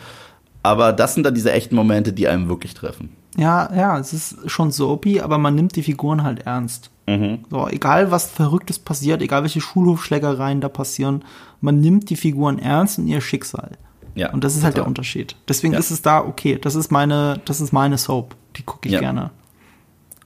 Aber 0.64 0.93
das 0.93 1.14
sind 1.14 1.26
dann 1.26 1.36
diese 1.36 1.51
echten 1.51 1.76
Momente, 1.76 2.14
die 2.14 2.28
einem 2.28 2.47
wirklich 2.47 2.74
treffen. 2.74 3.16
Ja, 3.36 3.70
ja, 3.76 3.99
es 3.99 4.14
ist 4.14 4.49
schon 4.49 4.72
soapy, 4.72 5.20
aber 5.20 5.38
man 5.38 5.55
nimmt 5.55 5.76
die 5.76 5.84
Figuren 5.84 6.24
halt 6.24 6.45
ernst. 6.45 6.89
Mhm. 7.07 7.39
So, 7.49 7.68
egal 7.68 8.11
was 8.11 8.30
Verrücktes 8.30 8.80
passiert, 8.80 9.22
egal 9.22 9.41
welche 9.41 9.59
Schulhofschlägereien 9.59 10.61
da 10.61 10.70
passieren, 10.70 11.26
man 11.59 11.80
nimmt 11.80 12.09
die 12.09 12.16
Figuren 12.16 12.59
ernst 12.59 12.99
und 12.99 13.07
ihr 13.07 13.22
Schicksal. 13.22 13.72
Ja, 14.16 14.32
und 14.32 14.43
das 14.43 14.53
ist 14.53 14.59
total. 14.59 14.66
halt 14.68 14.78
der 14.78 14.88
Unterschied. 14.88 15.36
Deswegen 15.47 15.74
ja. 15.74 15.80
ist 15.80 15.91
es 15.91 16.01
da 16.01 16.20
okay. 16.20 16.59
Das 16.61 16.76
ist 16.76 16.91
meine, 16.91 17.41
das 17.45 17.59
ist 17.59 17.74
meine 17.74 17.97
Soap. 17.97 18.36
Die 18.55 18.64
gucke 18.64 18.88
ich 18.88 18.93
ja. 18.93 18.99
gerne. 18.99 19.32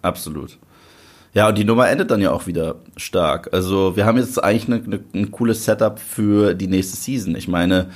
Absolut. 0.02 0.58
Ja, 1.34 1.48
und 1.48 1.58
die 1.58 1.64
Nummer 1.64 1.90
endet 1.90 2.12
dann 2.12 2.20
ja 2.20 2.32
auch 2.32 2.48
wieder 2.48 2.76
stark. 2.98 3.54
Also 3.54 3.96
wir 3.96 4.06
haben 4.06 4.18
jetzt 4.18 4.44
eigentlich 4.44 4.68
eine, 4.68 4.84
eine, 4.84 5.00
ein 5.14 5.32
cooles 5.32 5.64
Setup 5.64 6.00
für 6.00 6.54
die 6.54 6.68
nächste 6.68 6.98
Season. 6.98 7.36
Ich 7.36 7.48
meine, 7.48 7.90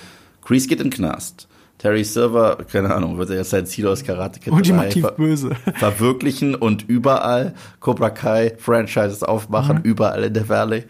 Kreese 0.44 0.68
geht 0.68 0.80
in 0.80 0.88
den 0.90 0.94
Knast. 0.94 1.48
Terry 1.82 2.04
Silver, 2.04 2.60
keine 2.72 2.94
Ahnung, 2.94 3.18
wird 3.18 3.32
er 3.32 3.38
jetzt 3.38 3.50
sein 3.50 3.66
Ziel 3.66 3.88
aus 3.88 4.04
Karate 4.04 4.40
Kid 4.40 4.54
Ultimativ 4.54 5.02
ver 5.02 5.14
böse. 5.14 5.56
verwirklichen 5.74 6.54
und 6.54 6.88
überall 6.88 7.56
Cobra 7.80 8.12
Kai 8.12 8.54
Franchises 8.60 9.24
aufmachen, 9.24 9.78
mhm. 9.78 9.84
überall 9.84 10.26
in 10.26 10.36
der 10.36 10.48
Valley. 10.48 10.82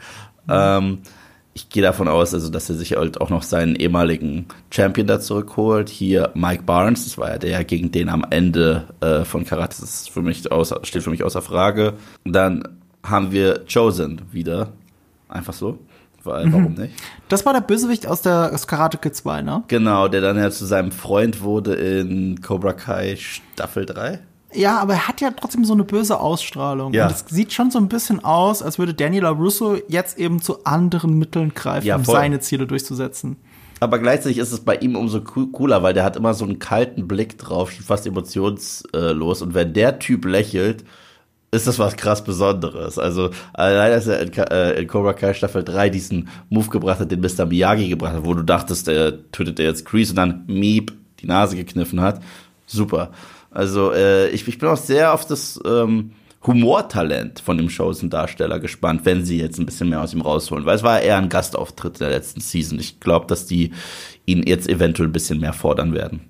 Mhm. 0.48 0.50
Ähm, 0.50 0.98
ich 1.54 1.70
gehe 1.70 1.82
davon 1.82 2.10
aus, 2.10 2.34
also, 2.34 2.50
dass 2.50 2.70
er 2.70 2.76
sich 2.76 2.98
halt 2.98 3.22
auch 3.22 3.30
noch 3.30 3.44
seinen 3.44 3.78
ehemaligen 3.78 4.48
Champion 4.70 5.08
da 5.08 5.22
zurückholt. 5.22 5.88
Hier 5.88 6.32
Mike 6.34 6.64
Barnes, 6.64 7.06
das 7.06 7.18
war 7.18 7.30
ja 7.30 7.38
der 7.38 7.64
gegen 7.64 7.94
den 7.94 8.10
am 8.10 8.26
Ende 8.30 8.89
äh, 9.00 9.24
von 9.24 9.46
Karate, 9.46 9.78
das 9.80 10.02
ist 10.02 10.10
für 10.10 10.22
mich 10.22 10.52
außer, 10.52 10.82
steht 10.84 11.04
für 11.04 11.10
mich 11.10 11.24
außer 11.24 11.42
Frage. 11.42 11.94
Dann 12.26 12.68
haben 13.02 13.32
wir 13.32 13.64
Chosen 13.72 14.24
wieder. 14.34 14.74
Einfach 15.30 15.54
so. 15.54 15.80
Weil, 16.24 16.45
mhm. 16.45 16.53
warum 16.53 16.74
nicht? 16.74 16.93
Das 17.30 17.45
war 17.45 17.53
der 17.53 17.61
Bösewicht 17.61 18.07
aus 18.07 18.22
der 18.22 18.51
aus 18.53 18.67
Karate 18.67 18.97
Kid 18.97 19.15
2, 19.15 19.41
ne? 19.41 19.63
Genau, 19.67 20.07
der 20.07 20.22
dann 20.22 20.38
ja 20.38 20.51
zu 20.51 20.65
seinem 20.65 20.91
Freund 20.91 21.41
wurde 21.41 21.74
in 21.74 22.41
Cobra 22.41 22.74
Kai 22.74 23.15
Staffel 23.17 23.86
3. 23.86 24.19
Ja, 24.53 24.80
aber 24.80 24.93
er 24.93 25.07
hat 25.07 25.22
ja 25.22 25.32
trotzdem 25.32 25.63
so 25.63 25.74
eine 25.74 25.84
böse 25.84 26.19
Ausstrahlung. 26.19 26.93
Ja. 26.93 27.07
Und 27.07 27.13
es 27.13 27.26
sieht 27.30 27.53
schon 27.53 27.72
so 27.72 27.80
ein 27.80 27.88
bisschen 27.88 28.24
aus, 28.24 28.61
als 28.61 28.80
würde 28.80 28.93
Daniel 28.93 29.26
Russo 29.28 29.78
jetzt 29.88 30.17
eben 30.17 30.41
zu 30.41 30.65
anderen 30.65 31.17
Mitteln 31.17 31.53
greifen, 31.53 31.88
ja, 31.88 31.95
um 31.95 32.03
seine 32.03 32.39
Ziele 32.39 32.67
durchzusetzen. 32.67 33.38
Aber 33.80 33.97
gleichzeitig 33.97 34.38
ist 34.38 34.51
es 34.51 34.59
bei 34.59 34.76
ihm 34.76 34.95
umso 34.95 35.22
cooler, 35.22 35.82
weil 35.82 35.95
der 35.95 36.03
hat 36.03 36.15
immer 36.15 36.36
so 36.36 36.45
einen 36.45 36.59
kalten 36.59 37.07
Blick 37.07 37.39
drauf, 37.39 37.72
fast 37.84 38.05
emotionslos. 38.05 39.41
Und 39.41 39.53
wenn 39.55 39.74
der 39.74 39.97
Typ 39.97 40.26
lächelt, 40.26 40.84
ist 41.52 41.68
das 41.68 41.80
was 41.80 41.97
krass 41.97 42.24
Besonderes. 42.24 42.97
Also 42.97 43.30
allein, 43.54 43.91
dass 43.91 44.08
er 44.08 44.22
in, 44.22 44.34
äh, 44.34 44.82
in 44.82 44.88
Cobra 44.88 45.14
Kai 45.14 45.34
Staffel 45.34 45.64
3 45.64 45.89
diesen 45.89 46.30
Move 46.49 46.70
gebracht 46.70 46.99
hat, 46.99 47.12
den 47.12 47.20
Mr. 47.20 47.45
Miyagi 47.45 47.89
gebracht 47.89 48.14
hat, 48.14 48.26
wo 48.26 48.34
du 48.34 48.43
dachtest, 48.43 48.88
der 48.88 49.30
tötet 49.32 49.60
der 49.60 49.66
jetzt 49.66 49.86
Kreese 49.86 50.14
und 50.14 50.16
dann 50.16 50.43
Meep 50.47 50.93
die 51.20 51.28
Nase 51.28 51.58
gekniffen 51.58 52.02
hat. 52.02 52.22
Super. 52.66 53.12
Also 53.52 53.91
äh, 53.91 54.30
ich, 54.30 54.47
ich 54.47 54.58
bin 54.58 54.70
auch 54.70 54.78
sehr 54.78 55.14
auf 55.14 55.26
das 55.26 55.60
ähm, 55.66 56.12
Humortalent 56.47 57.41
von 57.41 57.58
dem 57.58 57.68
Chosen-Darsteller 57.68 58.60
gespannt, 58.60 59.02
wenn 59.04 59.26
sie 59.26 59.38
jetzt 59.38 59.60
ein 59.60 59.66
bisschen 59.66 59.89
mehr 59.89 60.02
aus 60.02 60.14
ihm 60.14 60.22
rausholen. 60.22 60.66
Weil 60.66 60.78
es 60.78 60.84
war 60.84 61.02
eher 61.02 61.18
ein 61.18 61.28
Gastauftritt 61.30 61.99
der 61.99 62.10
letzten 62.10 62.39
Season. 62.39 62.80
Ich 62.80 63.02
glaube, 63.02 63.28
dass 63.28 63.45
die 63.45 63.74
ihn 64.26 64.43
jetzt 64.43 64.70
eventuell 64.70 65.10
ein 65.10 65.12
bisschen 65.12 65.41
mehr 65.41 65.54
fordern 65.54 65.93
werden. 65.93 66.22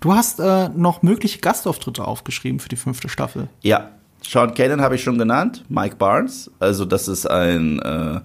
Du 0.00 0.14
hast 0.14 0.40
äh, 0.40 0.70
noch 0.70 1.02
mögliche 1.02 1.40
Gastauftritte 1.40 2.06
aufgeschrieben 2.06 2.58
für 2.58 2.70
die 2.70 2.76
fünfte 2.76 3.10
Staffel. 3.10 3.48
Ja, 3.60 3.90
Sean 4.28 4.54
Kanan 4.54 4.80
habe 4.80 4.96
ich 4.96 5.02
schon 5.02 5.18
genannt, 5.18 5.64
Mike 5.68 5.96
Barnes. 5.96 6.50
Also 6.58 6.84
das 6.84 7.08
ist 7.08 7.26
ein 7.26 7.78
äh, 7.80 8.20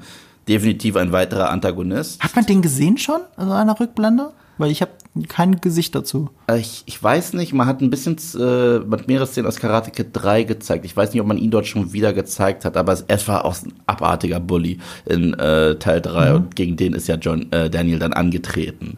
definitiv 0.48 0.96
ein 0.96 1.12
weiterer 1.12 1.50
Antagonist. 1.50 2.22
Hat 2.22 2.36
man 2.36 2.46
den 2.46 2.62
gesehen 2.62 2.98
schon 2.98 3.22
in 3.38 3.44
also 3.44 3.54
einer 3.54 3.80
Rückblende? 3.80 4.32
Weil 4.58 4.72
ich 4.72 4.82
habe 4.82 4.92
kein 5.28 5.60
Gesicht 5.62 5.96
dazu. 5.96 6.30
Äh, 6.48 6.60
ich, 6.60 6.84
ich 6.86 7.02
weiß 7.02 7.34
nicht, 7.34 7.54
man 7.54 7.68
hat 7.68 7.82
ein 7.82 7.90
bisschen 7.90 8.18
äh, 8.40 8.80
mit 8.80 9.08
mehrere 9.08 9.28
Szenen 9.28 9.48
aus 9.48 9.58
Karate 9.58 9.92
Kid 9.92 10.10
3 10.14 10.44
gezeigt. 10.44 10.86
Ich 10.86 10.96
weiß 10.96 11.14
nicht, 11.14 11.22
ob 11.22 11.28
man 11.28 11.38
ihn 11.38 11.52
dort 11.52 11.68
schon 11.68 11.94
wieder 11.94 12.14
gezeigt 12.14 12.66
hat, 12.66 12.78
aber 12.78 12.94
es, 12.94 13.06
es 13.08 13.28
war 13.28 13.46
auch 13.46 13.56
ein 13.62 13.74
abartiger 13.86 14.40
Bully 14.40 14.80
in 15.06 15.34
äh, 15.34 15.76
Teil 15.76 16.02
3 16.02 16.30
mhm. 16.30 16.36
und 16.36 16.56
gegen 16.56 16.78
den 16.78 16.94
ist 16.94 17.08
ja 17.08 17.16
John 17.16 17.52
äh, 17.52 17.70
Daniel 17.70 18.00
dann 18.00 18.14
angetreten. 18.14 18.98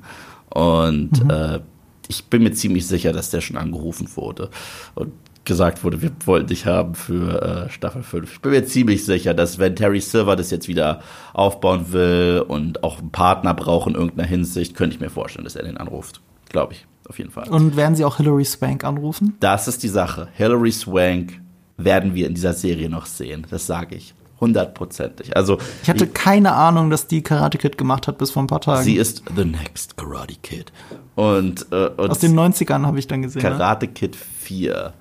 Und 0.50 1.24
mhm. 1.24 1.30
äh, 1.30 1.60
ich 2.08 2.26
bin 2.26 2.44
mir 2.44 2.54
ziemlich 2.54 2.88
sicher, 2.88 3.14
dass 3.14 3.30
der 3.30 3.42
schon 3.42 3.58
angerufen 3.58 4.08
wurde. 4.16 4.50
Und 4.96 5.12
gesagt 5.46 5.84
wurde, 5.84 6.02
wir 6.02 6.12
wollen 6.26 6.48
dich 6.48 6.66
haben 6.66 6.96
für 6.96 7.66
äh, 7.66 7.70
Staffel 7.70 8.04
5. 8.04 8.34
Ich 8.34 8.42
bin 8.42 8.52
mir 8.52 8.66
ziemlich 8.66 9.06
sicher, 9.06 9.34
dass 9.34 9.60
wenn 9.60 9.76
Terry 9.76 10.00
Silver 10.00 10.36
das 10.36 10.52
jetzt 10.52 10.68
wieder 10.68 11.02
aufbauen 11.34 11.92
will 11.92 12.44
und 12.48 12.84
auch 12.84 13.00
einen 13.00 13.12
Partner 13.12 13.54
braucht 13.54 13.90
in 13.90 13.96
irgendeiner 13.96 14.28
Hinsicht, 14.28 14.76
könnte 14.76 14.96
ich 14.96 15.02
mir 15.02 15.10
vorstellen, 15.10 15.44
dass 15.44 15.56
er 15.56 15.64
den 15.64 15.78
anruft. 15.78 16.22
Glaube 16.50 16.74
ich, 16.74 16.86
auf 17.10 17.18
jeden 17.18 17.32
Fall. 17.32 17.50
Und 17.50 17.76
werden 17.76 17.96
sie 17.96 18.06
auch 18.06 18.18
Hilary 18.18 18.46
Swank 18.46 18.84
anrufen? 18.84 19.36
Das 19.40 19.68
ist 19.68 19.84
die 19.84 19.90
Sache. 19.90 20.30
Hilary 20.34 20.72
Swank 20.72 21.42
werden 21.78 22.14
wir 22.14 22.28
in 22.28 22.36
dieser 22.36 22.54
Serie 22.54 22.90
noch 22.90 23.06
sehen. 23.06 23.46
Das 23.50 23.68
sage 23.68 23.96
ich. 23.96 24.14
Hundertprozentig. 24.40 25.38
Also 25.38 25.58
ich 25.84 25.90
hatte 25.90 26.06
ich, 26.06 26.14
keine 26.14 26.54
Ahnung, 26.54 26.90
dass 26.90 27.08
die 27.08 27.22
Karate 27.22 27.58
Kid 27.58 27.78
gemacht 27.78 28.08
hat 28.08 28.18
bis 28.18 28.32
vor 28.32 28.44
ein 28.44 28.48
paar 28.48 28.60
Tagen. 28.60 28.84
Sie 28.84 28.96
ist 28.96 29.24
the 29.36 29.46
next 29.46 29.96
Karate 29.96 30.36
Kid. 30.42 30.74
Und, 31.16 31.68
äh, 31.72 31.88
und 31.96 32.10
aus 32.10 32.20
den 32.20 32.38
90ern 32.38 32.86
habe 32.86 33.00
ich 33.00 33.08
dann 33.08 33.22
gesehen. 33.22 33.42
Ne? 33.42 33.50
Karate? 33.50 33.88
Kid 33.88 34.18
4 34.18 34.94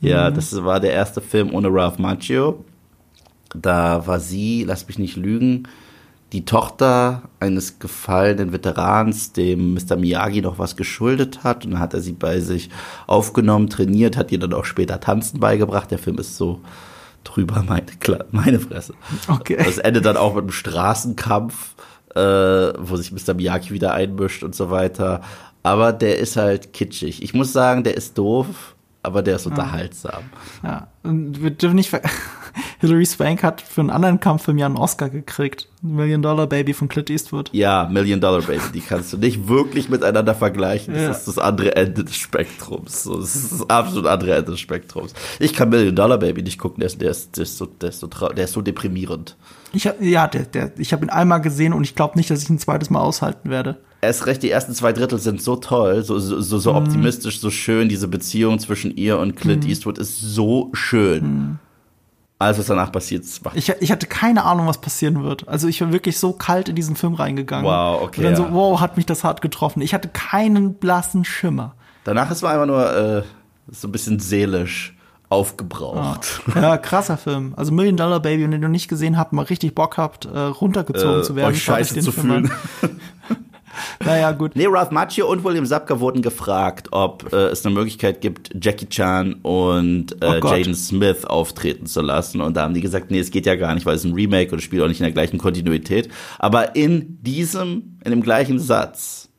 ja, 0.00 0.30
mhm. 0.30 0.34
das 0.34 0.64
war 0.64 0.80
der 0.80 0.92
erste 0.92 1.20
Film 1.20 1.54
ohne 1.54 1.68
Ralph 1.72 1.98
Macchio. 1.98 2.64
Da 3.54 4.06
war 4.06 4.20
sie, 4.20 4.64
lass 4.64 4.86
mich 4.86 4.98
nicht 4.98 5.16
lügen, 5.16 5.64
die 6.32 6.44
Tochter 6.44 7.22
eines 7.40 7.80
gefallenen 7.80 8.52
Veterans, 8.52 9.32
dem 9.32 9.74
Mr. 9.74 9.96
Miyagi 9.96 10.42
noch 10.42 10.58
was 10.58 10.76
geschuldet 10.76 11.42
hat. 11.42 11.64
Und 11.64 11.72
dann 11.72 11.80
hat 11.80 11.92
er 11.92 12.00
sie 12.00 12.12
bei 12.12 12.40
sich 12.40 12.70
aufgenommen, 13.06 13.68
trainiert, 13.68 14.16
hat 14.16 14.30
ihr 14.30 14.38
dann 14.38 14.54
auch 14.54 14.64
später 14.64 15.00
Tanzen 15.00 15.40
beigebracht. 15.40 15.90
Der 15.90 15.98
Film 15.98 16.18
ist 16.18 16.36
so 16.36 16.60
drüber, 17.24 17.64
meine, 17.66 17.86
meine 18.30 18.60
Fresse. 18.60 18.94
Okay. 19.28 19.56
Das 19.58 19.78
endet 19.78 20.04
dann 20.06 20.16
auch 20.16 20.34
mit 20.34 20.44
einem 20.44 20.52
Straßenkampf, 20.52 21.74
äh, 22.14 22.20
wo 22.20 22.96
sich 22.96 23.10
Mr. 23.10 23.34
Miyagi 23.34 23.72
wieder 23.72 23.92
einmischt 23.92 24.44
und 24.44 24.54
so 24.54 24.70
weiter. 24.70 25.22
Aber 25.64 25.92
der 25.92 26.18
ist 26.18 26.36
halt 26.36 26.72
kitschig. 26.72 27.22
Ich 27.22 27.34
muss 27.34 27.52
sagen, 27.52 27.82
der 27.82 27.96
ist 27.96 28.16
doof 28.16 28.76
aber 29.02 29.22
der 29.22 29.36
ist 29.36 29.46
unterhaltsam. 29.46 30.24
Ja, 30.62 30.88
und 31.02 31.42
wir 31.42 31.50
dürfen 31.50 31.76
nicht 31.76 31.90
ver 31.90 32.02
Hilary 32.80 33.06
Swank 33.06 33.42
hat 33.42 33.60
für 33.60 33.80
einen 33.80 33.90
anderen 33.90 34.20
Kampffilm 34.20 34.58
ja 34.58 34.66
einen 34.66 34.76
Oscar 34.76 35.08
gekriegt. 35.08 35.68
Million 35.82 36.20
Dollar 36.20 36.46
Baby 36.46 36.74
von 36.74 36.88
Clint 36.88 37.08
Eastwood. 37.08 37.48
Ja, 37.52 37.88
Million 37.90 38.20
Dollar 38.20 38.42
Baby, 38.42 38.62
die 38.74 38.80
kannst 38.80 39.12
du 39.12 39.16
nicht 39.18 39.48
wirklich 39.48 39.88
miteinander 39.88 40.34
vergleichen. 40.34 40.94
Das 40.94 41.02
ja. 41.02 41.10
ist 41.10 41.28
das 41.28 41.38
andere 41.38 41.76
Ende 41.76 42.04
des 42.04 42.16
Spektrums. 42.16 43.04
das 43.04 43.36
ist 43.36 43.52
das 43.52 43.70
absolut 43.70 44.06
andere 44.06 44.34
Ende 44.34 44.50
des 44.50 44.60
Spektrums. 44.60 45.14
Ich 45.38 45.54
kann 45.54 45.68
Million 45.70 45.94
Dollar 45.94 46.18
Baby 46.18 46.42
nicht 46.42 46.58
gucken, 46.58 46.80
der 46.80 46.88
ist, 46.88 47.00
der 47.00 47.10
ist, 47.10 47.36
der 47.36 47.44
ist, 47.44 47.56
so, 47.56 47.66
der 47.66 47.90
ist, 47.90 48.00
so, 48.00 48.06
der 48.06 48.44
ist 48.44 48.52
so 48.52 48.60
deprimierend. 48.60 49.36
Ich 49.72 49.86
hab, 49.86 50.00
ja, 50.02 50.26
der, 50.26 50.42
der, 50.42 50.72
ich 50.78 50.92
habe 50.92 51.04
ihn 51.04 51.10
einmal 51.10 51.40
gesehen 51.40 51.72
und 51.72 51.84
ich 51.84 51.94
glaube 51.94 52.18
nicht, 52.18 52.30
dass 52.30 52.42
ich 52.42 52.50
ihn 52.50 52.56
ein 52.56 52.58
zweites 52.58 52.90
Mal 52.90 53.00
aushalten 53.00 53.50
werde 53.50 53.78
erst 54.00 54.26
recht, 54.26 54.42
die 54.42 54.50
ersten 54.50 54.74
zwei 54.74 54.92
Drittel 54.92 55.18
sind 55.18 55.42
so 55.42 55.56
toll, 55.56 56.02
so, 56.02 56.18
so, 56.18 56.40
so, 56.40 56.58
so 56.58 56.72
mm. 56.72 56.76
optimistisch, 56.76 57.40
so 57.40 57.50
schön. 57.50 57.88
Diese 57.88 58.08
Beziehung 58.08 58.58
zwischen 58.58 58.96
ihr 58.96 59.18
und 59.18 59.36
Clint 59.36 59.64
mm. 59.64 59.68
Eastwood 59.68 59.98
ist 59.98 60.20
so 60.20 60.70
schön. 60.72 61.24
Mm. 61.24 61.58
Alles, 62.38 62.58
was 62.58 62.66
danach 62.66 62.90
passiert, 62.90 63.24
macht. 63.44 63.56
Ich, 63.56 63.68
ich 63.68 63.92
hatte 63.92 64.06
keine 64.06 64.44
Ahnung, 64.44 64.66
was 64.66 64.80
passieren 64.80 65.22
wird. 65.22 65.46
Also 65.46 65.68
ich 65.68 65.82
war 65.82 65.92
wirklich 65.92 66.18
so 66.18 66.32
kalt 66.32 66.70
in 66.70 66.74
diesen 66.74 66.96
Film 66.96 67.12
reingegangen. 67.12 67.66
Wow, 67.66 68.02
okay. 68.02 68.18
Und 68.18 68.24
dann 68.24 68.32
ja. 68.32 68.36
so, 68.48 68.54
wow, 68.54 68.80
hat 68.80 68.96
mich 68.96 69.04
das 69.04 69.24
hart 69.24 69.42
getroffen. 69.42 69.82
Ich 69.82 69.92
hatte 69.92 70.08
keinen 70.08 70.74
blassen 70.74 71.26
Schimmer. 71.26 71.74
Danach 72.04 72.30
ist 72.30 72.40
man 72.40 72.52
einfach 72.52 72.66
nur, 72.66 72.96
äh, 72.96 73.22
so 73.70 73.88
ein 73.88 73.92
bisschen 73.92 74.18
seelisch 74.20 74.96
aufgebraucht. 75.28 76.40
Ja. 76.54 76.62
ja, 76.62 76.76
krasser 76.78 77.16
Film. 77.16 77.54
Also 77.56 77.72
Million 77.72 77.96
Dollar 77.96 78.20
Baby, 78.20 78.44
wenn 78.44 78.52
ihr 78.52 78.58
noch 78.58 78.68
nicht 78.68 78.88
gesehen 78.88 79.16
habt, 79.16 79.32
mal 79.32 79.44
richtig 79.44 79.74
Bock 79.74 79.96
habt, 79.96 80.24
äh, 80.24 80.38
runtergezogen 80.38 81.20
Äh, 81.20 81.22
zu 81.22 81.36
werden. 81.36 81.52
euch 81.52 81.62
scheiße 81.62 82.00
zu 82.00 82.10
Film 82.10 82.48
fühlen. 82.48 82.50
Naja, 84.04 84.32
gut. 84.32 84.56
Nee, 84.56 84.66
Ralph 84.68 84.90
Macchio 84.90 85.30
und 85.30 85.44
William 85.44 85.66
Sapka 85.66 86.00
wurden 86.00 86.22
gefragt, 86.22 86.88
ob 86.90 87.32
äh, 87.32 87.48
es 87.48 87.64
eine 87.64 87.74
Möglichkeit 87.74 88.20
gibt, 88.20 88.50
Jackie 88.60 88.88
Chan 88.88 89.34
und 89.42 90.16
Oh 90.22 90.32
äh, 90.32 90.40
Gott. 90.40 90.58
Jaden 90.58 90.74
Smith 90.74 91.24
auftreten 91.24 91.86
zu 91.86 92.00
lassen. 92.00 92.40
Und 92.40 92.56
da 92.56 92.62
haben 92.62 92.74
die 92.74 92.80
gesagt, 92.80 93.10
nee, 93.10 93.18
es 93.18 93.30
geht 93.30 93.46
ja 93.46 93.56
gar 93.56 93.74
nicht, 93.74 93.86
weil 93.86 93.96
es 93.96 94.04
ein 94.04 94.14
Remake 94.14 94.52
und 94.52 94.58
es 94.58 94.64
spielt 94.64 94.82
auch 94.82 94.88
nicht 94.88 95.00
in 95.00 95.04
der 95.04 95.12
gleichen 95.12 95.38
Kontinuität. 95.38 96.08
Aber 96.38 96.74
in 96.76 97.22
diesem, 97.22 97.98
in 98.04 98.10
dem 98.10 98.22
gleichen 98.22 98.58
Satz 98.58 99.29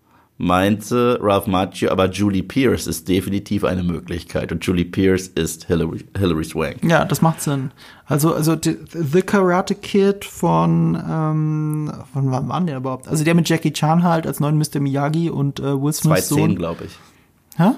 meinte 0.42 1.20
Ralph 1.22 1.46
Macchio, 1.46 1.92
aber 1.92 2.10
Julie 2.10 2.42
Pierce 2.42 2.88
ist 2.88 3.08
definitiv 3.08 3.64
eine 3.64 3.84
Möglichkeit. 3.84 4.52
Und 4.52 4.66
Julie 4.66 4.86
Pierce 4.86 5.28
ist 5.28 5.66
Hilary, 5.66 6.04
Hilary 6.18 6.44
Swank. 6.44 6.84
Ja, 6.84 7.06
das 7.06 7.22
macht 7.22 7.42
Sinn. 7.42 7.72
Also, 8.08 8.34
also 8.34 8.56
die- 8.56 8.78
The 8.92 9.22
Karate 9.22 9.76
Kid 9.76 10.26
von, 10.26 10.96
ähm, 10.96 11.92
von 12.12 12.32
wann 12.32 12.50
war 12.50 12.62
der 12.62 12.78
überhaupt? 12.78 13.08
Also 13.08 13.24
der 13.24 13.36
mit 13.36 13.48
Jackie 13.48 13.72
Chan 13.72 14.04
halt 14.04 14.26
als 14.26 14.39
neuen 14.39 14.58
Mr. 14.58 14.80
Miyagi 14.80 15.30
und 15.30 15.60
äh, 15.60 15.64
Will 15.80 15.94
Smiths 15.94 16.28
2010, 16.28 16.38
Sohn. 16.38 16.56
glaube 16.56 16.86
ich. 16.86 16.98
Hä? 17.58 17.72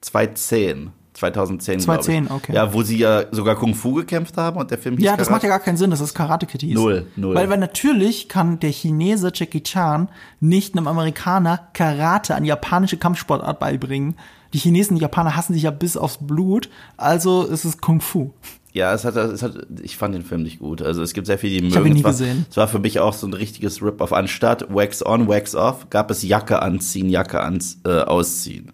2010. 0.00 0.92
2010, 1.16 1.78
glaube 1.78 2.00
ich. 2.00 2.06
2010, 2.06 2.30
okay. 2.36 2.54
Ja, 2.54 2.72
wo 2.72 2.82
sie 2.82 2.98
ja 2.98 3.24
sogar 3.32 3.56
Kung 3.56 3.74
Fu 3.74 3.94
gekämpft 3.94 4.36
haben 4.36 4.58
und 4.58 4.70
der 4.70 4.78
Film 4.78 4.96
hieß 4.96 5.04
Ja, 5.04 5.16
das 5.16 5.28
Karate- 5.28 5.32
macht 5.32 5.42
ja 5.44 5.48
gar 5.48 5.60
keinen 5.60 5.76
Sinn, 5.76 5.90
dass 5.90 6.00
das 6.00 6.14
Karate 6.14 6.46
Kid 6.46 6.60
hieß. 6.62 6.74
Null, 6.74 7.06
null. 7.16 7.34
Weil, 7.34 7.48
weil 7.50 7.58
natürlich 7.58 8.28
kann 8.28 8.58
der 8.60 8.70
Chinese 8.70 9.30
Jackie 9.34 9.62
Chan 9.62 10.08
nicht 10.40 10.76
einem 10.76 10.86
Amerikaner 10.86 11.68
Karate, 11.72 12.34
eine 12.34 12.46
japanische 12.46 12.96
Kampfsportart 12.96 13.58
beibringen. 13.58 14.16
Die 14.52 14.58
Chinesen 14.58 14.92
und 14.94 14.98
die 15.00 15.02
Japaner 15.02 15.36
hassen 15.36 15.54
sich 15.54 15.62
ja 15.64 15.70
bis 15.70 15.96
aufs 15.96 16.18
Blut, 16.20 16.68
also 16.96 17.44
ist 17.44 17.64
es 17.64 17.78
Kung 17.78 18.00
Fu. 18.00 18.30
Ja, 18.72 18.92
es 18.92 19.06
hat, 19.06 19.16
es 19.16 19.42
hat, 19.42 19.54
ich 19.82 19.96
fand 19.96 20.14
den 20.14 20.22
Film 20.22 20.42
nicht 20.42 20.58
gut. 20.58 20.82
Also 20.82 21.02
es 21.02 21.14
gibt 21.14 21.26
sehr 21.26 21.38
viele, 21.38 21.56
die 21.56 21.62
mögen. 21.62 21.76
hab 21.76 21.86
ihn 21.86 21.94
nie 21.94 21.98
es 22.00 22.04
war, 22.04 22.10
gesehen. 22.12 22.44
Es 22.50 22.58
war 22.58 22.68
für 22.68 22.78
mich 22.78 23.00
auch 23.00 23.14
so 23.14 23.26
ein 23.26 23.32
richtiges 23.32 23.80
Rip-Off. 23.82 24.12
Anstatt 24.12 24.66
Wax 24.74 25.04
on, 25.04 25.28
Wax 25.28 25.54
off, 25.54 25.88
gab 25.88 26.10
es 26.10 26.22
Jacke 26.22 26.60
anziehen, 26.60 27.08
Jacke 27.08 27.40
ans, 27.42 27.78
äh, 27.86 28.00
ausziehen. 28.00 28.72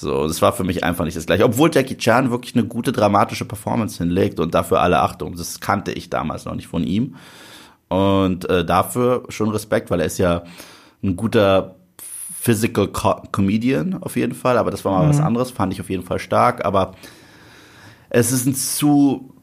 So, 0.00 0.28
das 0.28 0.40
war 0.42 0.52
für 0.52 0.62
mich 0.62 0.84
einfach 0.84 1.04
nicht 1.04 1.16
das 1.16 1.26
gleiche. 1.26 1.44
Obwohl 1.44 1.72
Jackie 1.74 1.96
Chan 1.96 2.30
wirklich 2.30 2.54
eine 2.54 2.64
gute 2.64 2.92
dramatische 2.92 3.44
Performance 3.44 3.98
hinlegt 3.98 4.38
und 4.38 4.54
dafür 4.54 4.80
alle 4.80 5.00
Achtung. 5.00 5.34
Das 5.34 5.58
kannte 5.58 5.90
ich 5.90 6.08
damals 6.08 6.44
noch 6.44 6.54
nicht 6.54 6.68
von 6.68 6.84
ihm. 6.84 7.16
Und 7.88 8.48
äh, 8.48 8.64
dafür 8.64 9.24
schon 9.28 9.50
Respekt, 9.50 9.90
weil 9.90 9.98
er 9.98 10.06
ist 10.06 10.18
ja 10.18 10.44
ein 11.02 11.16
guter 11.16 11.74
Physical 12.40 12.86
Co 12.86 13.22
Comedian 13.32 14.00
auf 14.00 14.14
jeden 14.14 14.36
Fall. 14.36 14.56
Aber 14.56 14.70
das 14.70 14.84
war 14.84 15.02
mal 15.02 15.08
was 15.08 15.18
anderes, 15.18 15.50
fand 15.50 15.72
ich 15.72 15.80
auf 15.80 15.90
jeden 15.90 16.04
Fall 16.04 16.20
stark. 16.20 16.64
Aber 16.64 16.94
es 18.08 18.30
ist 18.30 18.46
ein 18.46 18.54
zu 18.54 19.34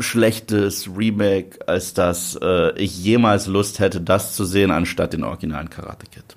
schlechtes 0.00 0.90
Remake, 0.96 1.60
als 1.68 1.94
dass 1.94 2.36
äh, 2.42 2.76
ich 2.76 3.00
jemals 3.00 3.46
Lust 3.46 3.78
hätte, 3.78 4.00
das 4.00 4.34
zu 4.34 4.44
sehen, 4.44 4.72
anstatt 4.72 5.12
den 5.12 5.22
originalen 5.22 5.70
Karate 5.70 6.06
Kid. 6.10 6.36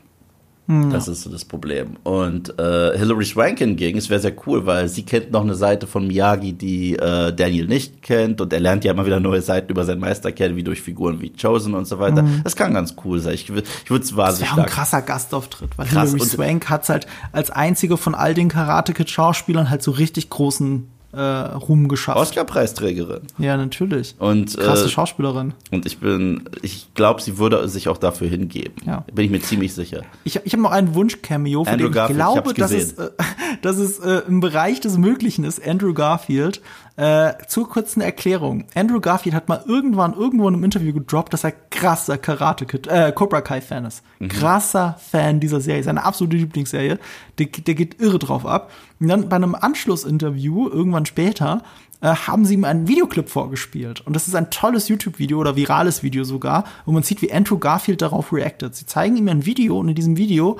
Das 0.65 1.09
ist 1.09 1.23
so 1.23 1.29
das 1.29 1.43
Problem. 1.43 1.97
Und 2.03 2.57
äh, 2.57 2.97
Hilary 2.97 3.25
Swank 3.25 3.59
hingegen, 3.59 3.97
es 3.97 4.09
wäre 4.09 4.21
sehr 4.21 4.33
cool, 4.47 4.65
weil 4.65 4.87
sie 4.87 5.03
kennt 5.03 5.29
noch 5.31 5.41
eine 5.41 5.55
Seite 5.55 5.87
von 5.87 6.07
Miyagi, 6.07 6.53
die 6.53 6.95
äh, 6.95 7.33
Daniel 7.33 7.67
nicht 7.67 8.01
kennt. 8.01 8.39
Und 8.39 8.53
er 8.53 8.61
lernt 8.61 8.85
ja 8.85 8.93
immer 8.93 9.05
wieder 9.05 9.19
neue 9.19 9.41
Seiten 9.41 9.69
über 9.69 9.83
seinen 9.83 9.99
Meister 9.99 10.31
kennen, 10.31 10.55
wie 10.55 10.63
durch 10.63 10.81
Figuren 10.81 11.19
wie 11.19 11.33
Chosen 11.33 11.73
und 11.73 11.85
so 11.85 11.99
weiter. 11.99 12.23
Das 12.45 12.55
kann 12.55 12.73
ganz 12.73 12.95
cool 13.03 13.19
sein. 13.19 13.33
Ich, 13.33 13.49
ich 13.49 13.89
würde 13.89 14.03
es 14.03 14.09
Das 14.09 14.15
wahnsinnig 14.15 14.51
wäre 14.51 14.61
auch 14.61 14.65
ein 14.65 14.71
krasser 14.71 15.01
Gastauftritt, 15.01 15.77
weil 15.77 15.85
Krass, 15.87 16.11
Hilary 16.11 16.21
und- 16.21 16.29
Swank 16.31 16.69
hat's 16.69 16.87
halt 16.87 17.07
als 17.33 17.51
einzige 17.51 17.97
von 17.97 18.15
all 18.15 18.33
den 18.33 18.47
Karate 18.47 18.93
Kid 18.93 19.09
Schauspielern 19.09 19.69
halt 19.69 19.83
so 19.83 19.91
richtig 19.91 20.29
großen 20.29 20.87
äh, 21.13 21.21
Ruhm 21.21 21.87
geschafft. 21.87 22.17
Oscar-Preisträgerin. 22.17 23.21
Ja, 23.37 23.55
natürlich. 23.55 24.15
Und, 24.19 24.57
Krasse 24.57 24.85
äh, 24.85 24.89
Schauspielerin. 24.89 25.53
Und 25.71 25.85
ich 25.85 25.99
bin, 25.99 26.49
ich 26.61 26.93
glaube, 26.95 27.21
sie 27.21 27.37
würde 27.37 27.67
sich 27.69 27.87
auch 27.87 27.97
dafür 27.97 28.27
hingeben. 28.27 28.73
Ja. 28.85 29.05
Bin 29.13 29.25
ich 29.25 29.31
mir 29.31 29.39
ziemlich 29.39 29.73
sicher. 29.73 30.01
Ich, 30.23 30.39
ich 30.43 30.53
habe 30.53 30.63
noch 30.63 30.71
einen 30.71 30.95
Wunsch-Cameo, 30.95 31.63
von 31.63 31.73
Andrew 31.73 31.87
dem 31.87 31.91
ich 31.91 31.95
Garfield, 31.95 32.19
ich 32.19 32.25
glaube, 32.25 32.49
hab's 32.49 32.59
dass 32.59 32.71
es, 32.71 32.93
äh, 32.93 33.09
dass 33.61 33.77
es 33.77 33.99
äh, 33.99 34.23
im 34.27 34.39
Bereich 34.39 34.79
des 34.81 34.97
Möglichen 34.97 35.43
ist. 35.43 35.65
Andrew 35.65 35.93
Garfield. 35.93 36.61
Äh, 36.95 37.33
zur 37.47 37.67
kurzen 37.67 38.01
Erklärung. 38.01 38.65
Andrew 38.75 38.99
Garfield 38.99 39.33
hat 39.33 39.49
mal 39.49 39.63
irgendwann 39.67 40.13
irgendwo 40.13 40.47
in 40.47 40.53
einem 40.53 40.63
Interview 40.63 40.93
gedroppt, 40.93 41.33
dass 41.33 41.43
er 41.43 41.51
krasser 41.51 42.19
Karate 42.19 42.67
Kid, 42.67 42.85
äh, 42.85 43.11
Cobra 43.15 43.41
Kai 43.41 43.61
Fan 43.61 43.85
ist. 43.85 44.03
Krasser 44.29 44.99
Fan 45.09 45.39
dieser 45.39 45.59
Serie, 45.59 45.81
seine 45.81 46.03
absolute 46.03 46.37
Lieblingsserie. 46.37 46.99
Der, 47.39 47.45
der 47.47 47.73
geht 47.73 47.99
irre 47.99 48.19
drauf 48.19 48.45
ab. 48.45 48.71
Und 48.99 49.07
dann 49.07 49.27
bei 49.27 49.37
einem 49.37 49.55
Anschlussinterview, 49.55 50.69
irgendwann 50.69 51.07
später, 51.07 51.63
äh, 52.01 52.09
haben 52.09 52.45
sie 52.45 52.53
ihm 52.53 52.63
einen 52.63 52.87
Videoclip 52.87 53.27
vorgespielt. 53.27 54.01
Und 54.05 54.15
das 54.15 54.27
ist 54.27 54.35
ein 54.35 54.51
tolles 54.51 54.87
YouTube-Video 54.87 55.39
oder 55.39 55.55
virales 55.55 56.03
Video 56.03 56.23
sogar, 56.23 56.63
wo 56.85 56.91
man 56.91 57.01
sieht, 57.01 57.23
wie 57.23 57.33
Andrew 57.33 57.57
Garfield 57.57 58.03
darauf 58.03 58.31
reactet. 58.31 58.75
Sie 58.75 58.85
zeigen 58.85 59.17
ihm 59.17 59.29
ein 59.29 59.47
Video 59.47 59.79
und 59.79 59.89
in 59.89 59.95
diesem 59.95 60.17
Video 60.17 60.59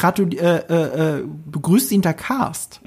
äh, 0.00 0.06
äh, 0.08 1.18
äh, 1.18 1.24
begrüßt 1.50 1.90
ihn 1.90 2.02
der 2.02 2.14
Cast. 2.14 2.80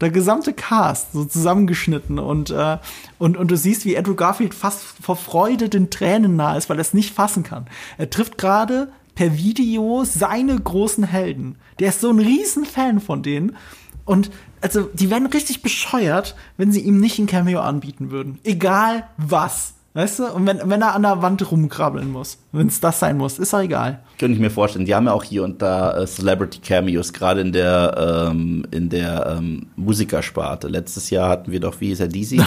Der 0.00 0.10
gesamte 0.10 0.52
Cast, 0.52 1.12
so 1.12 1.24
zusammengeschnitten 1.24 2.18
und, 2.18 2.50
äh, 2.50 2.78
und, 3.18 3.36
und 3.36 3.50
du 3.50 3.56
siehst, 3.56 3.84
wie 3.84 3.96
Andrew 3.96 4.14
Garfield 4.14 4.54
fast 4.54 4.82
vor 5.00 5.16
Freude 5.16 5.68
den 5.68 5.90
Tränen 5.90 6.36
nahe 6.36 6.56
ist, 6.56 6.70
weil 6.70 6.78
er 6.78 6.82
es 6.82 6.94
nicht 6.94 7.14
fassen 7.14 7.42
kann. 7.42 7.66
Er 7.98 8.08
trifft 8.08 8.38
gerade 8.38 8.90
per 9.14 9.36
Video 9.36 10.04
seine 10.04 10.58
großen 10.58 11.04
Helden. 11.04 11.56
Der 11.78 11.90
ist 11.90 12.00
so 12.00 12.10
ein 12.10 12.18
riesen 12.18 12.64
Fan 12.64 13.00
von 13.00 13.22
denen. 13.22 13.56
Und 14.04 14.30
also, 14.62 14.88
die 14.92 15.10
wären 15.10 15.26
richtig 15.26 15.62
bescheuert, 15.62 16.34
wenn 16.56 16.72
sie 16.72 16.80
ihm 16.80 17.00
nicht 17.00 17.18
ein 17.18 17.26
Cameo 17.26 17.60
anbieten 17.60 18.10
würden. 18.10 18.38
Egal 18.44 19.06
was. 19.16 19.74
Weißt 19.92 20.20
du? 20.20 20.26
Und 20.26 20.46
wenn, 20.46 20.60
wenn 20.64 20.82
er 20.82 20.94
an 20.94 21.02
der 21.02 21.20
Wand 21.20 21.50
rumkrabbeln 21.50 22.10
muss, 22.12 22.38
wenn 22.52 22.68
es 22.68 22.78
das 22.80 23.00
sein 23.00 23.16
muss, 23.16 23.40
ist 23.40 23.52
doch 23.52 23.60
egal. 23.60 24.00
Könnte 24.18 24.34
ich 24.34 24.40
mir 24.40 24.50
vorstellen. 24.50 24.84
Die 24.84 24.94
haben 24.94 25.06
ja 25.06 25.12
auch 25.12 25.24
hier 25.24 25.42
und 25.42 25.60
da 25.60 25.98
äh, 25.98 26.06
Celebrity 26.06 26.60
Cameos, 26.60 27.12
gerade 27.12 27.40
in 27.40 27.52
der 27.52 28.28
ähm, 28.30 28.64
in 28.70 28.88
der 28.88 29.36
ähm, 29.38 29.66
Musikersparte. 29.74 30.68
Letztes 30.68 31.10
Jahr 31.10 31.28
hatten 31.28 31.50
wir 31.50 31.58
doch, 31.58 31.80
wie 31.80 31.88
hieß 31.94 32.00
er? 32.00 32.46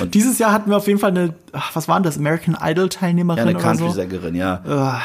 Und 0.00 0.14
Dieses 0.14 0.38
Jahr 0.38 0.52
hatten 0.52 0.68
wir 0.68 0.76
auf 0.76 0.86
jeden 0.86 0.98
Fall 0.98 1.10
eine, 1.10 1.32
ach, 1.52 1.74
was 1.74 1.88
war 1.88 1.96
denn 1.96 2.04
das, 2.04 2.18
American 2.18 2.56
Idol 2.60 2.84
ja, 2.84 2.88
Teilnehmerin 2.88 3.48
eine 3.48 3.56
oder 3.56 3.60
so. 3.60 3.84
Country-Sängerin, 3.84 4.34
ja. 4.34 4.60
Ah. 4.66 5.00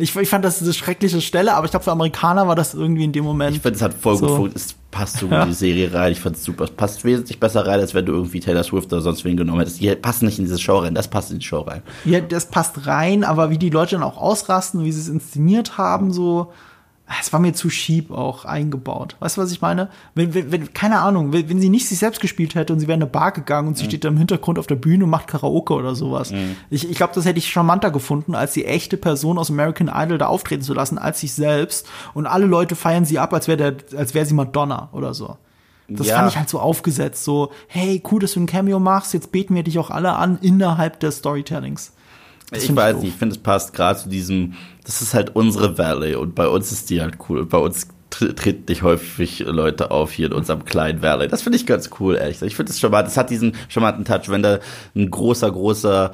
Ich, 0.00 0.14
ich 0.16 0.28
fand 0.28 0.44
das 0.44 0.62
eine 0.62 0.72
schreckliche 0.72 1.20
Stelle, 1.20 1.54
aber 1.54 1.64
ich 1.66 1.70
glaube, 1.70 1.84
für 1.84 1.92
Amerikaner 1.92 2.48
war 2.48 2.54
das 2.56 2.74
irgendwie 2.74 3.04
in 3.04 3.12
dem 3.12 3.24
Moment. 3.24 3.54
Ich 3.56 3.62
finde, 3.62 3.76
es 3.76 3.82
hat 3.82 3.94
voll 3.94 4.14
gut 4.18 4.28
So. 4.28 4.36
funktioniert. 4.36 4.56
Es 4.56 4.74
passt 4.90 5.18
so 5.18 5.28
gut 5.28 5.38
in 5.38 5.46
die 5.48 5.54
Serie 5.54 5.92
rein. 5.92 6.12
Ich 6.12 6.20
fand 6.20 6.36
es 6.36 6.44
super. 6.44 6.64
Es 6.64 6.70
passt 6.70 7.04
wesentlich 7.04 7.38
besser 7.38 7.66
rein, 7.66 7.80
als 7.80 7.94
wenn 7.94 8.06
du 8.06 8.12
irgendwie 8.12 8.40
Taylor 8.40 8.64
Swift 8.64 8.92
oder 8.92 9.02
sonst 9.02 9.24
wen 9.24 9.36
genommen 9.36 9.58
hättest. 9.60 9.80
Die 9.80 9.94
passen 9.94 10.26
nicht 10.26 10.38
in 10.38 10.44
diese 10.46 10.58
Show 10.58 10.78
rein. 10.78 10.94
Das 10.94 11.08
passt 11.08 11.30
in 11.30 11.38
die 11.38 11.44
Show 11.44 11.60
rein. 11.60 11.82
Ja, 12.04 12.20
das 12.20 12.46
passt 12.46 12.86
rein, 12.86 13.24
aber 13.24 13.50
wie 13.50 13.58
die 13.58 13.70
Leute 13.70 13.96
dann 13.96 14.02
auch 14.02 14.16
ausrasten, 14.16 14.84
wie 14.84 14.92
sie 14.92 15.00
es 15.00 15.08
inszeniert 15.08 15.78
haben, 15.78 16.12
so, 16.12 16.52
es 17.20 17.32
war 17.32 17.40
mir 17.40 17.52
zu 17.54 17.68
cheap 17.68 18.10
auch 18.12 18.44
eingebaut. 18.44 19.16
Weißt 19.18 19.36
du, 19.36 19.40
was 19.40 19.50
ich 19.50 19.60
meine? 19.60 19.88
Wenn, 20.14 20.32
wenn, 20.34 20.52
wenn 20.52 20.72
keine 20.72 21.00
Ahnung, 21.00 21.32
wenn, 21.32 21.48
wenn 21.48 21.60
sie 21.60 21.68
nicht 21.68 21.88
sich 21.88 21.98
selbst 21.98 22.20
gespielt 22.20 22.54
hätte 22.54 22.72
und 22.72 22.78
sie 22.80 22.86
wäre 22.86 22.96
in 22.96 23.02
eine 23.02 23.10
Bar 23.10 23.32
gegangen 23.32 23.68
und 23.68 23.76
sie 23.78 23.84
steht 23.84 24.04
da 24.04 24.08
im 24.08 24.16
Hintergrund 24.16 24.58
auf 24.58 24.66
der 24.68 24.76
Bühne 24.76 25.04
und 25.04 25.10
macht 25.10 25.26
Karaoke 25.26 25.74
oder 25.74 25.94
sowas. 25.94 26.32
Ich, 26.70 26.88
ich 26.88 26.96
glaube, 26.96 27.12
das 27.14 27.24
hätte 27.24 27.38
ich 27.38 27.48
charmanter 27.50 27.90
gefunden, 27.90 28.34
als 28.34 28.52
die 28.52 28.64
echte 28.64 28.96
Person 28.96 29.38
aus 29.38 29.50
American 29.50 29.90
Idol 29.92 30.18
da 30.18 30.26
auftreten 30.26 30.62
zu 30.62 30.72
lassen, 30.74 30.98
als 30.98 31.20
sich 31.20 31.32
selbst. 31.32 31.88
Und 32.14 32.26
alle 32.26 32.46
Leute 32.46 32.76
feiern 32.76 33.04
sie 33.04 33.18
ab, 33.18 33.34
als 33.34 33.48
wäre 33.48 33.76
als 33.96 34.14
wäre 34.14 34.26
sie 34.26 34.34
Madonna 34.34 34.88
oder 34.92 35.12
so. 35.14 35.36
Das 35.88 36.06
Ja. 36.06 36.16
fand 36.16 36.30
ich 36.30 36.36
halt 36.38 36.48
so 36.48 36.60
aufgesetzt, 36.60 37.24
so, 37.24 37.50
hey, 37.66 38.00
cool, 38.12 38.20
dass 38.20 38.34
du 38.34 38.40
ein 38.40 38.46
Cameo 38.46 38.78
machst, 38.78 39.12
jetzt 39.14 39.32
beten 39.32 39.56
wir 39.56 39.64
dich 39.64 39.80
auch 39.80 39.90
alle 39.90 40.12
an 40.14 40.38
innerhalb 40.40 41.00
des 41.00 41.16
Storytellings. 41.16 41.92
Das 42.50 42.64
ich 42.64 42.74
weiß 42.74 42.94
doof. 42.94 43.02
nicht, 43.02 43.12
ich 43.12 43.18
finde, 43.18 43.34
es 43.34 43.40
passt 43.42 43.72
gerade 43.72 43.98
zu 43.98 44.08
diesem, 44.08 44.54
das 44.84 45.02
ist 45.02 45.14
halt 45.14 45.34
unsere 45.36 45.78
Valley 45.78 46.14
und 46.16 46.34
bei 46.34 46.48
uns 46.48 46.72
ist 46.72 46.90
die 46.90 47.00
halt 47.00 47.18
cool. 47.28 47.46
Bei 47.46 47.58
uns 47.58 47.86
tr- 48.12 48.34
treten 48.34 48.64
nicht 48.68 48.82
häufig 48.82 49.40
Leute 49.46 49.90
auf 49.90 50.10
hier 50.12 50.26
in 50.26 50.32
unserem 50.32 50.64
kleinen 50.64 51.00
Valley. 51.02 51.28
Das 51.28 51.42
finde 51.42 51.56
ich 51.56 51.66
ganz 51.66 51.90
cool, 52.00 52.16
ehrlich 52.16 52.34
gesagt. 52.36 52.50
Ich 52.50 52.56
finde 52.56 52.72
es 52.72 52.80
charmant. 52.80 53.06
Das 53.06 53.16
hat 53.16 53.30
diesen 53.30 53.54
charmanten 53.68 54.04
Touch. 54.04 54.28
Wenn 54.28 54.42
da 54.42 54.58
ein 54.96 55.10
großer, 55.10 55.50
großer 55.50 56.12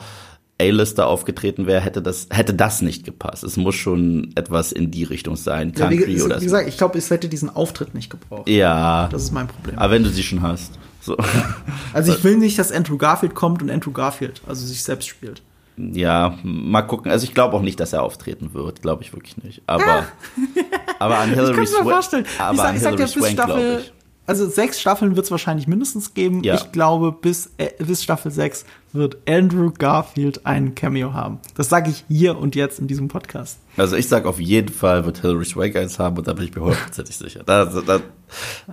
A-Lister 0.61 1.07
aufgetreten 1.07 1.67
wäre, 1.67 1.81
hätte 1.83 2.01
das, 2.01 2.29
hätte 2.31 2.55
das 2.55 2.81
nicht 2.81 3.05
gepasst. 3.05 3.45
Es 3.45 3.57
muss 3.59 3.75
schon 3.75 4.33
etwas 4.37 4.73
in 4.73 4.91
die 4.91 5.05
Richtung 5.05 5.37
sein. 5.37 5.73
Ja, 5.77 5.91
wie, 5.91 6.07
wie 6.07 6.23
oder 6.23 6.39
so. 6.39 6.45
gesagt, 6.45 6.67
ich 6.69 6.79
glaube, 6.79 6.97
es 6.99 7.11
hätte 7.11 7.29
diesen 7.29 7.51
Auftritt 7.51 7.95
nicht 7.95 8.09
gebraucht. 8.11 8.49
Ja. 8.49 9.09
Das 9.13 9.23
ist 9.23 9.33
mein 9.33 9.49
Problem. 9.49 9.79
Aber 9.79 9.93
wenn 9.93 10.03
du 10.03 10.09
sie 10.11 10.23
schon 10.23 10.43
hast. 10.43 10.73
So. 11.01 11.17
Also 11.93 12.13
ich 12.13 12.25
will 12.25 12.37
nicht, 12.37 12.59
dass 12.59 12.73
Andrew 12.73 12.99
Garfield 12.99 13.35
kommt 13.35 13.63
und 13.63 13.71
Andrew 13.71 13.91
Garfield, 13.93 14.43
also 14.47 14.67
sich 14.67 14.83
selbst 14.83 15.09
spielt. 15.09 15.41
Ja, 15.79 16.39
mal 16.43 16.83
gucken. 16.83 17.11
Also 17.11 17.25
ich 17.25 17.35
glaube 17.35 17.57
auch 17.57 17.63
nicht, 17.63 17.79
dass 17.81 17.93
er 17.93 18.03
auftreten 18.03 18.55
wird. 18.55 18.83
Glaube 18.83 19.03
ich 19.03 19.13
wirklich 19.13 19.37
nicht. 19.43 19.63
Aber, 19.67 20.05
aber 20.99 21.19
an 21.19 21.31
Hillary 21.31 21.53
Ich 21.53 21.57
mir 21.59 21.67
Swank. 21.67 21.91
vorstellen. 21.91 22.27
Aber 22.39 22.53
ich 22.55 22.59
sag, 22.61 22.69
an 22.69 22.77
ich 22.77 22.83
sag 22.83 22.91
Hillary 22.93 23.01
ja, 23.01 23.07
bis 23.07 23.13
Swank 23.25 23.35
glaube 23.37 23.53
Staffel, 23.53 23.81
ich. 23.81 23.93
also 24.27 24.49
sechs 24.49 24.81
Staffeln 24.81 25.17
wird 25.17 25.27
es 25.27 25.31
wahrscheinlich 25.31 25.67
mindestens 25.69 26.15
geben. 26.15 26.43
Ja. 26.43 26.55
Ich 26.55 26.73
glaube, 26.73 27.13
bis, 27.13 27.51
äh, 27.59 27.71
bis 27.79 28.03
Staffel 28.03 28.31
6 28.31 28.65
wird 28.93 29.19
Andrew 29.29 29.71
Garfield 29.77 30.47
einen 30.47 30.75
Cameo 30.75 31.13
haben. 31.13 31.41
Das 31.57 31.69
sage 31.69 31.91
ich 31.91 32.05
hier 32.09 32.39
und 32.39 32.55
jetzt 32.55 32.79
in 32.79 32.87
diesem 32.87 33.09
Podcast. 33.09 33.59
Also 33.77 33.97
ich 33.97 34.09
sage 34.09 34.27
auf 34.29 34.41
jeden 34.41 34.73
Fall 34.73 35.05
wird 35.05 35.19
Hilary 35.21 35.45
Swank 35.45 35.77
eins 35.77 35.99
haben 35.99 36.17
und 36.17 36.27
da 36.27 36.33
bin 36.33 36.45
ich 36.47 36.55
mir 36.55 36.63
hundertprozentig 36.63 37.17
sicher. 37.19 37.43
Da, 37.45 37.67
da, 37.67 38.01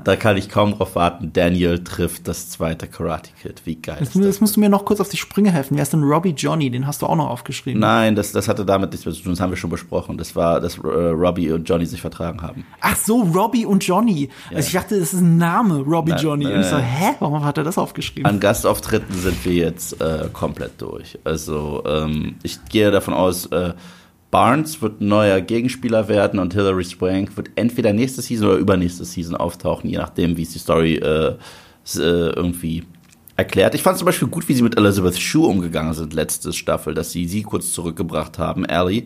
da, 0.04 0.16
kann 0.16 0.38
ich 0.38 0.50
kaum 0.50 0.74
drauf 0.74 0.96
warten. 0.96 1.32
Daniel 1.34 1.84
trifft 1.84 2.28
das 2.28 2.50
zweite 2.50 2.88
Karate 2.88 3.32
Kid. 3.42 3.62
Wie 3.66 3.76
geil 3.76 3.98
jetzt, 4.00 4.16
das? 4.16 4.24
Jetzt 4.24 4.42
musst 4.42 4.56
du 4.56 4.60
mir 4.60 4.70
noch 4.70 4.86
kurz 4.86 5.00
auf 5.00 5.10
die 5.10 5.18
Sprünge 5.18 5.52
helfen. 5.52 5.76
Wer 5.76 5.84
ist 5.84 5.94
denn 5.94 6.04
Robbie 6.04 6.32
Johnny? 6.32 6.70
Den 6.70 6.88
hast 6.88 7.02
du 7.02 7.06
auch 7.06 7.16
noch 7.16 7.30
aufgeschrieben. 7.30 7.80
Nein, 7.80 8.16
das, 8.16 8.32
das 8.32 8.48
hatte 8.48 8.66
damit 8.66 8.92
nichts 8.92 9.06
mehr 9.06 9.14
zu 9.14 9.22
tun. 9.22 9.34
Das 9.34 9.40
haben 9.40 9.52
wir 9.52 9.58
schon 9.58 9.70
besprochen. 9.70 10.18
Das 10.18 10.36
war, 10.36 10.60
dass 10.60 10.78
äh, 10.78 10.88
Robbie 10.88 11.52
und 11.52 11.68
Johnny 11.68 11.86
sich 11.86 12.02
vertragen 12.02 12.42
haben. 12.42 12.66
Ach 12.82 12.96
so, 12.96 13.22
Robbie 13.22 13.66
und 13.66 13.86
Johnny. 13.86 14.30
Ja. 14.50 14.58
Also 14.58 14.68
ich 14.68 14.74
dachte, 14.74 15.00
das 15.00 15.14
ist 15.14 15.22
ein 15.22 15.38
Name, 15.38 15.80
Robbie 15.80 16.12
Nein, 16.12 16.24
Johnny. 16.24 16.46
Äh, 16.46 16.54
und 16.56 16.62
ich 16.62 16.68
so, 16.68 16.78
hä? 16.78 17.14
Warum 17.20 17.44
hat 17.44 17.58
er 17.58 17.64
das 17.64 17.78
aufgeschrieben? 17.78 18.30
An 18.30 18.40
Gastauftritten 18.40 19.16
sind 19.16 19.44
wir 19.46 19.54
jetzt 19.54 20.02
äh, 20.02 20.30
komplett 20.34 20.82
durch. 20.82 21.20
Also 21.24 21.84
ähm, 21.86 22.36
ich 22.44 22.64
gehe 22.66 22.92
davon 22.92 23.14
aus, 23.14 23.46
äh, 23.48 23.74
Barnes 24.34 24.82
wird 24.82 25.00
ein 25.00 25.10
neuer 25.10 25.42
Gegenspieler 25.42 26.08
werden 26.08 26.40
und 26.40 26.56
Hilary 26.56 26.84
Swank 26.84 27.38
wird 27.38 27.52
entweder 27.54 27.94
nächste 27.94 28.24
Season 28.24 28.48
oder 28.48 28.58
übernächste 28.58 29.06
Season 29.06 29.36
auftauchen, 29.36 29.88
je 29.88 29.98
nachdem, 29.98 30.38
wie 30.38 30.42
es 30.42 30.54
die 30.54 30.58
Story 30.58 30.96
äh, 30.96 31.36
äh, 31.36 31.38
irgendwie 31.96 32.84
erklärt. 33.36 33.76
Ich 33.76 33.84
fand 33.84 34.00
zum 34.00 34.08
Beispiel 34.08 34.28
gut, 34.28 34.50
wie 34.50 34.56
sie 34.56 34.64
mit 34.64 34.76
Elizabeth 34.76 35.20
Shue 35.20 35.46
umgegangen 35.46 35.94
sind, 35.94 36.16
letzte 36.16 36.52
Staffel, 36.52 36.96
dass 36.96 37.12
sie 37.12 37.28
sie 37.28 37.44
kurz 37.44 37.74
zurückgebracht 37.74 38.40
haben, 38.40 38.66
Ellie, 38.66 39.04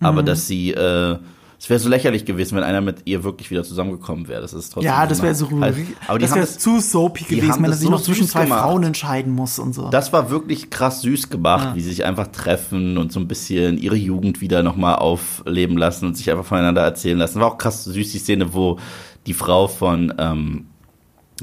aber 0.00 0.22
mhm. 0.22 0.26
dass 0.26 0.46
sie 0.46 0.70
äh, 0.70 1.18
es 1.58 1.70
wäre 1.70 1.80
so 1.80 1.88
lächerlich 1.88 2.24
gewesen, 2.26 2.56
wenn 2.56 2.64
einer 2.64 2.80
mit 2.82 3.02
ihr 3.06 3.24
wirklich 3.24 3.50
wieder 3.50 3.64
zusammengekommen 3.64 4.28
wäre. 4.28 4.42
Das 4.42 4.52
ist 4.52 4.70
trotzdem. 4.70 4.90
Ja, 4.92 5.06
das 5.06 5.22
wäre 5.22 5.34
so 5.34 5.48
halt, 5.60 5.76
aber 6.06 6.18
das 6.18 6.34
wäre 6.34 6.46
zu 6.46 6.80
soapy 6.80 7.24
gewesen, 7.24 7.62
wenn 7.62 7.70
er 7.70 7.76
sich 7.76 7.86
so 7.86 7.90
noch 7.90 8.02
zwischen 8.02 8.28
zwei 8.28 8.44
gemacht. 8.44 8.60
Frauen 8.60 8.82
entscheiden 8.82 9.32
muss 9.32 9.58
und 9.58 9.74
so. 9.74 9.88
Das 9.88 10.12
war 10.12 10.30
wirklich 10.30 10.68
krass 10.70 11.00
süß 11.00 11.30
gemacht, 11.30 11.64
ja. 11.64 11.74
wie 11.74 11.80
sie 11.80 11.90
sich 11.90 12.04
einfach 12.04 12.26
treffen 12.26 12.98
und 12.98 13.10
so 13.10 13.20
ein 13.20 13.28
bisschen 13.28 13.78
ihre 13.78 13.96
Jugend 13.96 14.40
wieder 14.40 14.62
nochmal 14.62 14.96
aufleben 14.96 15.78
lassen 15.78 16.06
und 16.06 16.16
sich 16.16 16.30
einfach 16.30 16.44
voneinander 16.44 16.82
erzählen 16.82 17.18
lassen. 17.18 17.40
War 17.40 17.48
auch 17.52 17.58
krass 17.58 17.84
süß 17.84 18.12
die 18.12 18.18
Szene, 18.18 18.52
wo 18.52 18.78
die 19.26 19.34
Frau 19.34 19.66
von 19.66 20.12
ähm, 20.18 20.66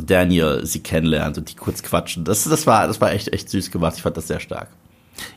Daniel 0.02 0.66
sie 0.66 0.82
kennenlernt 0.82 1.38
und 1.38 1.50
die 1.50 1.56
kurz 1.56 1.82
quatschen. 1.82 2.24
Das, 2.24 2.44
das 2.44 2.68
war, 2.68 2.88
das 2.88 3.02
war 3.02 3.12
echt, 3.12 3.34
echt 3.34 3.50
süß 3.50 3.72
gemacht. 3.72 3.96
Ich 3.98 4.04
fand 4.04 4.16
das 4.16 4.28
sehr 4.28 4.40
stark. 4.40 4.70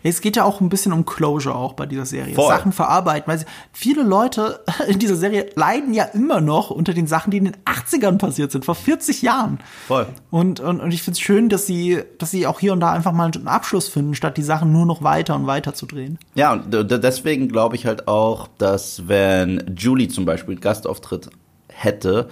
Es 0.02 0.20
geht 0.20 0.36
ja 0.36 0.44
auch 0.44 0.60
ein 0.60 0.68
bisschen 0.68 0.92
um 0.92 1.04
Closure 1.04 1.54
auch 1.54 1.74
bei 1.74 1.86
dieser 1.86 2.06
Serie. 2.06 2.34
Voll. 2.34 2.48
Sachen 2.48 2.72
verarbeiten. 2.72 3.26
Weil 3.26 3.44
viele 3.72 4.02
Leute 4.02 4.60
in 4.88 4.98
dieser 4.98 5.16
Serie 5.16 5.50
leiden 5.54 5.94
ja 5.94 6.04
immer 6.04 6.40
noch 6.40 6.70
unter 6.70 6.94
den 6.94 7.06
Sachen, 7.06 7.30
die 7.30 7.38
in 7.38 7.44
den 7.44 7.56
80ern 7.64 8.18
passiert 8.18 8.52
sind, 8.52 8.64
vor 8.64 8.74
40 8.74 9.22
Jahren. 9.22 9.58
Voll. 9.86 10.06
Und, 10.30 10.60
und, 10.60 10.80
und 10.80 10.90
ich 10.92 11.02
finde 11.02 11.16
es 11.16 11.20
schön, 11.20 11.48
dass 11.48 11.66
sie, 11.66 12.02
dass 12.18 12.30
sie 12.30 12.46
auch 12.46 12.60
hier 12.60 12.72
und 12.72 12.80
da 12.80 12.92
einfach 12.92 13.12
mal 13.12 13.30
einen 13.32 13.48
Abschluss 13.48 13.88
finden, 13.88 14.14
statt 14.14 14.36
die 14.36 14.42
Sachen 14.42 14.72
nur 14.72 14.86
noch 14.86 15.02
weiter 15.02 15.34
und 15.34 15.46
weiter 15.46 15.74
zu 15.74 15.86
drehen. 15.86 16.18
Ja, 16.34 16.52
und 16.52 16.70
deswegen 16.70 17.48
glaube 17.48 17.76
ich 17.76 17.86
halt 17.86 18.08
auch, 18.08 18.48
dass 18.58 19.08
wenn 19.08 19.74
Julie 19.76 20.08
zum 20.08 20.24
Beispiel 20.24 20.54
einen 20.54 20.60
Gastauftritt 20.60 21.30
hätte, 21.68 22.28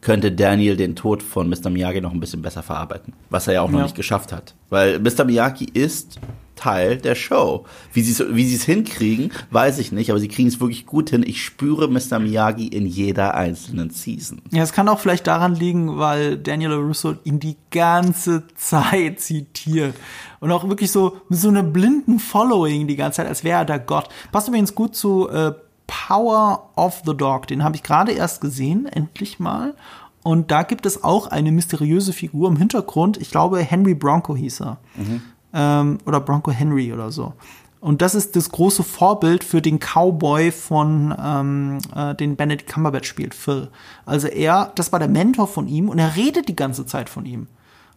könnte 0.00 0.32
Daniel 0.32 0.76
den 0.76 0.96
Tod 0.96 1.22
von 1.22 1.48
Mr. 1.48 1.70
Miyagi 1.70 2.00
noch 2.00 2.12
ein 2.12 2.20
bisschen 2.20 2.42
besser 2.42 2.62
verarbeiten. 2.62 3.12
Was 3.28 3.46
er 3.46 3.54
ja 3.54 3.62
auch 3.62 3.70
noch 3.70 3.80
ja. 3.80 3.84
nicht 3.84 3.96
geschafft 3.96 4.32
hat. 4.32 4.54
Weil 4.70 4.98
Mr. 4.98 5.24
Miyagi 5.24 5.66
ist 5.66 6.18
Teil 6.60 6.98
der 6.98 7.14
Show. 7.14 7.64
Wie 7.92 8.02
sie 8.02 8.12
es 8.12 8.34
wie 8.34 8.44
hinkriegen, 8.44 9.32
weiß 9.50 9.78
ich 9.78 9.92
nicht, 9.92 10.10
aber 10.10 10.20
sie 10.20 10.28
kriegen 10.28 10.48
es 10.48 10.60
wirklich 10.60 10.84
gut 10.84 11.10
hin. 11.10 11.24
Ich 11.26 11.42
spüre 11.42 11.88
Mr. 11.88 12.18
Miyagi 12.18 12.68
in 12.68 12.86
jeder 12.86 13.34
einzelnen 13.34 13.90
Season. 13.90 14.42
Ja, 14.50 14.62
es 14.62 14.72
kann 14.72 14.88
auch 14.88 15.00
vielleicht 15.00 15.26
daran 15.26 15.54
liegen, 15.54 15.98
weil 15.98 16.36
Daniel 16.36 16.74
Russo 16.74 17.14
ihn 17.24 17.40
die 17.40 17.56
ganze 17.70 18.46
Zeit 18.56 19.20
zitiert. 19.20 19.94
Und 20.40 20.52
auch 20.52 20.68
wirklich 20.68 20.92
so 20.92 21.16
mit 21.28 21.38
so 21.38 21.48
einem 21.48 21.72
blinden 21.72 22.18
Following 22.18 22.86
die 22.86 22.96
ganze 22.96 23.16
Zeit, 23.16 23.28
als 23.28 23.42
wäre 23.42 23.60
er 23.60 23.64
der 23.64 23.78
Gott. 23.78 24.08
Passt 24.30 24.48
übrigens 24.48 24.74
gut 24.74 24.94
zu 24.94 25.28
äh, 25.30 25.52
Power 25.86 26.70
of 26.76 27.02
the 27.06 27.16
Dog. 27.16 27.46
Den 27.46 27.64
habe 27.64 27.76
ich 27.76 27.82
gerade 27.82 28.12
erst 28.12 28.42
gesehen, 28.42 28.86
endlich 28.86 29.40
mal. 29.40 29.74
Und 30.22 30.50
da 30.50 30.62
gibt 30.62 30.84
es 30.84 31.02
auch 31.02 31.28
eine 31.28 31.50
mysteriöse 31.50 32.12
Figur 32.12 32.48
im 32.50 32.56
Hintergrund. 32.56 33.16
Ich 33.16 33.30
glaube, 33.30 33.60
Henry 33.60 33.94
Bronco 33.94 34.36
hieß 34.36 34.60
er. 34.60 34.78
Mhm 34.96 35.22
ähm, 35.54 35.98
oder 36.06 36.20
Bronco 36.20 36.50
Henry 36.50 36.92
oder 36.92 37.10
so. 37.10 37.34
Und 37.80 38.02
das 38.02 38.14
ist 38.14 38.36
das 38.36 38.50
große 38.50 38.82
Vorbild 38.82 39.42
für 39.42 39.62
den 39.62 39.78
Cowboy 39.78 40.52
von 40.52 41.14
ähm, 41.18 41.78
äh, 41.96 42.14
den 42.14 42.36
Benedict 42.36 42.70
Cumberbatch 42.70 43.08
spielt, 43.08 43.34
Phil. 43.34 43.68
Also 44.04 44.28
er, 44.28 44.70
das 44.74 44.92
war 44.92 44.98
der 44.98 45.08
Mentor 45.08 45.48
von 45.48 45.66
ihm 45.66 45.88
und 45.88 45.98
er 45.98 46.14
redet 46.14 46.48
die 46.48 46.56
ganze 46.56 46.84
Zeit 46.84 47.08
von 47.08 47.24
ihm. 47.24 47.46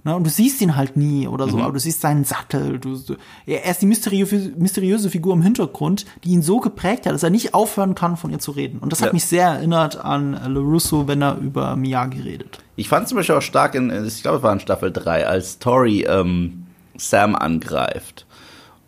Ne? 0.05 0.15
Und 0.15 0.25
du 0.25 0.29
siehst 0.29 0.61
ihn 0.61 0.77
halt 0.77 0.95
nie 0.95 1.27
oder 1.27 1.49
so, 1.49 1.57
mhm. 1.57 1.63
aber 1.63 1.73
du 1.73 1.79
siehst 1.79 1.99
seinen 1.99 2.23
Sattel. 2.23 2.79
Du, 2.79 2.97
du, 2.97 3.15
er 3.45 3.69
ist 3.69 3.81
die 3.81 3.85
mysteriöse, 3.85 4.53
mysteriöse 4.57 5.09
Figur 5.09 5.33
im 5.33 5.41
Hintergrund, 5.41 6.05
die 6.23 6.29
ihn 6.29 6.41
so 6.41 6.59
geprägt 6.59 7.05
hat, 7.05 7.13
dass 7.13 7.23
er 7.23 7.29
nicht 7.29 7.53
aufhören 7.53 7.93
kann, 7.93 8.15
von 8.15 8.31
ihr 8.31 8.39
zu 8.39 8.51
reden. 8.51 8.79
Und 8.79 8.93
das 8.93 9.01
ja. 9.01 9.07
hat 9.07 9.13
mich 9.13 9.25
sehr 9.25 9.47
erinnert 9.47 9.97
an 10.03 10.31
LaRusso, 10.33 11.09
wenn 11.09 11.21
er 11.21 11.37
über 11.37 11.75
Miyagi 11.75 12.21
redet. 12.21 12.59
Ich 12.77 12.87
fand 12.87 13.09
zum 13.09 13.17
Beispiel 13.17 13.35
auch 13.35 13.41
stark 13.41 13.75
in, 13.75 13.91
ich 14.05 14.21
glaube, 14.21 14.37
es 14.37 14.43
war 14.43 14.53
in 14.53 14.61
Staffel 14.61 14.93
3, 14.93 15.27
als 15.27 15.59
Tori 15.59 16.03
ähm 16.03 16.62
Sam 16.97 17.35
angreift 17.35 18.25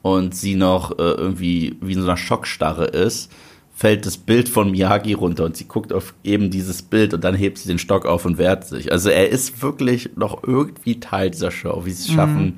und 0.01 0.36
sie 0.36 0.56
noch 0.56 0.91
äh, 0.91 1.03
irgendwie 1.03 1.78
wie 1.82 1.93
in 1.93 2.01
so 2.01 2.08
einer 2.08 2.18
Schockstarre 2.18 2.86
ist, 2.86 3.32
fällt 3.76 4.06
das 4.06 4.18
Bild 4.18 4.47
von 4.47 4.72
Miyagi 4.72 5.14
runter 5.14 5.43
und 5.43 5.58
sie 5.58 5.68
guckt 5.68 5.91
auf 5.91 6.14
eben 6.24 6.49
dieses 6.49 6.82
Bild 6.82 7.14
und 7.14 7.24
dann 7.24 7.36
hebt 7.36 7.58
sie 7.58 7.68
den 7.68 7.78
Stock 7.78 8.06
auf 8.06 8.24
und 8.24 8.38
wehrt 8.38 8.66
sich. 8.66 8.91
Also 8.91 9.10
er 9.10 9.30
ist 9.30 9.62
wirklich 9.62 10.12
noch 10.16 10.43
irgendwie 10.43 10.99
Teil 11.01 11.30
dieser 11.30 11.51
Show. 11.51 11.82
Wie 11.86 11.91
sie 11.91 12.10
es 12.10 12.16
schaffen, 12.16 12.45
mhm. 12.45 12.53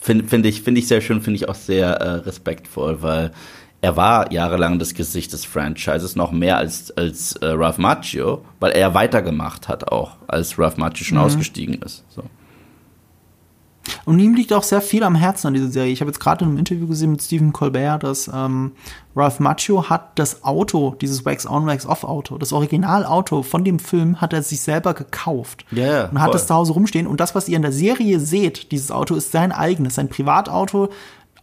finde 0.00 0.24
find 0.24 0.46
ich, 0.46 0.62
finde 0.62 0.80
ich 0.80 0.88
sehr 0.88 1.00
schön, 1.00 1.22
finde 1.22 1.36
ich 1.36 1.48
auch 1.48 1.54
sehr 1.54 1.88
äh, 1.88 2.10
respektvoll, 2.16 3.00
weil 3.00 3.30
er 3.80 3.96
war 3.96 4.32
jahrelang 4.32 4.80
das 4.80 4.94
Gesicht 4.94 5.32
des 5.32 5.44
Franchises, 5.44 6.16
noch 6.16 6.32
mehr 6.32 6.56
als, 6.56 6.90
als 6.96 7.36
äh, 7.36 7.46
Ralph 7.46 7.78
Macchio, 7.78 8.44
weil 8.58 8.72
er 8.72 8.94
weitergemacht 8.94 9.68
hat 9.68 9.92
auch, 9.92 10.16
als 10.26 10.58
Ralph 10.58 10.78
Macchio 10.78 11.04
schon 11.04 11.18
mhm. 11.18 11.24
ausgestiegen 11.24 11.74
ist. 11.82 12.04
So. 12.08 12.24
Und 14.04 14.18
ihm 14.18 14.34
liegt 14.34 14.52
auch 14.52 14.62
sehr 14.62 14.80
viel 14.80 15.02
am 15.02 15.14
Herzen 15.14 15.48
an 15.48 15.54
dieser 15.54 15.70
Serie. 15.70 15.92
Ich 15.92 16.00
habe 16.00 16.10
jetzt 16.10 16.20
gerade 16.20 16.44
in 16.44 16.50
einem 16.50 16.58
Interview 16.58 16.86
gesehen 16.86 17.10
mit 17.10 17.22
Stephen 17.22 17.52
Colbert, 17.52 18.02
dass 18.02 18.28
ähm, 18.32 18.72
Ralph 19.14 19.40
Macchio 19.40 19.88
hat 19.88 20.18
das 20.18 20.44
Auto, 20.44 20.96
dieses 21.00 21.24
Wax-On, 21.24 21.66
Wax-Off-Auto, 21.66 22.38
das 22.38 22.52
Originalauto 22.52 23.42
von 23.42 23.64
dem 23.64 23.78
Film 23.78 24.20
hat 24.20 24.32
er 24.32 24.42
sich 24.42 24.60
selber 24.60 24.94
gekauft. 24.94 25.64
Ja, 25.70 25.84
yeah, 25.84 26.08
Und 26.10 26.20
hat 26.20 26.34
das 26.34 26.46
zu 26.46 26.54
Hause 26.54 26.72
rumstehen. 26.72 27.06
Und 27.06 27.20
das, 27.20 27.34
was 27.34 27.48
ihr 27.48 27.56
in 27.56 27.62
der 27.62 27.72
Serie 27.72 28.20
seht, 28.20 28.72
dieses 28.72 28.90
Auto, 28.90 29.14
ist 29.14 29.32
sein 29.32 29.52
eigenes, 29.52 29.94
sein 29.94 30.08
Privatauto 30.08 30.90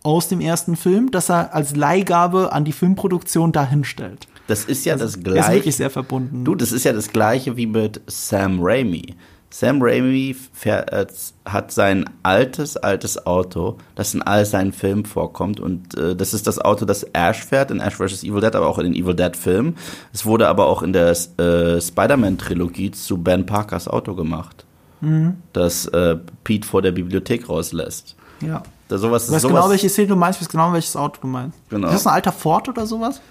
aus 0.04 0.28
dem 0.28 0.41
ersten 0.41 0.76
Film, 0.76 1.12
das 1.12 1.30
er 1.30 1.54
als 1.54 1.76
Leihgabe 1.76 2.52
an 2.52 2.66
die 2.66 2.74
Filmproduktion 2.74 3.52
dahinstellt. 3.52 4.28
Das 4.48 4.66
ist 4.66 4.86
ja 4.86 4.94
also, 4.94 5.06
das 5.06 5.24
gleiche. 5.24 5.39
Ist 5.39 5.52
wirklich 5.54 5.76
sehr 5.78 5.89
verbunden. 5.89 6.44
Du, 6.44 6.56
das 6.56 6.72
ist 6.72 6.84
ja 6.84 6.94
das 6.94 7.10
gleiche 7.10 7.56
wie 7.56 7.68
mit 7.68 8.02
Sam 8.08 8.60
Raimi. 8.62 9.16
Sam 9.54 9.84
Raimi 9.84 10.36
fährt, 10.51 10.91
äh, 10.91 11.06
hat 11.45 11.72
sein 11.72 12.10
altes, 12.24 12.76
altes 12.76 13.28
Auto, 13.28 13.78
das 13.93 14.16
in 14.16 14.24
all 14.24 14.47
seinen 14.47 14.74
Filmen 14.74 15.06
vorkommt. 15.06 15.60
Und 15.60 15.95
äh, 15.95 16.16
das 16.16 16.34
ist 16.34 16.47
das 16.47 16.58
Auto, 16.58 16.86
das 16.86 17.04
Ash 17.14 17.43
fährt, 17.45 17.70
in 17.70 17.80
Ash 17.80 17.93
vs. 17.93 18.24
Evil 18.24 18.41
Dead, 18.41 18.56
aber 18.56 18.68
auch 18.68 18.80
in 18.80 18.86
den 18.86 18.95
Evil 18.95 19.14
Dead-Filmen. 19.14 19.76
Es 20.12 20.26
wurde 20.26 20.47
aber 20.47 20.66
auch 20.66 20.82
in 20.82 20.91
der 20.91 21.12
äh, 21.12 21.80
Spider-Man-Trilogie 21.80 22.89
zu 22.89 23.20
Ben 23.20 23.45
Parkers 23.45 23.88
Auto 23.88 24.16
gemacht. 24.16 24.66
Mhm. 25.01 25.36
Das 25.54 25.86
äh, 25.86 26.18
Pete 26.43 26.68
vor 26.68 26.82
der 26.82 26.91
Bibliothek 26.91 27.47
rauslässt. 27.47 28.16
Ja. 28.41 28.64
Da 28.88 28.97
sowas, 28.97 29.28
du 29.28 29.34
weißt 29.34 29.43
sowas 29.43 29.56
genau, 29.56 29.70
welche 29.70 29.89
Szene 29.89 30.08
du 30.08 30.16
meinst, 30.16 30.39
du 30.39 30.45
weißt 30.45 30.51
genau, 30.51 30.74
welches 30.74 30.95
Auto 30.95 31.20
du 31.22 31.28
meinst. 31.28 31.60
Genau. 31.70 31.89
Ist 31.89 31.93
das 31.93 32.08
ein 32.08 32.14
alter 32.16 32.32
Ford 32.32 32.70
oder 32.70 32.88
sowas? 32.88 33.22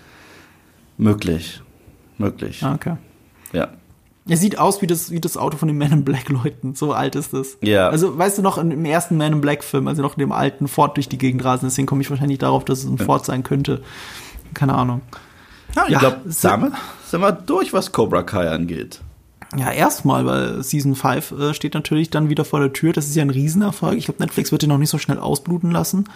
Möglich. 0.98 1.60
Möglich. 2.16 2.62
Ah, 2.62 2.74
okay. 2.74 2.96
Ja. 3.52 3.70
Er 4.28 4.36
sieht 4.36 4.56
aus 4.58 4.82
wie 4.82 4.86
das, 4.86 5.10
wie 5.10 5.20
das 5.20 5.36
Auto 5.36 5.56
von 5.56 5.66
den 5.66 5.76
Man 5.76 5.92
in 5.92 6.04
Black 6.04 6.28
Leuten. 6.28 6.74
So 6.74 6.92
alt 6.92 7.16
ist 7.16 7.34
es. 7.34 7.58
Ja. 7.60 7.88
Also, 7.88 8.16
weißt 8.16 8.38
du 8.38 8.42
noch, 8.42 8.56
im 8.56 8.84
ersten 8.84 9.16
Man 9.16 9.32
in 9.32 9.40
Black 9.40 9.64
Film, 9.64 9.88
also 9.88 10.02
noch 10.02 10.16
in 10.16 10.20
dem 10.20 10.32
alten 10.32 10.68
Ford 10.68 10.96
durch 10.96 11.08
die 11.08 11.18
Gegend 11.18 11.44
rasen, 11.44 11.68
deswegen 11.68 11.86
komme 11.86 12.02
ich 12.02 12.10
wahrscheinlich 12.10 12.38
darauf, 12.38 12.64
dass 12.64 12.80
es 12.80 12.86
ein 12.86 12.98
Ford 12.98 13.24
sein 13.24 13.42
könnte. 13.42 13.82
Keine 14.54 14.74
Ahnung. 14.74 15.02
Ja, 15.74 15.84
ich 15.86 15.92
ja, 15.92 15.98
glaube, 15.98 16.20
damit 16.42 16.72
sind 17.06 17.20
wir 17.20 17.32
durch, 17.32 17.72
was 17.72 17.92
Cobra 17.92 18.22
Kai 18.22 18.48
angeht. 18.50 19.00
Ja, 19.56 19.70
erstmal, 19.70 20.24
weil 20.24 20.62
Season 20.62 20.94
5 20.94 21.32
äh, 21.32 21.54
steht 21.54 21.74
natürlich 21.74 22.10
dann 22.10 22.30
wieder 22.30 22.44
vor 22.44 22.60
der 22.60 22.72
Tür. 22.72 22.92
Das 22.92 23.06
ist 23.06 23.16
ja 23.16 23.22
ein 23.22 23.30
Riesenerfolg. 23.30 23.98
Ich 23.98 24.06
glaube, 24.06 24.22
Netflix 24.22 24.50
wird 24.50 24.62
den 24.62 24.70
noch 24.70 24.78
nicht 24.78 24.90
so 24.90 24.98
schnell 24.98 25.18
ausbluten 25.18 25.70
lassen. 25.70 26.08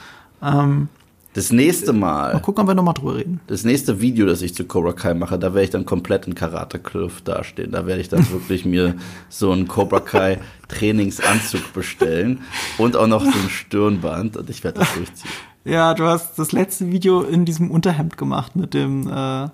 Ähm, 0.43 0.89
das 1.36 1.52
nächste 1.52 1.92
Mal. 1.92 2.32
Mal 2.32 2.40
gucken, 2.40 2.62
ob 2.62 2.68
wir 2.68 2.74
nochmal 2.74 2.94
drüber 2.94 3.16
reden. 3.16 3.40
Das 3.46 3.62
nächste 3.62 4.00
Video, 4.00 4.24
das 4.24 4.40
ich 4.40 4.54
zu 4.54 4.64
Cobra 4.64 4.92
Kai 4.92 5.12
mache, 5.12 5.38
da 5.38 5.52
werde 5.52 5.64
ich 5.64 5.70
dann 5.70 5.84
komplett 5.84 6.26
in 6.26 6.34
Karate 6.34 6.78
Cliff 6.78 7.20
dastehen. 7.20 7.72
Da 7.72 7.86
werde 7.86 8.00
ich 8.00 8.08
dann 8.08 8.28
wirklich 8.30 8.64
mir 8.64 8.94
so 9.28 9.52
einen 9.52 9.68
Cobra 9.68 10.00
Kai 10.00 10.38
Trainingsanzug 10.68 11.74
bestellen 11.74 12.40
und 12.78 12.96
auch 12.96 13.06
noch 13.06 13.22
so 13.22 13.28
ein 13.28 13.50
Stirnband 13.50 14.38
und 14.38 14.48
ich 14.48 14.64
werde 14.64 14.80
das 14.80 14.94
durchziehen. 14.94 15.30
Ja, 15.66 15.92
du 15.92 16.04
hast 16.04 16.38
das 16.38 16.52
letzte 16.52 16.90
Video 16.90 17.20
in 17.20 17.44
diesem 17.44 17.70
Unterhemd 17.70 18.16
gemacht 18.16 18.56
mit 18.56 18.72
dem 18.72 19.06
äh, 19.06 19.48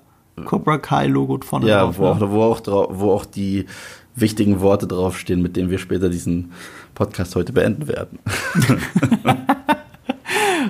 Cobra 0.44 0.78
Kai 0.78 1.08
Logo 1.08 1.40
vorne 1.44 1.66
ja, 1.66 1.82
drauf. 1.82 1.96
Ja, 1.96 2.00
wo, 2.00 2.14
ne? 2.14 2.44
auch, 2.44 2.64
wo, 2.64 2.72
auch 2.72 3.00
wo 3.00 3.10
auch 3.10 3.24
die 3.24 3.66
wichtigen 4.14 4.60
Worte 4.60 4.86
draufstehen, 4.86 5.42
mit 5.42 5.56
denen 5.56 5.68
wir 5.68 5.78
später 5.78 6.08
diesen 6.08 6.52
Podcast 6.94 7.34
heute 7.34 7.52
beenden 7.52 7.88
werden. 7.88 8.20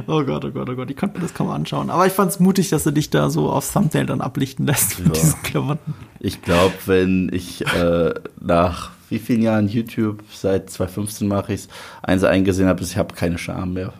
oh 0.06 0.24
Gott, 0.24 0.44
oh 0.44 0.50
Gott, 0.50 0.68
oh 0.68 0.74
Gott, 0.74 0.90
ich 0.90 0.96
konnte 0.96 1.18
mir 1.18 1.22
das 1.22 1.34
kaum 1.34 1.50
anschauen. 1.50 1.90
Aber 1.90 2.06
ich 2.06 2.12
fand 2.12 2.30
es 2.30 2.40
mutig, 2.40 2.68
dass 2.70 2.84
du 2.84 2.90
dich 2.90 3.10
da 3.10 3.30
so 3.30 3.50
aufs 3.50 3.72
Thumbnail 3.72 4.06
dann 4.06 4.20
ablichten 4.20 4.66
lässt 4.66 4.98
mit 4.98 5.08
ja. 5.08 5.22
diesen 5.22 5.42
Klamotten. 5.42 5.94
Ich 6.20 6.42
glaube, 6.42 6.74
wenn 6.86 7.30
ich 7.32 7.66
äh, 7.74 8.14
nach 8.40 8.90
wie 9.08 9.18
vielen 9.18 9.42
Jahren 9.42 9.68
YouTube, 9.68 10.22
seit 10.32 10.70
2015 10.70 11.28
mache 11.28 11.52
ich 11.52 11.60
es, 11.62 11.68
eins 12.02 12.24
eingesehen 12.24 12.68
habe, 12.68 12.82
ich 12.82 12.96
habe 12.96 13.14
keine 13.14 13.38
Scham 13.38 13.74
mehr. 13.74 13.92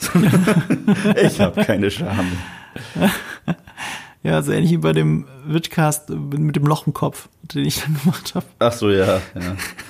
ich 1.22 1.40
habe 1.40 1.64
keine 1.64 1.90
Scham 1.90 2.26
mehr. 2.96 3.10
Ja, 4.22 4.42
so 4.42 4.52
ähnlich 4.52 4.72
wie 4.72 4.76
bei 4.76 4.92
dem 4.92 5.26
Witchcast 5.46 6.10
mit 6.10 6.54
dem 6.54 6.66
Loch 6.66 6.86
im 6.86 6.92
Kopf, 6.92 7.28
den 7.42 7.64
ich 7.64 7.80
dann 7.80 7.96
gemacht 8.02 8.34
habe. 8.34 8.44
Ach 8.58 8.72
so, 8.72 8.90
ja. 8.90 9.06
ja. 9.06 9.20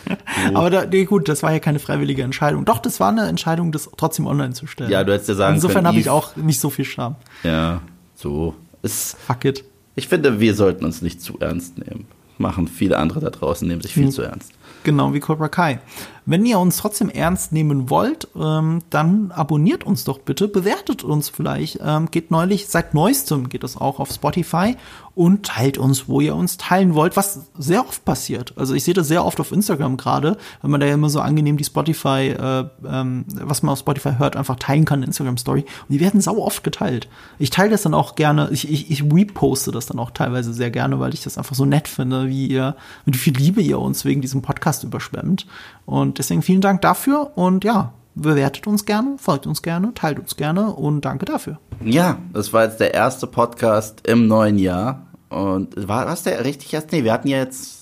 Aber 0.55 0.71
da, 0.71 0.87
nee, 0.87 1.05
gut, 1.05 1.29
das 1.29 1.43
war 1.43 1.53
ja 1.53 1.59
keine 1.59 1.81
freiwillige 1.81 2.23
Entscheidung. 2.23 2.65
Doch, 2.65 2.79
das 2.79 3.01
war 3.01 3.09
eine 3.09 3.27
Entscheidung, 3.27 3.73
das 3.73 3.91
trotzdem 3.97 4.27
online 4.27 4.53
zu 4.53 4.69
stellen. 4.69 4.91
Ja, 4.91 5.03
du 5.03 5.13
hättest 5.13 5.31
ja 5.31 5.35
sagen 5.35 5.57
Insofern 5.57 5.87
habe 5.87 5.99
ich 5.99 6.11
auch 6.11 6.37
nicht 6.37 6.61
so 6.61 6.71
viel 6.71 6.85
Scham. 6.85 7.17
Ja, 7.43 7.83
so. 8.15 8.55
Es, 8.83 9.17
Fuck 9.27 9.45
it. 9.47 9.65
Ich 9.97 10.07
finde, 10.07 10.39
wir 10.39 10.55
sollten 10.55 10.85
uns 10.85 11.03
nicht 11.03 11.21
zu 11.21 11.39
ernst 11.41 11.79
nehmen. 11.79 12.07
Machen 12.39 12.69
viele 12.69 12.99
andere 12.99 13.21
da 13.21 13.31
draußen, 13.31 13.67
nehmen 13.67 13.83
sich 13.83 13.93
viel 13.93 14.05
hm. 14.05 14.13
zu 14.13 14.23
ernst. 14.23 14.53
Genau, 14.85 15.13
wie 15.13 15.21
Cobra 15.21 15.49
Kai. 15.49 15.81
Wenn 16.27 16.47
ihr 16.47 16.59
uns 16.59 16.77
trotzdem 16.77 17.09
ernst 17.09 17.53
nehmen 17.53 17.91
wollt, 17.91 18.29
ähm, 18.39 18.81
dann 18.91 19.33
abonniert 19.33 19.85
uns 19.85 20.05
doch 20.05 20.19
bitte, 20.19 20.47
bewertet 20.47 21.03
uns 21.03 21.29
vielleicht. 21.29 21.81
Ähm, 21.85 22.11
geht 22.11 22.31
neulich, 22.31 22.69
seit 22.69 22.95
neuestem 22.95 23.49
geht 23.49 23.65
es 23.65 23.77
auch 23.77 23.99
auf 23.99 24.11
Spotify 24.11 24.77
und 25.17 25.45
teilt 25.45 25.77
uns, 25.77 26.09
wo 26.09 26.21
ihr 26.21 26.37
uns 26.37 26.57
teilen 26.57 26.95
wollt, 26.95 27.17
was 27.17 27.47
sehr 27.59 27.81
oft 27.81 28.05
passiert. 28.05 28.55
Also 28.57 28.75
ich 28.75 28.85
sehe 28.85 28.95
das 28.95 29.09
sehr 29.09 29.25
oft 29.25 29.41
auf 29.41 29.51
Instagram 29.51 29.97
gerade, 29.97 30.37
weil 30.63 30.71
man 30.71 30.81
da 30.81 30.87
ja 30.87 30.95
immer 30.95 31.11
so 31.11 31.21
angenehm 31.21 31.57
die 31.57 31.65
Spotify, 31.65 32.29
äh, 32.29 32.65
ähm, 32.87 33.25
was 33.33 33.63
man 33.63 33.73
auf 33.73 33.81
Spotify 33.81 34.13
hört, 34.19 34.37
einfach 34.37 34.57
teilen 34.57 34.85
kann 34.85 35.01
in 35.01 35.09
Instagram 35.09 35.37
Story. 35.37 35.61
Und 35.89 35.95
die 35.95 36.01
werden 36.01 36.21
sau 36.21 36.39
oft 36.39 36.63
geteilt. 36.63 37.09
Ich 37.41 37.51
teile 37.51 37.71
das 37.71 37.83
dann 37.83 37.95
auch 37.95 38.15
gerne, 38.15 38.51
ich, 38.53 38.71
ich, 38.71 38.91
ich 38.91 39.03
reposte 39.03 39.73
das 39.73 39.87
dann 39.87 39.99
auch 39.99 40.13
teilweise 40.13 40.53
sehr 40.53 40.71
gerne, 40.71 41.01
weil 41.01 41.13
ich 41.13 41.23
das 41.23 41.39
einfach 41.39 41.57
so 41.57 41.65
nett 41.65 41.89
finde, 41.89 42.29
wie 42.29 42.47
ihr, 42.47 42.77
mit 43.05 43.17
wie 43.17 43.21
viel 43.21 43.37
Liebe 43.37 43.63
ihr 43.63 43.81
uns 43.81 44.05
wegen 44.05 44.21
diesem 44.21 44.43
Podcast 44.43 44.60
überschwemmt. 44.83 45.47
Und 45.87 46.19
deswegen 46.19 46.43
vielen 46.43 46.61
Dank 46.61 46.81
dafür 46.83 47.33
und 47.37 47.65
ja, 47.65 47.93
bewertet 48.15 48.67
uns 48.67 48.85
gerne, 48.85 49.17
folgt 49.19 49.47
uns 49.47 49.63
gerne, 49.63 49.93
teilt 49.95 50.19
uns 50.19 50.37
gerne 50.37 50.73
und 50.73 51.05
danke 51.05 51.25
dafür. 51.25 51.59
Ja, 51.85 52.19
das 52.33 52.53
war 52.53 52.65
jetzt 52.65 52.81
der 52.81 52.95
erste 52.95 53.27
Podcast 53.27 54.07
im 54.07 54.27
neuen 54.27 54.59
Jahr. 54.59 55.07
Und 55.29 55.89
war 55.89 56.05
das 56.05 56.25
der 56.25 56.45
richtig 56.45 56.75
erste? 56.75 56.97
Nee, 56.97 57.05
wir 57.05 57.13
hatten 57.13 57.29
ja 57.29 57.39
jetzt. 57.39 57.79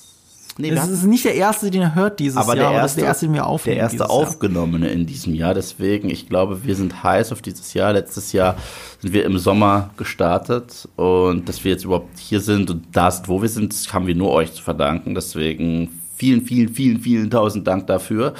Nee, 0.60 0.72
das 0.72 0.88
ist 0.88 1.04
nicht 1.04 1.24
der 1.24 1.36
erste, 1.36 1.70
den 1.70 1.82
er 1.82 1.94
hört 1.94 2.18
dieses 2.18 2.36
aber 2.36 2.56
Jahr, 2.56 2.56
der 2.56 2.64
erste, 2.64 2.74
aber 2.74 2.82
das 2.82 2.90
ist 2.90 2.96
der 2.96 3.04
erste, 3.06 3.26
den 3.26 3.34
wir 3.34 3.46
aufnehmen. 3.46 3.76
Der 3.76 3.84
erste 3.84 4.10
aufgenommene 4.10 4.88
in 4.88 5.06
diesem 5.06 5.34
Jahr. 5.34 5.54
Deswegen, 5.54 6.10
ich 6.10 6.28
glaube, 6.28 6.64
wir 6.64 6.74
sind 6.74 7.04
heiß 7.04 7.30
auf 7.30 7.42
dieses 7.42 7.74
Jahr. 7.74 7.92
Letztes 7.92 8.32
Jahr 8.32 8.56
sind 9.00 9.12
wir 9.12 9.24
im 9.24 9.38
Sommer 9.38 9.90
gestartet 9.96 10.88
und 10.96 11.48
dass 11.48 11.62
wir 11.62 11.70
jetzt 11.70 11.84
überhaupt 11.84 12.18
hier 12.18 12.40
sind 12.40 12.70
und 12.70 12.86
da 12.92 13.08
sind, 13.10 13.28
wo 13.28 13.40
wir 13.40 13.48
sind, 13.48 13.72
haben 13.92 14.08
wir 14.08 14.16
nur 14.16 14.32
euch 14.32 14.52
zu 14.52 14.62
verdanken. 14.62 15.14
Deswegen 15.14 15.97
vielen, 16.18 16.42
vielen, 16.42 16.68
vielen, 16.68 17.00
vielen 17.00 17.30
tausend 17.30 17.66
Dank 17.66 17.86
dafür. 17.86 18.34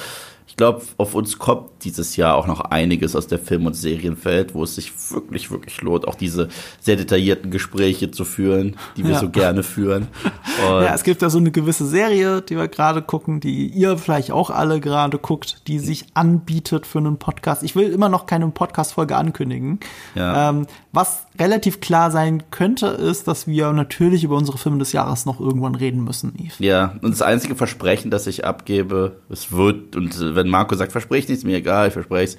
Ich 0.59 0.61
glaube, 0.61 0.81
auf 0.97 1.15
uns 1.15 1.39
kommt 1.39 1.69
dieses 1.85 2.17
Jahr 2.17 2.35
auch 2.35 2.45
noch 2.45 2.59
einiges 2.59 3.15
aus 3.15 3.27
der 3.27 3.39
Film- 3.39 3.65
und 3.65 3.75
Serienwelt, 3.75 4.53
wo 4.53 4.63
es 4.63 4.75
sich 4.75 4.91
wirklich, 5.09 5.49
wirklich 5.51 5.81
lohnt, 5.81 6.05
auch 6.05 6.15
diese 6.15 6.49
sehr 6.81 6.97
detaillierten 6.97 7.49
Gespräche 7.49 8.11
zu 8.11 8.25
führen, 8.25 8.75
die 8.97 9.05
wir 9.05 9.13
ja. 9.13 9.19
so 9.19 9.29
gerne 9.29 9.63
führen. 9.63 10.09
Und 10.67 10.83
ja, 10.83 10.93
es 10.93 11.03
gibt 11.03 11.21
da 11.21 11.29
so 11.29 11.37
eine 11.37 11.51
gewisse 11.51 11.85
Serie, 11.85 12.41
die 12.41 12.57
wir 12.57 12.67
gerade 12.67 13.01
gucken, 13.01 13.39
die 13.39 13.67
ihr 13.67 13.97
vielleicht 13.97 14.31
auch 14.31 14.49
alle 14.49 14.81
gerade 14.81 15.17
guckt, 15.17 15.65
die 15.67 15.79
sich 15.79 16.07
anbietet 16.13 16.85
für 16.85 16.97
einen 16.97 17.15
Podcast. 17.15 17.63
Ich 17.63 17.77
will 17.77 17.89
immer 17.93 18.09
noch 18.09 18.25
keine 18.25 18.45
Podcast-Folge 18.49 19.15
ankündigen. 19.15 19.79
Ja. 20.13 20.49
Ähm, 20.49 20.67
was 20.91 21.27
relativ 21.39 21.79
klar 21.79 22.11
sein 22.11 22.43
könnte, 22.51 22.87
ist, 22.87 23.29
dass 23.29 23.47
wir 23.47 23.71
natürlich 23.71 24.25
über 24.25 24.35
unsere 24.35 24.57
Filme 24.57 24.79
des 24.79 24.91
Jahres 24.91 25.25
noch 25.25 25.39
irgendwann 25.39 25.75
reden 25.75 26.03
müssen, 26.03 26.33
Yves. 26.37 26.59
Ja, 26.59 26.95
und 27.01 27.11
das 27.11 27.21
einzige 27.21 27.55
Versprechen, 27.55 28.11
das 28.11 28.27
ich 28.27 28.43
abgebe, 28.43 29.21
es 29.29 29.53
wird, 29.53 29.95
und 29.95 30.35
wenn 30.35 30.48
Marco 30.49 30.75
sagt, 30.75 30.91
verspreche 30.91 31.29
nichts, 31.29 31.43
mir 31.43 31.57
egal, 31.57 31.87
ich 31.87 31.93
verspreche 31.93 32.35
es. 32.35 32.37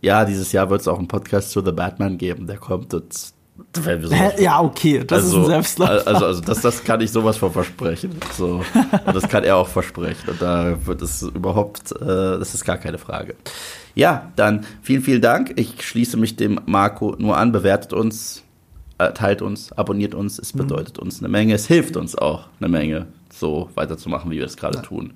Ja, 0.00 0.24
dieses 0.24 0.52
Jahr 0.52 0.70
wird 0.70 0.80
es 0.80 0.88
auch 0.88 0.98
einen 0.98 1.08
Podcast 1.08 1.50
zu 1.50 1.64
The 1.64 1.72
Batman 1.72 2.16
geben, 2.16 2.46
der 2.46 2.58
kommt 2.58 2.94
und 2.94 3.32
ja, 4.38 4.60
okay, 4.60 5.04
das 5.06 5.24
also, 5.24 5.38
ist 5.38 5.44
ein 5.44 5.50
Selbstläufer. 5.50 6.06
Also, 6.06 6.26
also 6.26 6.40
das, 6.40 6.60
das 6.60 6.84
kann 6.84 7.00
ich 7.00 7.10
sowas 7.10 7.36
von 7.36 7.52
versprechen. 7.52 8.12
So. 8.32 8.64
Und 9.06 9.14
das 9.14 9.28
kann 9.28 9.44
er 9.44 9.56
auch 9.56 9.68
versprechen. 9.68 10.30
Und 10.30 10.42
da 10.42 10.74
wird 10.86 11.02
es 11.02 11.22
überhaupt, 11.22 11.92
äh, 11.92 12.04
das 12.04 12.54
ist 12.54 12.64
gar 12.64 12.78
keine 12.78 12.98
Frage. 12.98 13.34
Ja, 13.94 14.32
dann 14.36 14.66
vielen, 14.82 15.02
vielen 15.02 15.20
Dank. 15.20 15.52
Ich 15.56 15.82
schließe 15.82 16.16
mich 16.16 16.36
dem 16.36 16.60
Marco 16.66 17.14
nur 17.18 17.36
an. 17.36 17.52
Bewertet 17.52 17.92
uns, 17.92 18.42
äh, 18.98 19.12
teilt 19.12 19.42
uns, 19.42 19.72
abonniert 19.72 20.14
uns. 20.14 20.38
Es 20.38 20.54
mhm. 20.54 20.60
bedeutet 20.60 20.98
uns 20.98 21.20
eine 21.20 21.28
Menge. 21.28 21.54
Es 21.54 21.66
hilft 21.66 21.96
uns 21.96 22.16
auch 22.16 22.48
eine 22.60 22.68
Menge, 22.68 23.06
so 23.40 23.70
weiterzumachen, 23.74 24.30
wie 24.30 24.36
wir 24.36 24.44
es 24.44 24.56
gerade 24.56 24.78
ja. 24.78 24.82
tun. 24.82 25.14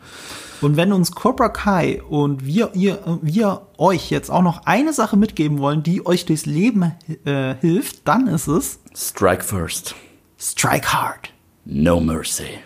Und 0.60 0.76
wenn 0.76 0.92
uns 0.92 1.12
Cobra 1.12 1.48
Kai 1.50 2.02
und 2.02 2.44
wir, 2.44 2.70
ihr, 2.74 2.98
wir 3.22 3.62
euch 3.78 4.10
jetzt 4.10 4.30
auch 4.30 4.42
noch 4.42 4.66
eine 4.66 4.92
Sache 4.92 5.16
mitgeben 5.16 5.58
wollen, 5.58 5.82
die 5.82 6.04
euch 6.04 6.26
durchs 6.26 6.46
Leben 6.46 6.92
äh, 7.24 7.54
hilft, 7.60 8.08
dann 8.08 8.26
ist 8.26 8.48
es 8.48 8.80
Strike 8.94 9.44
first. 9.44 9.94
Strike 10.38 10.92
hard. 10.92 11.32
No 11.64 12.00
mercy. 12.00 12.58